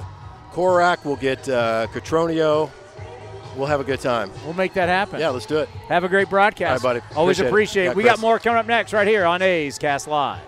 Korach, 0.52 1.04
we'll 1.04 1.16
get 1.16 1.48
uh, 1.48 1.88
Cotroneo. 1.92 2.70
We'll 3.58 3.66
have 3.66 3.80
a 3.80 3.84
good 3.84 4.00
time. 4.00 4.30
We'll 4.44 4.54
make 4.54 4.74
that 4.74 4.88
happen. 4.88 5.18
Yeah, 5.18 5.30
let's 5.30 5.44
do 5.44 5.58
it. 5.58 5.68
Have 5.88 6.04
a 6.04 6.08
great 6.08 6.30
broadcast. 6.30 6.84
All 6.84 6.92
right, 6.92 7.00
buddy. 7.00 7.14
Always 7.16 7.40
appreciate, 7.40 7.48
appreciate 7.50 7.84
it. 7.86 7.90
it. 7.90 7.96
we 7.96 8.04
got 8.04 8.20
more 8.20 8.38
coming 8.38 8.58
up 8.58 8.66
next 8.66 8.92
right 8.92 9.06
here 9.06 9.24
on 9.24 9.42
A's 9.42 9.78
Cast 9.78 10.06
Live. 10.06 10.47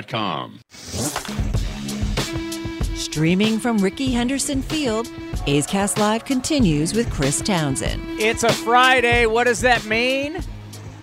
Streaming 2.95 3.59
from 3.59 3.79
Rickey 3.79 4.11
Henderson 4.11 4.61
Field, 4.61 5.09
A's 5.47 5.65
Cast 5.65 5.97
Live 5.97 6.23
continues 6.23 6.93
with 6.93 7.11
Chris 7.11 7.41
Townsend. 7.41 8.01
It's 8.19 8.43
a 8.43 8.53
Friday. 8.53 9.25
What 9.25 9.45
does 9.45 9.61
that 9.61 9.83
mean? 9.85 10.37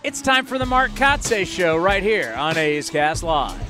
It's 0.04 0.22
time 0.22 0.46
for 0.46 0.58
the 0.58 0.64
Mark 0.64 0.92
Kotsay 0.92 1.46
Show 1.46 1.76
right 1.76 2.02
here 2.02 2.34
on 2.38 2.56
A's 2.56 2.88
Cast 2.88 3.24
Live. 3.24 3.60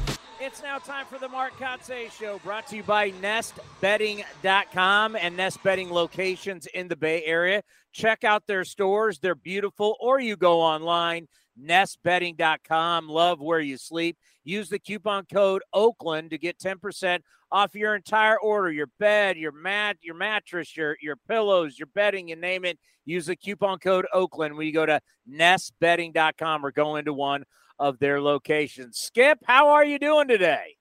It's 0.41 0.63
now 0.63 0.79
time 0.79 1.07
for 1.07 1.19
the 1.19 1.29
Mark 1.29 1.55
Kotsay 1.55 2.13
Show, 2.13 2.39
brought 2.45 2.67
to 2.69 2.77
you 2.77 2.83
by 2.83 3.11
NestBedding.com 3.13 5.17
and 5.17 5.37
Nest 5.37 5.63
Bedding 5.63 5.91
locations 5.91 6.67
in 6.67 6.89
the 6.89 6.97
Bay 6.97 7.25
Area. 7.25 7.63
Check 7.93 8.25
out 8.25 8.47
their 8.47 8.65
stores; 8.65 9.19
they're 9.19 9.35
beautiful. 9.35 9.97
Or 10.01 10.21
you 10.21 10.37
go 10.37 10.61
online, 10.61 11.29
NestBedding.com. 11.61 13.09
Love 13.09 13.41
where 13.41 13.61
you 13.61 13.77
sleep. 13.77 14.17
Use 14.49 14.71
the 14.71 14.79
coupon 14.79 15.27
code 15.31 15.63
Oakland 15.75 16.31
to 16.31 16.39
get 16.39 16.59
10% 16.59 17.21
off 17.53 17.75
your 17.75 17.95
entire 17.95 18.41
order, 18.41 18.73
your 18.73 18.89
bed, 18.99 19.37
your 19.37 19.53
mat, 19.53 19.99
your 20.01 20.15
mattress, 20.15 20.75
your 20.75 20.97
your 21.03 21.17
pillows, 21.17 21.79
your 21.79 21.89
bedding, 21.95 22.29
you 22.29 22.37
name 22.37 22.65
it. 22.65 22.79
Use 23.05 23.27
the 23.27 23.37
coupon 23.37 23.79
code 23.79 24.07
Oakland 24.11 24.57
when 24.57 24.67
you 24.67 24.73
go 24.73 24.87
to 24.87 25.03
nestbedding.com 25.31 26.65
or 26.65 26.73
go 26.73 26.97
into 26.97 27.13
one 27.13 27.45
of 27.79 27.99
their 27.99 28.23
locations. 28.23 28.97
Skip, 28.97 29.39
how 29.45 29.69
are 29.69 29.85
you 29.85 29.99
doing 29.99 30.29
today? 30.29 30.77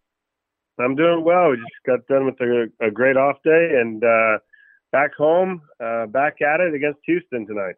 I'm 0.79 0.95
doing 0.95 1.25
well. 1.25 1.49
We 1.49 1.57
just 1.57 1.85
got 1.85 2.07
done 2.07 2.25
with 2.25 2.39
a, 2.39 2.67
a 2.79 2.89
great 2.89 3.17
off 3.17 3.35
day 3.43 3.79
and 3.81 4.01
uh, 4.01 4.37
back 4.93 5.13
home, 5.13 5.61
uh, 5.83 6.05
back 6.05 6.41
at 6.41 6.61
it 6.61 6.73
against 6.73 6.99
Houston 7.05 7.45
tonight. 7.45 7.75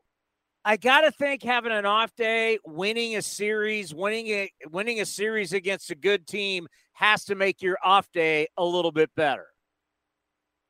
I 0.70 0.78
gotta 0.78 1.10
think 1.10 1.42
having 1.42 1.72
an 1.72 1.88
off 1.88 2.16
day, 2.16 2.60
winning 2.64 3.16
a 3.16 3.24
series, 3.24 3.92
winning 3.92 4.28
a 4.28 4.52
winning 4.72 5.02
a 5.02 5.06
series 5.06 5.52
against 5.52 5.90
a 5.90 5.96
good 5.96 6.28
team 6.28 6.68
has 6.94 7.26
to 7.26 7.34
make 7.34 7.64
your 7.64 7.80
off 7.84 8.08
day 8.12 8.50
a 8.56 8.64
little 8.64 8.92
bit 8.92 9.10
better. 9.16 9.48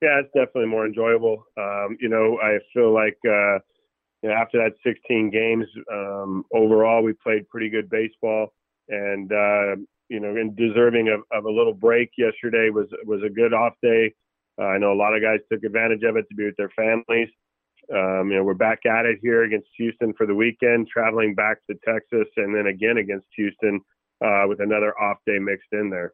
Yeah, 0.01 0.21
it's 0.21 0.31
definitely 0.33 0.67
more 0.67 0.85
enjoyable. 0.85 1.43
Um, 1.57 1.97
you 1.99 2.07
know, 2.07 2.39
I 2.41 2.59
feel 2.73 2.93
like 2.93 3.17
uh, 3.27 3.55
you 4.23 4.29
know, 4.29 4.31
after 4.31 4.59
that 4.59 4.71
16 4.85 5.31
games, 5.31 5.65
um, 5.91 6.45
overall 6.53 7.03
we 7.03 7.11
played 7.21 7.49
pretty 7.49 7.69
good 7.69 7.89
baseball, 7.89 8.53
and 8.87 9.29
uh, 9.33 9.75
you 10.07 10.21
know, 10.21 10.29
and 10.29 10.55
deserving 10.55 11.09
of, 11.09 11.23
of, 11.37 11.43
a 11.43 11.51
little 11.51 11.73
break. 11.73 12.11
Yesterday 12.17 12.69
was 12.69 12.87
was 13.05 13.21
a 13.21 13.29
good 13.29 13.53
off 13.53 13.73
day. 13.83 14.13
Uh, 14.57 14.63
I 14.63 14.77
know 14.77 14.93
a 14.93 14.95
lot 14.95 15.13
of 15.13 15.21
guys 15.21 15.39
took 15.51 15.65
advantage 15.65 16.03
of 16.03 16.15
it 16.15 16.25
to 16.29 16.35
be 16.35 16.45
with 16.45 16.55
their 16.55 16.71
families. 16.73 17.27
Um, 17.93 18.29
you 18.29 18.37
know, 18.37 18.43
we're 18.43 18.53
back 18.53 18.85
at 18.85 19.05
it 19.05 19.19
here 19.21 19.43
against 19.43 19.67
Houston 19.77 20.13
for 20.13 20.27
the 20.27 20.35
weekend, 20.35 20.87
traveling 20.87 21.33
back 21.33 21.57
to 21.69 21.77
Texas, 21.85 22.27
and 22.37 22.53
then 22.53 22.67
again 22.67 22.97
against 22.97 23.25
Houston 23.35 23.81
uh, 24.23 24.43
with 24.47 24.59
another 24.59 24.97
off 24.99 25.17
day 25.25 25.39
mixed 25.39 25.69
in 25.71 25.89
there. 25.89 26.13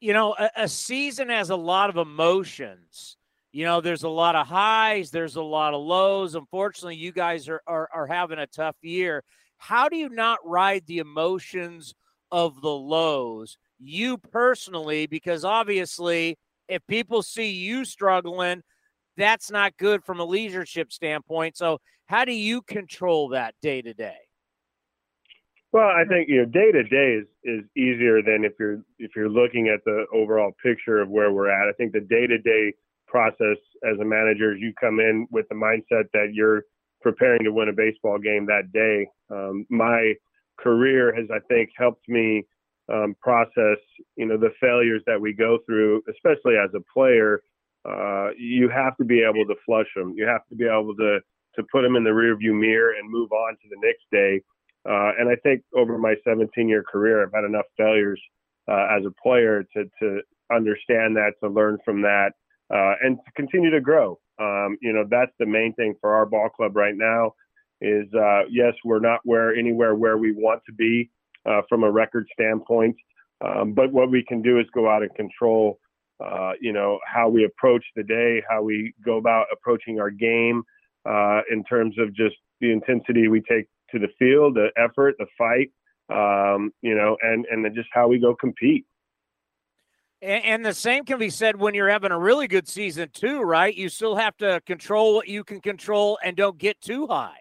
You 0.00 0.12
know, 0.12 0.36
a, 0.38 0.50
a 0.56 0.68
season 0.68 1.30
has 1.30 1.50
a 1.50 1.56
lot 1.56 1.90
of 1.90 1.96
emotions. 1.96 3.16
You 3.50 3.64
know, 3.64 3.80
there's 3.80 4.04
a 4.04 4.08
lot 4.08 4.36
of 4.36 4.46
highs, 4.46 5.10
there's 5.10 5.36
a 5.36 5.42
lot 5.42 5.74
of 5.74 5.80
lows. 5.80 6.34
Unfortunately, 6.36 6.96
you 6.96 7.10
guys 7.10 7.48
are, 7.48 7.62
are, 7.66 7.88
are 7.92 8.06
having 8.06 8.38
a 8.38 8.46
tough 8.46 8.76
year. 8.82 9.24
How 9.56 9.88
do 9.88 9.96
you 9.96 10.08
not 10.08 10.38
ride 10.44 10.84
the 10.86 10.98
emotions 10.98 11.94
of 12.30 12.60
the 12.60 12.68
lows? 12.68 13.58
You 13.80 14.18
personally, 14.18 15.06
because 15.06 15.44
obviously, 15.44 16.38
if 16.68 16.86
people 16.86 17.22
see 17.22 17.50
you 17.50 17.84
struggling, 17.84 18.62
that's 19.18 19.50
not 19.50 19.76
good 19.76 20.04
from 20.04 20.20
a 20.20 20.24
leadership 20.24 20.92
standpoint. 20.92 21.56
So, 21.56 21.80
how 22.06 22.24
do 22.24 22.32
you 22.32 22.62
control 22.62 23.28
that 23.30 23.54
day 23.60 23.82
to 23.82 23.92
day? 23.92 24.16
Well, 25.72 25.88
I 25.88 26.04
think 26.08 26.28
you 26.30 26.38
know 26.38 26.46
day 26.46 26.72
to 26.72 26.82
day 26.84 27.20
is 27.20 27.26
is 27.44 27.64
easier 27.76 28.22
than 28.22 28.44
if 28.44 28.52
you're 28.58 28.80
if 28.98 29.10
you're 29.14 29.28
looking 29.28 29.68
at 29.68 29.84
the 29.84 30.06
overall 30.14 30.52
picture 30.62 31.00
of 31.00 31.10
where 31.10 31.32
we're 31.32 31.50
at. 31.50 31.68
I 31.68 31.72
think 31.72 31.92
the 31.92 32.00
day 32.00 32.26
to 32.26 32.38
day 32.38 32.72
process 33.06 33.58
as 33.84 33.98
a 34.00 34.04
manager, 34.04 34.56
you 34.56 34.72
come 34.80 35.00
in 35.00 35.26
with 35.30 35.46
the 35.48 35.54
mindset 35.54 36.04
that 36.14 36.30
you're 36.32 36.62
preparing 37.02 37.44
to 37.44 37.52
win 37.52 37.68
a 37.68 37.72
baseball 37.72 38.18
game 38.18 38.46
that 38.46 38.72
day. 38.72 39.06
Um, 39.30 39.66
my 39.68 40.14
career 40.58 41.14
has, 41.14 41.26
I 41.30 41.38
think, 41.48 41.70
helped 41.76 42.08
me 42.08 42.44
um, 42.92 43.14
process, 43.20 43.78
you 44.16 44.26
know, 44.26 44.36
the 44.36 44.52
failures 44.60 45.02
that 45.06 45.20
we 45.20 45.32
go 45.32 45.58
through, 45.66 46.02
especially 46.10 46.56
as 46.56 46.70
a 46.74 46.80
player, 46.92 47.42
uh, 47.88 48.30
you 48.36 48.68
have 48.68 48.96
to 48.98 49.04
be 49.04 49.22
able 49.22 49.46
to 49.46 49.54
flush 49.64 49.86
them. 49.96 50.14
You 50.16 50.26
have 50.26 50.46
to 50.48 50.54
be 50.54 50.66
able 50.66 50.94
to 50.96 51.20
to 51.56 51.64
put 51.72 51.82
them 51.82 51.96
in 51.96 52.04
the 52.04 52.10
rearview 52.10 52.58
mirror 52.58 52.92
and 52.92 53.10
move 53.10 53.32
on 53.32 53.54
to 53.54 53.68
the 53.68 53.76
next 53.82 54.04
day. 54.12 54.40
Uh, 54.88 55.12
and 55.18 55.28
I 55.28 55.34
think 55.42 55.62
over 55.74 55.98
my 55.98 56.14
17 56.22 56.68
year 56.68 56.84
career, 56.84 57.22
I've 57.22 57.32
had 57.32 57.44
enough 57.44 57.64
failures 57.76 58.20
uh, 58.70 58.86
as 58.96 59.04
a 59.04 59.10
player 59.22 59.64
to 59.74 59.84
to 60.00 60.20
understand 60.52 61.16
that, 61.16 61.32
to 61.42 61.48
learn 61.48 61.78
from 61.84 62.02
that, 62.02 62.32
uh, 62.72 62.94
and 63.02 63.16
to 63.16 63.32
continue 63.36 63.70
to 63.70 63.80
grow. 63.80 64.18
Um, 64.38 64.76
you 64.80 64.92
know, 64.92 65.04
that's 65.08 65.32
the 65.38 65.46
main 65.46 65.74
thing 65.74 65.94
for 66.00 66.14
our 66.14 66.26
ball 66.26 66.48
club 66.48 66.76
right 66.76 66.94
now. 66.96 67.34
Is 67.80 68.06
uh, 68.14 68.42
yes, 68.50 68.74
we're 68.84 69.00
not 69.00 69.20
where 69.24 69.54
anywhere 69.54 69.94
where 69.94 70.18
we 70.18 70.32
want 70.32 70.62
to 70.66 70.72
be 70.72 71.10
from 71.68 71.82
a 71.82 71.90
record 71.90 72.26
standpoint, 72.34 72.94
um, 73.40 73.72
but 73.72 73.90
what 73.90 74.10
we 74.10 74.22
can 74.22 74.42
do 74.42 74.58
is 74.60 74.66
go 74.74 74.88
out 74.88 75.02
and 75.02 75.14
control 75.14 75.78
uh, 76.20 76.52
you 76.60 76.72
know, 76.72 76.98
how 77.06 77.28
we 77.28 77.44
approach 77.44 77.84
the 77.96 78.02
day, 78.02 78.42
how 78.48 78.62
we 78.62 78.92
go 79.04 79.16
about 79.16 79.46
approaching 79.52 80.00
our 80.00 80.10
game 80.10 80.62
uh, 81.08 81.40
in 81.50 81.64
terms 81.64 81.96
of 81.98 82.14
just 82.14 82.36
the 82.60 82.72
intensity 82.72 83.28
we 83.28 83.40
take 83.40 83.66
to 83.90 83.98
the 83.98 84.08
field, 84.18 84.56
the 84.56 84.68
effort, 84.76 85.14
the 85.18 85.26
fight, 85.36 85.70
um, 86.10 86.72
you 86.82 86.94
know, 86.94 87.16
and 87.22 87.46
and 87.50 87.64
then 87.64 87.74
just 87.74 87.88
how 87.92 88.08
we 88.08 88.18
go 88.18 88.34
compete. 88.34 88.84
And, 90.20 90.44
and 90.44 90.64
the 90.64 90.74
same 90.74 91.04
can 91.04 91.18
be 91.18 91.30
said 91.30 91.56
when 91.56 91.74
you're 91.74 91.88
having 91.88 92.10
a 92.10 92.18
really 92.18 92.48
good 92.48 92.68
season 92.68 93.10
too, 93.12 93.40
right? 93.40 93.74
You 93.74 93.88
still 93.88 94.16
have 94.16 94.36
to 94.38 94.60
control 94.66 95.14
what 95.14 95.28
you 95.28 95.44
can 95.44 95.60
control 95.60 96.18
and 96.24 96.36
don't 96.36 96.58
get 96.58 96.80
too 96.80 97.06
high. 97.06 97.38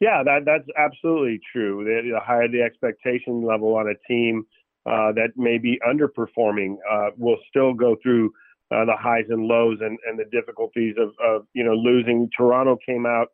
Yeah, 0.00 0.22
that 0.24 0.44
that's 0.44 0.68
absolutely 0.76 1.40
true. 1.52 1.84
The, 1.84 2.12
the 2.12 2.20
higher 2.20 2.48
the 2.48 2.62
expectation 2.62 3.44
level 3.44 3.74
on 3.74 3.88
a 3.88 3.94
team, 4.06 4.46
uh, 4.88 5.12
that 5.12 5.28
may 5.36 5.58
be 5.58 5.78
underperforming 5.86 6.76
uh, 6.90 7.10
will 7.18 7.36
still 7.48 7.74
go 7.74 7.96
through 8.02 8.32
uh, 8.70 8.84
the 8.86 8.96
highs 8.98 9.24
and 9.28 9.46
lows 9.46 9.78
and, 9.80 9.98
and 10.06 10.18
the 10.18 10.24
difficulties 10.32 10.94
of, 10.98 11.10
of, 11.22 11.46
you 11.52 11.62
know, 11.62 11.74
losing. 11.74 12.28
Toronto 12.34 12.78
came 12.86 13.04
out 13.04 13.28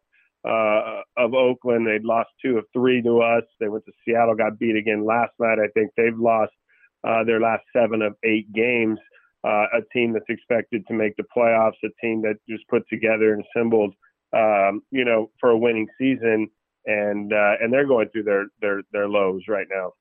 uh, 0.44 1.02
of 1.16 1.32
Oakland. 1.34 1.86
They'd 1.86 2.04
lost 2.04 2.30
two 2.44 2.58
of 2.58 2.64
three 2.72 3.02
to 3.02 3.20
us. 3.20 3.44
They 3.60 3.68
went 3.68 3.84
to 3.84 3.92
Seattle, 4.04 4.34
got 4.34 4.58
beat 4.58 4.76
again 4.76 5.04
last 5.04 5.32
night. 5.38 5.58
I 5.58 5.68
think 5.74 5.92
they've 5.96 6.18
lost 6.18 6.52
uh, 7.06 7.22
their 7.24 7.40
last 7.40 7.62
seven 7.72 8.02
of 8.02 8.14
eight 8.24 8.52
games. 8.52 8.98
A 9.44 9.82
team 9.92 10.14
that's 10.14 10.24
expected 10.30 10.86
to 10.86 10.94
make 10.94 11.14
the 11.18 11.24
playoffs, 11.36 11.72
a 11.84 11.88
team 12.00 12.22
that 12.22 12.36
just 12.48 12.66
put 12.68 12.88
together 12.88 13.34
and 13.34 13.44
assembled, 13.44 13.94
um, 14.34 14.80
you 14.90 15.04
know, 15.04 15.30
for 15.38 15.50
a 15.50 15.58
winning 15.58 15.86
season, 15.98 16.48
and 16.86 17.30
and 17.30 17.70
they're 17.70 17.86
going 17.86 18.08
through 18.08 18.22
their 18.22 18.46
their 18.62 18.80
their 18.90 19.06
lows 19.06 19.42
right 19.46 19.66
now 19.70 19.92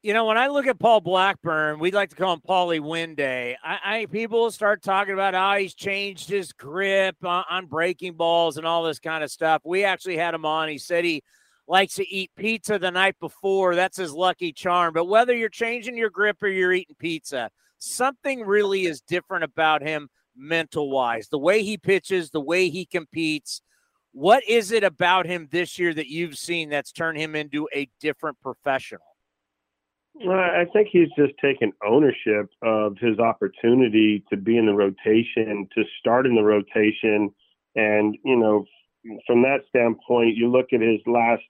You 0.00 0.14
know, 0.14 0.26
when 0.26 0.38
I 0.38 0.46
look 0.46 0.68
at 0.68 0.78
Paul 0.78 1.00
Blackburn, 1.00 1.80
we'd 1.80 1.92
like 1.92 2.10
to 2.10 2.16
call 2.16 2.34
him 2.34 2.40
Paulie 2.48 2.80
Winday. 2.80 3.58
I, 3.64 3.78
I 3.84 4.06
people 4.06 4.48
start 4.52 4.80
talking 4.80 5.12
about 5.12 5.34
how 5.34 5.56
he's 5.56 5.74
changed 5.74 6.28
his 6.28 6.52
grip 6.52 7.16
on, 7.24 7.42
on 7.50 7.66
breaking 7.66 8.14
balls 8.14 8.58
and 8.58 8.66
all 8.66 8.84
this 8.84 9.00
kind 9.00 9.24
of 9.24 9.30
stuff. 9.30 9.62
We 9.64 9.82
actually 9.82 10.16
had 10.16 10.34
him 10.34 10.44
on. 10.44 10.68
He 10.68 10.78
said 10.78 11.04
he 11.04 11.24
likes 11.66 11.94
to 11.94 12.08
eat 12.08 12.30
pizza 12.36 12.78
the 12.78 12.92
night 12.92 13.16
before. 13.18 13.74
That's 13.74 13.96
his 13.96 14.12
lucky 14.12 14.52
charm. 14.52 14.94
But 14.94 15.06
whether 15.06 15.34
you're 15.34 15.48
changing 15.48 15.96
your 15.96 16.10
grip 16.10 16.40
or 16.44 16.48
you're 16.48 16.72
eating 16.72 16.94
pizza, 17.00 17.50
something 17.78 18.42
really 18.42 18.84
is 18.84 19.00
different 19.00 19.42
about 19.42 19.82
him 19.82 20.10
mental 20.36 20.90
wise. 20.90 21.26
The 21.28 21.38
way 21.38 21.64
he 21.64 21.76
pitches, 21.76 22.30
the 22.30 22.40
way 22.40 22.68
he 22.68 22.86
competes. 22.86 23.62
What 24.12 24.44
is 24.48 24.70
it 24.70 24.84
about 24.84 25.26
him 25.26 25.48
this 25.50 25.76
year 25.76 25.92
that 25.92 26.06
you've 26.06 26.38
seen 26.38 26.68
that's 26.68 26.92
turned 26.92 27.18
him 27.18 27.34
into 27.34 27.68
a 27.74 27.88
different 27.98 28.40
professional? 28.40 29.07
I 30.26 30.64
think 30.72 30.88
he's 30.90 31.08
just 31.16 31.32
taken 31.40 31.72
ownership 31.86 32.50
of 32.62 32.96
his 32.98 33.18
opportunity 33.18 34.24
to 34.30 34.36
be 34.36 34.56
in 34.56 34.66
the 34.66 34.74
rotation, 34.74 35.68
to 35.74 35.84
start 36.00 36.26
in 36.26 36.34
the 36.34 36.42
rotation. 36.42 37.30
And, 37.76 38.16
you 38.24 38.36
know, 38.36 38.64
from 39.26 39.42
that 39.42 39.60
standpoint, 39.68 40.36
you 40.36 40.50
look 40.50 40.72
at 40.72 40.80
his 40.80 41.00
last 41.06 41.42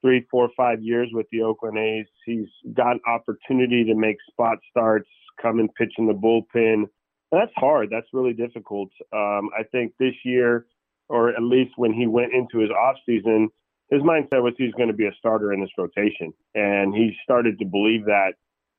three, 0.00 0.26
four, 0.30 0.48
five 0.56 0.82
years 0.82 1.08
with 1.12 1.26
the 1.30 1.42
Oakland 1.42 1.76
A's, 1.76 2.06
he's 2.24 2.48
got 2.72 2.96
opportunity 3.06 3.84
to 3.84 3.94
make 3.94 4.16
spot 4.30 4.58
starts, 4.70 5.08
come 5.40 5.58
and 5.58 5.74
pitch 5.74 5.92
in 5.98 6.06
the 6.06 6.14
bullpen. 6.14 6.84
That's 7.30 7.52
hard. 7.56 7.90
That's 7.90 8.08
really 8.12 8.32
difficult. 8.32 8.90
Um, 9.12 9.50
I 9.58 9.62
think 9.70 9.92
this 9.98 10.14
year, 10.24 10.66
or 11.08 11.30
at 11.30 11.42
least 11.42 11.72
when 11.76 11.92
he 11.92 12.06
went 12.06 12.32
into 12.32 12.58
his 12.58 12.70
off 12.70 12.96
season, 13.04 13.50
his 13.90 14.02
mindset 14.02 14.42
was 14.42 14.54
he's 14.56 14.74
going 14.74 14.88
to 14.88 14.94
be 14.94 15.06
a 15.06 15.14
starter 15.18 15.52
in 15.52 15.60
this 15.60 15.70
rotation, 15.76 16.32
and 16.54 16.94
he 16.94 17.12
started 17.22 17.58
to 17.58 17.64
believe 17.64 18.04
that 18.06 18.32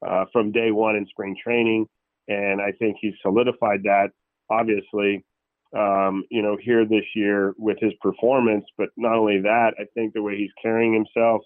uh, 0.06 0.26
from 0.32 0.52
day 0.52 0.72
one 0.72 0.96
in 0.96 1.06
spring 1.08 1.36
training, 1.42 1.88
and 2.28 2.62
I 2.62 2.72
think 2.72 2.98
he's 3.00 3.14
solidified 3.22 3.84
that. 3.84 4.10
Obviously, 4.50 5.24
um, 5.78 6.24
you 6.30 6.42
know, 6.42 6.58
here 6.62 6.86
this 6.86 7.06
year 7.16 7.54
with 7.58 7.78
his 7.80 7.94
performance, 8.02 8.66
but 8.78 8.90
not 8.98 9.16
only 9.16 9.42
that, 9.42 9.74
I 9.80 9.84
think 9.94 10.14
the 10.14 10.22
way 10.22 10.38
he's 10.38 10.52
carrying 10.62 10.94
himself, 10.94 11.42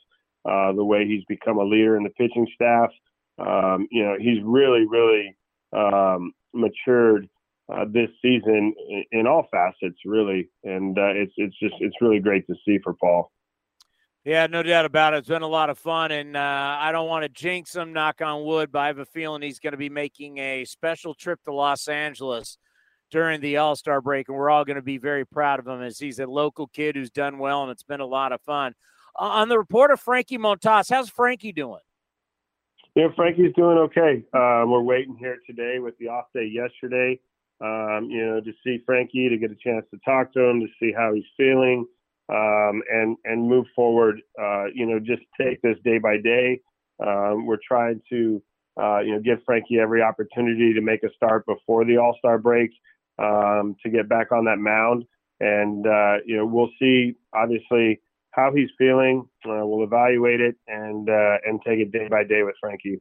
uh, 0.45 0.73
the 0.73 0.83
way 0.83 1.05
he's 1.07 1.23
become 1.27 1.57
a 1.57 1.63
leader 1.63 1.97
in 1.97 2.03
the 2.03 2.09
pitching 2.11 2.47
staff, 2.53 2.89
um, 3.39 3.87
you 3.91 4.03
know, 4.03 4.15
he's 4.19 4.41
really, 4.43 4.85
really 4.87 5.35
um, 5.73 6.33
matured 6.53 7.27
uh, 7.73 7.85
this 7.91 8.09
season 8.21 8.73
in, 8.89 9.03
in, 9.11 9.27
all 9.27 9.47
facets, 9.51 9.97
really, 10.05 10.49
and 10.63 10.97
uh, 10.97 11.09
it's 11.13 11.33
it's 11.37 11.57
just 11.59 11.73
it's 11.79 11.95
really 11.99 12.19
great 12.19 12.45
to 12.47 12.53
see 12.63 12.77
for 12.83 12.93
Paul. 12.93 13.31
Yeah, 14.25 14.47
no 14.47 14.63
doubt 14.63 14.85
about 14.85 15.13
it. 15.13 15.17
It's 15.17 15.27
been 15.27 15.43
a 15.43 15.47
lot 15.47 15.69
of 15.69 15.77
fun, 15.77 16.11
and 16.11 16.35
uh, 16.35 16.77
I 16.79 16.91
don't 16.91 17.07
want 17.07 17.21
to 17.21 17.29
jinx 17.29 17.75
him, 17.75 17.93
knock 17.93 18.23
on 18.23 18.43
wood, 18.43 18.71
but 18.71 18.79
I 18.79 18.87
have 18.87 18.97
a 18.97 19.05
feeling 19.05 19.43
he's 19.43 19.59
going 19.59 19.73
to 19.73 19.77
be 19.77 19.87
making 19.89 20.39
a 20.39 20.65
special 20.65 21.13
trip 21.13 21.39
to 21.43 21.53
Los 21.53 21.87
Angeles 21.87 22.57
during 23.11 23.39
the 23.39 23.57
All 23.57 23.75
Star 23.75 24.01
break, 24.01 24.27
and 24.27 24.35
we're 24.35 24.49
all 24.49 24.65
going 24.65 24.77
to 24.77 24.81
be 24.81 24.97
very 24.97 25.27
proud 25.27 25.59
of 25.59 25.67
him 25.67 25.83
as 25.83 25.99
he's 25.99 26.17
a 26.17 26.25
local 26.25 26.65
kid 26.65 26.95
who's 26.95 27.11
done 27.11 27.37
well, 27.37 27.61
and 27.61 27.71
it's 27.71 27.83
been 27.83 27.99
a 27.99 28.05
lot 28.05 28.31
of 28.31 28.41
fun. 28.41 28.73
Uh, 29.15 29.25
on 29.25 29.47
the 29.47 29.59
report 29.59 29.91
of 29.91 29.99
Frankie 29.99 30.39
Montas, 30.39 30.89
how's 30.89 31.07
Frankie 31.07 31.51
doing? 31.51 31.81
Yeah, 32.95 33.09
Frankie's 33.15 33.53
doing 33.55 33.77
okay. 33.77 34.23
Um, 34.33 34.71
we're 34.71 34.81
waiting 34.81 35.15
here 35.19 35.37
today 35.45 35.77
with 35.77 35.99
the 35.99 36.07
off 36.07 36.25
day 36.33 36.45
yesterday, 36.45 37.19
um, 37.61 38.07
you 38.09 38.25
know, 38.25 38.41
to 38.41 38.53
see 38.63 38.81
Frankie, 38.87 39.29
to 39.29 39.37
get 39.37 39.51
a 39.51 39.55
chance 39.55 39.85
to 39.91 39.99
talk 40.03 40.33
to 40.33 40.41
him, 40.41 40.61
to 40.61 40.67
see 40.79 40.91
how 40.91 41.13
he's 41.13 41.25
feeling 41.37 41.85
um, 42.29 42.81
and 42.91 43.17
and 43.25 43.47
move 43.47 43.65
forward. 43.75 44.21
Uh, 44.39 44.65
you 44.73 44.85
know, 44.85 44.99
just 44.99 45.21
take 45.39 45.61
this 45.61 45.77
day 45.83 45.97
by 45.97 46.17
day. 46.17 46.59
Um, 47.05 47.45
we're 47.45 47.59
trying 47.67 48.01
to 48.09 48.41
uh, 48.81 48.99
you 48.99 49.13
know 49.13 49.19
give 49.19 49.39
Frankie 49.45 49.79
every 49.79 50.01
opportunity 50.01 50.73
to 50.73 50.81
make 50.81 51.03
a 51.03 51.13
start 51.15 51.45
before 51.45 51.85
the 51.85 51.97
All 51.97 52.15
Star 52.19 52.37
break 52.37 52.71
um, 53.19 53.75
to 53.83 53.89
get 53.89 54.09
back 54.09 54.31
on 54.31 54.45
that 54.45 54.57
mound, 54.57 55.05
and 55.39 55.85
uh, 55.85 56.17
you 56.25 56.37
know 56.37 56.45
we'll 56.45 56.71
see 56.79 57.15
obviously 57.33 58.01
how 58.31 58.51
he's 58.53 58.69
feeling. 58.77 59.27
Uh, 59.45 59.65
we'll 59.65 59.83
evaluate 59.83 60.41
it 60.41 60.55
and 60.67 61.09
uh, 61.09 61.37
and 61.45 61.61
take 61.65 61.79
it 61.79 61.91
day 61.91 62.07
by 62.09 62.23
day 62.23 62.43
with 62.43 62.55
Frankie. 62.59 62.99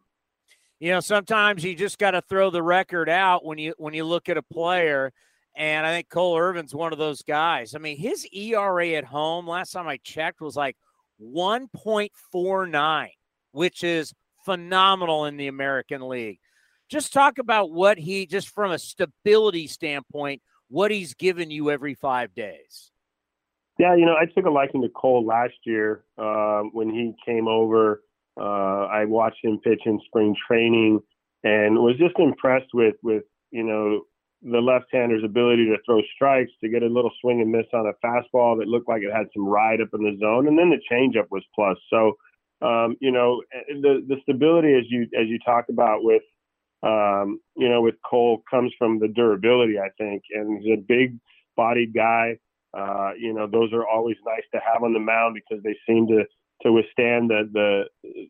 You 0.80 0.90
know, 0.90 1.00
sometimes 1.00 1.64
you 1.64 1.74
just 1.74 1.98
got 1.98 2.10
to 2.10 2.20
throw 2.20 2.50
the 2.50 2.62
record 2.62 3.08
out 3.08 3.44
when 3.44 3.58
you 3.58 3.74
when 3.78 3.94
you 3.94 4.04
look 4.04 4.28
at 4.28 4.36
a 4.36 4.42
player 4.42 5.12
and 5.56 5.86
I 5.86 5.92
think 5.92 6.08
Cole 6.08 6.36
Irvin's 6.36 6.74
one 6.74 6.92
of 6.92 6.98
those 6.98 7.22
guys. 7.22 7.74
I 7.74 7.78
mean, 7.78 7.96
his 7.96 8.26
ERA 8.32 8.90
at 8.90 9.04
home, 9.04 9.46
last 9.46 9.72
time 9.72 9.86
I 9.86 9.98
checked, 9.98 10.40
was 10.40 10.56
like 10.56 10.76
1.49, 11.22 13.08
which 13.52 13.84
is 13.84 14.12
phenomenal 14.44 15.26
in 15.26 15.36
the 15.36 15.48
American 15.48 16.08
League. 16.08 16.40
Just 16.88 17.12
talk 17.12 17.38
about 17.38 17.70
what 17.70 17.98
he, 17.98 18.26
just 18.26 18.48
from 18.48 18.72
a 18.72 18.78
stability 18.78 19.66
standpoint, 19.68 20.42
what 20.68 20.90
he's 20.90 21.14
given 21.14 21.50
you 21.50 21.70
every 21.70 21.94
five 21.94 22.34
days. 22.34 22.90
Yeah, 23.78 23.96
you 23.96 24.06
know, 24.06 24.14
I 24.14 24.26
took 24.26 24.46
a 24.46 24.50
liking 24.50 24.82
to 24.82 24.88
Cole 24.88 25.24
last 25.24 25.54
year 25.64 26.04
uh, 26.18 26.62
when 26.72 26.90
he 26.90 27.14
came 27.24 27.48
over. 27.48 28.02
Uh, 28.36 28.86
I 28.86 29.04
watched 29.04 29.44
him 29.44 29.58
pitch 29.62 29.82
in 29.86 30.00
spring 30.06 30.34
training 30.46 31.00
and 31.42 31.76
was 31.76 31.96
just 31.98 32.18
impressed 32.18 32.72
with 32.72 32.96
with 33.02 33.24
you 33.50 33.62
know 33.62 34.02
the 34.44 34.60
left-hander's 34.60 35.24
ability 35.24 35.64
to 35.66 35.78
throw 35.86 36.02
strikes, 36.14 36.52
to 36.60 36.68
get 36.68 36.82
a 36.82 36.86
little 36.86 37.10
swing 37.20 37.40
and 37.40 37.50
miss 37.50 37.66
on 37.72 37.86
a 37.86 38.06
fastball 38.06 38.58
that 38.58 38.68
looked 38.68 38.88
like 38.88 39.02
it 39.02 39.12
had 39.12 39.26
some 39.34 39.46
ride 39.46 39.80
up 39.80 39.88
in 39.94 40.02
the 40.02 40.16
zone, 40.20 40.46
and 40.46 40.58
then 40.58 40.70
the 40.70 40.80
changeup 40.90 41.30
was 41.30 41.42
plus. 41.54 41.78
So, 41.88 42.18
um, 42.60 42.96
you 43.00 43.10
know, 43.10 43.42
the 43.68 44.04
the 44.06 44.16
stability 44.22 44.74
as 44.74 44.84
you 44.88 45.02
as 45.18 45.28
you 45.28 45.38
talk 45.44 45.66
about 45.70 46.04
with, 46.04 46.22
um, 46.82 47.40
you 47.56 47.68
know, 47.70 47.80
with 47.80 47.94
Cole 48.08 48.42
comes 48.50 48.72
from 48.78 48.98
the 48.98 49.08
durability, 49.08 49.78
I 49.78 49.88
think, 49.96 50.22
and 50.30 50.62
he's 50.62 50.74
a 50.74 50.82
big-bodied 50.82 51.94
guy. 51.94 52.38
Uh, 52.76 53.12
you 53.18 53.32
know, 53.32 53.46
those 53.46 53.72
are 53.72 53.86
always 53.86 54.16
nice 54.26 54.44
to 54.52 54.60
have 54.60 54.82
on 54.82 54.92
the 54.92 55.00
mound 55.00 55.36
because 55.36 55.62
they 55.64 55.76
seem 55.86 56.06
to 56.08 56.24
to 56.62 56.72
withstand 56.72 57.30
the 57.30 57.48
the 57.50 57.84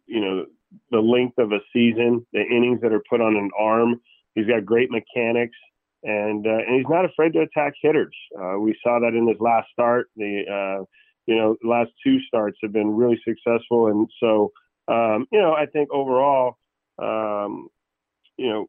you 0.06 0.20
know 0.20 0.46
the 0.92 1.00
length 1.00 1.38
of 1.38 1.50
a 1.50 1.58
season, 1.72 2.24
the 2.32 2.42
innings 2.42 2.80
that 2.82 2.92
are 2.92 3.02
put 3.10 3.20
on 3.20 3.34
an 3.34 3.50
arm. 3.58 4.00
He's 4.36 4.46
got 4.46 4.64
great 4.64 4.90
mechanics 4.90 5.56
and 6.04 6.46
uh, 6.46 6.50
and 6.50 6.76
he's 6.76 6.88
not 6.88 7.04
afraid 7.04 7.32
to 7.32 7.40
attack 7.40 7.72
hitters. 7.80 8.14
Uh, 8.38 8.58
we 8.58 8.78
saw 8.82 9.00
that 9.00 9.14
in 9.14 9.26
his 9.26 9.38
last 9.40 9.68
start. 9.72 10.08
The 10.16 10.42
uh, 10.48 10.84
you 11.26 11.36
know 11.36 11.56
last 11.64 11.90
two 12.04 12.18
starts 12.28 12.58
have 12.62 12.72
been 12.72 12.94
really 12.94 13.20
successful, 13.26 13.88
and 13.88 14.08
so 14.20 14.52
um, 14.86 15.26
you 15.32 15.40
know 15.40 15.54
I 15.54 15.66
think 15.66 15.88
overall, 15.92 16.58
um, 17.02 17.68
you 18.36 18.48
know 18.48 18.66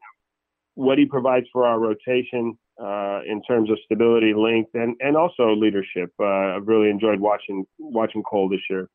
what 0.76 0.98
he 0.98 1.06
provides 1.06 1.45
for 1.52 1.66
our 1.66 1.78
rotation 1.78 2.57
uh, 2.82 3.22
in 3.28 3.41
terms 3.44 3.70
of 3.70 3.78
stability, 3.84 4.34
length, 4.34 4.72
and 4.74 4.95
and 5.02 5.18
also 5.18 5.53
leadership. 5.56 6.14
Uh, 6.20 6.56
I've 6.56 6.68
really 6.68 6.90
enjoyed 6.90 7.20
watching 7.20 7.66
watching 7.78 8.24
Cole 8.24 8.48
this 8.48 8.62
year. 8.70 8.90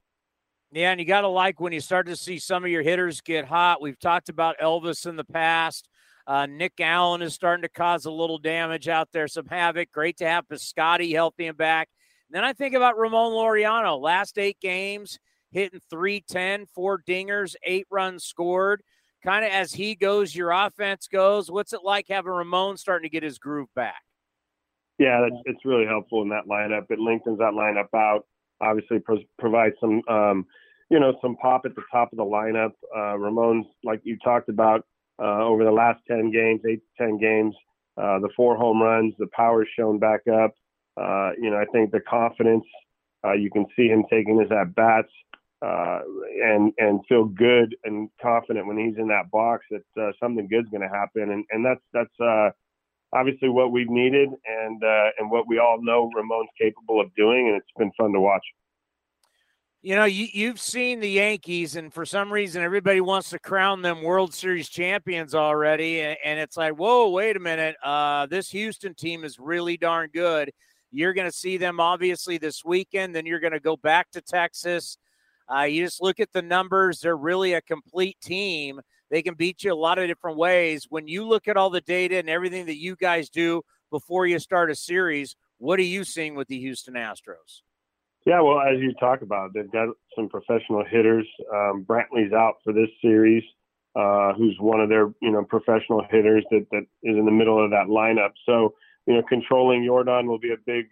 Yeah, 0.73 0.93
and 0.93 1.01
you 1.01 1.07
got 1.07 1.23
to 1.23 1.29
like 1.29 1.61
when 1.61 1.73
you 1.73 1.81
start 1.81 2.07
to 2.07 2.17
see 2.17 2.39
some 2.39 2.65
of 2.65 2.71
your 2.71 2.83
hitters 2.83 3.21
get 3.21 3.47
hot. 3.47 3.83
We've 3.83 3.99
talked 3.99 4.29
about 4.29 4.57
Elvis 4.62 5.05
in 5.05 5.17
the 5.17 5.25
past. 5.25 5.89
Uh, 6.27 6.47
Nick 6.47 6.75
Allen 6.81 7.23
is 7.23 7.35
starting 7.35 7.63
to 7.63 7.69
cause 7.69 8.05
a 8.05 8.11
little 8.11 8.39
damage 8.39 8.89
out 8.89 9.09
there, 9.13 9.29
some 9.29 9.47
havoc. 9.47 9.91
Great 9.93 10.17
to 10.19 10.27
have 10.27 10.47
Piscotty 10.49 11.13
healthy 11.13 11.47
and 11.47 11.57
back. 11.57 11.89
And 12.29 12.37
then 12.37 12.45
I 12.45 12.53
think 12.53 12.75
about 12.75 12.99
Ramon 12.99 13.33
Laureano. 13.33 14.01
Last 14.01 14.39
eight 14.39 14.61
games, 14.61 15.19
hitting 15.51 15.81
310, 15.91 16.67
four 16.75 17.03
dingers, 17.07 17.57
eight 17.65 17.87
runs 17.91 18.25
scored. 18.25 18.83
Kind 19.25 19.45
of 19.45 19.51
as 19.51 19.73
he 19.73 19.95
goes, 19.95 20.35
your 20.35 20.51
offense 20.51 21.07
goes. 21.07 21.51
What's 21.51 21.73
it 21.73 21.81
like 21.85 22.07
having 22.09 22.33
Ramon 22.33 22.77
starting 22.77 23.09
to 23.09 23.13
get 23.13 23.23
his 23.23 23.39
groove 23.39 23.69
back? 23.75 24.03
Yeah, 24.99 25.27
it's 25.47 25.65
really 25.65 25.87
helpful 25.87 26.23
in 26.23 26.29
that 26.29 26.45
lineup. 26.47 26.91
It 26.91 26.99
lengthens 26.99 27.39
that 27.39 27.53
lineup 27.53 27.89
out. 27.95 28.27
Obviously, 28.61 28.99
pro- 28.99 29.25
provides 29.39 29.75
some, 29.81 30.03
um, 30.09 30.47
you 30.91 31.01
know, 31.01 31.15
some 31.23 31.37
pop 31.37 31.63
at 31.65 31.75
the 31.75 31.83
top 31.91 32.13
of 32.13 32.19
the 32.19 32.25
lineup. 32.25 32.73
Uh, 32.95 33.17
Ramon's, 33.19 33.67
like 33.83 34.01
you 34.05 34.19
talked 34.23 34.49
about, 34.49 34.85
uh, 35.21 35.45
over 35.45 35.65
the 35.65 35.71
last 35.71 36.01
10 36.09 36.31
games, 36.31 36.61
eight 36.69 36.81
to 36.99 37.05
10 37.05 37.19
games. 37.19 37.55
Uh, 37.97 38.19
the 38.21 38.31
four 38.35 38.57
home 38.57 38.81
runs, 38.81 39.15
the 39.19 39.27
power's 39.37 39.69
shown 39.79 39.99
back 39.99 40.21
up. 40.29 40.55
Uh, 41.01 41.31
you 41.41 41.51
know, 41.51 41.57
I 41.57 41.67
think 41.73 41.91
the 41.91 42.01
confidence, 42.01 42.65
uh, 43.25 43.33
you 43.33 43.51
can 43.51 43.67
see 43.77 43.89
him 43.89 44.05
taking 44.11 44.41
his 44.41 44.51
at 44.51 44.75
bats 44.75 45.11
uh, 45.63 46.01
and 46.43 46.73
and 46.79 47.01
feel 47.07 47.27
good 47.27 47.77
and 47.85 48.09
confident 48.23 48.67
when 48.67 48.79
he's 48.79 48.97
in 48.97 49.09
that 49.09 49.31
box 49.31 49.67
that 49.71 50.03
uh, 50.03 50.13
something 50.19 50.49
good's 50.49 50.71
going 50.71 50.81
to 50.81 50.89
happen. 50.89 51.31
And 51.31 51.45
and 51.51 51.65
that's 51.65 51.83
that's 51.93 52.55
obviously 53.13 53.51
what 53.51 53.73
we've 53.73 53.91
needed 53.91 54.31
and 54.47 54.83
and 55.19 55.31
what 55.31 55.47
we 55.47 55.59
all 55.59 55.79
know 55.83 56.11
Ramon's 56.17 56.49
capable 56.59 57.01
of 57.01 57.15
doing. 57.15 57.49
And 57.49 57.57
it's 57.57 57.71
been 57.77 57.93
fun 57.99 58.13
to 58.13 58.21
watch. 58.21 58.45
You 59.82 59.97
know, 59.97 60.05
you, 60.05 60.27
you've 60.31 60.61
seen 60.61 61.01
the 61.01 61.09
Yankees, 61.09 61.74
and 61.74 61.90
for 61.93 62.05
some 62.05 62.31
reason, 62.31 62.62
everybody 62.62 63.01
wants 63.01 63.31
to 63.31 63.39
crown 63.39 63.81
them 63.81 64.02
World 64.02 64.35
Series 64.35 64.69
champions 64.69 65.35
already. 65.35 66.02
And, 66.02 66.19
and 66.23 66.39
it's 66.39 66.59
like, 66.59 66.74
whoa, 66.74 67.09
wait 67.09 67.35
a 67.35 67.40
minute. 67.40 67.77
Uh, 67.82 68.27
this 68.27 68.51
Houston 68.51 68.94
team 68.94 69.24
is 69.24 69.39
really 69.39 69.78
darn 69.78 70.11
good. 70.12 70.51
You're 70.90 71.15
going 71.15 71.31
to 71.31 71.36
see 71.36 71.57
them 71.57 71.81
obviously 71.81 72.36
this 72.36 72.62
weekend. 72.62 73.15
Then 73.15 73.24
you're 73.24 73.40
going 73.40 73.55
to 73.55 73.61
go 73.61 73.74
back 73.74 74.11
to 74.11 74.20
Texas. 74.20 74.98
Uh, 75.51 75.62
you 75.62 75.82
just 75.82 76.02
look 76.02 76.20
at 76.20 76.31
the 76.32 76.43
numbers; 76.43 77.01
they're 77.01 77.16
really 77.16 77.55
a 77.55 77.62
complete 77.62 78.19
team. 78.20 78.82
They 79.11 79.23
can 79.23 79.35
beat 79.35 79.65
you 79.65 79.73
a 79.73 79.74
lot 79.74 79.98
of 79.98 80.09
different 80.09 80.36
ways. 80.36 80.89
When 80.90 81.09
you 81.09 81.27
look 81.27 81.48
at 81.48 81.57
all 81.57 81.70
the 81.70 81.81
data 81.81 82.16
and 82.16 82.28
everything 82.28 82.66
that 82.66 82.78
you 82.78 82.97
guys 82.97 83.31
do 83.31 83.62
before 83.90 84.27
you 84.27 84.40
start 84.40 84.70
a 84.70 84.74
series, 84.74 85.36
what 85.57 85.78
are 85.78 85.85
you 85.85 86.05
seeing 86.05 86.35
with 86.35 86.48
the 86.48 86.59
Houston 86.59 86.94
Astros? 86.94 87.62
Yeah, 88.27 88.43
well, 88.43 88.61
as 88.61 88.79
you 88.81 88.93
talk 89.01 89.23
about, 89.23 89.55
they've 89.55 89.71
got 89.71 89.89
some 90.15 90.29
professional 90.29 90.85
hitters. 90.85 91.27
Um, 91.53 91.87
Brantley's 91.89 92.33
out 92.33 92.57
for 92.63 92.73
this 92.73 92.89
series, 93.01 93.43
uh, 93.97 94.35
who's 94.35 94.57
one 94.61 94.81
of 94.81 94.89
their 94.89 95.07
you 95.23 95.31
know 95.31 95.45
professional 95.45 96.05
hitters 96.11 96.45
that 96.51 96.67
that 96.71 96.83
is 97.03 97.17
in 97.17 97.25
the 97.25 97.33
middle 97.33 97.63
of 97.63 97.71
that 97.71 97.87
lineup. 97.89 98.33
So 98.45 98.75
you 99.07 99.15
know, 99.15 99.23
controlling 99.29 99.83
Yordan 99.83 100.27
will 100.27 100.39
be 100.39 100.53
a 100.53 100.59
big 100.67 100.87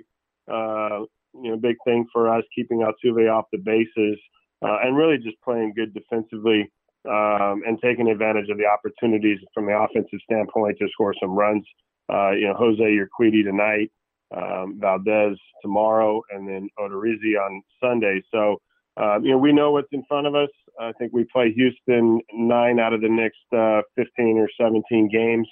uh, 0.50 1.04
you 1.34 1.50
know 1.50 1.56
big 1.58 1.76
thing 1.84 2.06
for 2.12 2.32
us, 2.32 2.44
keeping 2.54 2.78
Altuve 2.78 3.30
off 3.30 3.44
the 3.52 3.58
bases, 3.58 4.18
uh, 4.62 4.78
and 4.82 4.96
really 4.96 5.18
just 5.18 5.36
playing 5.44 5.74
good 5.76 5.92
defensively 5.92 6.72
um, 7.06 7.62
and 7.66 7.78
taking 7.82 8.08
advantage 8.08 8.48
of 8.48 8.56
the 8.56 8.66
opportunities 8.66 9.38
from 9.52 9.66
the 9.66 9.76
offensive 9.76 10.18
standpoint 10.24 10.78
to 10.78 10.88
score 10.92 11.14
some 11.20 11.32
runs. 11.32 11.64
Uh, 12.10 12.30
you 12.30 12.46
know, 12.46 12.54
Jose 12.54 12.82
Urquidy 12.82 13.44
tonight 13.44 13.92
um, 14.36 14.78
Valdez 14.80 15.38
tomorrow, 15.62 16.22
and 16.30 16.48
then 16.48 16.68
Odorizzi 16.78 17.36
on 17.40 17.62
Sunday. 17.82 18.22
So, 18.32 18.60
um, 18.96 19.24
you 19.24 19.30
know, 19.32 19.38
we 19.38 19.52
know 19.52 19.72
what's 19.72 19.88
in 19.92 20.04
front 20.08 20.26
of 20.26 20.34
us. 20.34 20.50
I 20.80 20.92
think 20.92 21.12
we 21.12 21.24
play 21.32 21.52
Houston 21.52 22.20
nine 22.32 22.78
out 22.78 22.92
of 22.92 23.00
the 23.00 23.08
next 23.08 23.38
uh, 23.56 23.82
15 23.96 24.38
or 24.38 24.48
17 24.60 25.08
games. 25.08 25.48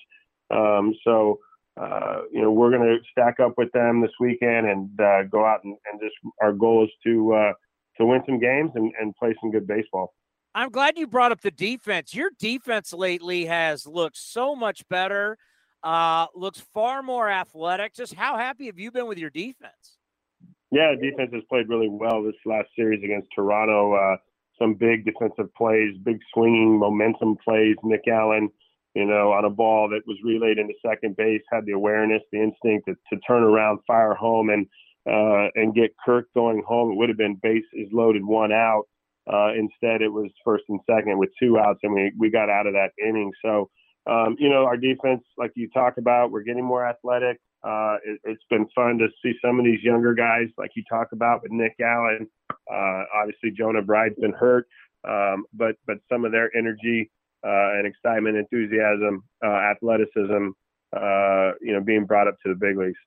Um, 0.51 0.95
so, 1.05 1.39
uh, 1.81 2.23
you 2.33 2.41
know, 2.41 2.51
we're 2.51 2.71
going 2.71 2.83
to 2.83 2.99
stack 3.11 3.41
up 3.41 3.55
with 3.57 3.71
them 3.73 4.01
this 4.01 4.11
weekend 4.21 4.67
and 4.67 5.01
uh, 5.01 5.25
go 5.25 5.45
out 5.45 5.61
and, 5.65 5.77
and, 5.91 6.01
just 6.01 6.15
our 6.41 6.53
goal 6.53 6.85
is 6.85 6.91
to 7.05 7.35
uh, 7.35 7.53
to 7.99 8.07
win 8.07 8.23
some 8.25 8.39
games 8.39 8.71
and, 8.75 8.93
and 9.01 9.15
play 9.17 9.35
some 9.41 9.51
good 9.51 9.67
baseball. 9.67 10.15
I'm 10.55 10.71
glad 10.71 10.97
you 10.97 11.07
brought 11.07 11.33
up 11.33 11.43
the 11.43 11.51
defense. 11.51 12.15
Your 12.15 12.31
defense 12.39 12.95
lately 12.95 13.45
has 13.45 13.87
looked 13.87 14.17
so 14.17 14.57
much 14.57 14.89
better. 14.89 15.37
Uh, 15.83 16.27
looks 16.35 16.61
far 16.61 17.03
more 17.03 17.31
athletic. 17.31 17.95
Just 17.95 18.15
how 18.15 18.37
happy 18.37 18.67
have 18.67 18.79
you 18.79 18.91
been 18.91 19.07
with 19.07 19.19
your 19.19 19.31
defense? 19.31 19.99
Yeah, 20.71 20.95
defense 21.01 21.31
has 21.33 21.43
played 21.49 21.69
really 21.69 21.89
well 21.89 22.23
this 22.23 22.35
last 22.45 22.69
series 22.75 23.03
against 23.05 23.29
Toronto. 23.35 23.95
Uh, 23.95 24.17
some 24.59 24.75
big 24.75 25.05
defensive 25.05 25.53
plays, 25.55 25.97
big 26.03 26.19
swinging 26.33 26.79
momentum 26.79 27.37
plays. 27.45 27.77
Nick 27.85 28.03
Allen, 28.09 28.49
you 28.95 29.05
know, 29.05 29.33
on 29.33 29.45
a 29.45 29.51
ball 29.51 29.89
that 29.91 30.01
was 30.07 30.17
relayed 30.25 30.59
into 30.59 30.75
second 30.85 31.17
base, 31.17 31.43
had 31.53 31.67
the 31.67 31.73
awareness, 31.73 32.23
the 32.33 32.43
instinct 32.43 32.89
to, 32.89 32.95
to 33.13 33.21
turn 33.21 33.43
around, 33.43 33.79
fire 33.87 34.15
home, 34.15 34.51
and 34.51 34.67
uh, 35.09 35.49
and 35.55 35.75
get 35.75 35.95
Kirk 36.05 36.27
going 36.35 36.65
home. 36.67 36.91
It 36.93 36.97
would 36.97 37.09
have 37.09 37.19
been 37.19 37.39
bases 37.41 37.93
loaded, 37.93 38.25
one 38.25 38.51
out. 38.51 38.85
Uh, 39.33 39.53
instead, 39.55 40.03
it 40.03 40.13
was 40.13 40.31
first 40.45 40.65
and 40.69 40.81
second 40.89 41.19
with 41.19 41.31
two 41.41 41.59
outs, 41.59 41.81
and 41.83 41.93
we 41.93 42.13
we 42.19 42.31
got 42.31 42.51
out 42.51 42.67
of 42.67 42.73
that 42.73 42.91
inning. 43.01 43.31
So 43.45 43.71
um, 44.07 44.37
you 44.39 44.49
know, 44.49 44.65
our 44.65 44.77
defense, 44.77 45.23
like 45.37 45.53
you 45.55 45.69
talk 45.71 45.99
about, 45.99 46.31
we're 46.31 46.43
getting 46.43 46.65
more 46.65 46.87
athletic. 46.87 47.41
Uh, 47.65 47.97
it, 48.05 48.21
has 48.25 48.37
been 48.49 48.67
fun 48.75 48.99
to 48.99 49.09
see 49.23 49.35
some 49.45 49.59
of 49.59 49.65
these 49.65 49.83
younger 49.83 50.15
guys, 50.15 50.47
like 50.57 50.71
you 50.77 50.85
talk 50.89 51.09
about 51.13 51.43
with 51.43 51.51
Nick 51.51 51.75
Allen. 51.81 52.29
Uh, 52.51 53.03
obviously, 53.15 53.51
Jonah 53.51 53.83
Bride's 53.83 54.15
been 54.21 54.33
hurt, 54.33 54.69
um, 55.09 55.45
but 55.53 55.77
but 55.87 55.97
some 56.11 56.25
of 56.25 56.31
their 56.31 56.55
energy 56.57 57.11
uh, 57.45 57.75
and 57.75 57.87
excitement, 57.87 58.37
enthusiasm, 58.37 59.25
uh, 59.45 59.49
athleticism, 59.49 60.51
uh, 60.97 61.53
you 61.61 61.73
know, 61.73 61.81
being 61.85 62.05
brought 62.05 62.29
up 62.29 62.37
to 62.45 62.51
the 62.51 62.55
big 62.55 62.77
leagues. 62.77 62.99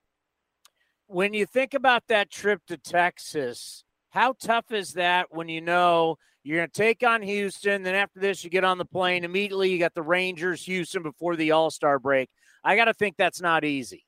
When 1.08 1.34
you 1.34 1.46
think 1.46 1.74
about 1.74 2.08
that 2.08 2.30
trip 2.30 2.62
to 2.68 2.78
Texas, 2.78 3.86
how 4.10 4.34
tough 4.34 4.72
is 4.72 4.94
that 4.94 5.28
when 5.30 5.48
you 5.48 5.62
know 5.62 6.18
you're 6.44 6.58
going 6.58 6.70
to 6.70 6.74
take 6.74 7.04
on 7.04 7.22
Houston. 7.22 7.84
Then 7.84 7.96
after 7.96 8.20
this, 8.20 8.44
you 8.44 8.50
get 8.50 8.64
on 8.64 8.78
the 8.78 8.86
plane. 8.86 9.24
Immediately, 9.24 9.72
you 9.72 9.80
got 9.80 9.94
the 9.94 10.02
Rangers, 10.02 10.64
Houston 10.64 11.04
before 11.04 11.36
the 11.36 11.52
All 11.52 11.70
Star 11.70 12.00
break. 12.00 12.30
I 12.64 12.76
got 12.76 12.86
to 12.86 12.94
think 12.94 13.16
that's 13.18 13.42
not 13.42 13.64
easy. 13.64 14.06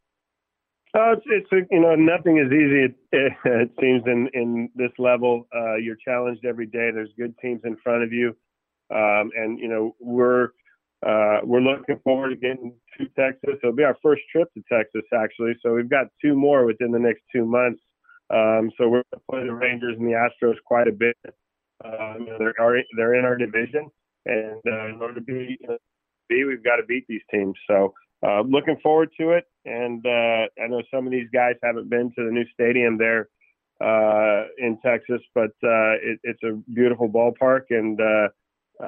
Uh, 0.94 1.14
it's, 1.14 1.26
it's 1.52 1.68
you 1.72 1.80
know 1.80 1.96
nothing 1.96 2.38
is 2.38 2.52
easy. 2.52 2.94
It, 3.14 3.34
it, 3.46 3.72
seems 3.80 4.04
in 4.06 4.30
in 4.34 4.70
this 4.76 4.92
level, 4.98 5.48
uh, 5.56 5.76
you're 5.76 5.96
challenged 5.96 6.44
every 6.46 6.66
day. 6.66 6.92
There's 6.94 7.12
good 7.18 7.34
teams 7.42 7.62
in 7.64 7.78
front 7.82 8.04
of 8.04 8.12
you, 8.12 8.36
um, 8.94 9.32
and 9.36 9.58
you 9.58 9.70
know 9.70 9.96
we're 10.02 10.50
uh, 11.06 11.40
we're 11.44 11.62
looking 11.62 11.98
forward 12.04 12.30
to 12.32 12.36
getting 12.36 12.74
to 12.98 13.06
Texas. 13.18 13.56
It'll 13.64 13.76
be 13.76 13.84
our 13.84 13.98
first 14.04 14.22
trip 14.32 14.50
to 14.54 14.62
Texas 14.70 15.04
actually. 15.14 15.54
So 15.64 15.74
we've 15.74 15.90
got 15.90 16.08
two 16.22 16.36
more 16.36 16.66
within 16.66 16.92
the 16.92 17.00
next 17.00 17.22
two 17.34 17.46
months. 17.46 17.82
Um, 18.30 18.70
so 18.78 18.88
we're 18.90 19.04
going 19.04 19.20
to 19.20 19.22
play 19.30 19.44
the 19.46 19.54
Rangers 19.54 19.96
and 19.98 20.08
the 20.08 20.14
Astros 20.14 20.56
quite 20.66 20.88
a 20.88 20.92
bit. 20.92 21.16
Um, 21.84 22.28
they're 22.38 22.84
they're 22.96 23.16
in 23.16 23.26
our 23.26 23.38
division, 23.38 23.90
and 24.26 24.62
uh, 24.68 24.88
in 24.88 25.00
order 25.02 25.16
to 25.16 25.22
be 25.22 25.58
uh, 25.70 25.76
be, 26.30 26.44
we've 26.44 26.64
got 26.64 26.78
to 26.78 26.84
beat 26.84 27.06
these 27.08 27.22
teams. 27.32 27.56
So 27.68 27.94
uh, 28.26 28.42
looking 28.42 28.78
forward 28.84 29.10
to 29.20 29.32
it. 29.32 29.46
And 29.66 30.06
uh, 30.06 30.48
I 30.62 30.68
know 30.68 30.82
some 30.94 31.06
of 31.06 31.12
these 31.12 31.28
guys 31.34 31.56
haven't 31.64 31.90
been 31.90 32.12
to 32.18 32.26
the 32.26 32.32
new 32.32 32.46
stadium 32.54 32.98
there 32.98 33.30
uh, 33.84 34.46
in 34.58 34.78
Texas, 34.84 35.22
but 35.34 35.52
it, 35.62 36.20
it's 36.24 36.44
a 36.44 36.54
beautiful 36.74 37.10
ballpark 37.10 37.64
and 37.70 38.00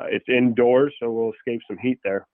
it's 0.10 0.26
indoors, 0.28 0.94
so 1.00 1.12
we'll 1.12 1.34
escape 1.34 1.62
some 1.68 1.78
heat 1.78 2.00
there. 2.04 2.28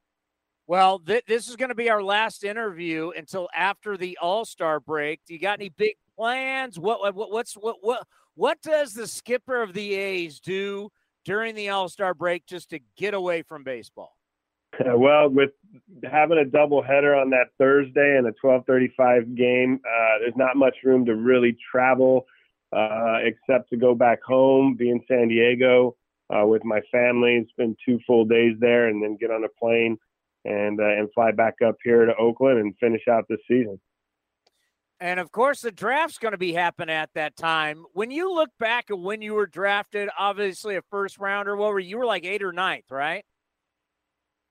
Well, 0.69 0.99
th- 0.99 1.26
this 1.26 1.49
is 1.49 1.56
going 1.56 1.69
to 1.69 1.76
be 1.76 1.90
our 1.90 2.03
last 2.03 2.44
interview 2.44 3.10
until 3.18 3.49
after 3.56 3.98
the 3.98 4.19
All 4.22 4.45
Star 4.45 4.80
break. 4.80 5.19
Do 5.26 5.34
you 5.34 5.40
got 5.40 5.60
any 5.60 5.69
big 5.69 5.95
plans? 6.15 6.77
What, 6.77 7.15
what 7.15 7.31
what's 7.31 7.53
what 7.56 7.77
what 7.81 8.06
what 8.40 8.61
does 8.61 8.94
the 8.94 9.06
skipper 9.06 9.61
of 9.61 9.74
the 9.74 9.95
A's 9.95 10.40
do 10.40 10.90
during 11.26 11.56
the 11.56 11.68
All 11.70 11.90
Star 11.90 12.14
break 12.14 12.45
just 12.45 12.70
to 12.70 12.80
get 12.95 13.14
away 13.14 13.41
from 13.41 13.64
baseball? 13.66 14.16
Well, 14.86 15.28
with 15.28 15.49
having 16.10 16.38
a 16.38 16.45
double 16.45 16.82
header 16.82 17.14
on 17.14 17.32
that 17.32 17.48
Thursday 17.57 18.18
and 18.18 18.26
a 18.28 18.32
12:35 18.41 19.36
game, 19.36 19.82
uh, 19.84 20.20
there's 20.20 20.38
not 20.38 20.56
much 20.56 20.76
room 20.86 21.06
to 21.06 21.16
really 21.16 21.57
travel 21.70 22.28
uh, 22.72 23.18
except 23.24 23.70
to 23.72 23.78
go 23.78 23.94
back 23.94 24.24
home, 24.24 24.76
be 24.76 24.90
in 24.90 25.02
San 25.06 25.28
Diego 25.28 25.98
uh, 26.30 26.45
with 26.45 26.64
my 26.64 26.80
family, 26.94 27.45
spend 27.49 27.76
two 27.86 27.99
full 28.07 28.24
days 28.24 28.56
there, 28.60 28.88
and 28.88 29.03
then 29.03 29.18
get 29.20 29.32
on 29.32 29.44
a 29.44 29.49
plane 29.60 29.98
and 30.45 30.80
uh, 30.80 30.86
and 30.86 31.10
fly 31.14 31.32
back 31.32 31.56
up 31.66 31.76
here 31.84 32.06
to 32.06 32.16
Oakland 32.16 32.60
and 32.60 32.74
finish 32.80 33.06
out 33.10 33.26
this 33.28 33.41
season. 33.49 33.82
And 35.01 35.19
of 35.19 35.31
course, 35.31 35.61
the 35.61 35.71
draft's 35.71 36.17
going 36.17 36.34
to 36.34 36.38
be 36.38 36.53
happening 36.53 36.93
at 36.93 37.13
that 37.13 37.38
time. 37.38 37.85
When 37.93 38.11
you 38.11 38.34
look 38.34 38.49
back 38.59 38.91
at 38.91 38.99
when 38.99 39.21
you 39.21 39.34
were 39.34 39.45
drafted, 39.45 40.09
obviously 40.17 40.76
a 40.76 40.81
first 40.91 41.19
rounder, 41.19 41.55
what 41.55 41.71
were 41.71 41.80
you? 41.80 41.97
were 41.97 42.05
like 42.05 42.26
eight 42.26 42.43
or 42.43 42.51
ninth, 42.51 42.91
right? 42.91 43.23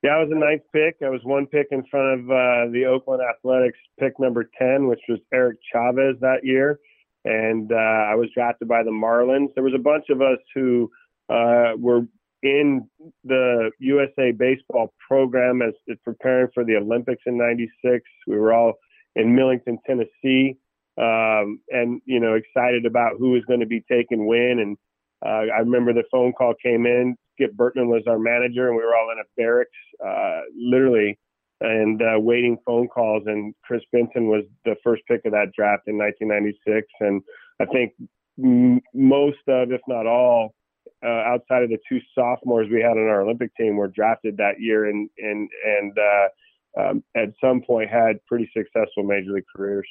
Yeah, 0.02 0.10
I 0.10 0.22
was 0.22 0.30
a 0.30 0.38
ninth 0.38 0.62
pick. 0.72 0.96
I 1.04 1.10
was 1.10 1.20
one 1.24 1.46
pick 1.46 1.66
in 1.70 1.84
front 1.90 2.20
of 2.20 2.30
uh, 2.30 2.72
the 2.72 2.86
Oakland 2.86 3.20
Athletics 3.20 3.78
pick 3.98 4.18
number 4.18 4.48
10, 4.58 4.86
which 4.86 5.00
was 5.08 5.18
Eric 5.34 5.58
Chavez 5.72 6.16
that 6.20 6.44
year. 6.44 6.78
And 7.24 7.70
uh, 7.72 7.74
I 7.74 8.14
was 8.14 8.28
drafted 8.32 8.68
by 8.68 8.84
the 8.84 8.90
Marlins. 8.90 9.48
There 9.54 9.64
was 9.64 9.74
a 9.74 9.82
bunch 9.82 10.04
of 10.08 10.22
us 10.22 10.38
who 10.54 10.90
uh, 11.28 11.72
were 11.76 12.02
in 12.42 12.88
the 13.24 13.70
USA 13.80 14.30
baseball 14.30 14.94
program 15.06 15.60
as, 15.60 15.74
as 15.90 15.96
preparing 16.04 16.48
for 16.54 16.64
the 16.64 16.76
Olympics 16.76 17.22
in 17.26 17.36
96. 17.36 18.02
We 18.28 18.38
were 18.38 18.52
all 18.52 18.74
in 19.18 19.34
Millington, 19.34 19.78
Tennessee, 19.86 20.56
um, 20.96 21.60
and 21.68 22.00
you 22.06 22.20
know 22.20 22.34
excited 22.34 22.86
about 22.86 23.12
who 23.18 23.32
was 23.32 23.44
going 23.46 23.60
to 23.60 23.66
be 23.66 23.84
taken 23.90 24.26
when. 24.26 24.58
And 24.60 24.76
uh, 25.24 25.52
I 25.54 25.58
remember 25.58 25.92
the 25.92 26.04
phone 26.10 26.32
call 26.32 26.54
came 26.62 26.86
in. 26.86 27.16
Skip 27.34 27.54
Bertman 27.54 27.88
was 27.88 28.04
our 28.06 28.18
manager, 28.18 28.68
and 28.68 28.76
we 28.76 28.82
were 28.82 28.96
all 28.96 29.10
in 29.12 29.18
a 29.18 29.28
barracks, 29.36 29.70
uh, 30.04 30.40
literally, 30.56 31.18
and 31.60 32.00
uh, 32.00 32.18
waiting 32.18 32.56
phone 32.64 32.88
calls. 32.88 33.24
And 33.26 33.54
Kris 33.64 33.82
Benson 33.92 34.28
was 34.28 34.44
the 34.64 34.76
first 34.82 35.02
pick 35.06 35.24
of 35.24 35.32
that 35.32 35.52
draft 35.56 35.82
in 35.86 35.98
1996, 35.98 36.86
and 37.00 37.22
I 37.60 37.66
think 37.66 37.92
m- 38.42 38.80
most 38.94 39.38
of, 39.48 39.72
if 39.72 39.80
not 39.86 40.06
all, 40.06 40.54
uh, 41.04 41.08
outside 41.08 41.62
of 41.62 41.70
the 41.70 41.78
two 41.88 42.00
sophomores 42.14 42.68
we 42.70 42.80
had 42.80 42.92
on 42.92 43.08
our 43.08 43.22
Olympic 43.22 43.54
team 43.56 43.76
were 43.76 43.88
drafted 43.88 44.36
that 44.38 44.60
year, 44.60 44.86
and 44.86 45.08
and 45.18 45.48
and 45.64 45.96
uh, 45.96 46.28
um, 46.76 47.02
at 47.16 47.28
some 47.40 47.62
point 47.62 47.90
had 47.90 48.24
pretty 48.26 48.50
successful 48.56 49.02
major 49.02 49.32
league 49.32 49.44
careers. 49.54 49.88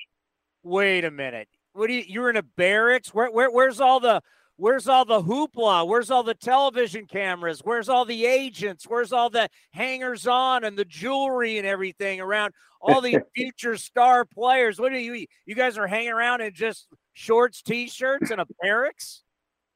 Wait 0.63 1.05
a 1.05 1.11
minute. 1.11 1.47
What 1.73 1.87
do 1.87 1.93
you? 1.93 2.03
You're 2.07 2.29
in 2.29 2.37
a 2.37 2.43
barracks. 2.43 3.13
Where, 3.13 3.29
where 3.31 3.49
where's 3.49 3.79
all 3.79 3.99
the 3.99 4.21
Where's 4.59 4.87
all 4.87 5.05
the 5.05 5.21
hoopla? 5.21 5.87
Where's 5.87 6.09
all 6.09 6.23
the 6.23 6.33
television 6.33 7.05
cameras? 7.05 7.61
Where's 7.63 7.89
all 7.89 8.05
the 8.05 8.25
agents? 8.25 8.85
Where's 8.85 9.13
all 9.13 9.29
the 9.29 9.49
hangers 9.71 10.25
on 10.25 10.63
and 10.63 10.75
the 10.75 10.83
jewelry 10.85 11.59
and 11.59 11.67
everything 11.67 12.19
around 12.19 12.53
all 12.81 12.99
these 12.99 13.19
future 13.35 13.77
star 13.77 14.25
players? 14.25 14.79
What 14.79 14.91
do 14.91 14.97
you 14.97 15.27
you 15.45 15.53
guys 15.53 15.77
are 15.77 15.85
hanging 15.85 16.11
around 16.11 16.41
in 16.41 16.55
just 16.55 16.87
shorts, 17.13 17.61
t-shirts, 17.61 18.31
and 18.31 18.41
a 18.41 18.47
barracks? 18.59 19.21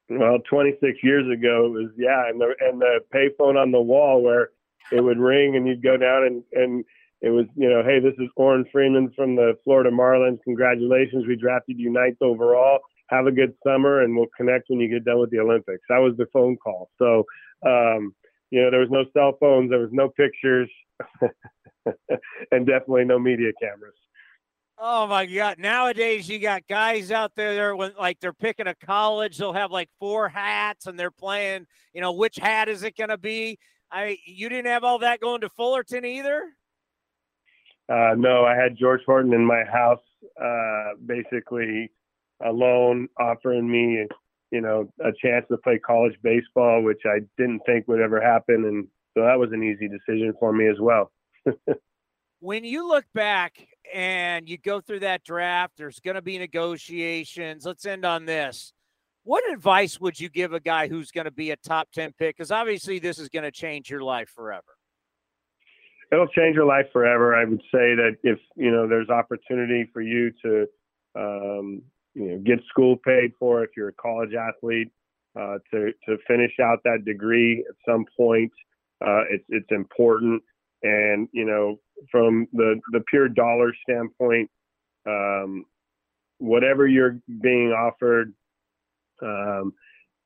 Well, 0.10 0.40
26 0.50 0.98
years 1.04 1.32
ago, 1.32 1.68
it 1.68 1.70
was 1.70 1.92
yeah, 1.96 2.28
and 2.28 2.42
the 2.42 2.56
and 2.60 2.82
the 2.82 3.02
payphone 3.14 3.62
on 3.62 3.72
the 3.72 3.80
wall 3.80 4.24
where 4.24 4.50
it 4.92 5.02
would 5.02 5.20
ring 5.20 5.56
and 5.56 5.68
you'd 5.68 5.84
go 5.84 5.98
down 5.98 6.24
and 6.24 6.44
and 6.54 6.86
it 7.22 7.30
was, 7.30 7.46
you 7.56 7.70
know, 7.70 7.84
hey, 7.84 8.00
this 8.00 8.16
is 8.18 8.30
Orrin 8.36 8.66
Freeman 8.72 9.12
from 9.16 9.36
the 9.36 9.54
Florida 9.64 9.92
Marlins. 9.92 10.40
Congratulations, 10.44 11.26
we 11.28 11.36
drafted 11.36 11.78
you 11.80 11.92
ninth 11.92 12.18
overall. 12.22 12.80
have 13.10 13.28
a 13.28 13.32
good 13.32 13.54
summer, 13.64 14.02
and 14.02 14.16
we'll 14.16 14.28
connect 14.36 14.70
when 14.70 14.80
you 14.80 14.90
get 14.90 15.06
done 15.06 15.20
with 15.20 15.30
the 15.30 15.40
Olympics. 15.40 15.84
That 15.90 16.00
was 16.00 16.16
the 16.18 16.26
phone 16.34 16.58
call. 16.58 16.90
So, 16.98 17.26
um, 17.66 18.16
you 18.50 18.62
know, 18.62 18.72
there 18.72 18.80
was 18.80 18.90
no 18.90 19.06
cell 19.14 19.38
phones, 19.40 19.70
there 19.70 19.80
was 19.80 19.92
no 19.92 20.10
pictures, 20.10 20.70
and 22.52 22.66
definitely 22.66 23.06
no 23.06 23.20
media 23.20 23.52
cameras. 23.62 23.94
Oh 24.84 25.06
my 25.06 25.28
God! 25.28 25.60
Nowadays, 25.60 26.28
you 26.28 26.40
got 26.40 26.68
guys 26.68 27.12
out 27.12 27.34
there. 27.36 27.76
When, 27.76 27.92
like 28.00 28.20
they're 28.20 28.34
picking 28.34 28.66
a 28.66 28.74
college. 28.74 29.38
They'll 29.38 29.54
have 29.54 29.70
like 29.72 29.90
four 30.00 30.28
hats, 30.28 30.88
and 30.88 31.00
they're 31.00 31.12
playing. 31.12 31.68
You 31.94 32.02
know, 32.02 32.14
which 32.14 32.38
hat 32.38 32.68
is 32.68 32.82
it 32.82 32.98
going 32.98 33.12
to 33.12 33.18
be? 33.20 33.60
I 33.92 34.18
you 34.26 34.50
didn't 34.50 34.68
have 34.68 34.84
all 34.84 35.00
that 35.00 35.20
going 35.20 35.42
to 35.42 35.50
Fullerton 35.50 36.06
either. 36.06 36.44
Uh, 37.90 38.16
no, 38.18 38.46
I 38.46 38.56
had 38.56 38.78
George 38.78 39.02
Horton 39.06 39.34
in 39.34 39.46
my 39.46 39.64
house, 39.66 40.00
uh, 40.42 40.96
basically 41.06 41.92
alone, 42.46 43.10
offering 43.20 43.70
me, 43.70 44.08
you 44.52 44.62
know, 44.62 44.90
a 45.04 45.12
chance 45.22 45.46
to 45.52 45.58
play 45.58 45.78
college 45.78 46.16
baseball, 46.24 46.84
which 46.84 47.02
I 47.06 47.20
didn't 47.38 47.62
think 47.66 47.88
would 47.88 48.00
ever 48.00 48.22
happen, 48.22 48.66
and 48.66 48.88
so 49.14 49.24
that 49.26 49.38
was 49.38 49.52
an 49.52 49.64
easy 49.64 49.90
decision 49.90 50.34
for 50.40 50.54
me 50.54 50.70
as 50.70 50.80
well. 50.80 51.12
when 52.40 52.64
you 52.64 52.88
look 52.88 53.06
back 53.14 53.68
and 53.94 54.48
you 54.48 54.58
go 54.58 54.80
through 54.80 55.02
that 55.02 55.24
draft, 55.24 55.74
there's 55.78 56.00
going 56.00 56.16
to 56.16 56.22
be 56.22 56.38
negotiations. 56.38 57.66
Let's 57.66 57.86
end 57.86 58.06
on 58.06 58.26
this. 58.26 58.74
What 59.24 59.44
advice 59.52 60.00
would 60.00 60.20
you 60.20 60.30
give 60.30 60.54
a 60.54 60.60
guy 60.60 60.88
who's 60.88 61.12
going 61.12 61.26
to 61.26 61.32
be 61.32 61.52
a 61.52 61.56
top 61.56 61.90
10 61.94 62.14
pick? 62.18 62.38
Because 62.38 62.52
obviously, 62.52 62.98
this 62.98 63.20
is 63.20 63.30
going 63.30 63.44
to 63.44 63.52
change 63.52 63.90
your 63.90 64.02
life 64.02 64.30
forever. 64.30 64.64
It'll 66.12 66.28
change 66.28 66.56
your 66.56 66.66
life 66.66 66.88
forever. 66.92 67.36
I 67.36 67.46
would 67.46 67.62
say 67.72 67.96
that 67.96 68.18
if 68.24 68.40
you 68.58 68.70
know 68.70 68.88
there's 68.88 69.10
opportunity 69.10 69.90
for 69.94 70.02
you 70.02 70.32
to 70.44 70.68
um, 71.16 71.82
you 72.16 72.32
know 72.32 72.38
get 72.40 72.60
school 72.68 72.98
paid 72.98 73.32
for 73.40 73.64
if 73.64 73.70
you're 73.78 73.90
a 73.90 73.94
college 73.94 74.32
athlete 74.34 74.90
uh, 75.40 75.60
to 75.72 75.92
to 76.06 76.18
finish 76.28 76.52
out 76.62 76.80
that 76.84 77.06
degree 77.06 77.64
at 77.70 77.76
some 77.88 78.04
point, 78.18 78.52
uh, 79.06 79.24
it's 79.30 79.46
it's 79.48 79.72
important. 79.72 80.44
And 80.84 81.30
you 81.32 81.46
know 81.46 81.80
from 82.12 82.48
the 82.52 82.82
the 82.92 83.04
pure 83.10 83.30
dollar 83.30 83.72
standpoint, 83.90 84.50
um, 85.08 85.64
whatever 86.40 86.88
you're 86.88 87.20
being 87.42 87.70
offered 87.70 88.34
um, 89.22 89.74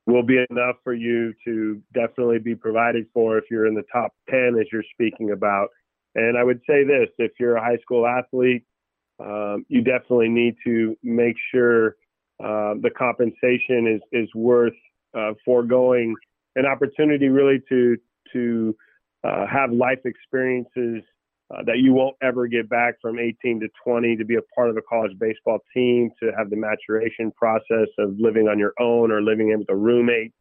will 0.06 0.22
be 0.22 0.44
enough 0.50 0.76
for 0.84 0.94
you 0.94 1.34
to 1.44 1.82
definitely 1.92 2.38
be 2.38 2.54
provided 2.54 3.06
for 3.12 3.38
if 3.38 3.44
you're 3.50 3.66
in 3.66 3.74
the 3.74 3.84
top 3.92 4.12
10 4.30 4.56
as 4.60 4.66
you're 4.72 4.84
speaking 4.92 5.32
about. 5.32 5.68
And 6.14 6.38
I 6.38 6.44
would 6.44 6.60
say 6.68 6.84
this 6.84 7.08
if 7.18 7.32
you're 7.38 7.56
a 7.56 7.60
high 7.60 7.78
school 7.82 8.06
athlete, 8.06 8.64
um, 9.18 9.64
you 9.68 9.82
definitely 9.82 10.28
need 10.28 10.54
to 10.64 10.96
make 11.02 11.36
sure 11.52 11.96
uh, 12.42 12.74
the 12.80 12.90
compensation 12.96 13.86
is, 13.86 14.00
is 14.12 14.28
worth 14.34 14.74
uh, 15.16 15.32
foregoing 15.44 16.14
an 16.54 16.66
opportunity 16.66 17.28
really 17.28 17.60
to, 17.68 17.96
to 18.32 18.76
uh, 19.24 19.46
have 19.46 19.72
life 19.72 20.00
experiences 20.04 21.02
uh, 21.54 21.62
that 21.64 21.78
you 21.78 21.92
won't 21.92 22.16
ever 22.22 22.46
get 22.48 22.68
back 22.68 22.94
from 23.00 23.18
18 23.18 23.60
to 23.60 23.68
20 23.84 24.16
to 24.16 24.24
be 24.24 24.36
a 24.36 24.42
part 24.54 24.68
of 24.68 24.76
a 24.76 24.82
college 24.82 25.12
baseball 25.18 25.58
team, 25.72 26.10
to 26.20 26.32
have 26.36 26.50
the 26.50 26.56
maturation 26.56 27.30
process 27.32 27.88
of 27.98 28.14
living 28.18 28.48
on 28.48 28.58
your 28.58 28.72
own 28.80 29.12
or 29.12 29.22
living 29.22 29.50
in 29.50 29.60
with 29.60 29.70
a 29.70 29.76
roommate. 29.76 30.32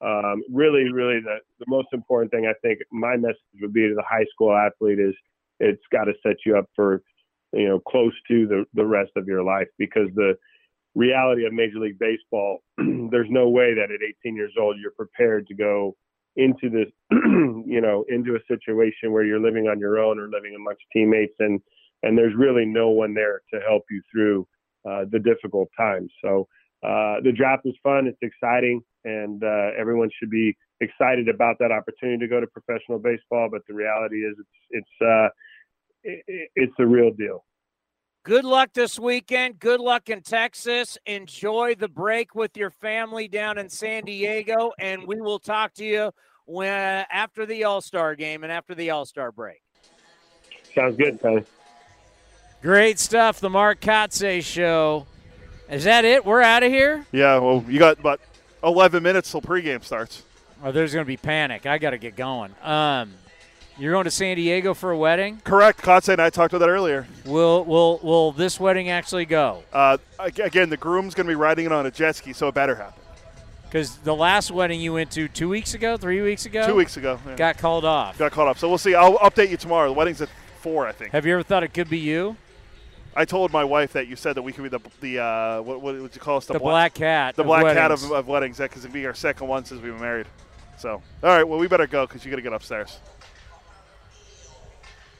Um, 0.00 0.42
really, 0.50 0.90
really, 0.90 1.20
the, 1.20 1.36
the 1.58 1.66
most 1.68 1.88
important 1.92 2.30
thing 2.30 2.46
I 2.46 2.54
think 2.62 2.78
my 2.90 3.16
message 3.16 3.36
would 3.60 3.72
be 3.72 3.88
to 3.88 3.94
the 3.94 4.04
high 4.08 4.24
school 4.32 4.54
athlete 4.54 4.98
is 4.98 5.14
it's 5.60 5.82
got 5.92 6.04
to 6.04 6.12
set 6.22 6.36
you 6.44 6.56
up 6.56 6.66
for, 6.74 7.02
you 7.52 7.68
know, 7.68 7.80
close 7.80 8.12
to 8.28 8.46
the, 8.46 8.64
the 8.74 8.84
rest 8.84 9.12
of 9.16 9.26
your 9.26 9.42
life 9.42 9.68
because 9.78 10.08
the 10.14 10.34
reality 10.94 11.44
of 11.46 11.52
Major 11.52 11.78
League 11.78 11.98
Baseball, 11.98 12.58
there's 12.78 13.28
no 13.30 13.48
way 13.48 13.74
that 13.74 13.90
at 13.90 14.00
18 14.24 14.34
years 14.34 14.52
old 14.58 14.76
you're 14.80 14.92
prepared 14.92 15.46
to 15.48 15.54
go 15.54 15.94
into 16.36 16.68
this, 16.70 16.88
you 17.10 17.80
know, 17.80 18.04
into 18.08 18.36
a 18.36 18.40
situation 18.48 19.12
where 19.12 19.24
you're 19.24 19.40
living 19.40 19.68
on 19.68 19.78
your 19.78 19.98
own 19.98 20.18
or 20.18 20.28
living 20.28 20.54
amongst 20.56 20.82
teammates, 20.92 21.34
and 21.38 21.60
and 22.02 22.18
there's 22.18 22.34
really 22.36 22.66
no 22.66 22.90
one 22.90 23.14
there 23.14 23.40
to 23.52 23.60
help 23.60 23.84
you 23.90 24.02
through 24.12 24.46
uh, 24.88 25.04
the 25.10 25.18
difficult 25.18 25.68
times. 25.76 26.10
So 26.22 26.46
uh, 26.82 27.16
the 27.22 27.32
draft 27.34 27.62
is 27.64 27.74
fun, 27.82 28.06
it's 28.06 28.18
exciting, 28.20 28.82
and 29.04 29.42
uh, 29.42 29.70
everyone 29.78 30.10
should 30.18 30.30
be 30.30 30.54
excited 30.80 31.28
about 31.28 31.56
that 31.60 31.72
opportunity 31.72 32.18
to 32.18 32.28
go 32.28 32.40
to 32.40 32.46
professional 32.46 32.98
baseball. 32.98 33.48
But 33.50 33.62
the 33.66 33.74
reality 33.74 34.16
is, 34.16 34.36
it's 34.38 34.48
it's 34.70 35.06
uh, 35.06 35.28
it, 36.02 36.50
it's 36.54 36.74
the 36.78 36.86
real 36.86 37.10
deal. 37.12 37.44
Good 38.24 38.46
luck 38.46 38.72
this 38.72 38.98
weekend. 38.98 39.58
Good 39.58 39.80
luck 39.80 40.08
in 40.08 40.22
Texas. 40.22 40.96
Enjoy 41.04 41.74
the 41.74 41.88
break 41.88 42.34
with 42.34 42.56
your 42.56 42.70
family 42.70 43.28
down 43.28 43.58
in 43.58 43.68
San 43.68 44.04
Diego, 44.04 44.72
and 44.78 45.06
we 45.06 45.20
will 45.20 45.38
talk 45.38 45.74
to 45.74 45.84
you 45.84 46.10
when 46.46 47.04
after 47.12 47.44
the 47.44 47.64
All 47.64 47.82
Star 47.82 48.14
game 48.14 48.42
and 48.42 48.50
after 48.50 48.74
the 48.74 48.88
All 48.88 49.04
Star 49.04 49.30
break. 49.30 49.60
Sounds 50.74 50.96
good, 50.96 51.20
Tony. 51.20 51.44
Great 52.62 52.98
stuff. 52.98 53.40
The 53.40 53.50
Mark 53.50 53.82
Kotsay 53.82 54.42
Show. 54.42 55.06
Is 55.68 55.84
that 55.84 56.06
it? 56.06 56.24
We're 56.24 56.40
out 56.40 56.62
of 56.62 56.72
here. 56.72 57.04
Yeah. 57.12 57.36
Well, 57.36 57.62
you 57.68 57.78
got 57.78 57.98
about 57.98 58.22
11 58.62 59.02
minutes 59.02 59.30
till 59.30 59.42
pregame 59.42 59.84
starts. 59.84 60.22
Oh, 60.62 60.72
there's 60.72 60.94
going 60.94 61.04
to 61.04 61.06
be 61.06 61.18
panic. 61.18 61.66
I 61.66 61.76
got 61.76 61.90
to 61.90 61.98
get 61.98 62.16
going. 62.16 62.54
Um, 62.62 63.12
you're 63.78 63.92
going 63.92 64.04
to 64.04 64.10
San 64.10 64.36
Diego 64.36 64.74
for 64.74 64.90
a 64.90 64.98
wedding? 64.98 65.40
Correct. 65.44 65.80
Kotsay 65.80 66.14
and 66.14 66.22
I 66.22 66.30
talked 66.30 66.52
about 66.52 66.66
that 66.66 66.70
earlier. 66.70 67.06
Will 67.24 67.64
will 67.64 67.98
will 68.02 68.32
this 68.32 68.60
wedding 68.60 68.88
actually 68.88 69.24
go? 69.24 69.62
Uh, 69.72 69.98
again, 70.18 70.70
the 70.70 70.76
groom's 70.76 71.14
going 71.14 71.26
to 71.26 71.30
be 71.30 71.36
riding 71.36 71.66
it 71.66 71.72
on 71.72 71.86
a 71.86 71.90
jet 71.90 72.16
ski, 72.16 72.32
so 72.32 72.48
it 72.48 72.54
better 72.54 72.74
happen. 72.74 73.02
Because 73.64 73.96
the 73.98 74.14
last 74.14 74.52
wedding 74.52 74.80
you 74.80 74.92
went 74.92 75.10
to 75.12 75.26
two 75.26 75.48
weeks 75.48 75.74
ago, 75.74 75.96
three 75.96 76.22
weeks 76.22 76.46
ago, 76.46 76.66
two 76.66 76.76
weeks 76.76 76.96
ago, 76.96 77.18
yeah. 77.26 77.34
got 77.34 77.58
called 77.58 77.84
off. 77.84 78.16
Got 78.16 78.32
called 78.32 78.48
off. 78.48 78.58
So 78.58 78.68
we'll 78.68 78.78
see. 78.78 78.94
I'll 78.94 79.18
update 79.18 79.50
you 79.50 79.56
tomorrow. 79.56 79.88
The 79.88 79.94
wedding's 79.94 80.22
at 80.22 80.28
four, 80.60 80.86
I 80.86 80.92
think. 80.92 81.10
Have 81.10 81.26
you 81.26 81.34
ever 81.34 81.42
thought 81.42 81.64
it 81.64 81.74
could 81.74 81.90
be 81.90 81.98
you? 81.98 82.36
I 83.16 83.24
told 83.24 83.52
my 83.52 83.64
wife 83.64 83.92
that 83.92 84.08
you 84.08 84.16
said 84.16 84.34
that 84.36 84.42
we 84.42 84.52
could 84.52 84.62
be 84.62 84.68
the 84.68 84.80
the 85.00 85.18
uh, 85.18 85.62
what, 85.62 85.80
what 85.80 86.00
would 86.00 86.14
you 86.14 86.20
call 86.20 86.36
us 86.36 86.46
the, 86.46 86.54
the 86.54 86.58
black 86.58 86.94
cat 86.94 87.36
the 87.36 87.44
black 87.44 87.64
weddings. 87.64 87.80
cat 87.80 87.90
of, 87.90 88.12
of 88.12 88.28
weddings 88.28 88.58
because 88.58 88.84
it'd 88.84 88.92
be 88.92 89.06
our 89.06 89.14
second 89.14 89.46
one 89.46 89.64
since 89.64 89.80
we 89.80 89.90
were 89.90 89.98
married. 89.98 90.26
So 90.78 91.02
all 91.22 91.30
right, 91.30 91.44
well 91.44 91.58
we 91.58 91.68
better 91.68 91.86
go 91.86 92.06
because 92.06 92.24
you 92.24 92.30
got 92.30 92.36
to 92.36 92.42
get 92.42 92.52
upstairs. 92.52 92.98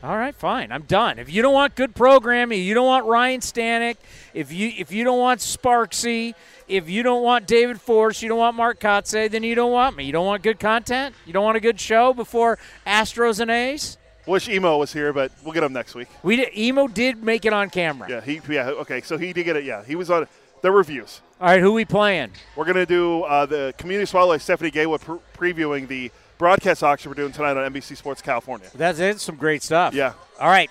All 0.04 0.18
right, 0.18 0.34
fine. 0.34 0.70
I'm 0.70 0.82
done. 0.82 1.18
If 1.18 1.32
you 1.32 1.40
don't 1.40 1.54
want 1.54 1.76
good 1.76 1.94
programming, 1.94 2.62
you 2.62 2.74
don't 2.74 2.84
want 2.84 3.06
Ryan 3.06 3.40
Stanek, 3.40 3.96
if 4.34 4.52
you 4.52 4.70
if 4.76 4.92
you 4.92 5.02
don't 5.02 5.18
want 5.18 5.40
Sparksy, 5.40 6.34
if 6.68 6.90
you 6.90 7.02
don't 7.02 7.22
want 7.22 7.46
David 7.46 7.80
Forst, 7.80 8.20
you 8.20 8.28
don't 8.28 8.36
want 8.36 8.54
Mark 8.54 8.78
Kotsay, 8.80 9.30
then 9.30 9.42
you 9.42 9.54
don't 9.54 9.72
want 9.72 9.96
me. 9.96 10.04
You 10.04 10.12
don't 10.12 10.26
want 10.26 10.42
good 10.42 10.60
content. 10.60 11.14
You 11.24 11.32
don't 11.32 11.42
want 11.42 11.56
a 11.56 11.60
good 11.60 11.80
show 11.80 12.12
before 12.12 12.58
Astros 12.86 13.40
and 13.40 13.50
A's. 13.50 13.96
Wish 14.26 14.46
Emo 14.46 14.76
was 14.76 14.92
here, 14.92 15.14
but 15.14 15.32
we'll 15.42 15.54
get 15.54 15.62
him 15.62 15.72
next 15.72 15.94
week. 15.94 16.08
We 16.22 16.36
did, 16.36 16.54
Emo 16.54 16.86
did 16.86 17.22
make 17.22 17.46
it 17.46 17.54
on 17.54 17.70
camera. 17.70 18.06
Yeah, 18.10 18.20
he 18.20 18.42
yeah 18.50 18.68
okay. 18.68 19.00
So 19.00 19.16
he 19.16 19.32
did 19.32 19.44
get 19.44 19.56
it. 19.56 19.64
Yeah, 19.64 19.84
he 19.86 19.96
was 19.96 20.10
on 20.10 20.28
the 20.60 20.70
reviews. 20.70 21.22
All 21.40 21.48
right, 21.48 21.60
who 21.60 21.72
we 21.72 21.86
playing? 21.86 22.32
We're 22.56 22.66
gonna 22.66 22.84
do 22.84 23.22
uh, 23.22 23.46
the 23.46 23.72
community 23.78 24.04
spotlight. 24.04 24.42
Stephanie 24.42 24.70
Gaywood 24.70 25.00
pre- 25.00 25.52
previewing 25.52 25.88
the 25.88 26.12
broadcast 26.38 26.82
auction 26.82 27.10
we're 27.10 27.14
doing 27.14 27.32
tonight 27.32 27.56
on 27.56 27.72
NBC 27.72 27.96
Sports 27.96 28.22
California. 28.22 28.68
That's 28.74 28.98
it. 28.98 29.20
Some 29.20 29.36
great 29.36 29.62
stuff. 29.62 29.94
Yeah. 29.94 30.12
All 30.40 30.48
right. 30.48 30.70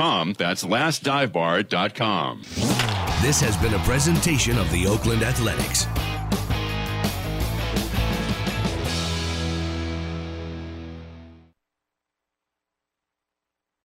lastdivebar.com 0.00 0.32
that's 0.32 0.64
lastdivebar.com. 0.64 2.42
This 3.20 3.38
has 3.42 3.54
been 3.58 3.74
a 3.74 3.78
presentation 3.80 4.56
of 4.56 4.70
the 4.72 4.86
Oakland 4.86 5.22
Athletics. 5.22 5.84